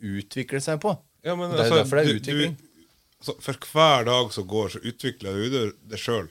utvikle 0.01 0.61
seg 0.61 0.79
på. 0.83 0.93
Ja, 1.25 1.35
men 1.35 1.49
det 1.51 1.59
er 1.59 1.63
altså, 1.65 1.79
derfor 1.81 1.97
det 2.01 2.05
er 2.05 2.19
utvikling. 2.19 2.55
Du, 2.59 2.64
altså, 3.25 3.35
for 3.41 3.53
hver 3.73 4.05
dag 4.05 4.31
som 4.35 4.45
går, 4.47 4.69
så 4.75 4.81
utvikler 4.85 5.33
du 5.33 5.71
det, 5.89 5.99
sjøl. 5.99 6.27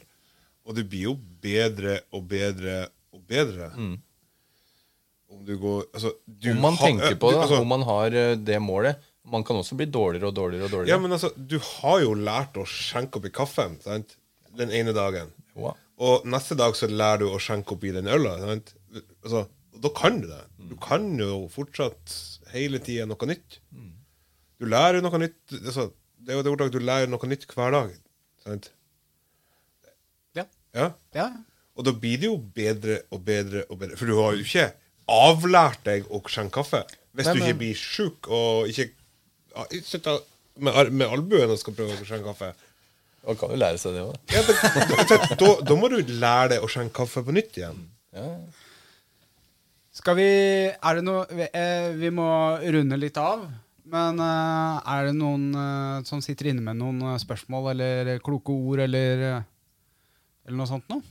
Og 0.65 0.77
du 0.79 0.85
blir 0.85 1.09
jo 1.11 1.15
bedre 1.45 1.99
og 2.15 2.29
bedre 2.31 2.87
og 3.13 3.27
bedre. 3.29 3.73
Om 5.35 5.41
du 5.45 5.57
går 5.59 5.85
altså, 5.93 6.13
du 6.29 6.49
Mm. 6.53 6.57
om 6.57 6.63
man 6.63 6.75
har- 6.77 6.87
tenker 6.89 7.17
på 7.19 7.31
det, 7.33 7.39
altså, 7.43 7.61
om 7.61 7.69
man 7.69 7.83
har 7.83 8.07
eh, 8.15 8.35
det 8.37 8.61
målet. 8.63 8.97
Man 9.27 9.43
kan 9.45 9.57
også 9.57 9.75
bli 9.77 9.87
dårligere 9.87 10.29
og 10.29 10.35
dårligere 10.35 10.65
og 10.65 10.71
dårligere. 10.71 10.89
Ja, 10.89 10.99
men 10.99 11.11
altså, 11.13 11.31
du 11.35 11.59
har 11.59 12.01
jo 12.03 12.15
lært 12.15 12.55
å 12.61 12.65
skjenke 12.69 13.17
opp 13.17 13.25
i 13.27 13.31
kaffen 13.31 13.81
sant? 13.83 14.17
den 14.57 14.71
ene 14.71 14.93
dagen. 14.95 15.33
Wow. 15.57 15.75
Og 15.99 16.25
neste 16.27 16.55
dag 16.57 16.75
så 16.77 16.87
lærer 16.87 17.19
du 17.25 17.29
å 17.31 17.41
skjenke 17.41 17.73
opp 17.73 17.83
i 17.85 17.91
den 17.91 18.07
øla. 18.07 18.39
Sant? 18.39 18.75
Altså, 19.25 19.49
da 19.81 19.89
kan 19.89 20.21
du 20.21 20.29
det. 20.29 20.45
Du 20.69 20.77
kan 20.77 21.19
jo 21.19 21.49
fortsatt 21.49 22.39
hele 22.53 22.79
tida 22.79 23.05
noe 23.07 23.27
nytt. 23.27 23.59
Du 24.61 24.67
lærer 24.67 25.03
noe 25.03 25.19
nytt 25.19 25.57
altså, 25.67 25.91
Det 26.25 26.33
er 26.33 26.41
jo 26.41 26.45
det 26.45 26.53
ordtaket 26.55 26.79
du 26.79 26.85
lærer 26.85 27.11
noe 27.13 27.29
nytt 27.29 27.45
hver 27.51 27.75
dag. 27.75 27.93
Sant? 28.45 28.71
Ja. 30.35 30.47
Ja. 30.75 30.89
Ja. 31.17 31.29
Og 31.75 31.87
da 31.87 31.95
blir 31.97 32.21
det 32.23 32.31
jo 32.31 32.39
bedre 32.39 33.01
og 33.13 33.25
bedre 33.27 33.65
og 33.69 33.81
bedre. 33.81 33.99
For 34.01 34.09
du 34.09 34.17
har 34.21 34.37
jo 34.37 34.45
ikke 34.45 34.69
avlært 35.11 35.83
deg 35.87 36.07
å 36.09 36.23
skjenke 36.31 36.63
kaffe. 36.63 36.85
Hvis 37.15 37.29
Nei, 37.29 37.35
du 37.35 37.43
ikke 37.45 37.61
blir 37.61 37.79
sjuk 37.79 38.31
og 38.33 38.71
ikke 38.71 38.89
ja, 39.55 39.67
sitter 39.87 40.23
med, 40.57 40.93
med 40.95 41.11
albuen 41.11 41.53
og 41.53 41.61
skal 41.61 41.77
prøve 41.77 41.99
å 41.99 42.07
skjenke 42.07 42.33
kaffe. 42.33 42.53
Man 43.25 43.39
kan 43.41 43.55
jo 43.55 43.59
lære 43.59 43.81
seg 43.81 43.97
det 43.97 44.05
òg. 44.05 44.17
Ja, 44.35 44.43
da, 45.41 45.51
da, 45.65 45.77
må 45.79 45.89
du 45.93 45.99
lære 46.01 46.55
deg 46.55 46.65
å 46.65 46.71
skjenke 46.71 46.99
kaffe 47.03 47.25
på 47.25 47.35
nytt 47.35 47.57
igjen. 47.61 47.79
Skal 49.95 50.19
vi 50.19 50.27
Er 50.75 50.99
det 50.99 51.05
noe 51.07 51.25
vi, 51.31 51.47
eh, 51.47 51.93
vi 51.99 52.11
må 52.15 52.27
runde 52.61 52.99
litt 53.01 53.19
av. 53.21 53.47
Men 53.85 54.21
eh, 54.23 54.93
er 54.95 55.11
det 55.11 55.17
noen 55.19 55.51
eh, 55.61 56.03
som 56.09 56.23
sitter 56.25 56.53
inne 56.53 56.63
med 56.65 56.79
noen 56.81 57.03
eh, 57.11 57.19
spørsmål 57.21 57.73
eller 57.75 58.15
kloke 58.25 58.55
ord 58.55 58.81
eller 58.87 59.25
Eller 60.45 60.57
noe 60.57 60.69
sånt 60.71 60.89
noe? 60.93 61.03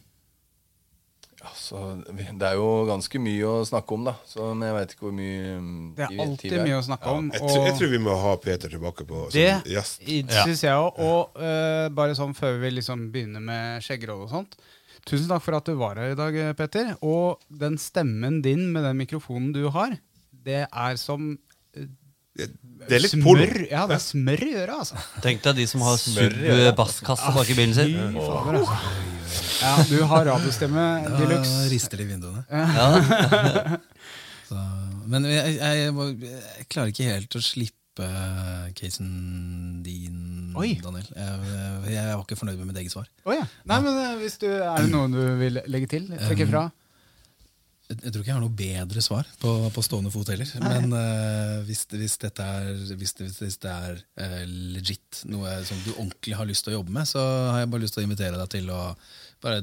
Altså, 1.43 1.79
det 2.07 2.45
er 2.47 2.53
jo 2.55 2.67
ganske 2.87 3.19
mye 3.19 3.47
å 3.49 3.63
snakke 3.67 3.91
om, 3.97 4.05
da. 4.07 4.13
Så, 4.29 4.45
men 4.55 4.63
jeg 4.69 4.75
veit 4.77 4.93
ikke 4.95 5.03
hvor 5.09 5.15
mye 5.17 5.55
mm, 5.59 5.79
Det 5.97 6.05
er 6.05 6.07
tid- 6.07 6.15
tid 6.15 6.23
alltid 6.23 6.53
det 6.53 6.59
er. 6.61 6.67
mye 6.69 6.77
å 6.77 6.85
snakke 6.87 7.15
om. 7.17 7.25
Jeg, 7.33 7.41
tror- 7.43 7.65
jeg 7.67 7.75
tror 7.81 7.91
vi 7.91 7.99
må 8.05 8.13
ha 8.21 8.31
Peter 8.45 8.71
tilbake 8.71 9.05
på 9.09 9.23
som 9.25 9.35
Det 9.35 9.73
gjest. 9.73 10.05
syns 10.07 10.63
jeg 10.63 10.77
òg. 10.85 11.01
Og 11.03 11.35
uh, 11.43 11.89
bare 11.97 12.15
sånn 12.15 12.31
før 12.37 12.61
vi 12.63 12.71
liksom 12.77 13.09
begynner 13.11 13.43
med 13.43 13.83
skjeggeroll 13.83 14.23
og 14.23 14.31
sånt. 14.31 14.55
Tusen 15.03 15.27
takk 15.27 15.43
for 15.43 15.57
at 15.59 15.67
du 15.67 15.73
var 15.75 15.99
her 15.99 16.13
i 16.13 16.19
dag, 16.21 16.39
Petter. 16.55 16.93
Og 17.03 17.43
den 17.51 17.75
stemmen 17.81 18.39
din 18.45 18.69
med 18.71 18.87
den 18.87 19.01
mikrofonen 19.03 19.51
du 19.51 19.65
har, 19.75 19.97
det 20.31 20.61
er 20.71 20.95
som 21.01 21.33
Det 22.33 22.97
er 22.97 23.03
litt 23.03 23.13
porno. 23.23 23.45
smør. 23.45 23.59
Ja, 23.71 23.83
det 23.87 23.95
er 23.99 24.03
smør 24.03 24.41
i 24.43 24.53
øret, 24.59 24.73
altså. 24.79 24.97
Tenk 25.23 25.43
deg 25.45 25.55
de 25.61 25.65
som 25.69 25.83
har 25.85 25.99
sub-basskasse 26.01 27.33
bak 27.35 27.51
i 27.53 27.55
bilen 27.57 27.75
sin. 27.77 27.93
Fy 27.93 28.23
fader, 28.25 28.57
altså. 28.59 28.77
Ja, 29.63 29.73
du 29.87 29.95
har 30.09 30.25
radiostemme 30.27 30.83
de 31.05 31.13
Da 31.13 31.29
luxe. 31.29 31.53
rister 31.71 32.01
i 32.03 32.07
vinduene. 32.09 32.43
Ja. 32.51 33.77
Så, 34.49 34.59
men 35.09 35.23
jeg, 35.29 35.55
jeg, 35.55 35.79
jeg, 35.85 36.17
jeg 36.59 36.67
klarer 36.73 36.91
ikke 36.91 37.07
helt 37.07 37.37
å 37.39 37.41
slippe 37.41 38.09
casen 38.75 39.07
din, 39.85 40.51
Oi. 40.59 40.73
Daniel. 40.83 41.07
Jeg, 41.15 41.93
jeg 41.95 42.09
var 42.17 42.23
ikke 42.25 42.37
fornøyd 42.41 42.59
med 42.59 42.71
mitt 42.73 42.81
eget 42.83 42.93
svar. 42.93 43.07
Oh, 43.23 43.33
ja. 43.37 43.45
Nei, 43.69 43.79
men 43.85 43.95
eh, 44.03 44.15
hvis 44.21 44.35
du, 44.41 44.47
Er 44.51 44.83
det 44.83 44.91
noe 44.91 45.07
du 45.13 45.21
vil 45.39 45.61
legge 45.71 45.89
til? 45.95 46.09
Trekke 46.17 46.49
fra? 46.51 46.65
Jeg, 47.93 47.99
jeg 48.01 48.13
tror 48.13 48.23
ikke 48.23 48.31
jeg 48.31 48.37
har 48.37 48.43
noe 48.43 48.57
bedre 48.57 49.03
svar 49.05 49.27
på, 49.41 49.51
på 49.75 49.83
stående 49.85 50.11
fot 50.13 50.31
heller. 50.33 50.49
Men 50.63 50.93
uh, 50.95 51.61
hvis, 51.67 51.85
hvis 51.93 52.17
dette 52.21 52.43
er, 52.43 52.71
hvis 52.97 53.13
hvis 53.21 53.59
det 53.61 53.71
er 53.71 53.99
uh, 54.19 54.39
legit, 54.75 55.23
noe 55.29 55.59
som 55.67 55.77
du 55.85 55.91
ordentlig 55.93 56.37
har 56.39 56.49
lyst 56.49 56.65
til 56.65 56.73
å 56.73 56.79
jobbe 56.79 56.95
med, 56.97 57.07
så 57.09 57.21
har 57.53 57.61
jeg 57.63 57.71
bare 57.75 57.85
lyst 57.85 57.97
til 57.97 58.03
å 58.03 58.07
invitere 58.07 58.39
deg 58.41 58.51
til 58.55 58.73
å 58.73 58.81
bare 59.43 59.61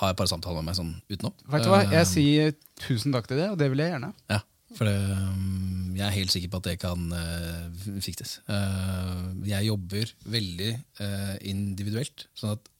ha 0.00 0.10
et 0.10 0.18
par 0.18 0.28
samtaler 0.30 0.60
med 0.60 0.70
meg 0.70 0.78
sånn 0.78 0.92
utenom. 1.08 1.34
Vet 1.52 1.64
du 1.64 1.70
hva, 1.72 1.80
Eh, 1.86 1.94
Jeg 2.00 2.10
sier 2.10 2.54
tusen 2.82 3.14
takk 3.14 3.28
til 3.30 3.40
det, 3.40 3.48
og 3.54 3.58
det 3.60 3.70
vil 3.72 3.82
jeg 3.84 3.94
gjerne. 3.94 4.12
Ja, 4.32 4.40
for 4.76 4.88
det, 4.88 4.96
um, 5.14 5.92
jeg 5.96 6.06
er 6.06 6.16
helt 6.16 6.34
sikker 6.34 6.52
på 6.52 6.60
at 6.60 6.70
det 6.70 6.78
kan 6.82 7.04
uh, 7.14 8.00
fikses. 8.04 8.40
Uh, 8.50 9.30
jeg 9.46 9.68
jobber 9.70 10.10
veldig 10.36 10.72
uh, 11.00 11.36
individuelt, 11.46 12.26
sånn 12.36 12.56
at, 12.56 12.72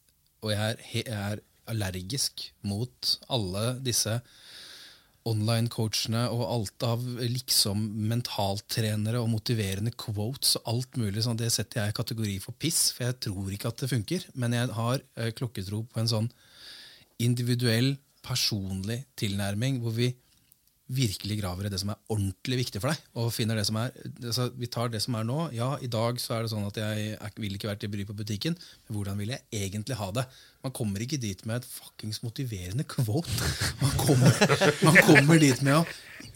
og 0.45 0.53
jeg 0.53 0.61
er, 0.61 0.83
jeg 0.93 1.21
er 1.31 1.45
allergisk 1.67 2.45
mot 2.67 3.17
alle 3.33 3.77
disse 3.83 4.21
online-coachene 5.27 6.27
og 6.33 6.43
alt 6.47 6.87
av 6.87 7.05
liksom 7.21 7.83
mentaltrenere 8.11 9.21
og 9.23 9.31
motiverende 9.33 9.93
quotes 9.99 10.57
og 10.61 10.73
alt 10.73 10.99
mulig. 11.01 11.25
sånn, 11.25 11.39
Det 11.39 11.51
setter 11.53 11.83
jeg 11.83 11.95
i 11.95 11.99
kategori 12.01 12.37
for 12.45 12.55
piss, 12.59 12.93
for 12.95 13.09
jeg 13.09 13.19
tror 13.29 13.53
ikke 13.53 13.73
at 13.73 13.83
det 13.83 13.91
funker. 13.91 14.27
Men 14.35 14.57
jeg 14.57 14.73
har 14.77 15.03
uh, 15.03 15.31
klokketro 15.37 15.85
på 15.91 16.03
en 16.03 16.13
sånn 16.13 16.31
individuell, 17.23 17.97
personlig 18.27 19.05
tilnærming 19.15 19.79
hvor 19.85 19.95
vi 19.95 20.11
virkelig 20.87 21.41
graver 21.41 21.67
i 21.67 21.71
det 21.73 21.81
som 21.83 21.91
er 21.91 21.99
ordentlig 22.15 22.61
viktig 22.61 22.81
for 22.83 22.93
deg. 22.93 23.07
Og 23.19 23.33
finner 23.35 23.59
det 23.59 23.65
som 23.67 23.79
er, 23.81 23.95
altså, 24.23 24.49
Vi 24.55 24.69
tar 24.71 24.91
det 24.93 25.01
som 25.03 25.17
er 25.19 25.27
nå. 25.27 25.39
Ja, 25.57 25.73
i 25.83 25.91
dag 25.91 26.21
så 26.23 26.37
er 26.37 26.45
det 26.45 26.53
sånn 26.53 26.67
at 26.69 26.79
jeg 26.79 27.17
vil 27.43 27.57
ikke 27.57 27.71
være 27.71 27.81
til 27.83 27.93
bry 27.93 28.07
på 28.07 28.17
butikken, 28.17 28.55
men 28.87 28.97
hvordan 28.97 29.19
vil 29.19 29.35
jeg 29.35 29.43
egentlig 29.67 29.99
ha 29.99 30.11
det? 30.15 30.27
Man 30.63 30.75
kommer 30.77 31.03
ikke 31.03 31.21
dit 31.23 31.43
med 31.47 31.61
et 31.61 31.69
fuckings 31.69 32.23
motiverende 32.23 32.87
quote. 32.87 33.31
Man 33.83 33.97
kommer, 33.99 34.43
man 34.87 35.01
kommer 35.07 35.43
dit 35.43 35.63
med 35.67 35.81
å 35.81 35.85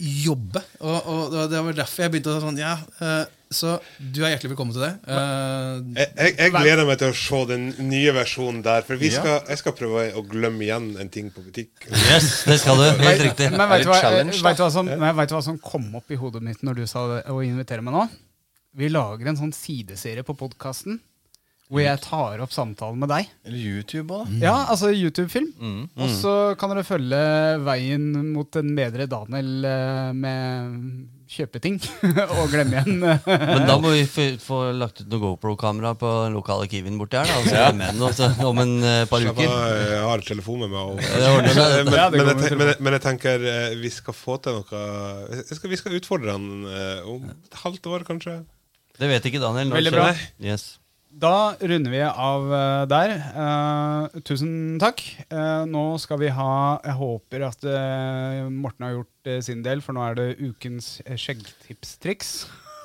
jobbe. 0.00 0.62
Og, 0.80 0.98
og 1.12 1.50
det 1.50 1.62
var 1.66 1.78
derfor 1.84 2.06
jeg 2.06 2.14
begynte 2.14 2.34
å 2.34 2.42
sånn, 2.42 2.60
ja, 2.60 2.74
eh, 3.02 3.22
Så 3.50 3.72
du 3.98 4.20
er 4.22 4.30
hjertelig 4.36 4.52
velkommen 4.52 4.70
til 4.76 4.84
det. 4.84 4.90
Eh, 5.10 5.80
Jeg, 5.96 6.10
jeg, 6.14 6.34
jeg 6.38 6.52
gleder 6.54 6.86
meg 6.86 7.00
til 7.00 7.10
å 7.10 7.16
se 7.18 7.40
den 7.50 7.64
nye 7.88 8.12
versjonen 8.14 8.60
der. 8.62 8.84
For 8.86 9.00
vi 9.00 9.10
skal, 9.10 9.40
jeg 9.50 9.58
skal 9.58 9.74
prøve 9.74 10.04
å 10.14 10.22
glemme 10.22 10.62
igjen 10.62 10.86
en 11.02 11.10
ting 11.10 11.32
på 11.34 11.42
butikk. 11.42 11.88
Yes, 11.90 12.44
det 12.46 12.60
skal 12.62 12.78
du. 12.78 12.86
Helt 13.02 13.24
riktig. 13.26 13.50
Men 13.50 13.66
vet 13.72 13.82
det 13.82 13.88
du, 13.88 13.90
hva, 13.90 13.98
vet, 14.14 14.62
hva 14.62 14.70
som, 14.70 14.86
du 14.86 15.34
hva 15.34 15.42
som 15.48 15.58
kom 15.66 15.90
opp 15.98 16.14
i 16.14 16.20
hodet 16.22 16.44
mitt 16.46 16.62
når 16.62 16.78
du 16.78 16.84
sa 16.86 17.04
det, 17.10 17.20
å 17.26 17.42
invitere 17.42 17.82
meg 17.82 17.98
nå? 17.98 18.06
Vi 18.78 18.86
lager 18.94 19.32
en 19.32 19.42
sånn 19.42 19.54
sideserie 19.56 20.22
på 20.22 20.38
podkasten 20.38 21.00
hvor 21.70 21.82
jeg 21.82 22.00
tar 22.02 22.40
opp 22.42 22.54
samtalen 22.54 22.98
med 23.02 23.10
deg. 23.10 23.28
Eller 23.46 23.58
YouTube 23.62 24.14
òg, 24.14 24.30
da. 24.30 24.38
Ja, 24.46 24.54
altså 24.70 24.94
YouTube-film. 24.94 25.50
Og 25.98 26.10
så 26.22 26.32
kan 26.58 26.70
dere 26.70 26.86
følge 26.86 27.20
veien 27.66 28.08
mot 28.30 28.58
en 28.62 28.72
bedre 28.78 29.06
Daniel 29.10 29.66
eh, 29.66 30.14
med 31.30 31.36
kjøpeting 31.36 31.76
og 32.40 32.50
glemme 32.50 32.80
igjen. 32.80 33.00
Men 33.02 33.66
da 33.68 33.76
må 33.80 33.92
vi 33.94 34.02
få, 34.08 34.26
få 34.42 34.58
lagt 34.76 35.02
ut 35.02 35.10
noe 35.10 35.20
GoPro-kamera 35.22 35.94
på 35.98 36.10
lokale 36.34 36.68
Kiwien 36.70 36.98
borti 36.98 37.18
her. 37.20 37.28
Da, 37.30 37.38
og 37.38 37.46
så 37.46 37.70
vi 37.70 37.78
med 37.78 37.94
den 37.94 38.02
også, 38.02 38.30
om 38.46 38.62
en 38.62 38.74
eh, 38.82 39.04
par 39.10 39.24
uker. 39.24 39.44
Jeg 39.44 40.02
har 40.06 40.24
telefon 40.26 40.64
med 40.64 40.74
meg. 40.74 41.02
Men, 42.80 42.92
jeg, 42.96 43.02
tenker 43.04 43.46
eh, 43.46 43.78
vi 43.80 43.92
skal 43.94 44.16
få 44.16 44.40
til 44.42 44.60
noe 44.60 45.44
skal, 45.46 45.70
Vi 45.70 45.80
skal 45.80 45.98
utfordre 46.00 46.36
han 46.36 46.50
eh, 46.66 47.08
om 47.08 47.30
et 47.30 47.62
halvt 47.62 47.90
år, 47.94 48.06
kanskje. 48.08 48.40
Det 49.00 49.08
vet 49.08 49.30
ikke 49.30 49.42
Daniel. 49.42 49.72
Veldig 49.72 49.94
bra. 49.94 50.12
Yes. 50.42 50.79
Da 51.10 51.56
runder 51.58 51.90
vi 51.90 52.00
av 52.06 52.52
eh, 52.54 52.84
der. 52.90 53.16
Uh, 53.34 54.20
tusen 54.22 54.78
takk. 54.80 55.02
Uh, 55.32 55.66
nå 55.66 55.84
skal 55.98 56.20
vi 56.22 56.30
ha 56.30 56.78
Jeg 56.86 56.96
håper 57.00 57.46
at 57.48 57.66
uh, 57.66 58.46
Morten 58.46 58.86
har 58.86 58.94
gjort 59.00 59.32
sin 59.44 59.64
del, 59.66 59.82
for 59.82 59.96
nå 59.96 60.06
er 60.06 60.18
det 60.20 60.28
ukens 60.38 61.00
skjeggtipstriks. 61.10 62.34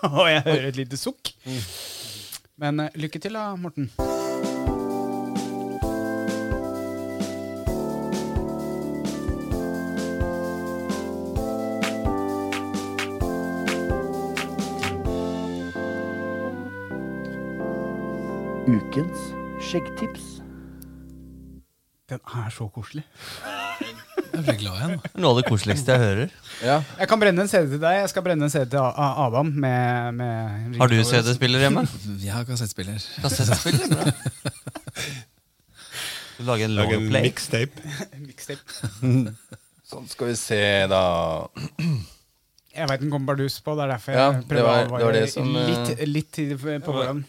Og 0.18 0.28
jeg 0.30 0.44
hører 0.46 0.70
et 0.70 0.82
lite 0.82 1.00
sukk. 1.00 1.36
Men 2.62 2.80
eh, 2.80 2.94
lykke 2.96 3.20
til 3.20 3.36
da, 3.36 3.50
Morten. 3.60 3.90
Skjeggtips. 19.70 20.26
Den 22.10 22.20
er 22.38 22.50
så 22.54 22.68
koselig. 22.70 23.02
jeg 24.36 24.44
ble 24.46 24.54
glad 24.60 24.76
igjen. 24.78 25.00
Noe 25.18 25.32
av 25.34 25.40
det 25.40 25.46
koseligste 25.50 25.96
jeg 25.96 26.02
hører. 26.04 26.34
Ja. 26.62 26.76
Jeg 27.00 27.10
kan 27.10 27.22
brenne 27.22 27.42
en 27.46 27.50
CD 27.50 27.72
til 27.74 27.82
deg. 27.82 27.98
Jeg 28.04 28.12
skal 28.12 28.26
brenne 28.28 28.46
en 28.46 28.54
CD 28.54 28.68
til 28.76 28.82
A- 28.84 28.92
A- 28.94 29.26
Adam. 29.26 29.50
Med, 29.50 30.14
med 30.20 30.78
Har 30.82 30.92
du 30.92 30.98
CD-spiller 31.02 31.66
hjemme? 31.66 31.86
Jeg 32.22 32.34
har 32.36 32.46
kassettspiller. 32.48 33.02
Kassettspiller? 33.24 33.88
Bra. 33.96 34.14
Du 36.38 36.44
lager 36.50 36.66
en 36.70 36.76
Lage 36.78 37.00
en 37.00 37.10
mixtape. 37.16 37.96
Mixtape. 38.28 38.82
Sånn 39.90 40.08
skal 40.10 40.32
vi 40.32 40.36
se, 40.40 40.62
da. 40.90 41.02
Jeg 42.76 42.90
veit 42.90 43.02
den 43.06 43.12
kommer 43.14 43.34
bardus 43.34 43.60
på, 43.64 43.74
det 43.78 43.86
er 43.86 43.92
derfor 43.96 44.16
jeg 44.16 44.20
Ja, 44.20 44.32
prøver 44.50 44.66
å 44.66 44.72
være 44.74 45.06
var 45.06 45.16
litt, 45.70 45.92
eh, 45.94 46.06
litt 46.10 46.32
tid 46.36 46.56
på 46.60 46.80
forhånd. 46.90 47.22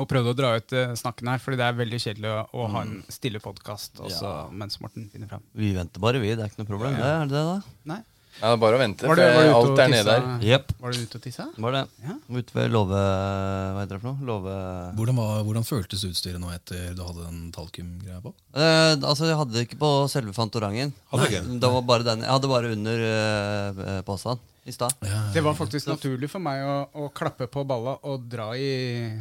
Og 0.00 0.08
prøvde 0.10 0.32
å 0.32 0.38
dra 0.38 0.54
ut 0.58 0.74
eh, 0.74 0.94
snakken 0.98 1.30
her, 1.30 1.42
fordi 1.42 1.60
det 1.60 1.68
er 1.68 1.76
veldig 1.78 2.00
kjedelig 2.02 2.32
å, 2.32 2.40
å 2.58 2.70
ha 2.72 2.82
en 2.86 2.96
stille 3.12 3.42
podkast 3.42 4.02
Ja. 4.10 4.34
mens 4.50 4.80
Morten 4.82 5.06
finner 5.12 5.30
fram. 5.30 5.44
Vi 5.54 5.70
venter 5.76 6.02
bare, 6.02 6.22
vi. 6.22 6.34
Det 6.34 6.42
er 6.42 6.50
ikke 6.50 6.64
noe 6.64 6.72
problem. 6.72 6.98
Det 6.98 7.12
er 7.12 7.30
det, 7.30 7.44
da. 7.52 7.78
Nei. 7.94 8.00
Ja, 8.34 8.48
det 8.50 8.54
er 8.56 8.60
bare 8.64 8.74
å 8.74 8.80
vente, 8.80 9.06
Var 9.06 9.14
for 9.14 9.36
var 9.36 9.48
alt 9.54 9.80
er 9.84 9.90
nede 9.92 10.06
der. 10.08 10.24
Yep. 10.42 10.72
Var 10.82 10.94
du 10.94 11.02
ute 11.04 11.18
og 11.20 11.22
tissa? 11.22 11.44
Var 11.54 11.76
det. 11.76 11.82
Ja. 12.02 12.14
Ute 12.34 12.56
ved 12.56 12.72
låve... 12.74 13.02
Hva 13.04 13.84
heter 13.84 13.94
det 13.94 14.00
for 14.02 14.08
noe? 14.10 14.26
Love... 14.26 14.54
Hvordan, 14.98 15.20
var, 15.20 15.44
hvordan 15.46 15.66
føltes 15.68 16.02
utstyret 16.08 16.42
nå 16.42 16.50
etter 16.50 16.96
du 16.98 17.04
hadde 17.06 17.28
den 17.28 17.44
talkum-greia 17.54 18.18
på? 18.24 18.32
Eh, 18.58 18.96
altså, 18.96 19.28
jeg 19.30 19.38
hadde 19.38 19.54
det 19.54 19.62
ikke 19.68 19.78
på 19.84 19.92
selve 20.10 20.34
Fantorangen. 20.34 20.90
Hadde 21.12 21.30
ikke? 21.30 21.44
Det 21.62 21.70
var 21.76 21.86
bare 21.92 22.08
den. 22.10 22.26
Jeg 22.26 22.34
hadde 22.34 22.50
bare 22.50 22.74
under 22.74 23.06
uh, 23.06 24.02
posen 24.08 24.42
i 24.64 24.72
stad. 24.72 24.94
Det 25.34 25.42
var 25.44 25.52
faktisk 25.58 25.90
naturlig 25.90 26.30
for 26.32 26.40
meg 26.40 26.62
å, 26.64 26.74
å 26.96 27.08
klappe 27.12 27.44
på 27.52 27.64
balla 27.68 27.98
og 28.08 28.22
dra 28.32 28.46
i 28.56 28.68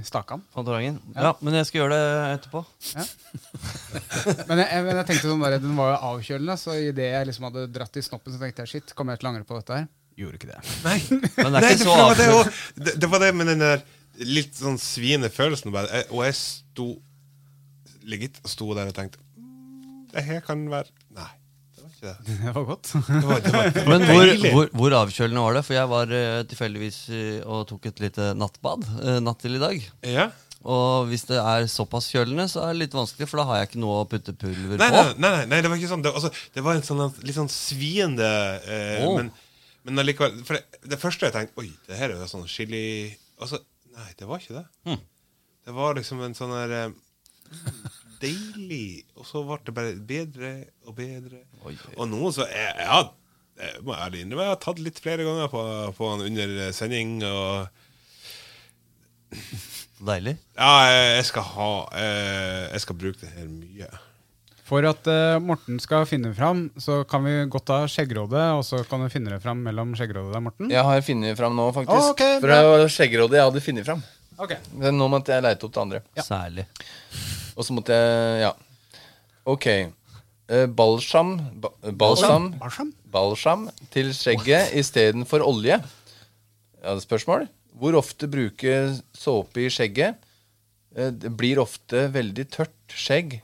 stakan. 0.07 0.39
Fantorangen. 0.55 1.01
Ja. 1.17 1.33
men 1.43 1.57
jeg 1.59 1.67
skal 1.67 1.81
gjøre 1.81 1.97
det 1.97 2.13
etterpå. 2.37 2.61
Men 4.47 4.61
jeg, 4.61 4.67
jeg, 4.69 4.85
men 4.85 4.99
jeg 5.01 5.07
tenkte 5.09 5.27
sånn 5.33 5.43
der, 5.43 5.57
den 5.63 5.75
var 5.77 5.91
jo 5.93 5.97
avkjølende, 6.13 6.55
så 6.61 6.77
idet 6.79 7.09
jeg 7.11 7.27
liksom 7.29 7.47
hadde 7.49 7.65
dratt 7.75 7.99
i 7.99 8.05
snoppen, 8.05 8.33
så 8.35 8.39
tenkte 8.41 8.63
jeg 8.65 8.71
shit, 8.75 8.95
kommer 8.97 9.15
jeg 9.17 9.23
til 9.23 9.29
å 9.29 9.33
angre 9.33 9.47
på 9.49 9.57
dette 9.59 9.81
her? 9.81 9.89
Gjorde 10.21 10.39
ikke 10.39 10.51
det. 10.53 10.61
Nei, 10.85 10.97
Men 11.43 11.49
det 11.49 11.49
er 11.49 11.53
Nei 11.57 11.61
det, 11.65 11.77
så 11.81 11.89
var 11.91 12.15
det, 12.19 12.29
avslørt. 12.29 12.61
det, 12.87 12.95
det 13.03 13.09
var 13.11 13.23
det 13.25 13.31
med 13.35 13.51
den 13.51 13.63
der 13.65 13.83
litt 14.29 14.55
sånn 14.59 14.77
sviende 14.79 15.31
følelsen. 15.33 15.73
Bare. 15.73 16.03
Og 16.13 16.21
jeg 16.27 16.37
sto 16.39 16.87
ligget 18.07 18.37
og 18.43 18.51
sto 18.51 18.67
der 18.77 18.91
og 18.91 18.95
tenkte 18.97 19.19
"Mm, 19.39 20.07
Det 20.13 20.23
her 20.27 20.41
kan 20.45 20.63
være 20.69 20.91
Det 22.03 22.11
var 22.11 22.19
det. 22.27 22.37
Det 22.43 22.53
var 22.55 22.63
godt. 22.67 22.93
Det 22.93 23.25
var, 23.27 23.41
det 23.41 23.51
var, 23.53 23.67
det 23.71 23.83
var 23.85 23.91
Men 23.91 24.07
hvor, 24.09 24.31
hvor, 24.53 24.71
hvor 24.79 24.95
avkjølende 25.03 25.43
var 25.45 25.57
det? 25.57 25.61
For 25.67 25.77
jeg 25.77 25.91
var 25.91 26.11
uh, 26.11 26.39
tilfeldigvis 26.51 26.97
eh, 27.15 27.37
og 27.47 27.67
tok 27.69 27.87
et 27.91 28.01
lite 28.03 28.33
nattbad 28.35 28.83
eh, 28.99 29.19
natt 29.23 29.39
til 29.43 29.55
i 29.55 29.61
dag. 29.61 29.85
Ja. 30.11 30.27
Og 30.63 31.09
hvis 31.09 31.25
det 31.27 31.39
er 31.39 31.65
såpass 31.71 32.07
kjølende, 32.11 32.45
så 32.51 32.63
er 32.63 32.71
det 32.71 32.85
litt 32.85 32.93
vanskelig, 32.95 33.27
for 33.27 33.41
da 33.41 33.47
har 33.49 33.61
jeg 33.61 33.71
ikke 33.71 33.81
noe 33.83 34.01
å 34.01 34.05
putte 34.07 34.35
pulver 34.39 34.79
Nei, 34.79 34.89
på. 34.93 35.01
nei, 35.19 35.31
nei, 35.35 35.47
nei, 35.51 35.59
det 35.63 35.71
var 35.71 35.79
ikke 35.79 35.91
sånn. 35.91 36.05
Det, 36.05 36.13
altså, 36.15 36.31
det 36.55 36.63
var 36.63 36.79
en 36.79 36.85
sånn 36.87 37.03
litt 37.27 37.35
sånn 37.35 37.51
sviende 37.51 38.29
eh, 38.63 39.03
oh. 39.03 39.17
men, 39.19 39.31
men 39.83 40.03
allikevel 40.03 40.39
For 40.47 40.55
det, 40.55 40.83
det 40.93 40.99
første 41.01 41.27
jeg 41.27 41.35
tenkte 41.35 41.59
Oi, 41.59 41.67
det 41.89 41.99
her 41.99 42.13
er 42.13 42.21
jo 42.21 42.29
sånn 42.31 42.47
chili 42.47 42.85
Altså, 43.43 43.59
nei, 43.97 44.07
det 44.15 44.29
var 44.29 44.39
ikke 44.39 44.61
det. 44.61 44.63
Hmm. 44.87 45.01
Det 45.67 45.75
var 45.75 45.99
liksom 45.99 46.23
en 46.23 46.37
sånn 46.37 46.55
der 46.55 46.75
eh, 46.77 46.95
Deilig. 48.21 49.03
Og 49.17 49.27
så 49.27 49.43
ble 49.47 49.59
det 49.65 49.75
bare 49.75 49.95
bedre 50.13 50.53
og 50.87 50.95
bedre. 50.97 51.43
Oi, 51.63 51.73
oi. 51.73 51.95
Og 51.97 52.07
nå 52.11 52.31
så 52.35 52.47
jeg, 52.51 52.73
jeg, 52.79 53.11
jeg 53.63 53.83
må 53.87 53.97
ærlig 53.97 54.23
innrømme 54.23 54.47
jeg 54.47 54.55
har 54.55 54.63
tatt 54.63 54.81
litt 54.83 55.01
flere 55.03 55.27
ganger 55.27 55.51
på, 55.51 55.61
på 55.97 56.13
han 56.13 56.25
under 56.29 56.55
sending. 56.75 57.19
Og 57.27 57.67
Deilig. 60.03 60.35
ja, 60.59 60.71
jeg, 60.91 61.05
jeg 61.17 61.27
skal 61.29 61.45
ha 61.55 61.69
eh, 61.97 62.63
Jeg 62.73 62.81
skal 62.83 62.97
bruke 62.99 63.21
det 63.23 63.31
her 63.37 63.47
mye. 63.49 63.87
For 64.63 64.85
at 64.87 65.07
uh, 65.11 65.37
Morten 65.43 65.79
skal 65.83 66.05
finne 66.07 66.31
fram, 66.35 66.65
så 66.79 67.01
kan 67.07 67.25
vi 67.27 67.33
godt 67.51 67.65
ta 67.67 67.81
skjeggrådet, 67.91 68.45
og 68.55 68.63
så 68.65 68.79
kan 68.87 69.03
du 69.03 69.11
finne 69.11 69.33
det 69.33 69.41
fram 69.43 69.59
mellom 69.65 69.91
skjeggrådet 69.99 70.39
og 70.39 70.45
Morten. 70.45 70.71
Jeg 70.71 70.87
har 70.87 71.03
funnet 71.03 71.37
fram 71.37 71.57
nå, 71.59 71.67
faktisk. 71.75 71.99
Oh, 71.99 72.11
okay, 72.15 72.37
for 72.39 72.53
det 72.53 72.61
var 72.69 72.85
skjeggrådet 72.95 73.41
jeg 73.41 73.49
hadde 73.49 73.63
funnet 73.67 73.89
fram. 73.89 74.03
Okay. 74.39 74.57
Men 74.79 74.97
Nå 74.97 75.09
måtte 75.11 75.35
jeg 75.35 75.45
leite 75.45 75.67
opp 75.67 75.75
det 75.75 75.83
andre. 75.83 76.03
Særlig. 76.23 76.65
Og 77.57 77.65
så 77.67 77.73
måtte 77.75 77.93
jeg 77.93 78.41
Ja. 78.47 78.53
Ok. 79.45 79.67
Eh, 80.49 80.65
balsam 80.67 81.37
ba, 81.61 81.69
Balsam 81.91 82.51
Balsam? 82.59 82.93
Balsam 83.11 83.69
til 83.91 84.11
skjegget 84.15 84.73
istedenfor 84.79 85.43
olje. 85.45 85.77
Jeg 85.79 86.83
hadde 86.83 87.03
spørsmål. 87.05 87.47
Hvor 87.79 87.95
ofte 87.97 88.27
bruke 88.29 88.99
såpe 89.15 89.63
i 89.63 89.69
skjegget? 89.71 90.15
Eh, 90.95 91.09
Det 91.11 91.31
blir 91.35 91.57
ofte 91.59 92.07
veldig 92.11 92.45
tørt 92.51 92.75
skjegg 92.93 93.41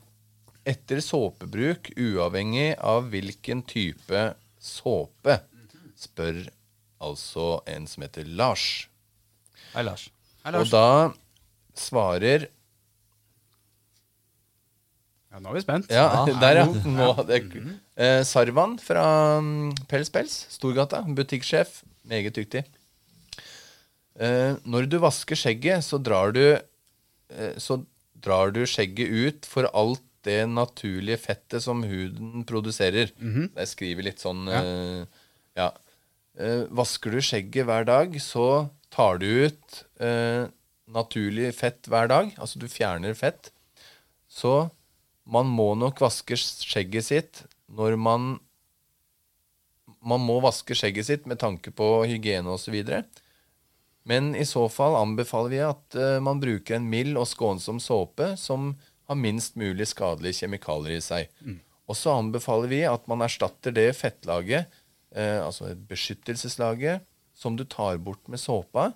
etter 0.66 1.00
såpebruk, 1.00 1.90
uavhengig 1.96 2.76
av 2.78 3.08
hvilken 3.10 3.62
type 3.66 4.34
såpe, 4.60 5.40
spør 5.98 6.48
altså 7.00 7.62
en 7.66 7.86
som 7.88 8.02
heter 8.04 8.24
Lars. 8.28 8.86
Hei, 9.74 9.82
Lars. 9.82 10.10
Og 10.44 10.68
da 10.70 11.12
svarer 11.74 12.48
Ja, 15.30 15.38
nå 15.38 15.52
er 15.52 15.58
vi 15.60 15.62
spent. 15.62 15.92
Ja, 15.94 16.24
der, 16.42 16.62
ja. 16.64 16.66
Nå 16.90 17.12
det, 17.28 17.38
eh, 17.94 18.20
Sarvan 18.26 18.76
fra 18.82 19.04
mm, 19.38 19.86
Pels 19.90 20.10
Pels, 20.10 20.34
Storgata. 20.50 21.04
Butikksjef. 21.06 21.84
Meget 22.10 22.34
dyktig. 22.34 22.64
Eh, 24.18 24.56
når 24.66 24.88
du 24.90 24.98
vasker 25.02 25.38
skjegget, 25.38 25.86
så 25.86 26.00
drar 26.02 26.34
du 26.34 26.42
eh, 26.50 27.54
Så 27.62 27.78
drar 28.20 28.50
du 28.52 28.64
skjegget 28.68 29.08
ut 29.08 29.46
for 29.48 29.70
alt 29.70 30.02
det 30.26 30.42
naturlige 30.50 31.16
fettet 31.22 31.62
som 31.64 31.84
huden 31.86 32.42
produserer. 32.44 33.14
Jeg 33.16 33.70
skriver 33.70 34.10
litt 34.10 34.20
sånn 34.20 34.50
eh, 34.50 35.06
Ja. 35.56 35.70
Eh, 36.40 36.66
vasker 36.74 37.14
du 37.14 37.22
skjegget 37.24 37.66
hver 37.68 37.86
dag, 37.88 38.18
så 38.22 38.66
tar 38.92 39.22
du 39.22 39.26
ut 39.46 39.80
eh, 40.02 40.50
naturlig 40.90 41.54
fett 41.56 41.86
hver 41.90 42.10
dag. 42.10 42.34
Altså 42.36 42.60
du 42.60 42.66
fjerner 42.68 43.14
fett. 43.14 43.52
Så 44.30 44.68
man 45.26 45.50
må 45.50 45.72
nok 45.78 46.00
vaske 46.02 46.38
skjegget 46.38 47.06
sitt 47.06 47.42
når 47.70 47.98
man 48.00 48.38
Man 50.00 50.22
må 50.24 50.38
vaske 50.40 50.72
skjegget 50.72 51.06
sitt 51.06 51.26
med 51.28 51.36
tanke 51.42 51.68
på 51.76 51.86
hygiene 52.08 52.48
osv. 52.48 52.76
Men 54.08 54.30
i 54.32 54.46
så 54.48 54.62
fall 54.72 54.94
anbefaler 54.96 55.50
vi 55.52 55.58
at 55.60 55.96
eh, 55.98 56.20
man 56.24 56.40
bruker 56.40 56.78
en 56.78 56.86
mild 56.88 57.18
og 57.20 57.28
skånsom 57.28 57.82
såpe 57.84 58.30
som 58.40 58.70
har 59.10 59.18
minst 59.20 59.58
mulig 59.60 59.90
skadelige 59.90 60.38
kjemikalier 60.40 60.96
i 60.96 61.04
seg. 61.04 61.28
Og 61.84 61.98
så 61.98 62.14
anbefaler 62.16 62.70
vi 62.70 62.80
at 62.88 63.04
man 63.10 63.20
erstatter 63.26 63.74
det 63.76 63.90
fettlaget, 63.98 64.72
eh, 65.12 65.36
altså 65.44 65.74
beskyttelseslaget, 65.74 67.04
som 67.34 67.56
du 67.58 67.64
tar 67.68 67.98
bort 68.00 68.24
med 68.28 68.40
såpa, 68.40 68.92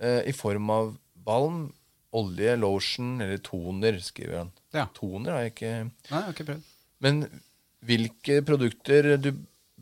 eh, 0.00 0.22
i 0.26 0.32
form 0.32 0.70
av 0.70 0.96
balm, 1.14 1.68
olje, 2.16 2.54
lotion 2.60 3.16
eller 3.22 3.40
toner, 3.44 3.98
skriver 4.04 4.42
han. 4.42 4.54
Ja. 4.74 4.86
Toner 4.96 5.36
har 5.36 5.44
jeg 5.46 5.54
ikke 5.54 5.74
Nei, 5.84 5.92
jeg 6.10 6.22
har 6.22 6.34
ikke 6.34 6.48
prøvd. 6.50 6.72
Men 7.04 7.22
hvilke 7.86 8.40
produkter 8.46 9.14
du 9.20 9.30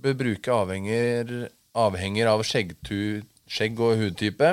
bør 0.04 0.16
bruke 0.20 0.54
avhenger, 0.54 1.34
avhenger 1.78 2.30
av 2.32 2.42
skjeggtu, 2.46 3.22
skjegg 3.46 3.80
og 3.82 4.00
hudtype. 4.00 4.50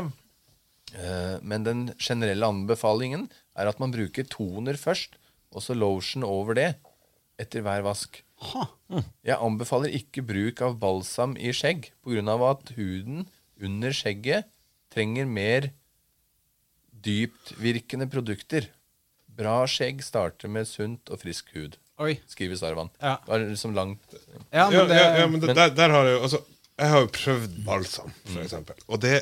Eh, 0.95 1.38
men 1.41 1.65
den 1.67 1.84
generelle 2.01 2.47
anbefalingen 2.47 3.27
er 3.57 3.69
at 3.71 3.82
man 3.82 3.93
bruker 3.93 4.27
toner 4.29 4.79
først, 4.79 5.17
og 5.51 5.63
så 5.65 5.75
lotion 5.75 6.23
over 6.27 6.55
det 6.57 6.69
etter 7.41 7.65
hver 7.65 7.84
vask. 7.86 8.21
Jeg 9.27 9.38
anbefaler 9.38 9.93
ikke 9.93 10.23
bruk 10.25 10.63
av 10.65 10.79
balsam 10.82 11.36
i 11.38 11.51
skjegg, 11.55 11.91
pga. 12.01 12.36
at 12.49 12.74
huden 12.78 13.28
under 13.62 13.93
skjegget 13.93 14.49
trenger 14.91 15.29
mer 15.29 15.70
dyptvirkende 17.05 18.07
produkter. 18.11 18.67
Bra 19.37 19.61
skjegg 19.69 20.01
starter 20.05 20.51
med 20.51 20.67
sunt 20.69 21.11
og 21.13 21.21
frisk 21.21 21.53
hud, 21.55 21.78
Oi. 22.01 22.15
skriver 22.29 22.59
Sarvan. 22.59 22.91
Ja. 22.99 23.17
Det 23.23 23.32
var 23.32 23.45
liksom 23.45 23.75
langt 23.78 24.15
Ja, 24.51 24.67
men 24.69 24.89
det, 24.89 24.97
ja, 24.97 25.05
ja, 25.21 25.28
men 25.28 25.43
det, 25.43 25.55
der, 25.55 25.71
der 25.78 25.93
har 25.95 26.09
jeg 26.09 26.17
jo 26.17 26.23
altså, 26.28 26.41
Jeg 26.82 26.89
har 26.91 27.05
jo 27.05 27.11
prøvd 27.15 27.55
balsam, 27.65 28.11
for 28.25 28.41
eksempel. 28.43 28.83
Og 28.87 29.01
det 29.03 29.21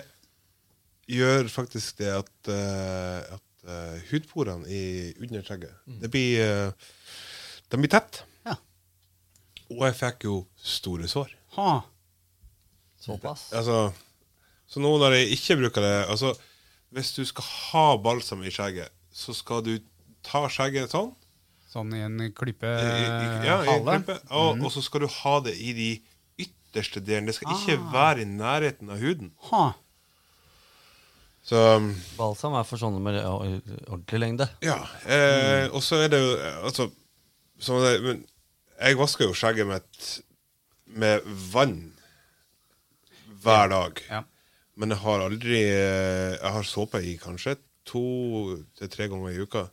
gjør 1.10 1.51
faktisk 1.51 2.01
det 2.01 2.10
at, 2.14 2.34
uh, 2.49 3.38
at 3.38 3.69
uh, 3.69 3.95
hudporene 4.10 4.68
i 4.69 4.81
under 5.19 5.45
skjegget 5.45 5.95
Det 6.03 6.11
blir 6.14 6.43
uh, 6.45 6.89
De 7.69 7.80
blir 7.81 7.91
tett. 7.93 8.23
Ja. 8.47 8.57
Og 9.69 9.85
jeg 9.88 9.97
fikk 10.01 10.27
jo 10.30 10.41
store 10.57 11.10
sår. 11.11 11.34
ha. 11.57 11.80
Såpass. 12.99 13.53
Altså, 13.56 13.91
så 14.68 14.81
nå 14.84 14.89
når 14.99 15.15
jeg 15.15 15.35
ikke 15.38 15.56
bruker 15.61 15.85
det 15.85 15.93
altså, 16.11 16.34
Hvis 16.95 17.11
du 17.16 17.24
skal 17.28 17.45
ha 17.45 17.86
balsam 18.02 18.41
i 18.44 18.52
skjegget, 18.53 18.90
så 19.14 19.34
skal 19.38 19.61
du 19.66 19.76
ta 20.26 20.45
skjegget 20.49 20.94
sånn. 20.94 21.11
Sånn 21.70 21.91
i 21.94 22.02
en 22.02 22.18
klype 22.34 22.66
i, 22.66 22.88
i, 23.06 23.28
ja, 23.45 23.60
i 23.61 23.76
en 23.76 23.86
klippe, 23.86 24.16
og, 24.34 24.64
og 24.66 24.72
så 24.74 24.82
skal 24.82 25.03
du 25.06 25.11
ha 25.20 25.36
det 25.45 25.53
i 25.61 25.74
de 25.78 25.90
ytterste 26.41 27.03
delene. 27.06 27.30
Det 27.30 27.38
skal 27.38 27.53
ikke 27.53 27.78
være 27.94 28.24
i 28.24 28.30
nærheten 28.32 28.90
av 28.90 28.98
huden. 29.03 29.30
Ha. 29.52 29.68
Så 31.45 31.60
Balsam 32.18 32.57
er 32.57 32.66
for 32.68 32.82
sånne 32.82 32.99
med 33.02 33.20
ordentlig 33.22 34.20
lengde. 34.22 34.49
ja. 34.66 34.80
Eh, 35.06 35.70
og 35.70 35.82
så 35.86 36.02
er 36.03 36.11
det 36.11 36.20
jo 36.20 36.34
eh, 36.36 36.57
Altså 36.68 36.90
som 37.60 37.80
det, 37.82 37.94
men 38.03 38.20
Jeg 38.80 38.98
vasker 38.99 39.26
jo 39.28 39.34
skjegget 39.38 39.68
mitt 39.68 40.10
med 40.99 41.26
vann 41.53 41.91
hver 43.44 43.70
dag. 43.72 44.02
Ja. 44.10 44.22
Men 44.80 44.93
jeg 44.95 45.01
har 45.03 45.26
aldri 45.26 45.57
eh, 45.68 46.35
Jeg 46.38 46.53
har 46.56 46.68
såpe 46.68 47.01
i 47.03 47.18
kanskje 47.19 47.57
to 47.89 48.03
til 48.77 48.91
tre 48.91 49.07
ganger 49.11 49.34
i 49.34 49.41
uka. 49.43 49.65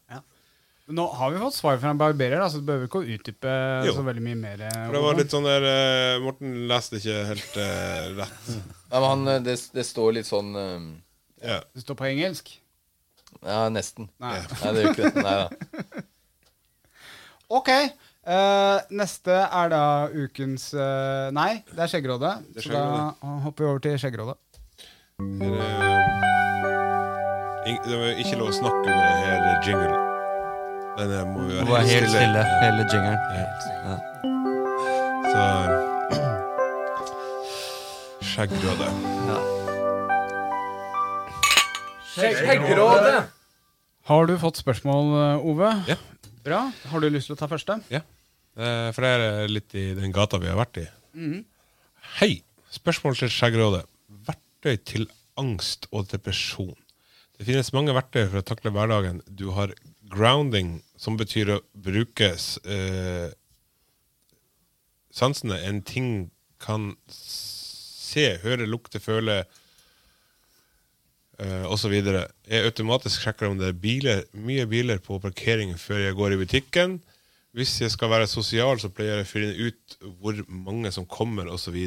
Nå 0.86 1.02
har 1.18 1.32
vi 1.34 1.40
fått 1.42 1.56
svar 1.56 1.78
fra 1.82 1.90
en 1.90 1.98
barberer, 1.98 2.38
da, 2.38 2.46
så 2.46 2.60
du 2.62 2.66
behøver 2.68 2.86
ikke 2.86 3.00
å 3.00 3.14
utdype 3.16 3.54
Jo. 3.88 3.94
så 3.96 4.04
veldig 4.06 4.22
mye 4.22 4.38
mer. 4.38 4.60
eh, 4.68 4.76
For 4.86 4.94
det 4.94 5.00
var 5.02 5.18
litt 5.18 5.32
sånn 5.34 5.48
der 5.48 5.66
uh, 5.66 6.20
Morten 6.22 6.52
leste 6.70 7.00
ikke 7.00 7.16
helt 7.32 7.58
uh, 7.58 8.04
rett. 8.20 8.46
Nei, 8.92 9.00
men 9.00 9.06
han, 9.10 9.24
det, 9.48 9.56
det 9.74 9.84
står 9.88 10.14
litt 10.20 10.28
sånn 10.30 10.54
eh, 10.60 10.86
Ja. 11.42 11.58
Det 11.74 11.82
står 11.82 11.98
på 11.98 12.06
engelsk. 12.12 12.52
Ja, 13.42 13.64
nesten. 13.68 14.06
Nei. 14.22 14.38
Nei, 14.62 14.72
det 14.76 14.84
gjør 14.84 14.94
ikke 14.94 15.10
det. 15.18 15.24
Nei 15.26 15.38
da. 15.42 16.04
Ok. 17.58 17.68
Uh, 18.26 18.78
neste 18.90 19.34
er 19.44 19.68
da 19.70 19.82
ukens 20.10 20.72
Nei, 21.34 21.60
det 21.68 21.84
er 21.84 21.90
Skjeggerådet. 21.92 22.32
Er 22.58 22.64
Så 22.64 22.72
da 22.74 22.86
hopper 23.44 23.62
vi 23.66 23.68
over 23.70 23.84
til 23.84 24.00
Skjeggrådet. 24.02 24.34
Er 25.18 25.24
det, 27.88 27.96
var 27.98 28.18
ikke 28.20 28.36
lov 28.36 28.50
å 28.50 28.54
snakke 28.54 28.82
under 28.84 29.06
det 29.08 29.14
her 29.24 29.62
jingle. 29.64 29.94
Den 30.96 31.30
må 31.32 31.46
vi 31.48 31.54
være 31.56 31.78
helt, 31.88 31.90
helt 31.90 32.10
stille, 32.12 32.42
hele 32.60 32.82
jingeren. 32.92 33.20
Ja. 33.32 33.96
Så 35.32 35.40
Skjeggråde. 38.30 38.90
Ja. 39.30 39.38
Skjeggråde! 42.12 43.16
Har 44.12 44.22
du 44.28 44.36
fått 44.44 44.60
spørsmål, 44.60 45.10
eh, 45.22 45.48
Ove? 45.48 45.72
Ja. 45.88 45.96
Bra. 46.44 46.60
Har 46.92 46.98
du 47.00 47.08
lyst 47.10 47.32
til 47.32 47.38
å 47.38 47.40
ta 47.40 47.48
første? 47.50 47.80
Ja. 47.88 48.04
Eh, 48.60 48.92
For 48.92 49.00
det 49.00 49.10
er 49.16 49.48
litt 49.48 49.72
i 49.80 49.88
den 49.96 50.12
gata 50.12 50.36
vi 50.44 50.52
har 50.52 50.60
vært 50.60 50.84
i. 50.84 50.86
Hei! 52.20 52.34
Spørsmål 52.76 53.16
til 53.16 53.32
Skjeggrådet. 53.32 53.86
Verktøy 54.66 54.82
til 54.82 55.04
angst 55.38 55.84
og 55.94 56.08
depresjon. 56.10 56.74
Det 57.38 57.46
finnes 57.46 57.68
mange 57.70 57.94
verktøy 57.94 58.24
for 58.24 58.40
å 58.40 58.46
takle 58.48 58.72
hverdagen. 58.74 59.20
Du 59.30 59.52
har 59.54 59.70
grounding, 60.10 60.82
som 60.98 61.14
betyr 61.14 61.52
å 61.54 61.60
bruke 61.70 62.32
eh, 62.34 63.30
sansene. 65.14 65.60
En 65.68 65.82
ting 65.86 66.30
kan 66.58 66.96
se, 67.06 68.40
høre, 68.42 68.66
lukte, 68.66 68.98
føle 68.98 69.44
eh, 71.38 71.66
osv. 71.70 71.94
Jeg 71.94 72.66
automatisk 72.66 73.22
sjekker 73.22 73.46
om 73.52 73.62
det 73.62 73.70
er 73.70 73.78
biler, 73.86 74.26
mye 74.34 74.66
biler 74.66 74.98
på 74.98 75.22
parkeringen 75.22 75.78
før 75.78 76.08
jeg 76.08 76.18
går 76.18 76.34
i 76.34 76.42
butikken. 76.42 76.98
Hvis 77.54 77.78
jeg 77.84 77.94
skal 77.94 78.10
være 78.16 78.26
sosial, 78.26 78.82
så 78.82 78.90
pleier 78.90 79.22
jeg 79.22 79.28
å 79.28 79.30
finne 79.30 79.70
ut 79.70 80.00
hvor 80.18 80.42
mange 80.50 80.90
som 80.90 81.06
kommer, 81.06 81.54
osv. 81.54 81.78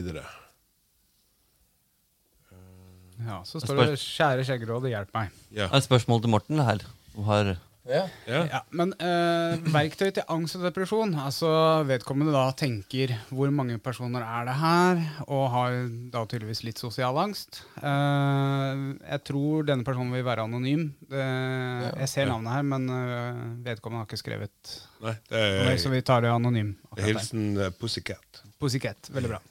Ja, 3.19 3.41
Så 3.43 3.59
står 3.59 3.75
det 3.85 3.97
'Kjære 3.99 4.45
Skjeggrådet, 4.47 4.91
hjelp 4.93 5.11
meg'. 5.15 5.29
Ja. 5.51 5.67
Et 5.75 5.83
spørsmål 5.83 6.21
til 6.23 6.29
Morten 6.31 6.59
her. 6.63 6.79
Hun 7.15 7.25
har 7.25 7.57
Ja. 7.89 8.03
Ja. 8.27 8.43
Ja, 8.45 8.59
men 8.69 8.91
eh, 9.01 9.57
verktøy 9.73 10.11
til 10.13 10.21
angst 10.29 10.55
og 10.59 10.61
depresjon 10.61 11.15
Altså 11.17 11.47
Vedkommende 11.87 12.31
da 12.35 12.51
tenker 12.53 13.15
hvor 13.31 13.49
mange 13.49 13.79
personer 13.81 14.21
er 14.21 14.45
det 14.45 14.53
her, 14.59 14.99
og 15.27 15.49
har 15.49 15.71
da 16.13 16.21
tydeligvis 16.29 16.61
litt 16.67 16.77
sosial 16.77 17.17
angst. 17.17 17.63
Eh, 17.81 18.83
jeg 19.09 19.23
tror 19.25 19.65
denne 19.65 19.83
personen 19.87 20.11
vil 20.13 20.23
være 20.27 20.43
anonym. 20.45 20.93
Eh, 21.09 21.89
jeg 22.03 22.09
ser 22.11 22.29
navnet 22.29 22.53
her, 22.53 22.61
men 22.67 22.85
eh, 22.93 23.41
vedkommende 23.65 24.03
har 24.03 24.09
ikke 24.11 24.21
skrevet 24.21 24.75
Nei, 25.01 25.15
det 25.31 25.41
noe, 25.41 25.71
er, 25.73 25.77
så 25.81 25.89
vi 25.89 26.01
tar 26.05 26.21
det 26.21 26.29
anonym. 26.29 26.75
er 26.97 27.09
hilsen 27.09 27.57
eh, 27.57 27.71
Pussycat. 27.79 28.43
Pussycat. 28.59 29.09
Veldig 29.15 29.29
bra. 29.33 29.41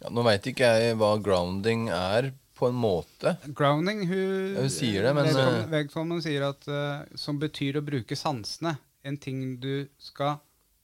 Ja, 0.00 0.08
nå 0.14 0.24
veit 0.24 0.46
ikke 0.46 0.72
jeg 0.78 0.96
hva 0.96 1.18
grounding 1.20 1.90
er, 1.90 2.32
på 2.54 2.68
en 2.70 2.74
måte. 2.78 3.36
Grounding, 3.46 4.04
hun, 4.06 4.56
Hun 4.56 4.70
sier 4.70 5.08
det, 5.08 5.14
men, 5.16 5.26
vedkommende, 5.26 5.60
eh, 5.60 5.70
vedkommende 5.72 6.24
sier 6.24 6.48
at 6.48 6.66
uh, 6.70 7.16
som 7.18 7.38
betyr 7.42 7.80
å 7.80 7.84
bruke 7.84 8.18
sansene. 8.18 8.76
En 9.04 9.18
ting 9.20 9.42
du 9.60 9.86
skal 10.00 10.38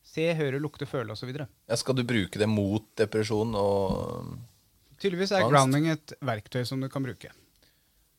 se, 0.05 0.27
høre, 0.37 0.61
lukte, 0.61 0.89
føle 0.91 1.15
osv. 1.15 1.31
Ja, 1.31 1.79
skal 1.79 1.97
du 1.97 2.03
bruke 2.05 2.41
det 2.41 2.49
mot 2.51 2.89
depresjon 2.99 3.55
og 3.57 4.33
Tydeligvis 5.01 5.31
er 5.33 5.47
Angst. 5.47 5.53
grounding 5.55 5.87
et 5.95 6.13
verktøy 6.21 6.65
som 6.69 6.83
du 6.83 6.91
kan 6.93 7.05
bruke. 7.07 7.31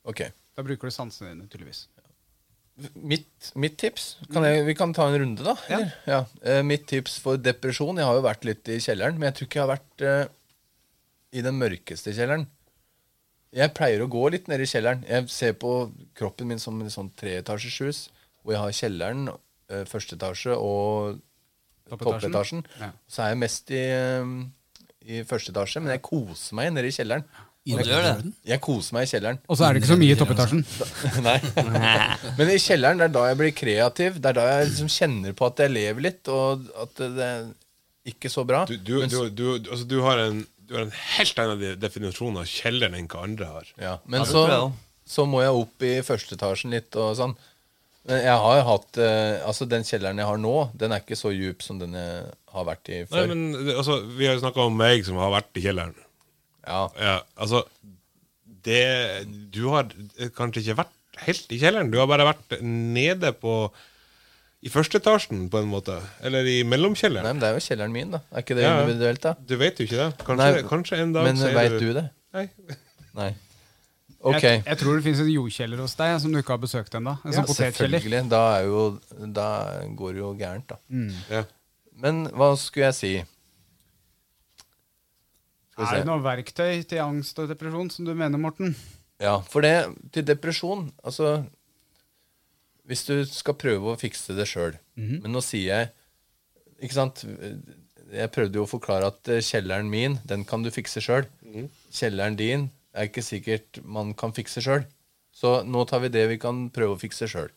Ok. 0.08 0.24
Da 0.58 0.64
bruker 0.66 0.90
du 0.90 0.96
sansene 0.96 1.36
dine, 1.36 1.50
tydeligvis. 1.52 1.86
Mitt, 2.96 3.52
mitt 3.60 3.76
tips 3.78 4.16
kan 4.32 4.46
jeg, 4.48 4.64
Vi 4.66 4.74
kan 4.80 4.94
ta 4.96 5.06
en 5.06 5.20
runde, 5.20 5.44
da. 5.46 5.54
Ja. 5.70 5.82
Ja. 6.08 6.22
Eh, 6.42 6.64
mitt 6.66 6.88
tips 6.90 7.20
for 7.22 7.38
depresjon 7.38 8.00
Jeg 8.00 8.08
har 8.08 8.16
jo 8.18 8.24
vært 8.26 8.48
litt 8.48 8.72
i 8.72 8.80
kjelleren, 8.82 9.20
men 9.20 9.28
jeg 9.30 9.38
tror 9.38 9.50
ikke 9.50 9.60
jeg 9.60 9.66
har 9.68 9.74
vært 9.76 10.06
uh, 10.08 10.24
i 11.38 11.44
den 11.46 11.60
mørkeste 11.60 12.16
kjelleren. 12.16 12.48
Jeg 13.52 13.74
pleier 13.76 14.04
å 14.04 14.10
gå 14.12 14.24
litt 14.32 14.48
ned 14.48 14.64
i 14.64 14.70
kjelleren. 14.70 15.04
Jeg 15.08 15.28
ser 15.32 15.58
på 15.60 15.92
kroppen 16.16 16.48
min 16.48 16.62
som 16.62 16.78
en 16.80 16.94
sånn 16.94 17.12
treetasjers 17.20 17.80
hus, 17.84 18.00
hvor 18.42 18.56
jeg 18.56 18.64
har 18.64 18.78
kjelleren, 18.78 19.28
eh, 19.70 19.84
første 19.90 20.16
etasje 20.16 20.56
og 20.56 21.20
Toppetasjen. 21.92 22.64
Ja. 22.80 22.92
Så 23.12 23.24
er 23.24 23.34
jeg 23.34 23.40
mest 23.42 23.72
i, 23.72 23.82
eh, 23.92 24.34
i 25.12 25.24
første 25.28 25.52
etasje, 25.52 25.82
men 25.82 25.92
jeg 25.92 26.04
koser 26.06 26.56
meg 26.56 26.72
nede 26.72 26.88
i 26.88 26.96
kjelleren. 26.96 27.26
Det? 27.62 28.32
Jeg 28.48 28.62
koser 28.64 28.96
meg 28.96 29.04
i 29.06 29.10
kjelleren. 29.12 29.38
Og 29.46 29.58
så 29.58 29.68
er 29.68 29.74
det 29.74 29.82
ikke 29.82 29.92
så 29.92 29.98
mye 30.02 30.16
i 30.16 30.18
toppetasjen. 30.18 30.64
Nei. 31.28 31.36
Men 32.40 32.50
i 32.50 32.58
kjelleren 32.58 32.98
det 32.98 33.06
er 33.06 33.14
da 33.14 33.26
jeg 33.30 33.38
blir 33.38 33.52
kreativ. 33.54 34.18
Det 34.18 34.32
er 34.32 34.38
da 34.40 34.46
jeg 34.50 34.70
liksom 34.72 34.90
kjenner 34.90 35.36
på 35.38 35.46
at 35.46 35.62
jeg 35.62 35.74
lever 35.76 36.06
litt, 36.08 36.32
og 36.34 36.66
at 36.82 37.04
det 37.04 37.28
er 37.28 37.44
ikke 38.10 38.32
så 38.34 38.48
bra. 38.50 38.64
Du, 38.66 38.74
du, 38.82 38.96
du, 39.06 39.20
du, 39.30 39.46
altså, 39.70 39.86
du, 39.86 40.00
har 40.02 40.24
en, 40.24 40.42
du 40.72 40.78
har 40.78 40.86
en 40.88 40.94
helt 41.18 41.40
annen 41.44 41.80
definisjon 41.82 42.38
av 42.40 42.48
kjelleren 42.48 42.96
enn 42.96 43.10
hva 43.12 43.26
andre 43.28 43.48
har. 43.50 43.72
Ja, 43.82 43.96
men 44.08 44.24
så, 44.30 44.46
så 45.04 45.26
må 45.28 45.42
jeg 45.44 45.58
opp 45.60 45.84
i 45.84 45.98
første 46.08 46.38
etasjen 46.38 46.72
litt 46.72 46.96
og 46.96 47.12
sånn. 47.20 47.36
Men 48.08 48.24
jeg 48.24 48.34
har 48.42 48.64
hatt 48.66 48.98
eh, 48.98 49.44
Altså, 49.46 49.68
den 49.70 49.84
kjelleren 49.86 50.18
jeg 50.18 50.26
har 50.26 50.40
nå, 50.42 50.54
den 50.74 50.96
er 50.96 51.04
ikke 51.04 51.20
så 51.20 51.30
djup 51.36 51.62
som 51.62 51.78
den 51.78 51.94
jeg 52.00 52.24
har 52.56 52.66
vært 52.66 52.90
i 52.90 53.04
før. 53.06 53.28
Nei, 53.30 53.36
men 53.36 53.76
altså, 53.76 54.00
Vi 54.18 54.26
har 54.26 54.34
jo 54.40 54.42
snakka 54.42 54.64
om 54.66 54.80
meg 54.80 55.06
som 55.06 55.20
har 55.22 55.36
vært 55.36 55.60
i 55.60 55.66
kjelleren. 55.68 55.94
Ja, 56.66 56.82
Ja, 56.98 57.18
altså 57.36 57.66
det, 58.66 58.82
Du 59.54 59.68
har 59.74 59.92
kanskje 60.38 60.64
ikke 60.64 60.80
vært 60.82 60.98
helt 61.28 61.54
i 61.54 61.60
kjelleren. 61.62 61.92
Du 61.94 62.00
har 62.02 62.10
bare 62.10 62.32
vært 62.32 62.58
nede 62.64 63.36
på 63.38 63.56
I 64.62 64.70
første 64.70 65.00
etasjen, 65.02 65.48
på 65.50 65.58
en 65.58 65.70
måte. 65.72 65.96
Eller 66.22 66.46
i 66.46 66.60
Nei, 66.62 66.78
men 66.78 67.40
det 67.42 67.48
er 67.48 67.56
jo 67.58 67.62
kjelleren 67.66 67.92
min, 67.96 68.12
da. 68.14 68.20
Er 68.32 68.44
ikke 68.44 68.56
det 68.60 68.64
Ja. 68.64 68.74
individuelt, 68.84 69.22
da? 69.24 69.34
Du 69.34 69.56
vet 69.58 69.80
jo 69.80 69.86
ikke 69.88 69.98
det. 69.98 70.10
Kanskje, 70.26 70.52
Nei, 70.54 70.62
kanskje 70.70 71.00
en 71.02 71.14
dag 71.14 71.24
Men 71.26 71.36
så 71.40 71.48
er 71.50 71.56
veit 71.58 71.80
du 71.82 71.94
det? 71.94 72.10
Nei. 72.34 72.50
Nei. 73.16 73.32
Ok. 74.22 74.44
Jeg, 74.44 74.62
jeg 74.68 74.78
tror 74.78 74.94
det 75.00 75.04
finnes 75.04 75.20
en 75.24 75.30
jordkjeller 75.34 75.80
hos 75.82 75.96
deg 75.98 76.12
som 76.22 76.30
du 76.32 76.38
ikke 76.38 76.54
har 76.54 76.60
besøkt 76.62 76.94
ennå. 76.94 77.16
En 77.26 77.34
sånn 77.34 77.48
potetkjeller. 77.50 77.98
Selvfølgelig. 78.04 78.30
Da, 78.30 78.42
er 78.60 78.68
jo, 78.70 79.00
da 79.34 79.48
går 79.98 80.12
det 80.14 80.20
jo 80.22 80.28
gærent, 80.38 80.68
da. 80.70 80.78
Ja. 81.32 81.42
Men 82.04 82.28
hva 82.30 82.52
skulle 82.62 82.92
jeg 82.92 82.98
si? 83.00 83.12
Skal 85.72 85.82
vi 85.82 85.88
Er 85.88 85.90
se. 85.96 85.98
det 86.04 86.06
noe 86.12 86.22
verktøy 86.22 86.84
til 86.86 87.02
angst 87.02 87.40
og 87.42 87.50
depresjon 87.50 87.90
som 87.90 88.06
du 88.06 88.14
mener, 88.14 88.38
Morten? 88.38 88.76
Ja, 89.22 89.40
for 89.42 89.62
det 89.66 89.74
til 90.14 90.26
depresjon 90.26 90.92
Altså 91.06 91.44
Hvis 92.90 93.06
du 93.08 93.16
skal 93.30 93.58
prøve 93.60 93.92
å 93.92 94.00
fikse 94.00 94.34
det 94.34 94.48
sjøl 94.50 94.74
Men 94.98 95.36
nå 95.36 95.42
sier 95.46 95.68
jeg 95.70 95.90
Ikke 96.82 96.98
sant? 96.98 97.24
Jeg 98.12 98.32
prøvde 98.34 98.60
jo 98.60 98.66
å 98.66 98.70
forklare 98.70 99.12
at 99.12 99.30
eh, 99.32 99.44
kjelleren 99.46 99.88
min, 99.88 100.18
den 100.28 100.42
kan 100.44 100.66
du 100.66 100.72
fikse 100.74 101.00
sjøl. 101.00 101.24
Kjelleren 101.96 102.36
din 102.36 102.66
er 102.92 103.08
ikke 103.08 103.24
sikkert 103.24 103.80
man 103.88 104.12
kan 104.20 104.34
fikse 104.36 104.60
sjøl. 104.66 104.84
Så 105.32 105.62
nå 105.64 105.86
tar 105.88 106.02
vi 106.04 106.10
det 106.12 106.26
vi 106.34 106.40
kan 106.42 106.66
prøve 106.76 106.98
å 106.98 107.00
fikse 107.00 107.30
sjøl. 107.32 107.48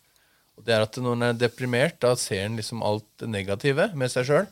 Det 0.62 0.76
er 0.76 0.84
at 0.86 0.98
når 1.02 1.16
en 1.16 1.26
er 1.26 1.40
deprimert, 1.40 1.98
da 2.04 2.14
ser 2.14 2.44
en 2.44 2.60
liksom 2.60 2.84
alt 2.86 3.06
det 3.18 3.32
negative 3.32 3.88
med 3.98 4.12
seg 4.12 4.28
sjøl. 4.28 4.46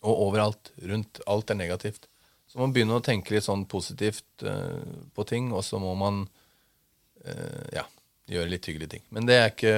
Og 0.00 0.24
overalt 0.30 0.72
rundt. 0.88 1.20
Alt 1.28 1.52
er 1.52 1.60
negativt. 1.60 2.08
Så 2.48 2.62
man 2.62 2.72
begynner 2.72 3.02
å 3.02 3.04
tenke 3.04 3.34
litt 3.34 3.44
sånn 3.44 3.66
positivt 3.68 4.46
uh, 4.46 4.80
på 5.12 5.28
ting, 5.28 5.50
og 5.52 5.60
så 5.66 5.80
må 5.82 5.92
man 6.00 6.22
uh, 6.24 7.64
ja, 7.74 7.84
gjøre 8.28 8.52
litt 8.52 8.66
hyggelige 8.68 8.96
ting. 8.96 9.04
Men 9.14 9.28
det 9.28 9.36
er 9.38 9.52
ikke 9.52 9.76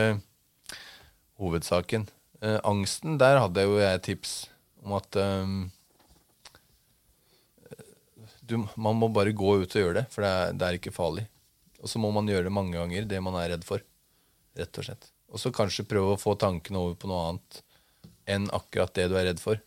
hovedsaken. 1.40 2.06
Eh, 2.40 2.58
angsten, 2.66 3.18
der 3.20 3.40
hadde 3.40 3.66
jo 3.66 3.78
jeg 3.80 4.02
tips 4.06 4.34
om 4.84 4.94
at 4.96 5.16
um, 5.20 5.56
du, 8.40 8.56
man 8.80 8.96
må 8.96 9.10
bare 9.12 9.34
gå 9.36 9.58
ut 9.60 9.76
og 9.76 9.82
gjøre 9.84 9.98
det, 10.00 10.06
for 10.12 10.24
det 10.24 10.30
er, 10.30 10.54
det 10.56 10.66
er 10.66 10.78
ikke 10.78 10.94
farlig. 10.94 11.26
Og 11.80 11.88
så 11.88 12.00
må 12.02 12.10
man 12.12 12.28
gjøre 12.28 12.48
det 12.48 12.54
mange 12.54 12.76
ganger, 12.76 13.08
det 13.08 13.20
man 13.24 13.36
er 13.40 13.52
redd 13.54 13.66
for. 13.66 13.84
Rett 14.58 14.80
og 14.80 14.86
slett. 14.88 15.10
Og 15.30 15.40
så 15.40 15.52
kanskje 15.54 15.86
prøve 15.88 16.16
å 16.16 16.20
få 16.20 16.34
tankene 16.40 16.80
over 16.80 16.96
på 16.98 17.10
noe 17.10 17.26
annet 17.28 17.60
enn 18.30 18.48
akkurat 18.54 18.92
det 18.96 19.08
du 19.10 19.16
er 19.18 19.30
redd 19.30 19.42
for. 19.42 19.60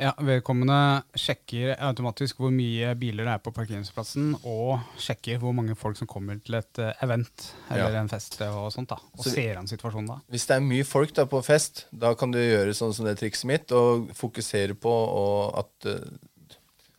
Ja, 0.00 0.10
Vedkommende 0.18 0.76
sjekker 1.14 1.76
automatisk 1.86 2.40
hvor 2.42 2.50
mye 2.50 2.94
biler 2.98 3.28
det 3.28 3.34
er 3.36 3.42
på 3.44 3.52
parkeringsplassen, 3.54 4.32
og 4.42 4.80
sjekker 4.98 5.38
hvor 5.38 5.54
mange 5.54 5.76
folk 5.78 5.96
som 6.00 6.08
kommer 6.10 6.40
til 6.42 6.56
et 6.58 6.80
eh, 6.82 6.96
event 7.06 7.44
eller 7.70 7.92
Ja. 7.94 8.00
en 8.00 8.08
fest 8.10 8.40
og 8.42 8.72
sånt. 8.74 8.88
da. 8.90 8.96
Og 9.14 9.22
Så- 9.24 9.30
ser 9.36 9.56
an 9.58 9.66
situasjonen 9.70 10.08
da. 10.08 10.16
Hvis 10.30 10.46
det 10.46 10.56
er 10.56 10.60
mye 10.66 10.84
folk 10.84 11.14
da 11.14 11.24
på 11.26 11.42
fest, 11.44 11.84
da 11.96 12.12
kan 12.14 12.32
du 12.32 12.38
gjøre 12.38 12.74
sånn 12.74 12.92
som 12.94 13.04
det 13.06 13.18
trikset 13.18 13.44
mitt, 13.46 13.70
og 13.72 14.08
fokusere 14.14 14.74
på 14.74 14.90
og 14.90 15.58
at 15.58 15.86
uh, 15.86 16.00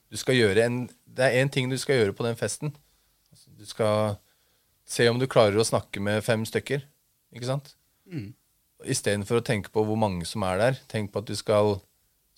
du 0.10 0.18
skal 0.18 0.36
gjøre 0.36 0.64
en 0.66 0.90
Det 1.16 1.24
er 1.34 1.44
én 1.46 1.50
ting 1.50 1.70
du 1.70 1.78
skal 1.78 1.96
gjøre 1.96 2.14
på 2.14 2.24
den 2.26 2.36
festen. 2.36 2.76
Altså, 3.32 3.48
du 3.58 3.66
skal 3.66 4.18
se 4.86 5.08
om 5.08 5.18
du 5.18 5.28
klarer 5.28 5.56
å 5.56 5.64
snakke 5.64 6.02
med 6.02 6.22
fem 6.26 6.44
stykker. 6.44 6.82
Ikke 7.34 7.46
sant? 7.46 7.74
Mm. 8.12 8.34
Istedenfor 8.84 9.40
å 9.40 9.44
tenke 9.46 9.70
på 9.72 9.86
hvor 9.86 9.96
mange 9.98 10.26
som 10.26 10.44
er 10.44 10.58
der, 10.58 10.80
tenk 10.90 11.14
på 11.14 11.20
at 11.20 11.26
du 11.26 11.34
skal 11.36 11.82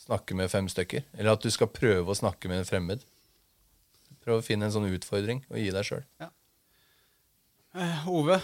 snakke 0.07 0.35
med 0.39 0.49
fem 0.51 0.67
stykker. 0.71 1.03
Eller 1.19 1.35
at 1.35 1.43
du 1.43 1.51
skal 1.53 1.69
prøve 1.71 2.09
å 2.09 2.17
snakke 2.17 2.49
med 2.49 2.63
en 2.63 2.67
fremmed. 2.69 3.03
Prøv 4.23 4.39
å 4.41 4.45
finne 4.45 4.67
en 4.67 4.73
sånn 4.73 4.88
utfordring 4.89 5.43
og 5.51 5.59
gi 5.61 5.69
deg 5.75 5.85
sjøl. 5.88 6.03
Eh, 7.77 8.07
Ove, 8.09 8.39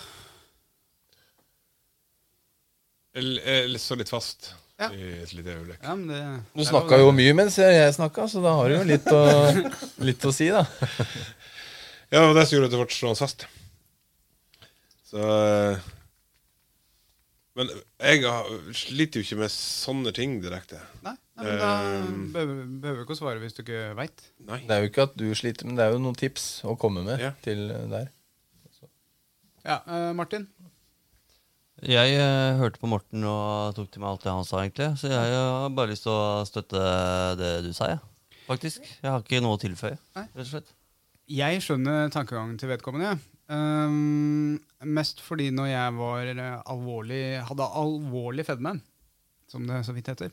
Jeg, 3.14 3.38
jeg 3.46 3.80
så 3.82 3.96
litt 4.00 4.10
fast 4.10 4.52
Ja. 4.82 4.88
i 4.90 5.10
et 5.22 5.34
lite 5.38 5.54
øyeblikk. 5.54 5.82
Ja, 5.86 5.94
men 5.96 6.08
det, 6.10 6.22
Du 6.58 6.64
snakka 6.66 6.98
jo 6.98 7.12
mye 7.14 7.34
mens 7.38 7.58
jeg 7.62 7.94
snakka, 7.94 8.26
så 8.32 8.42
da 8.42 8.56
har 8.58 8.70
du 8.72 8.76
jo 8.80 8.86
litt 8.90 9.06
å, 9.14 9.20
litt 10.08 10.26
å 10.26 10.32
si, 10.34 10.48
da. 10.50 10.64
Ja, 12.14 12.24
og 12.28 12.34
det 12.38 12.48
som 12.50 12.58
gjorde 12.58 12.72
at 12.72 12.74
det 12.74 12.80
ble 12.82 12.96
stående 12.96 13.22
fast. 13.22 13.46
Så 15.12 15.22
eh, 15.22 15.78
Men 17.56 17.70
jeg 18.02 18.24
sliter 18.74 19.20
jo 19.22 19.26
ikke 19.28 19.38
med 19.44 19.52
sånne 19.54 20.12
ting 20.18 20.40
direkte. 20.42 20.80
Nei, 21.06 21.14
nei, 21.38 21.44
men 21.46 21.60
da 21.62 21.68
Um, 22.04 22.24
behøver 22.34 22.64
behøver 22.82 22.98
du 22.98 23.04
ikke 23.06 23.14
å 23.14 23.20
svare 23.20 23.42
hvis 23.44 23.54
du 23.54 23.62
ikke 23.62 23.82
veit. 24.00 24.24
Det 24.42 24.74
er 24.74 24.82
jo 24.82 24.90
ikke 24.90 25.06
at 25.06 25.14
du 25.20 25.26
sliter, 25.38 25.68
men 25.70 25.78
det 25.78 25.86
er 25.86 25.94
jo 25.94 26.00
noen 26.02 26.18
tips 26.18 26.48
å 26.66 26.74
komme 26.82 27.04
med 27.06 27.22
Ja. 27.22 27.32
til 27.46 27.68
der. 27.94 28.10
Ja, 29.64 29.78
uh, 29.88 30.12
Martin? 30.18 30.48
Jeg 31.84 32.16
uh, 32.18 32.58
hørte 32.60 32.80
på 32.82 32.88
Morten 32.90 33.24
og 33.28 33.76
tok 33.78 33.92
til 33.92 34.02
meg 34.04 34.10
alt 34.14 34.24
det 34.26 34.32
han 34.34 34.46
sa, 34.48 34.64
egentlig. 34.64 34.90
Så 35.00 35.12
jeg 35.12 35.38
har 35.38 35.70
bare 35.76 35.92
lyst 35.94 36.04
til 36.08 36.14
å 36.16 36.44
støtte 36.48 36.82
det 37.40 37.52
du 37.68 37.72
sa, 37.76 37.92
jeg. 37.94 38.00
Faktisk. 38.48 38.82
Jeg 39.04 39.12
har 39.14 39.22
ikke 39.24 39.40
noe 39.44 39.56
å 39.58 39.62
tilføye, 39.62 39.98
Nei. 40.18 40.26
rett 40.34 40.46
og 40.48 40.50
slett. 40.56 40.74
Jeg 41.32 41.62
skjønner 41.64 42.10
tankegangen 42.12 42.58
til 42.60 42.70
vedkommende. 42.74 43.14
Um, 43.52 44.56
mest 44.88 45.20
fordi 45.24 45.50
når 45.52 45.68
jeg 45.68 45.96
var 45.98 46.30
eh, 46.32 46.60
alvorlig, 46.72 47.24
hadde 47.44 47.70
alvorlig 47.82 48.46
fedme, 48.48 48.78
som 49.52 49.68
det 49.68 49.82
så 49.86 49.96
vidt 49.96 50.12
heter, 50.14 50.32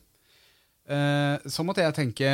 uh, 0.87 1.37
så 1.43 1.65
måtte 1.67 1.83
jeg 1.83 1.97
tenke 1.97 2.31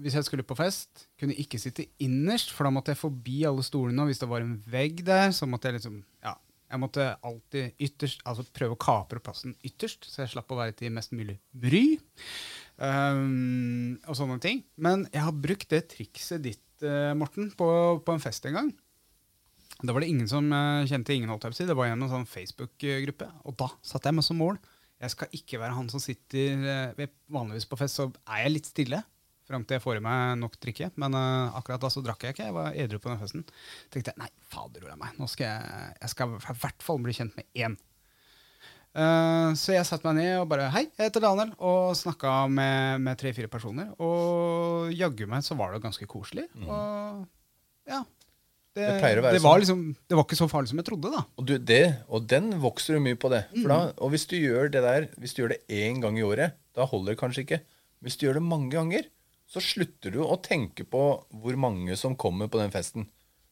hvis 0.00 0.14
jeg 0.16 0.24
skulle 0.24 0.46
på 0.46 0.56
fest, 0.56 1.06
kunne 1.20 1.34
jeg 1.34 1.46
ikke 1.46 1.60
sitte 1.60 1.84
innerst, 2.00 2.52
for 2.54 2.64
da 2.64 2.72
måtte 2.72 2.94
jeg 2.94 3.00
forbi 3.00 3.42
alle 3.48 3.64
stolene, 3.66 4.04
og 4.04 4.08
hvis 4.08 4.22
det 4.22 4.28
var 4.30 4.44
en 4.44 4.54
vegg 4.72 5.02
der, 5.04 5.32
så 5.36 5.48
måtte 5.48 5.68
jeg 5.68 5.80
liksom 5.80 5.98
Ja, 6.24 6.32
jeg 6.72 6.80
måtte 6.80 7.08
alltid 7.20 7.82
ytterst 7.84 8.22
Altså 8.24 8.46
prøve 8.56 8.76
å 8.76 8.80
kapre 8.80 9.20
plassen 9.20 9.52
ytterst, 9.60 10.08
så 10.08 10.22
jeg 10.22 10.32
slapp 10.32 10.52
å 10.54 10.60
være 10.62 10.76
til 10.78 10.94
mest 10.94 11.12
mulig 11.12 11.36
bry. 11.52 11.98
Um, 12.80 13.98
og 14.08 14.16
sånne 14.16 14.38
ting. 14.42 14.62
Men 14.80 15.04
jeg 15.12 15.26
har 15.26 15.42
brukt 15.44 15.68
det 15.70 15.84
trikset 15.92 16.42
ditt, 16.46 16.64
eh, 16.80 17.12
Morten, 17.18 17.50
på, 17.58 17.68
på 18.00 18.16
en 18.16 18.24
fest 18.24 18.48
en 18.48 18.56
gang. 18.56 18.72
Da 19.82 19.94
var 19.94 20.04
det 20.04 20.12
ingen 20.12 20.28
som 20.30 20.46
eh, 20.54 20.84
kjente 20.90 21.14
ingen, 21.14 21.30
holdt 21.32 21.48
jeg. 21.50 21.66
Det 21.66 21.76
var 21.78 21.88
gjennom 21.88 22.06
en 22.06 22.14
sånn 22.16 22.28
Facebook-gruppe. 22.30 23.26
Og 23.50 23.56
da 23.58 23.68
satte 23.82 24.10
jeg 24.10 24.18
meg 24.18 24.26
som 24.26 24.38
mål. 24.38 24.60
Jeg 25.02 25.14
skal 25.16 25.32
ikke 25.34 25.58
være 25.58 25.74
han 25.74 25.88
som 25.90 26.02
sitter 26.02 26.68
eh, 26.94 27.08
Vanligvis 27.32 27.66
på 27.66 27.78
fest 27.80 27.98
så 27.98 28.06
er 28.22 28.44
jeg 28.44 28.54
litt 28.54 28.70
stille 28.70 29.02
fram 29.48 29.64
til 29.66 29.76
jeg 29.76 29.84
får 29.84 29.98
i 29.98 30.02
meg 30.04 30.36
nok 30.40 30.58
drikke. 30.62 30.90
Men 31.00 31.16
uh, 31.18 31.54
akkurat 31.58 31.82
da 31.82 31.90
så 31.92 32.02
drakk 32.04 32.24
jeg 32.24 32.36
ikke. 32.36 32.48
Jeg 32.48 32.56
var 32.56 32.76
edru 32.78 33.00
på 33.02 33.10
den 33.10 33.20
festen. 33.20 33.46
tenkte 33.92 34.14
jeg 34.14 34.22
nei, 34.22 34.30
fader 34.52 34.86
ord 34.86 35.00
meg. 35.00 35.16
Nå 35.18 35.28
skal 35.30 35.48
jeg, 35.48 35.96
jeg 35.98 36.12
skal 36.14 36.36
i 36.36 36.44
hvert 36.62 36.86
fall 36.86 37.02
bli 37.02 37.16
kjent 37.16 37.36
med 37.38 37.48
én. 37.58 37.76
Uh, 38.92 39.52
så 39.56 39.72
jeg 39.72 39.88
satte 39.88 40.04
meg 40.04 40.18
ned 40.20 40.34
og 40.42 40.50
bare 40.52 40.66
Hei, 40.74 40.84
jeg 40.90 41.08
heter 41.08 41.24
Daniel. 41.24 41.52
Og 41.58 41.92
snakka 41.98 42.46
med, 42.52 43.02
med 43.04 43.20
tre-fire 43.20 43.50
personer. 43.52 43.92
Og 43.98 44.92
jaggu 44.94 45.26
meg 45.30 45.44
så 45.46 45.58
var 45.58 45.74
det 45.74 45.84
ganske 45.84 46.08
koselig. 46.08 46.46
Og 46.62 47.24
ja. 47.90 48.04
Det, 48.72 48.86
Det 48.88 49.10
det, 49.20 49.40
var 49.44 49.60
sånn. 49.60 49.60
liksom, 49.60 49.80
det 50.08 50.16
var 50.16 50.24
ikke 50.24 50.38
så 50.38 50.48
farlig 50.48 50.70
som 50.70 50.78
jeg 50.80 50.86
trodde, 50.88 51.10
da. 51.12 51.22
Og, 51.36 51.44
du, 51.44 51.58
det, 51.60 51.82
og 52.08 52.24
den 52.30 52.46
vokser 52.62 52.96
du 52.96 53.02
mye 53.04 53.18
på 53.20 53.28
det. 53.28 53.42
For 53.52 53.68
da, 53.68 53.80
og 54.00 54.14
hvis 54.14 54.24
du 54.30 54.38
gjør 54.38 54.70
det 54.72 54.80
der 54.84 55.08
Hvis 55.20 55.34
du 55.36 55.42
gjør 55.42 55.52
det 55.52 55.60
én 55.68 56.00
gang 56.00 56.16
i 56.16 56.24
året, 56.24 56.56
da 56.72 56.86
holder 56.88 57.12
det 57.12 57.20
kanskje 57.20 57.44
ikke. 57.44 57.58
Hvis 58.00 58.16
du 58.16 58.24
gjør 58.26 58.40
det 58.40 58.44
mange 58.48 58.72
ganger, 58.72 59.04
så 59.52 59.60
slutter 59.60 60.14
du 60.14 60.22
å 60.24 60.38
tenke 60.40 60.86
på 60.88 61.02
hvor 61.28 61.58
mange 61.60 61.96
som 62.00 62.16
kommer 62.16 62.48
på 62.48 62.62
den 62.62 62.72
festen. 62.72 63.04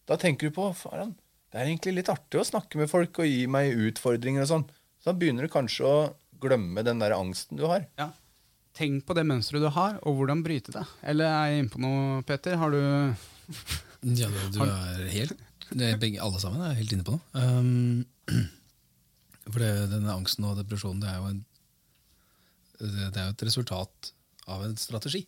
Da 0.08 0.16
tenker 0.16 0.48
du 0.48 0.56
på 0.56 0.70
faen, 0.74 1.12
det 1.52 1.60
er 1.60 1.68
egentlig 1.68 1.98
litt 1.98 2.08
artig 2.08 2.40
å 2.40 2.46
snakke 2.46 2.80
med 2.80 2.88
folk 2.90 3.20
og 3.20 3.28
gi 3.28 3.44
meg 3.50 3.76
utfordringer 3.76 4.46
og 4.46 4.50
sånn. 4.50 4.64
Så 5.02 5.10
da 5.10 5.16
begynner 5.20 5.44
du 5.44 5.52
kanskje 5.52 5.84
å 5.84 5.98
glemme 6.40 6.80
den 6.86 7.02
der 7.02 7.12
angsten 7.18 7.60
du 7.60 7.66
har. 7.68 7.84
Ja. 8.00 8.08
Tenk 8.78 9.04
på 9.04 9.16
det 9.18 9.26
mønsteret 9.28 9.66
du 9.66 9.68
har, 9.74 9.98
og 10.06 10.16
hvordan 10.16 10.44
bryte 10.46 10.72
det. 10.72 10.86
Eller 11.04 11.28
er 11.28 11.52
jeg 11.52 11.64
inne 11.64 11.72
på 11.74 11.82
noe, 11.82 12.22
Peter? 12.24 12.56
Har 12.56 12.72
du 12.72 12.80
Ja, 14.00 14.30
du, 14.52 14.62
er 14.64 15.02
helt 15.12 15.36
det 15.76 15.90
begge, 16.00 16.22
Alle 16.24 16.40
sammen 16.40 16.62
er 16.64 16.78
helt 16.78 16.92
inne 16.94 17.04
på 17.06 17.14
noe. 17.14 17.22
Um, 17.36 18.06
for 19.52 19.60
det, 19.62 19.90
denne 19.92 20.14
angsten 20.14 20.46
og 20.48 20.56
depresjonen 20.58 21.02
det 21.02 21.10
er 21.10 21.18
jo 21.20 21.28
en, 21.28 21.42
det, 22.80 23.10
er 23.10 23.28
jo 23.28 23.34
et 23.34 23.44
resultat 23.46 24.12
av 24.50 24.64
en 24.66 24.74
strategi. 24.80 25.22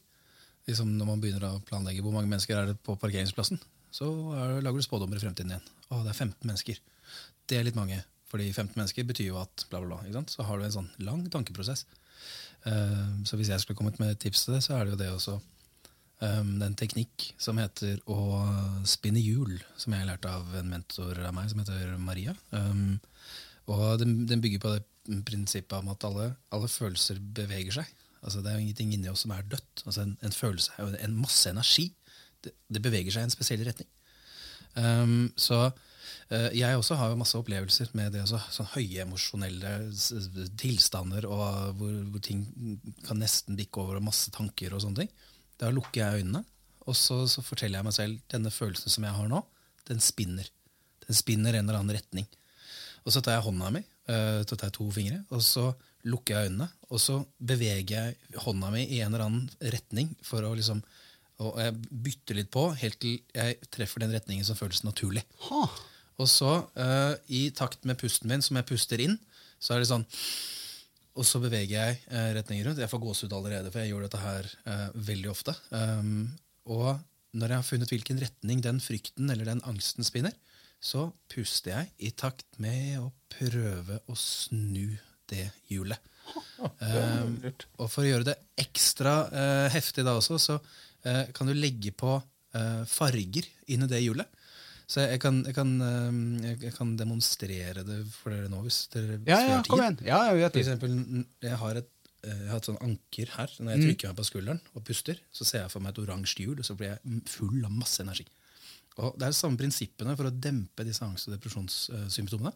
Liksom 0.67 0.95
når 0.97 1.11
man 1.11 1.23
begynner 1.23 1.47
å 1.49 1.61
planlegge 1.69 2.03
hvor 2.05 2.15
mange 2.15 2.31
mennesker 2.31 2.59
er 2.59 2.73
det 2.73 2.79
på 2.87 2.97
parkeringsplassen, 2.99 3.61
så 3.93 4.09
er, 4.39 4.57
lager 4.65 4.81
du 4.81 4.87
spådommer 4.87 5.21
i 5.21 5.23
fremtiden 5.23 5.53
igjen. 5.53 5.71
Å, 5.91 6.01
det 6.07 6.15
er 6.15 6.19
15 6.19 6.49
mennesker. 6.49 6.81
Det 7.51 7.59
er 7.59 7.69
litt 7.69 7.79
mange. 7.79 8.01
Fordi 8.33 8.49
15 8.49 8.79
mennesker 8.79 9.05
betyr 9.05 9.29
jo 9.29 9.41
at 9.43 9.67
bla, 9.69 9.83
bla, 9.85 10.01
bla. 10.01 10.25
Så 10.33 10.47
har 10.49 10.59
du 10.59 10.65
en 10.65 10.79
sånn 10.81 10.93
lang 11.05 11.27
tankeprosess. 11.31 11.85
Uh, 12.65 13.21
så 13.29 13.37
hvis 13.37 13.51
jeg 13.53 13.61
skulle 13.61 13.77
kommet 13.77 13.99
med 14.01 14.15
et 14.15 14.23
tips 14.23 14.47
til 14.47 14.57
det, 14.57 14.63
så 14.65 14.79
er 14.79 14.87
det 14.87 14.95
jo 14.95 15.03
det 15.03 15.11
også 15.13 15.37
um, 16.23 16.55
det 16.57 16.65
er 16.65 16.71
en 16.71 16.79
teknikk 16.79 17.27
som 17.43 17.61
heter 17.61 18.01
å 18.11 18.19
spinne 18.89 19.23
hjul, 19.23 19.59
som 19.77 19.95
jeg 19.95 20.05
har 20.05 20.15
lært 20.15 20.29
av 20.31 20.55
en 20.59 20.71
mentor 20.71 21.21
av 21.21 21.35
meg 21.37 21.51
som 21.51 21.63
heter 21.63 21.97
Maria. 22.01 22.35
Um, 22.55 23.01
og 23.71 24.01
den, 24.03 24.23
den 24.31 24.43
bygger 24.43 24.63
på 24.63 24.75
det 24.75 24.83
prinsippet 25.27 25.79
om 25.79 25.91
at 25.93 26.05
alle, 26.07 26.33
alle 26.55 26.71
følelser 26.71 27.21
beveger 27.35 27.81
seg. 27.81 27.95
Altså 28.23 28.43
Det 28.43 28.51
er 28.51 28.59
jo 28.59 28.67
ingenting 28.67 28.93
inni 28.95 29.11
oss 29.11 29.25
som 29.25 29.35
er 29.35 29.47
dødt. 29.51 29.85
Altså 29.85 30.05
En, 30.05 30.17
en 30.23 30.35
følelse 30.35 30.75
er 30.77 30.85
jo 30.85 31.01
en 31.07 31.17
masse 31.19 31.51
energi. 31.51 31.89
Det, 32.43 32.55
det 32.71 32.83
beveger 32.83 33.15
seg 33.15 33.25
i 33.25 33.31
en 33.31 33.35
spesiell 33.35 33.65
retning. 33.67 33.89
Um, 34.75 35.33
så 35.37 35.59
uh, 35.69 36.51
jeg 36.55 36.79
også 36.79 36.97
har 36.97 37.11
jo 37.11 37.19
masse 37.21 37.39
opplevelser 37.39 37.91
med 37.99 38.15
det 38.15 38.23
også, 38.25 38.41
sånn 38.55 38.71
høye 38.73 39.05
emosjonelle 39.05 39.75
tilstander, 40.61 41.27
og 41.29 41.75
hvor, 41.81 41.99
hvor 42.15 42.25
ting 42.25 42.47
kan 43.07 43.21
nesten 43.21 43.59
bikke 43.59 43.83
over, 43.83 43.99
og 43.99 44.09
masse 44.09 44.33
tanker 44.35 44.75
og 44.75 44.85
sånne 44.85 45.05
ting. 45.05 45.13
Da 45.63 45.71
lukker 45.71 46.03
jeg 46.03 46.23
øynene, 46.23 46.43
og 46.91 46.99
så, 46.99 47.23
så 47.31 47.45
forteller 47.47 47.79
jeg 47.79 47.87
meg 47.87 47.95
selv 47.95 48.21
denne 48.33 48.51
følelsen 48.51 48.91
som 48.91 49.07
jeg 49.07 49.15
har 49.15 49.31
nå, 49.31 49.43
den 49.87 50.03
spinner. 50.03 50.49
Den 51.07 51.19
spinner 51.19 51.55
en 51.55 51.69
eller 51.69 51.79
annen 51.79 51.95
retning. 51.95 52.27
Og 53.07 53.15
så 53.15 53.23
tar 53.23 53.39
jeg 53.39 53.47
hånda 53.47 53.71
mi, 53.75 53.85
eh, 54.11 54.41
så 54.43 54.57
tar 54.57 54.69
jeg 54.71 54.77
to 54.81 54.89
fingre, 54.95 55.23
og 55.31 55.43
så 55.47 55.69
lukker 56.11 56.35
jeg 56.35 56.51
øynene, 56.51 56.67
og 56.91 56.99
så 56.99 57.21
beveger 57.39 57.95
jeg 57.95 58.43
hånda 58.43 58.73
mi 58.75 58.83
i 58.89 58.99
en 59.05 59.13
eller 59.13 59.29
annen 59.29 59.71
retning 59.75 60.11
for 60.27 60.43
å 60.43 60.55
liksom 60.59 60.83
og 61.43 61.57
jeg 61.59 61.75
bytter 62.05 62.39
litt 62.39 62.51
på 62.55 62.69
helt 62.79 62.99
til 63.03 63.17
jeg 63.35 63.71
treffer 63.73 64.05
den 64.05 64.13
retningen 64.15 64.47
som 64.47 64.59
føles 64.59 64.85
naturlig. 64.87 65.25
Og 66.21 66.29
så, 66.31 66.53
uh, 66.77 67.15
i 67.33 67.49
takt 67.57 67.87
med 67.89 67.99
pusten 67.99 68.31
min, 68.31 68.45
som 68.45 68.59
jeg 68.59 68.69
puster 68.69 69.01
inn, 69.03 69.17
så 69.63 69.75
er 69.75 69.83
det 69.83 69.91
sånn 69.91 70.05
Og 71.19 71.27
så 71.29 71.41
beveger 71.43 71.75
jeg 71.75 71.99
eh, 72.09 72.31
retningen 72.39 72.69
rundt. 72.69 72.81
Jeg 72.81 72.89
får 72.89 73.03
gåsehud 73.03 73.35
allerede, 73.37 73.73
for 73.73 73.83
jeg 73.83 73.93
gjør 73.93 74.07
dette 74.07 74.21
her 74.23 74.49
eh, 74.65 74.87
veldig 75.11 75.31
ofte. 75.33 75.55
Um, 75.75 76.31
og 76.73 76.95
når 77.37 77.53
jeg 77.53 77.61
har 77.61 77.69
funnet 77.69 77.93
hvilken 77.93 78.21
retning 78.23 78.63
den 78.65 78.81
frykten 78.81 79.33
eller 79.33 79.49
den 79.49 79.61
angsten 79.69 80.07
spinner, 80.07 80.33
så 80.83 81.07
puster 81.31 81.75
jeg 81.77 81.91
i 82.09 82.11
takt 82.17 82.59
med 82.63 82.97
å 82.99 83.11
prøve 83.33 84.01
å 84.11 84.17
snu 84.19 84.97
det 85.33 85.51
hjulet. 85.73 86.01
Um, 86.63 87.41
og 87.83 87.89
for 87.91 88.05
å 88.05 88.07
gjøre 88.07 88.27
det 88.29 88.37
ekstra 88.63 89.13
eh, 89.35 89.65
heftig 89.75 90.05
da 90.07 90.13
også, 90.15 90.37
så 90.39 90.55
eh, 91.03 91.33
kan 91.35 91.49
du 91.51 91.57
legge 91.57 91.91
på 91.91 92.13
eh, 92.55 92.85
farger 92.87 93.49
inn 93.75 93.83
i 93.83 93.89
det 93.91 93.99
hjulet. 94.05 94.31
Så 94.91 95.05
jeg 95.09 95.21
kan, 95.23 95.43
jeg, 95.47 95.55
kan, 95.57 95.71
eh, 95.81 96.57
jeg, 96.61 96.73
kan 96.77 96.97
demonstrere 96.97 97.85
det 97.87 98.01
for 98.13 98.31
dere 98.35 98.49
nå, 98.53 98.61
hvis 98.67 98.89
dere 98.93 99.21
Ja, 99.27 99.39
ja, 99.41 99.57
har 99.57 99.63
tid. 99.65 99.71
kom 99.71 99.81
igjen. 99.81 99.99
Ja, 100.07 100.19
jeg 100.33 100.41
vet 100.43 100.53
For 100.53 100.63
eksempel, 100.65 101.25
jeg 101.43 101.57
har 101.63 101.77
et, 101.81 101.89
eh, 102.25 102.37
jeg 102.43 102.51
har 102.51 102.57
et 102.61 102.69
sånn 102.69 102.83
anker 102.83 103.27
her. 103.39 103.49
Når 103.59 103.65
Mm. 103.65 103.73
jeg 103.73 103.83
trykker 103.87 104.09
meg 104.13 104.17
på 104.17 104.27
skulderen 104.29 104.61
og 104.75 104.85
puster, 104.85 105.17
så 105.33 105.45
ser 105.47 105.63
jeg 105.63 105.71
for 105.71 105.81
meg 105.81 105.93
et 105.97 106.03
oransje 106.05 106.39
hjul, 106.45 106.59
og 106.59 106.65
så 106.65 106.77
blir 106.77 106.89
jeg 106.93 106.99
mm, 107.05 107.23
full 107.27 107.65
av 107.65 107.71
masse 107.73 108.01
energi. 108.01 108.27
Og 108.99 109.17
Det 109.19 109.25
er 109.25 109.31
de 109.33 109.39
samme 109.39 109.57
prinsippene 109.57 110.17
for 110.17 110.25
å 110.29 110.35
dempe 110.41 110.85
disse 110.85 111.01
angst- 111.01 111.27
og 111.29 111.39
depresjonssymptomene. 111.41 112.53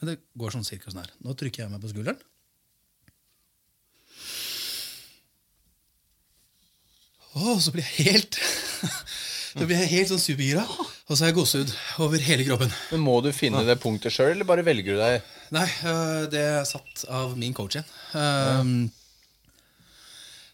Men 0.00 0.08
det 0.10 0.18
går 0.36 0.50
sånn 0.50 0.64
cirka 0.66 0.90
sånn 0.90 1.04
her. 1.04 1.12
Nå 1.22 1.36
trykker 1.38 1.62
jeg 1.62 1.70
meg 1.70 1.80
på 1.80 1.92
skulderen. 1.94 2.18
Å, 7.38 7.58
så 7.62 7.70
blir 7.74 7.84
jeg 7.86 8.08
helt 8.12 8.38
Så 9.58 9.66
blir 9.66 9.78
jeg 9.80 9.90
helt 9.92 10.10
sånn 10.12 10.20
supergira. 10.22 10.64
Og 11.08 11.16
så 11.16 11.24
har 11.24 11.30
jeg 11.30 11.38
gåsehud 11.38 11.70
over 12.04 12.20
hele 12.20 12.44
kroppen. 12.44 12.72
Men 12.92 13.00
må 13.00 13.14
du 13.24 13.30
finne 13.32 13.62
det 13.64 13.78
punktet 13.80 14.12
sjøl, 14.12 14.34
eller 14.34 14.48
bare 14.48 14.64
velger 14.66 14.96
du 14.96 15.00
deg? 15.00 15.28
Nei, 15.56 15.64
øh, 15.88 16.24
det 16.28 16.42
er 16.44 16.66
satt 16.68 17.06
av 17.08 17.32
min 17.40 17.56
coach 17.56 17.78
igjen. 17.78 17.92
Um, 18.12 18.74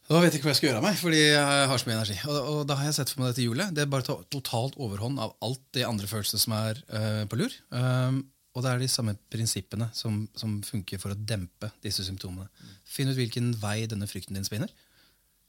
Da 0.04 0.18
vet 0.20 0.34
jeg 0.34 0.42
ikke 0.42 0.50
hva 0.50 0.52
jeg 0.52 0.58
skal 0.58 0.68
gjøre 0.68 0.80
av 0.82 0.84
meg, 0.84 0.96
fordi 1.00 1.20
jeg 1.22 1.68
har 1.70 1.80
så 1.80 1.88
mye 1.88 1.96
energi. 1.96 2.16
Og, 2.28 2.48
og 2.52 2.58
da 2.68 2.76
har 2.76 2.90
jeg 2.90 2.96
sett 2.98 3.10
for 3.10 3.22
meg 3.22 3.30
dette 3.32 3.46
hjulet. 3.46 3.72
Det 3.72 3.82
er 3.82 3.90
bare 3.90 4.04
to 4.04 4.18
totalt 4.34 4.76
overhånd 4.76 5.16
av 5.24 5.32
alt 5.46 5.62
de 5.72 5.86
andre 5.88 6.10
følelsene 6.10 6.42
som 6.42 6.54
er 6.58 6.82
øh, 6.84 7.22
på 7.32 7.38
lur. 7.40 7.56
Um, 7.72 8.20
og 8.54 8.62
det 8.62 8.70
er 8.70 8.84
de 8.84 8.90
samme 8.92 9.16
prinsippene 9.32 9.88
som, 9.96 10.26
som 10.38 10.58
funker 10.62 11.00
for 11.02 11.14
å 11.14 11.18
dempe 11.18 11.72
disse 11.82 12.04
symptomene. 12.06 12.46
Finn 12.86 13.08
ut 13.10 13.16
hvilken 13.18 13.54
vei 13.62 13.78
denne 13.90 14.06
frykten 14.06 14.36
din 14.36 14.46
spinner. 14.46 14.70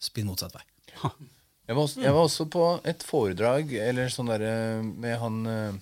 Spinn 0.02 0.32
motsatt 0.32 0.56
vei. 0.56 0.64
Jeg 1.65 1.73
var, 1.73 1.81
også, 1.81 2.01
jeg 2.03 2.13
var 2.13 2.27
også 2.27 2.45
på 2.53 2.65
et 2.85 3.03
foredrag 3.05 3.71
eller 3.81 4.11
sånn 4.13 4.29
der, 4.29 4.43
eh, 4.45 4.81
med 4.85 5.15
han 5.17 5.37
eh, 5.49 5.77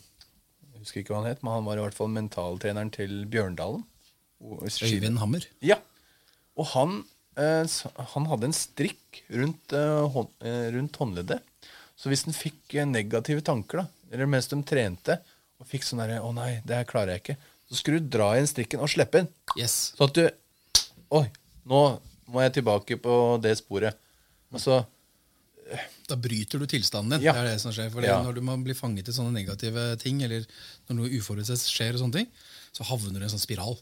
Jeg 0.72 0.84
husker 0.84 1.02
ikke 1.02 1.12
hva 1.16 1.24
han 1.24 1.32
het, 1.34 1.42
men 1.44 1.58
han 1.58 1.66
var 1.68 1.80
i 1.80 1.84
hvert 1.84 1.98
fall 1.98 2.12
mentaltreneren 2.12 2.92
til 2.92 3.26
Bjørndalen. 3.32 3.84
Øyvind 4.44 5.20
Hammer. 5.20 5.46
Ja. 5.64 5.78
Og 6.60 6.70
han, 6.74 7.04
eh, 7.40 7.76
han 8.14 8.30
hadde 8.32 8.50
en 8.50 8.56
strikk 8.56 9.24
rundt, 9.32 9.76
eh, 9.76 10.18
eh, 10.48 10.68
rundt 10.76 11.00
håndleddet. 11.00 11.44
Så 12.00 12.12
hvis 12.12 12.26
han 12.28 12.36
fikk 12.36 12.76
eh, 12.76 12.88
negative 12.88 13.44
tanker, 13.44 13.84
da, 13.84 14.12
eller 14.12 14.30
mens 14.30 14.48
de 14.52 14.60
trente, 14.68 15.20
og 15.60 15.68
fikk 15.70 15.84
sånn 15.88 16.02
derre 16.04 16.20
'Å 16.20 16.34
nei, 16.36 16.62
det 16.68 16.76
her 16.80 16.88
klarer 16.88 17.16
jeg 17.16 17.24
ikke', 17.24 17.38
så 17.70 17.80
skulle 17.80 18.00
du 18.00 18.10
dra 18.18 18.34
i 18.34 18.42
den 18.42 18.48
strikken 18.48 18.84
og 18.84 18.92
slippe 18.92 19.24
den. 19.24 19.30
Yes. 19.58 19.94
Så 19.96 20.08
at 20.08 20.16
du 20.16 20.30
Oi, 21.14 21.28
nå 21.70 22.00
må 22.34 22.42
jeg 22.42 22.56
tilbake 22.56 22.98
på 22.98 23.38
det 23.38 23.54
sporet. 23.60 23.94
Og 24.50 24.60
så 24.60 24.80
Da 26.08 26.16
bryter 26.20 26.60
du 26.60 26.66
tilstanden 26.68 27.16
din. 27.18 27.26
Ja. 27.28 27.34
Det 27.34 27.42
er 27.42 27.52
det 27.54 27.62
som 27.62 27.72
skjer. 27.72 27.90
For 27.94 28.02
Ja. 28.04 28.18
Når 28.24 28.36
du 28.36 28.42
man 28.42 28.64
blir 28.66 28.76
fanget 28.76 29.08
i 29.08 29.16
sånne 29.16 29.32
negative 29.34 29.98
ting, 30.02 30.22
eller 30.24 30.46
når 30.90 30.96
noe 31.00 31.10
uforutsett 31.20 31.64
skjer, 31.64 31.94
og 31.96 32.02
sånne 32.04 32.14
ting, 32.20 32.28
så 32.74 32.84
havner 32.90 33.20
du 33.20 33.26
i 33.26 33.30
en 33.30 33.34
sånn 33.38 33.40
spiral. 33.48 33.78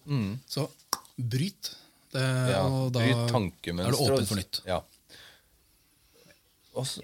Så 0.48 0.70
bryt. 1.18 1.76
Det, 2.12 2.22
Mm. 2.22 2.49
ja, 2.52 2.62
og 2.68 2.91
da 2.94 2.99
bryt 2.99 3.30
tankemønster. 3.32 3.88
er 3.88 3.91
du 3.91 4.14
åpen 4.14 4.28
for 4.28 4.36
nytt. 4.36 4.62
Ja. 4.68 4.82
Og 6.76 6.86
så, 6.88 7.02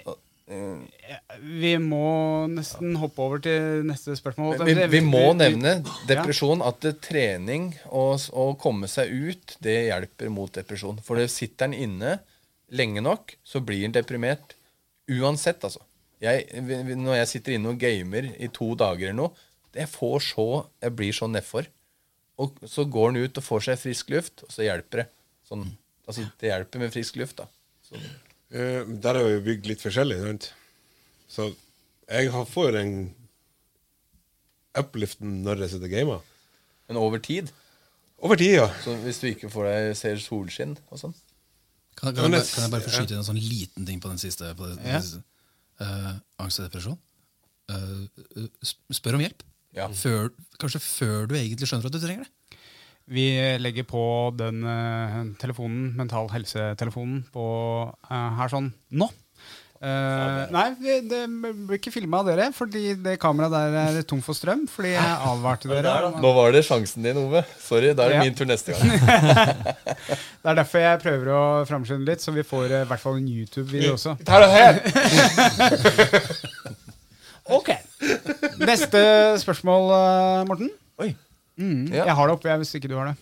eh, 0.47 1.17
Vi 1.41 1.73
må 1.77 2.47
nesten 2.51 2.95
hoppe 2.97 3.19
over 3.19 3.39
til 3.39 3.83
neste 3.87 4.15
spørsmål. 4.15 4.63
vi, 4.65 4.75
vi 4.87 4.99
må 5.01 5.33
nevne 5.35 5.83
depresjon. 6.07 6.61
At 6.65 6.79
trening 7.01 7.73
og 7.89 8.19
å 8.31 8.57
komme 8.59 8.87
seg 8.87 9.11
ut, 9.11 9.57
det 9.61 9.89
hjelper 9.91 10.29
mot 10.31 10.51
depresjon. 10.51 11.01
For 11.03 11.15
det 11.19 11.29
sitter 11.31 11.67
den 11.67 11.73
inne 11.87 12.19
lenge 12.71 13.01
nok, 13.01 13.35
så 13.45 13.63
blir 13.63 13.81
den 13.87 13.95
deprimert 13.95 14.53
uansett, 15.07 15.63
altså. 15.63 15.83
Jeg, 16.21 16.47
når 16.97 17.19
jeg 17.19 17.29
sitter 17.29 17.55
inne 17.57 17.73
og 17.75 17.81
gamer 17.81 18.31
i 18.41 18.49
to 18.53 18.71
dager 18.79 19.11
eller 19.11 19.19
noe, 19.27 19.43
jeg 19.77 19.85
får 19.91 20.23
så 20.25 20.45
Jeg 20.81 20.95
blir 20.97 21.13
så 21.13 21.27
nedfor. 21.29 21.67
Og 22.41 22.55
så 22.65 22.85
går 22.89 23.11
den 23.13 23.27
ut 23.27 23.37
og 23.37 23.45
får 23.45 23.67
seg 23.67 23.81
frisk 23.81 24.09
luft, 24.13 24.41
og 24.45 24.53
så 24.53 24.65
hjelper 24.65 25.03
det. 25.03 25.07
Sånn, 25.45 25.67
altså, 26.07 26.25
det 26.41 26.49
hjelper 26.49 26.81
med 26.81 26.93
frisk 26.93 27.19
luft, 27.21 27.37
da. 27.41 27.47
Så, 27.85 28.01
Eh, 28.47 28.85
der 29.03 29.17
er 29.19 29.25
vi 29.27 29.39
bygd 29.49 29.65
litt 29.67 29.81
forskjellig, 29.83 30.21
sant? 30.23 30.45
Så 31.27 31.49
jeg 32.07 32.31
får 32.31 32.77
den 32.77 32.91
upliften 34.77 35.41
når 35.43 35.65
jeg 35.65 35.73
sitter 35.73 35.89
og 35.89 35.95
gamer. 35.97 36.21
men 36.87 36.97
over 36.97 37.19
tid. 37.19 37.51
Over 38.23 38.39
tid, 38.39 38.53
ja. 38.55 38.69
Så 38.83 38.95
hvis 39.03 39.19
du 39.19 39.27
ikke 39.27 39.49
får 39.51 39.67
deg 39.67 39.97
ser 39.99 40.21
solskinn 40.23 40.77
og 40.87 41.01
sånn. 41.01 41.15
Kan, 41.97 42.13
kan, 42.13 42.33
jeg, 42.33 42.45
kan 42.53 42.67
jeg 42.67 42.73
bare 42.73 42.85
få 42.85 42.93
skyte 42.93 43.15
inn 43.15 43.23
en 43.23 43.27
sånn 43.27 43.41
liten 43.41 43.87
ting 43.87 44.01
på 44.03 44.11
den 44.11 44.21
siste? 44.21 44.53
På 44.57 44.69
det, 44.69 44.77
Ja. 44.83 44.99
den 44.99 45.05
siste. 45.05 45.23
Uh, 45.81 46.13
angst 46.41 46.61
og 46.61 46.67
depresjon. 46.67 46.97
Uh, 47.69 48.47
spør 48.93 49.17
om 49.17 49.23
hjelp. 49.25 49.43
Ja. 49.77 49.87
Før, 49.93 50.31
kanskje 50.61 50.81
før 50.81 51.27
du 51.29 51.35
egentlig 51.37 51.69
skjønner 51.69 51.89
at 51.89 51.95
du 51.97 52.01
trenger 52.01 52.25
det. 52.25 52.61
Vi 53.07 53.25
legger 53.61 53.85
på 53.87 54.03
den 54.35 54.65
uh, 54.67 55.21
telefonen, 55.39 55.93
Mental 55.95 56.27
Helse-telefonen, 56.33 57.21
på 57.31 57.45
eh, 57.87 58.31
her 58.41 58.51
sånn 58.51 58.73
nå. 58.99 59.07
Eh, 59.77 60.39
nei, 60.49 60.63
vi, 60.81 60.93
det 61.05 61.19
blir 61.29 61.77
ikke 61.77 61.91
filma 61.93 62.23
av 62.23 62.29
dere, 62.31 62.47
fordi 62.55 62.95
det 62.97 63.17
kameraet 63.21 63.53
der 63.75 63.99
er 63.99 64.05
tom 64.09 64.23
for 64.25 64.33
strøm. 64.33 64.63
Fordi 64.71 64.95
jeg 64.95 65.17
advarte 65.29 65.69
dere. 65.69 66.11
Nå 66.17 66.31
var 66.33 66.55
det 66.55 66.63
sjansen 66.65 67.05
din, 67.05 67.19
Ove. 67.21 67.43
Sorry, 67.61 67.91
da 67.93 68.07
er 68.07 68.15
det 68.15 68.17
Ja. 68.17 68.23
min 68.25 68.37
tur 68.39 68.49
neste 68.49 68.73
gang. 68.73 68.89
Det 70.47 70.53
er 70.53 70.55
derfor 70.61 70.79
jeg 70.79 70.99
prøver 71.03 71.29
å 71.35 71.41
framskynde 71.67 72.07
litt, 72.07 72.21
så 72.23 72.31
vi 72.31 72.43
får 72.47 72.71
eh, 72.71 72.83
i 72.85 72.89
hvert 72.89 73.01
fall 73.03 73.17
en 73.19 73.27
YouTube-video 73.27 73.93
også. 73.97 74.15
Tar 74.25 74.45
det 74.45 74.51
her! 74.55 74.73
Ok. 77.47 77.69
Neste 78.59 78.99
spørsmål, 79.39 79.85
eh, 79.95 80.41
Morten. 80.49 80.69
Oi. 80.99 81.13
Mm, 81.57 81.85
Ja. 81.93 82.03
Jeg 82.09 82.15
har 82.17 82.27
det 82.27 82.33
oppe, 82.35 82.49
jeg, 82.49 82.57
hvis 82.59 82.73
ikke 82.75 82.89
du 82.91 82.95
har 82.99 83.05
det. 83.13 83.15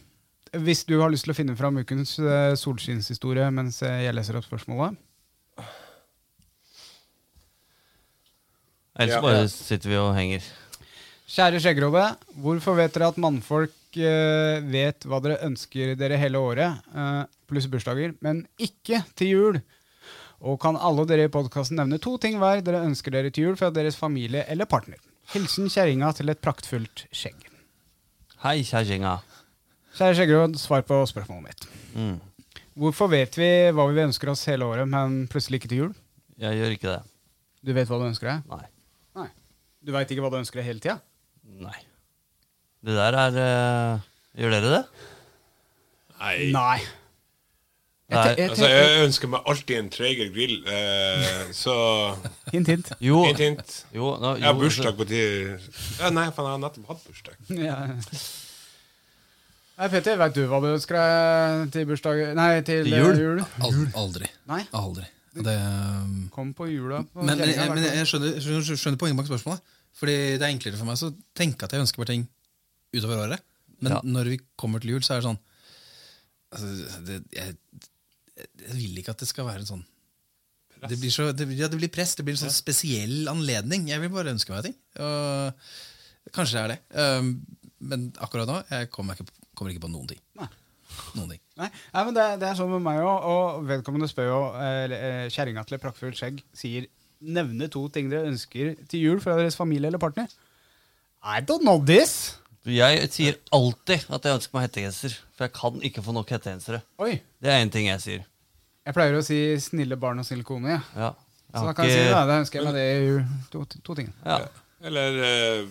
Hvis 0.66 0.82
du 0.88 0.96
har 1.02 1.12
lyst 1.14 1.28
til 1.28 1.34
å 1.34 1.38
finne 1.38 1.56
fram 1.60 1.78
ukens 1.78 2.16
uh, 2.18 2.56
solskinnshistorie 2.58 3.46
mens 3.54 3.82
jeg 3.84 4.14
leser 4.16 4.38
opp 4.40 4.46
spørsmålet. 4.48 4.96
Ellers 8.96 9.16
Ja. 9.18 9.22
bare 9.22 9.48
sitter 9.52 9.90
vi 9.92 9.98
og 10.00 10.14
henger. 10.16 10.44
Kjære 11.28 11.60
skjeggråde, 11.60 12.04
hvorfor 12.40 12.78
vet 12.78 12.94
dere 12.94 13.08
at 13.12 13.18
mannfolk 13.20 13.98
uh, 13.98 14.62
vet 14.72 15.08
hva 15.10 15.20
dere 15.24 15.40
ønsker 15.48 15.96
dere 16.00 16.20
hele 16.22 16.38
året, 16.40 16.84
uh, 16.96 17.26
pluss 17.50 17.66
bursdager, 17.68 18.14
men 18.22 18.46
ikke 18.62 19.02
til 19.18 19.28
jul? 19.34 19.62
Og 20.46 20.60
kan 20.62 20.78
alle 20.78 21.06
dere 21.10 21.26
i 21.26 21.32
podkasten 21.34 21.80
nevne 21.80 21.98
to 22.00 22.18
ting 22.22 22.38
hver 22.38 22.62
dere 22.64 22.84
ønsker 22.86 23.12
dere 23.12 23.32
til 23.34 23.50
jul 23.50 23.58
fra 23.60 23.72
deres 23.74 23.98
familie 23.98 24.46
eller 24.48 24.70
partner? 24.70 25.00
Hilsen 25.34 25.68
kjerringa 25.72 26.12
til 26.14 26.30
et 26.30 26.42
praktfullt 26.44 27.08
skjegg. 27.10 27.48
Hei, 28.46 28.60
kjerringa. 28.62 29.18
Kjære 29.98 30.20
skjeggråd, 30.20 30.60
svar 30.62 30.86
på 30.86 31.02
spørsmålet 31.10 31.50
mitt. 31.50 31.68
Mm. 31.96 32.16
Hvorfor 32.78 33.10
vet 33.10 33.34
vi 33.40 33.50
hva 33.74 33.88
vi 33.90 34.04
ønsker 34.06 34.30
oss 34.30 34.46
hele 34.52 34.68
året, 34.68 34.88
men 34.92 35.24
plutselig 35.32 35.64
ikke 35.64 35.72
til 35.72 35.84
jul? 35.86 35.92
Jeg 36.38 36.60
gjør 36.60 36.78
ikke 36.78 36.92
det. 36.92 37.02
Du 37.66 37.74
vet 37.74 37.90
hva 37.90 37.98
du 37.98 38.06
ønsker 38.12 38.30
deg? 38.30 38.46
Nei. 38.52 38.66
Du 39.86 39.92
veit 39.94 40.10
ikke 40.12 40.24
hva 40.26 40.32
du 40.34 40.40
ønsker 40.42 40.62
deg 40.62 40.68
hele 40.72 40.82
tida? 40.84 40.98
Nei. 41.62 41.78
Det 42.86 42.94
der 42.98 43.18
er 43.22 43.38
uh, 43.38 44.06
Gjør 44.38 44.54
dere 44.58 44.72
det? 44.76 44.84
Nei. 46.20 46.38
Nei. 46.56 46.78
Nei, 48.14 48.24
Jeg 48.38 48.50
Altså, 48.52 48.68
jeg 48.70 49.06
ønsker 49.08 49.30
meg 49.34 49.48
alltid 49.50 49.78
en 49.80 49.88
treger 49.90 50.28
grill, 50.34 50.60
eh, 50.70 51.48
så 51.58 51.74
Hint, 52.54 52.68
hint. 52.70 52.92
Jo, 53.02 53.24
Hint, 53.26 53.40
hint. 53.42 53.72
jo, 53.96 54.12
nå, 54.22 54.36
Jeg 54.38 54.46
har 54.46 54.58
bursdag 54.60 54.98
på 55.00 55.08
tid 55.10 55.56
Ja, 55.98 56.12
nei, 56.14 56.28
faen, 56.36 56.46
jeg 56.46 56.54
har 56.54 56.62
nettopp 56.62 56.92
hatt 56.94 57.02
bursdag. 57.08 57.40
Ja. 57.58 57.80
Nei, 59.76 59.90
Petter, 59.92 60.20
veit 60.22 60.38
du 60.38 60.46
hva 60.48 60.62
du 60.64 60.70
ønsker 60.76 61.00
deg 61.02 61.74
til 61.74 61.88
bursdag 61.90 62.22
Nei, 62.38 62.52
til, 62.68 62.86
Til 62.86 62.94
eh, 62.94 63.02
jul? 63.02 63.18
jul? 63.26 63.42
Aldri. 63.66 63.88
aldri. 64.04 64.30
Nei, 64.54 64.62
aldri. 64.78 65.10
Det, 65.36 65.56
kom 66.32 66.54
på 66.56 66.70
jula. 66.72 67.02
På 67.12 67.24
men 67.24 67.38
men, 67.38 67.50
jeg, 67.52 67.58
men 67.60 67.82
hvert 67.84 67.98
jeg 68.00 68.08
skjønner, 68.12 68.38
skjønner, 68.40 68.78
skjønner 68.80 69.00
poenget 69.02 69.20
bak 69.20 69.28
spørsmålet. 69.28 69.74
Fordi 69.96 70.16
det 70.36 70.44
er 70.46 70.52
enklere 70.52 70.80
for 70.80 70.88
meg 70.88 71.00
så 71.00 71.10
tenke 71.36 71.68
at 71.68 71.76
jeg 71.76 71.84
ønsker 71.84 72.02
meg 72.04 72.12
ting 72.12 72.24
utover 72.96 73.26
året. 73.26 73.44
Men 73.84 73.98
Ja. 73.98 74.00
når 74.04 74.30
vi 74.32 74.40
kommer 74.56 74.80
til 74.80 74.96
jul, 74.96 75.04
så 75.04 75.16
er 75.16 75.22
det 75.22 75.28
sånn 75.28 75.42
altså, 76.56 77.02
det, 77.08 77.18
jeg, 77.36 77.58
jeg 78.64 78.78
vil 78.78 79.02
ikke 79.02 79.12
at 79.16 79.20
det 79.24 79.28
skal 79.28 79.48
være 79.50 79.66
en 79.66 79.72
sånn 79.74 79.86
det 80.86 81.00
blir, 81.00 81.10
så, 81.10 81.32
det, 81.34 81.48
ja, 81.58 81.70
det 81.72 81.80
blir 81.80 81.90
press. 81.90 82.14
Det 82.18 82.26
blir 82.28 82.36
en 82.36 82.44
sånn 82.44 82.54
spesiell 82.54 83.30
anledning. 83.32 83.88
Jeg 83.90 84.02
vil 84.04 84.12
bare 84.14 84.34
ønske 84.36 84.54
meg 84.54 84.68
ting. 84.68 84.76
Og 85.02 86.34
kanskje 86.36 86.60
det 86.60 86.62
er 86.62 86.74
det. 86.74 86.80
Um, 87.00 87.32
men 87.90 88.04
akkurat 88.22 88.50
nå 88.50 88.60
jeg 88.70 88.92
kommer, 88.94 89.18
ikke, 89.18 89.34
kommer 89.58 89.74
ikke 89.74 89.86
på 89.88 89.92
noen 89.94 90.12
ting. 90.12 90.22
Nei. 90.38 90.50
Noen 91.16 91.32
ting. 91.34 91.42
Nei, 91.56 91.70
nei, 91.94 92.02
men 92.04 92.16
det, 92.18 92.24
det 92.42 92.48
er 92.50 92.58
sånn 92.60 92.72
med 92.74 92.84
meg 92.84 93.00
òg. 93.00 93.28
Og 93.32 93.68
vedkommende 93.70 94.10
spør 94.12 94.28
jo 94.28 94.40
eh, 94.60 95.28
Kjerringa 95.32 95.64
til 95.68 95.78
et 95.78 95.84
praktfullt 95.84 96.20
skjegg 96.20 96.42
sier 96.56 96.90
Nevne 97.26 97.70
to 97.72 97.86
ting 97.90 98.10
dere 98.12 98.28
ønsker 98.28 98.74
til 98.92 99.02
jul 99.02 99.22
fra 99.24 99.38
deres 99.40 99.56
familie 99.58 99.88
eller 99.88 100.02
partner. 100.02 100.28
I 101.24 101.40
don't 101.42 101.64
know 101.64 101.80
this. 101.82 102.36
Jeg 102.68 103.08
sier 103.14 103.38
alltid 103.56 104.04
at 104.14 104.28
jeg 104.28 104.38
ønsker 104.38 104.58
meg 104.58 104.66
hettegenser. 104.68 105.16
For 105.34 105.48
jeg 105.48 105.54
kan 105.56 105.80
ikke 105.88 106.04
få 106.06 106.14
nok 106.14 106.34
hettegensere. 106.36 106.82
Oi. 107.02 107.16
Det 107.42 107.50
er 107.50 107.64
én 107.64 107.72
ting 107.74 107.88
jeg 107.88 108.04
sier. 108.04 108.28
Jeg 108.86 108.94
pleier 108.94 109.18
å 109.18 109.24
si 109.26 109.40
'snille 109.58 109.98
barn 109.98 110.20
og 110.22 110.28
snille 110.28 110.46
kone'. 110.46 110.76
Ja. 110.76 110.82
Ja. 111.00 111.14
Så 111.56 111.66
da 111.66 111.74
kan 111.74 111.88
jeg 111.88 111.96
si 111.96 112.04
det. 112.04 112.12
Da 112.12 112.26
Da 112.28 112.40
ønsker 112.44 112.60
jeg 112.60 112.66
meg 112.68 112.76
det 112.76 112.86
i 112.86 113.08
jul. 113.08 113.24
To, 113.52 113.64
to 113.66 113.96
ting. 113.96 114.14
Ja. 114.26 114.40
Eller 114.84 115.20
eh, 115.24 115.68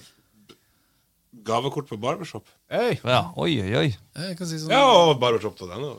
gavekort 1.44 1.88
på 1.88 1.96
barbershop. 2.00 2.46
Oi. 2.72 2.94
ja. 3.02 3.20
Oi, 3.36 3.50
oi, 3.62 3.72
oi. 3.80 3.88
Jeg 4.14 4.36
kan 4.38 4.48
si 4.48 4.58
sånn, 4.62 4.70
Ja, 4.72 4.84
og 4.86 5.18
Barbershop 5.22 5.56
til 5.58 5.68
den 5.68 5.82
òg. 5.84 5.98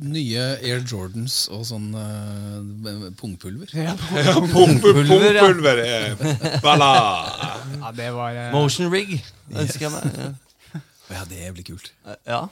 Nye 0.14 0.44
Air 0.62 0.84
Jordans 0.86 1.48
og 1.52 1.64
sånn 1.68 1.90
uh, 1.98 3.10
pungpulver. 3.18 3.72
Ja, 3.74 3.96
pungpulver, 3.98 5.04
pungpulver 5.10 5.82
ja. 5.82 5.98
Er 6.14 6.60
balla! 6.64 6.92
Ja, 7.80 7.92
det 7.96 8.10
var 8.14 8.38
uh... 8.38 8.48
Motion 8.54 8.92
rig 8.94 9.18
ønsker 9.50 9.88
jeg 9.88 9.94
meg. 9.96 10.02
Ja. 10.22 10.32
Ja, 11.12 11.26
det 11.28 11.50
blir 11.58 11.66
kult. 11.74 11.92
ja. 12.24 12.46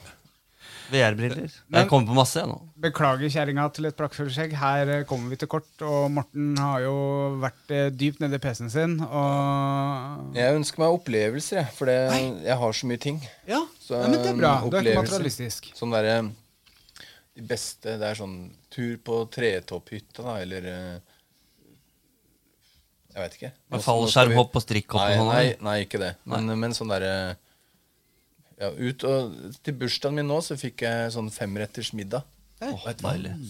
VR-briller. 0.91 1.51
Jeg 1.73 1.87
kommer 1.89 2.09
på 2.09 2.15
masse, 2.17 2.41
jeg 2.41 2.49
nå. 2.49 2.57
Beklager 2.83 3.31
kjerringa 3.31 3.65
til 3.73 3.87
et 3.87 3.95
praktfullt 3.97 4.33
skjegg. 4.35 4.55
Her 4.59 4.89
eh, 4.91 5.03
kommer 5.07 5.31
vi 5.31 5.37
til 5.39 5.49
kort. 5.51 5.69
Og 5.85 6.09
Morten 6.11 6.51
har 6.59 6.83
jo 6.83 6.95
vært 7.41 7.71
eh, 7.73 7.87
dypt 7.95 8.19
nede 8.23 8.39
i 8.39 8.43
PC-en 8.43 8.71
sin. 8.73 8.97
Og 9.05 10.35
Jeg 10.37 10.57
ønsker 10.59 10.83
meg 10.83 10.97
opplevelser, 10.97 11.61
jeg. 11.61 11.71
For 11.77 11.91
jeg 11.93 12.57
har 12.63 12.75
så 12.79 12.89
mye 12.89 13.01
ting. 13.05 13.21
Ja, 13.49 13.61
Så, 13.79 13.95
Nei, 14.01 14.11
men 14.11 14.19
det 14.19 14.33
er 14.33 14.41
bra. 14.41 14.53
Du 14.67 14.77
er 14.79 14.89
ikke 14.91 15.05
materialistisk. 15.05 15.71
Sånn 15.77 15.95
derre 15.95 16.17
De 17.33 17.45
beste 17.49 17.95
Det 17.97 18.11
er 18.11 18.19
sånn 18.19 18.35
tur 18.73 18.97
på 19.05 19.23
tretopphytta, 19.33 20.25
da, 20.25 20.35
eller 20.43 20.67
eh, 20.69 21.15
Jeg 23.13 23.21
vet 23.23 23.39
ikke. 23.39 23.53
Fallskjermhopp 23.87 24.59
og 24.59 24.65
strikkhopp 24.67 25.01
og 25.01 25.07
Nei, 25.07 25.17
sånn, 25.21 25.31
nei, 25.31 25.47
nei, 25.69 25.79
ikke 25.87 26.01
det. 26.01 26.13
Men, 26.29 26.51
men 26.59 26.75
sånn 26.77 26.91
derre 26.91 27.15
ja, 28.63 28.71
ut 28.73 29.05
og, 29.09 29.33
Til 29.63 29.75
bursdagen 29.77 30.19
min 30.19 30.29
nå 30.29 30.39
så 30.45 30.57
fikk 30.59 30.85
jeg 30.85 31.13
sånn 31.15 31.31
femretters 31.33 31.93
middag. 31.97 32.25
Oh. 32.63 32.85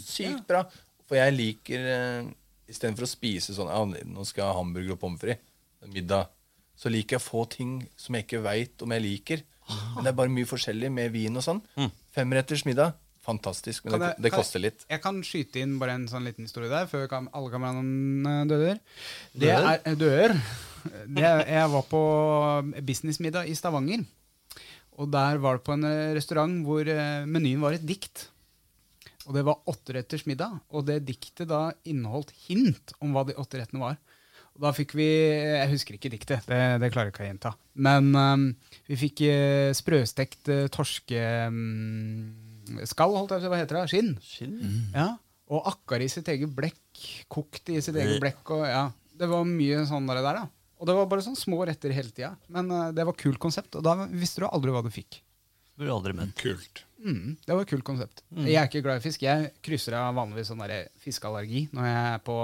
Sykt 0.03 0.47
bra. 0.49 0.63
For 1.05 1.19
jeg 1.19 1.35
liker 1.35 1.83
uh, 1.85 2.31
Istedenfor 2.71 3.05
å 3.05 3.11
spise 3.11 3.53
sånn 3.53 3.69
ja, 3.69 3.81
Nå 4.07 4.23
skal 4.25 4.45
jeg 4.45 4.49
ha 4.49 4.57
hamburger 4.57 4.95
og 4.95 5.01
pommes 5.01 5.21
frites. 5.21 5.49
Middag. 5.93 6.31
Så 6.79 6.89
liker 6.89 7.17
jeg 7.17 7.21
å 7.21 7.25
få 7.25 7.43
ting 7.51 7.73
som 7.99 8.15
jeg 8.15 8.25
ikke 8.25 8.39
veit 8.45 8.83
om 8.85 8.93
jeg 8.95 9.03
liker. 9.03 9.43
Men 9.67 10.05
det 10.05 10.11
er 10.13 10.17
bare 10.17 10.31
mye 10.31 10.47
forskjellig 10.47 10.89
med 10.91 11.11
vin 11.13 11.39
og 11.39 11.43
sånn. 11.45 11.59
Femretters 12.15 12.63
middag, 12.67 12.95
fantastisk, 13.23 13.85
men 13.85 13.95
jeg, 13.95 14.01
det, 14.03 14.25
det 14.25 14.31
kan 14.33 14.41
koster 14.41 14.63
litt. 14.63 14.85
Jeg 14.89 15.03
kan 15.03 15.21
skyte 15.27 15.63
inn 15.63 15.77
bare 15.81 15.97
en 15.99 16.07
sånn 16.11 16.25
liten 16.27 16.47
historie 16.47 16.71
der, 16.71 16.87
før 16.91 17.07
kam 17.11 17.29
alle 17.35 17.51
kameraene 17.53 18.35
døder. 18.49 18.81
Det 19.35 19.53
er 19.53 19.99
dør. 19.99 20.35
Det 21.07 21.23
jeg 21.23 21.71
var 21.75 21.87
på 21.91 22.03
businessmiddag 22.83 23.51
i 23.51 23.55
Stavanger. 23.59 24.03
Og 25.01 25.09
der 25.13 25.39
var 25.41 25.57
det 25.57 25.65
på 25.65 25.73
en 25.75 25.85
eh, 25.87 26.13
restaurant 26.17 26.65
hvor 26.67 26.87
eh, 26.89 27.25
menyen 27.29 27.63
var 27.63 27.73
et 27.75 27.85
dikt. 27.87 28.29
Og 29.27 29.31
det 29.37 29.43
var 29.47 29.61
åtteretters 29.71 30.25
middag. 30.29 30.59
Og 30.73 30.85
det 30.87 31.05
diktet 31.07 31.47
da 31.51 31.71
inneholdt 31.89 32.31
hint 32.45 32.93
om 33.03 33.13
hva 33.15 33.23
de 33.27 33.37
åtte 33.39 33.57
rettene 33.59 33.83
var. 33.83 33.95
Og 34.53 34.61
da 34.67 34.69
fikk 34.75 34.91
vi 34.93 35.07
Jeg 35.07 35.69
husker 35.71 35.95
ikke 35.97 36.11
diktet, 36.13 36.45
det, 36.45 36.61
det 36.81 36.91
klarer 36.93 37.07
jeg 37.09 37.13
ikke 37.15 37.23
å 37.23 37.29
gjenta. 37.31 37.51
Men 37.73 38.03
um, 38.13 38.55
vi 38.89 38.95
fikk 39.01 39.17
eh, 39.25 39.73
sprøstekt 39.73 40.43
uh, 40.53 40.69
torskeskall, 40.73 41.51
holdt 43.17 43.31
jeg 43.33 43.39
på 43.39 43.41
å 43.41 43.41
si. 43.41 43.49
Hva 43.49 43.61
heter 43.63 43.75
det? 43.79 43.89
Skinn. 43.89 44.11
Skinn? 44.21 44.57
Ja. 44.93 45.17
Og 45.53 45.59
akkar 45.73 45.99
i 46.05 46.09
sitt 46.11 46.29
eget 46.29 46.51
blekk. 46.53 46.93
Kokt 47.33 47.69
i 47.73 47.81
sitt 47.81 47.97
eget 47.97 48.21
blekk. 48.21 48.43
Og, 48.53 48.61
ja. 48.69 48.85
Det 49.17 49.27
var 49.29 49.41
mye 49.47 49.85
sånn 49.89 50.07
der, 50.09 50.21
der 50.21 50.35
da. 50.43 50.45
Og 50.83 50.89
det 50.89 50.95
var 50.97 51.05
bare 51.07 51.23
sånn 51.23 51.37
små 51.39 51.61
retter 51.63 51.93
hele 51.95 52.11
tida. 52.11 52.33
Men 52.51 52.67
uh, 52.67 52.89
det 52.91 53.05
var 53.07 53.15
kult 53.15 53.39
konsept, 53.39 53.77
og 53.79 53.85
da 53.87 53.95
visste 54.11 54.43
du 54.43 54.49
aldri 54.49 54.73
hva 54.75 54.81
du 54.83 54.89
fikk. 54.91 55.21
Du 55.79 55.85
aldri 55.87 56.11
ment. 56.17 56.35
Kult. 56.37 56.83
Mm, 56.99 57.37
det 57.39 57.55
var 57.55 57.63
et 57.63 57.71
kult 57.71 57.85
konsept. 57.87 58.21
Jeg 58.35 58.59
er 58.59 58.67
ikke 58.67 58.83
glad 58.83 58.99
i 58.99 59.03
fisk. 59.03 59.23
Jeg 59.23 59.53
krysser 59.63 59.95
av 59.97 60.13
vanligvis 60.19 60.51
sånn 60.51 60.61
fiskeallergi 61.01 61.65
når 61.73 61.87
jeg 61.87 62.03
er 62.11 62.21
på 62.27 62.35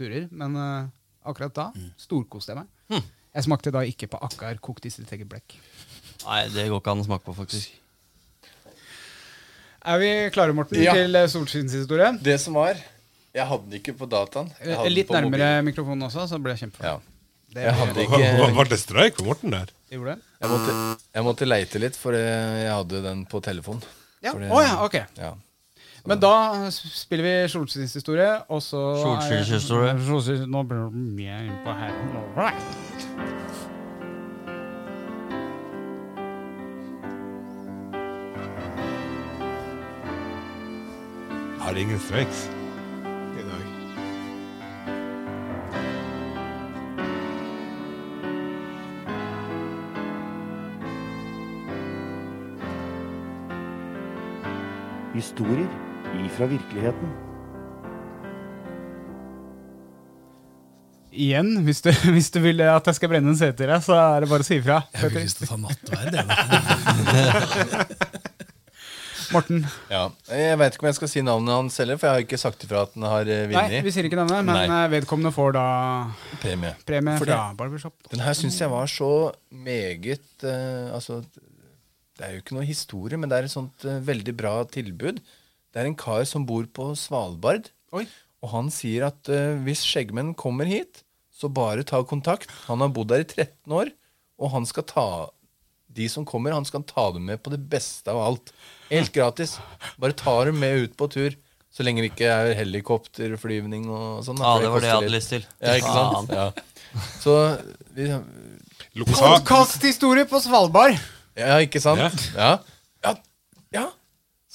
turer. 0.00 0.26
Men 0.32 0.56
uh, 0.56 0.88
akkurat 1.28 1.54
da 1.60 1.68
storkoste 2.00 2.56
jeg 2.56 2.64
meg. 2.64 3.04
Jeg 3.36 3.44
smakte 3.44 3.70
da 3.74 3.84
ikke 3.86 4.08
på 4.10 4.18
akkar 4.24 4.56
kokt 4.64 4.88
i 4.88 4.92
sitt 4.92 5.12
eget 5.14 5.28
blekk. 5.30 5.58
Nei, 6.24 6.40
det 6.50 6.64
går 6.72 6.80
ikke 6.80 6.96
an 6.96 7.04
å 7.04 7.06
smake 7.06 7.28
på, 7.28 7.36
faktisk. 7.36 7.76
Er 9.88 10.00
vi 10.02 10.08
klare, 10.34 10.52
Morten, 10.56 10.80
Ja. 10.82 10.92
til 10.96 11.14
eh, 11.14 11.28
solskinnshistorie? 11.30 12.18
Det 12.22 12.40
som 12.40 12.54
var 12.54 12.74
Jeg 13.34 13.46
hadde 13.46 13.70
den 13.70 13.78
ikke 13.78 13.94
på 13.94 14.08
dataen. 14.08 14.50
Jeg 14.58 14.74
hadde 14.76 14.90
Litt 14.90 15.06
på 15.06 15.14
nærmere 15.14 15.30
mobilen. 15.30 15.64
mikrofonen 15.68 16.02
også, 16.08 16.26
så 16.26 16.40
ble 16.42 16.56
jeg 16.56 16.64
kjempefornøyd. 16.64 17.04
Ja. 17.04 17.17
Det 17.58 17.64
Jeg 17.66 17.74
hadde 17.74 18.06
Var 18.12 18.48
ikke 18.48 18.56
var 18.60 18.68
det 18.70 18.78
streik 18.78 19.16
på 19.18 19.24
Morten 19.26 19.50
der? 19.54 19.70
Gjorde 19.90 20.14
det? 20.14 20.22
Jeg 20.38 20.50
måtte, 20.52 20.74
jeg 21.18 21.24
måtte 21.26 21.48
leite 21.48 21.80
litt, 21.82 21.96
for 21.98 22.14
jeg 22.14 22.70
hadde 22.70 23.02
den 23.02 23.24
på 23.26 23.40
telefon. 23.42 23.80
Ja. 24.22 24.32
For 24.32 24.40
det- 24.44 24.50
Å 24.54 24.62
ja, 24.62 24.74
ok. 24.84 24.98
Ja. 25.18 25.32
Men 26.08 26.20
da 26.22 26.32
spiller 26.70 27.24
vi 27.26 27.32
solskinnshistorie, 27.52 28.30
og 28.48 28.62
så 28.62 28.80
er-. 29.18 29.98
Solskinns- 29.98 30.46
Nå 30.48 30.62
blir 30.68 30.86
det 30.86 31.02
mye 31.18 31.40
innpå 31.48 31.74
her. 31.82 31.92
Har 41.58 41.74
ingen 41.78 41.98
streiks 42.00 42.48
Historier 55.18 55.66
ifra 56.22 56.46
virkeligheten. 56.46 57.08
Igjen, 61.10 61.64
hvis 61.66 61.80
du, 61.82 61.90
hvis 62.14 62.30
du 62.30 62.38
vil 62.44 62.60
at 62.62 62.86
jeg 62.86 62.94
skal 63.00 63.10
brenne 63.10 63.26
en 63.32 63.38
sete 63.40 63.56
til 63.58 63.66
deg, 63.72 63.82
så 63.82 63.94
er 63.98 64.20
det 64.22 64.28
bare 64.30 64.44
å 64.44 64.46
si 64.46 64.54
ifra. 64.60 64.76
Jeg 64.94 65.00
vil 65.02 65.10
ikke 65.16 65.24
lyst 65.24 65.38
til 65.40 65.46
å 65.48 65.50
ta 65.50 65.56
nattverd. 65.64 66.14
jeg. 66.20 66.26
Morten. 69.28 69.60
ja. 69.92 70.06
Jeg 70.30 70.56
veit 70.60 70.72
ikke 70.76 70.84
om 70.86 70.88
jeg 70.88 70.96
skal 71.00 71.10
si 71.12 71.20
navnet 71.26 71.52
hans 71.52 71.74
heller, 71.82 71.96
for 71.98 72.04
jeg 72.08 72.14
har 72.14 72.22
ikke 72.24 72.38
sagt 72.40 72.62
ifra 72.64 72.78
at 72.86 72.92
den 72.94 73.04
har 73.04 73.24
vunnet. 73.26 73.56
Nei, 73.58 73.80
vi 73.84 73.90
sier 73.92 74.04
ikke 74.08 74.16
navnet, 74.20 74.44
men 74.46 74.54
Nei. 74.56 74.66
eh, 74.84 74.90
vedkommende 74.94 75.32
får 75.34 75.50
da 75.58 75.64
premie. 76.40 76.72
premie 76.88 77.18
fra 77.20 77.36
Barbershop. 77.58 77.94
Den 78.14 78.22
her 78.24 78.34
syns 78.38 78.56
jeg 78.62 78.70
var 78.72 78.86
så 78.88 79.10
meget 79.50 80.24
uh, 80.46 80.94
Altså, 80.96 81.14
det 82.18 82.26
er 82.26 82.34
jo 82.34 82.42
ikke 82.42 82.56
noe 82.56 82.66
historie, 82.66 83.18
men 83.20 83.30
det 83.30 83.38
er 83.38 83.46
et 83.46 83.54
sånt 83.54 83.86
uh, 83.86 83.98
veldig 84.04 84.34
bra 84.38 84.54
tilbud. 84.66 85.20
Det 85.70 85.82
er 85.82 85.88
en 85.88 85.98
kar 85.98 86.24
som 86.26 86.46
bor 86.48 86.66
på 86.74 86.90
Svalbard, 86.98 87.70
Oi. 87.94 88.04
og 88.42 88.52
han 88.56 88.72
sier 88.74 89.06
at 89.08 89.30
uh, 89.30 89.54
hvis 89.66 89.84
skjeggmenn 89.86 90.34
kommer 90.38 90.68
hit, 90.68 91.04
så 91.30 91.50
bare 91.52 91.86
ta 91.86 92.02
kontakt. 92.02 92.50
Han 92.66 92.82
har 92.82 92.90
bodd 92.94 93.12
der 93.12 93.22
i 93.22 93.28
13 93.28 93.74
år, 93.78 93.92
og 94.42 94.54
han 94.56 94.66
skal 94.66 94.86
ta 94.88 95.08
de 95.98 96.06
som 96.10 96.26
kommer, 96.26 96.54
han 96.54 96.66
skal 96.68 96.84
ta 96.86 97.08
dem 97.14 97.26
med 97.30 97.40
på 97.42 97.52
det 97.54 97.60
beste 97.70 98.10
av 98.12 98.20
alt. 98.22 98.52
Helt 98.90 99.12
gratis. 99.14 99.56
Bare 99.98 100.16
ta 100.16 100.34
dem 100.48 100.58
med 100.60 100.84
ut 100.84 100.96
på 100.98 101.08
tur. 101.10 101.36
Så 101.74 101.84
lenge 101.84 102.02
det 102.02 102.12
ikke 102.12 102.30
er 102.32 102.54
helikopterflyvning 102.58 103.86
og 103.92 104.24
sånn. 104.26 104.40
Ja, 104.42 104.56
det 104.62 104.70
var 104.72 104.82
det 104.82 104.88
jeg 104.90 104.98
hadde 104.98 105.14
lyst 105.14 105.32
til. 105.34 105.46
Ja, 105.62 105.76
ikke 105.78 105.94
sant? 105.94 106.32
Ja. 106.34 106.48
Så 107.20 107.34
vi, 107.94 108.08
Lokal... 108.98 109.20
Podkasthistorie 109.20 110.26
på 110.28 110.40
Svalbard! 110.42 110.98
Ja, 111.38 111.58
ikke 111.64 111.80
sant? 111.82 112.26
Ja. 112.34 112.58
Ja. 113.04 113.14
ja. 113.74 113.86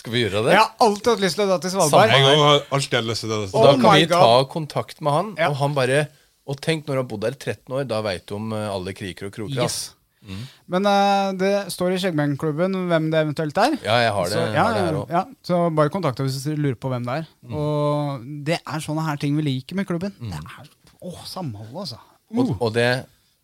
Skal 0.04 0.16
vi 0.16 0.24
gjøre 0.26 0.42
det? 0.44 0.56
Jeg 0.58 0.60
har 0.60 0.74
alltid 0.84 1.10
hatt 1.14 1.24
lyst 1.24 1.38
til 1.40 1.46
å 1.46 1.50
dra 1.54 1.58
til 1.64 1.72
Svalbard. 1.72 2.12
Samme 2.12 2.28
gang 2.28 2.44
har 2.44 2.62
alltid 2.76 2.98
jeg 3.00 3.08
lyst 3.08 3.24
til 3.24 3.32
å 3.32 3.38
dra 3.38 3.48
til 3.48 3.56
Og 3.60 3.66
da 3.70 3.74
kan 3.80 3.96
vi 3.96 4.06
God. 4.06 4.14
ta 4.20 4.46
kontakt 4.52 5.02
med 5.06 5.14
han, 5.16 5.34
Ja. 5.40 5.50
og 5.50 5.58
han 5.62 5.74
bare 5.78 6.08
Og 6.46 6.60
tenk 6.60 6.84
når 6.86 6.98
du 6.98 7.00
har 7.00 7.08
bodd 7.08 7.22
der 7.24 7.36
i 7.38 7.40
13 7.40 7.72
år, 7.72 7.86
da 7.88 8.02
veit 8.04 8.26
du 8.28 8.34
om 8.36 8.52
eh, 8.52 8.68
alle 8.68 8.92
kriker 8.92 9.30
og 9.30 9.32
kroker. 9.32 9.62
Yes. 9.64 9.94
Mm. 10.28 10.42
Men 10.72 10.86
uh, 10.88 11.32
det 11.40 11.52
står 11.72 11.94
i 11.96 12.00
Skjeggmennklubben 12.04 12.76
hvem 12.90 13.08
det 13.12 13.22
eventuelt 13.24 13.58
er. 13.64 13.78
Ja, 13.84 13.96
jeg 14.04 14.12
har 14.16 14.28
det, 14.28 14.34
Så, 14.34 14.42
jeg 14.44 14.56
ja, 14.56 14.64
har 14.64 14.74
det 14.76 14.84
her 14.84 14.98
også. 15.00 15.12
ja, 15.16 15.24
så 15.48 15.60
bare 15.76 15.92
kontakt 15.92 16.20
oss 16.20 16.36
hvis 16.36 16.46
dere 16.48 16.60
lurer 16.64 16.76
på 16.80 16.92
hvem 16.92 17.08
det 17.08 17.16
er. 17.22 17.26
Og 17.52 18.28
det 18.48 18.60
er 18.60 18.84
sånne 18.84 19.04
her 19.08 19.20
ting 19.24 19.36
vi 19.40 19.44
liker 19.48 19.80
med 19.80 19.88
klubben. 19.88 20.16
Det 20.20 20.40
er 20.40 20.70
å, 21.00 21.12
samholdet, 21.28 21.76
altså. 21.86 22.00
Og, 22.34 22.54
og 22.60 22.72
det 22.76 22.88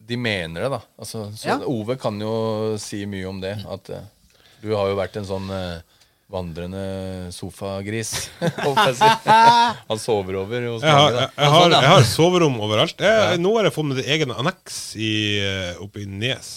De 0.10 0.18
mener 0.18 0.66
det, 0.66 0.72
da. 0.74 0.82
Altså, 0.98 1.28
så 1.38 1.52
Ja. 1.52 1.60
Ove 1.70 1.96
kan 2.02 2.18
jo 2.22 2.34
si 2.82 3.04
mye 3.10 3.28
om 3.30 3.40
det. 3.44 3.56
At 3.70 3.92
uh, 3.94 4.04
du 4.64 4.74
har 4.74 4.90
jo 4.90 4.98
vært 4.98 5.20
en 5.22 5.28
sånn 5.30 5.50
uh, 5.54 6.00
vandrende 6.30 7.32
sofagris. 7.34 8.30
Han 9.90 10.02
sover 10.02 10.38
over 10.44 10.68
hos 10.70 10.84
Jeg 10.86 10.94
har, 10.94 11.08
mange. 11.10 11.22
jeg, 11.22 11.30
jeg, 11.36 11.54
har, 11.56 11.74
jeg 11.74 11.92
har 11.94 12.04
soverom 12.06 12.60
overalt. 12.62 13.02
Jeg, 13.02 13.40
Nå 13.42 13.54
har 13.58 13.70
jeg 13.70 13.76
fått 13.76 13.90
mitt 13.90 14.02
eget 14.04 14.12
egen 14.20 14.34
anneks 14.36 14.80
i, 15.00 15.14
eh, 15.42 15.82
oppe 15.82 16.04
i 16.04 16.10
Nes. 16.10 16.52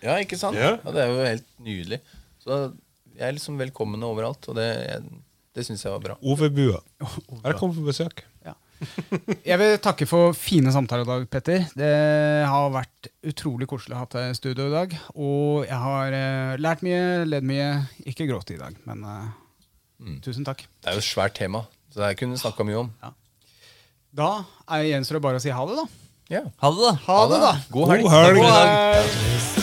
Ja, 0.00 0.16
ikke 0.16 0.38
sant? 0.40 0.56
Ja. 0.56 0.78
Ja. 0.80 0.94
Det 0.94 1.04
er 1.04 1.12
jo 1.12 1.20
helt 1.26 1.48
nydelig. 1.60 2.00
Så 2.40 2.62
jeg 3.12 3.26
er 3.28 3.36
liksom 3.36 3.60
velkommen 3.60 4.08
overalt, 4.08 4.48
og 4.48 4.56
det, 4.56 4.70
det 5.56 5.66
syns 5.66 5.84
jeg 5.84 5.92
var 5.92 6.00
bra. 6.04 6.16
Ove-bua. 6.24 6.80
Her 7.44 7.60
kom 7.60 7.76
på 7.76 7.84
besøk. 7.84 8.24
Jeg 9.44 9.58
vil 9.60 9.74
takke 9.82 10.06
for 10.08 10.34
fine 10.36 10.72
samtaler 10.72 11.04
i 11.04 11.10
dag, 11.10 11.26
Petter. 11.32 11.66
Det 11.76 11.90
har 12.48 12.72
vært 12.72 13.10
utrolig 13.28 13.68
koselig 13.70 13.96
å 13.96 14.02
ha 14.02 14.08
deg 14.14 14.32
i 14.32 14.38
studio 14.38 14.68
i 14.70 14.74
dag. 14.74 14.96
Og 15.16 15.66
jeg 15.68 15.80
har 15.84 16.16
uh, 16.16 16.56
lært 16.60 16.84
mye, 16.86 17.02
ledd 17.28 17.46
mye. 17.46 17.68
Ikke 18.08 18.28
grått 18.30 18.52
i 18.54 18.58
dag, 18.60 18.76
men 18.88 19.04
eh, 19.04 20.18
tusen 20.24 20.46
takk. 20.48 20.64
Det 20.80 20.92
er 20.92 20.98
jo 20.98 21.04
et 21.04 21.10
svært 21.10 21.36
tema, 21.38 21.64
så 21.92 22.06
det 22.06 22.14
kunne 22.20 22.38
vi 22.38 22.44
snakka 22.44 22.66
mye 22.68 22.84
om. 22.86 22.92
Da 24.16 24.30
er 24.66 24.88
gjenstår 24.88 25.20
det 25.20 25.24
bare 25.28 25.40
å 25.40 25.44
si 25.44 25.54
ha 25.54 25.66
det, 25.68 25.80
da. 25.82 25.88
Ja. 26.30 26.44
Ha 26.62 26.74
det, 26.74 26.84
da. 26.86 26.92
Ha 27.08 27.22
det, 27.30 27.40
da. 27.46 27.56
God 27.74 27.92
helg. 27.94 28.06
God 28.06 28.16
helg. 28.16 28.38
God 28.40 28.54
helg. 28.54 29.59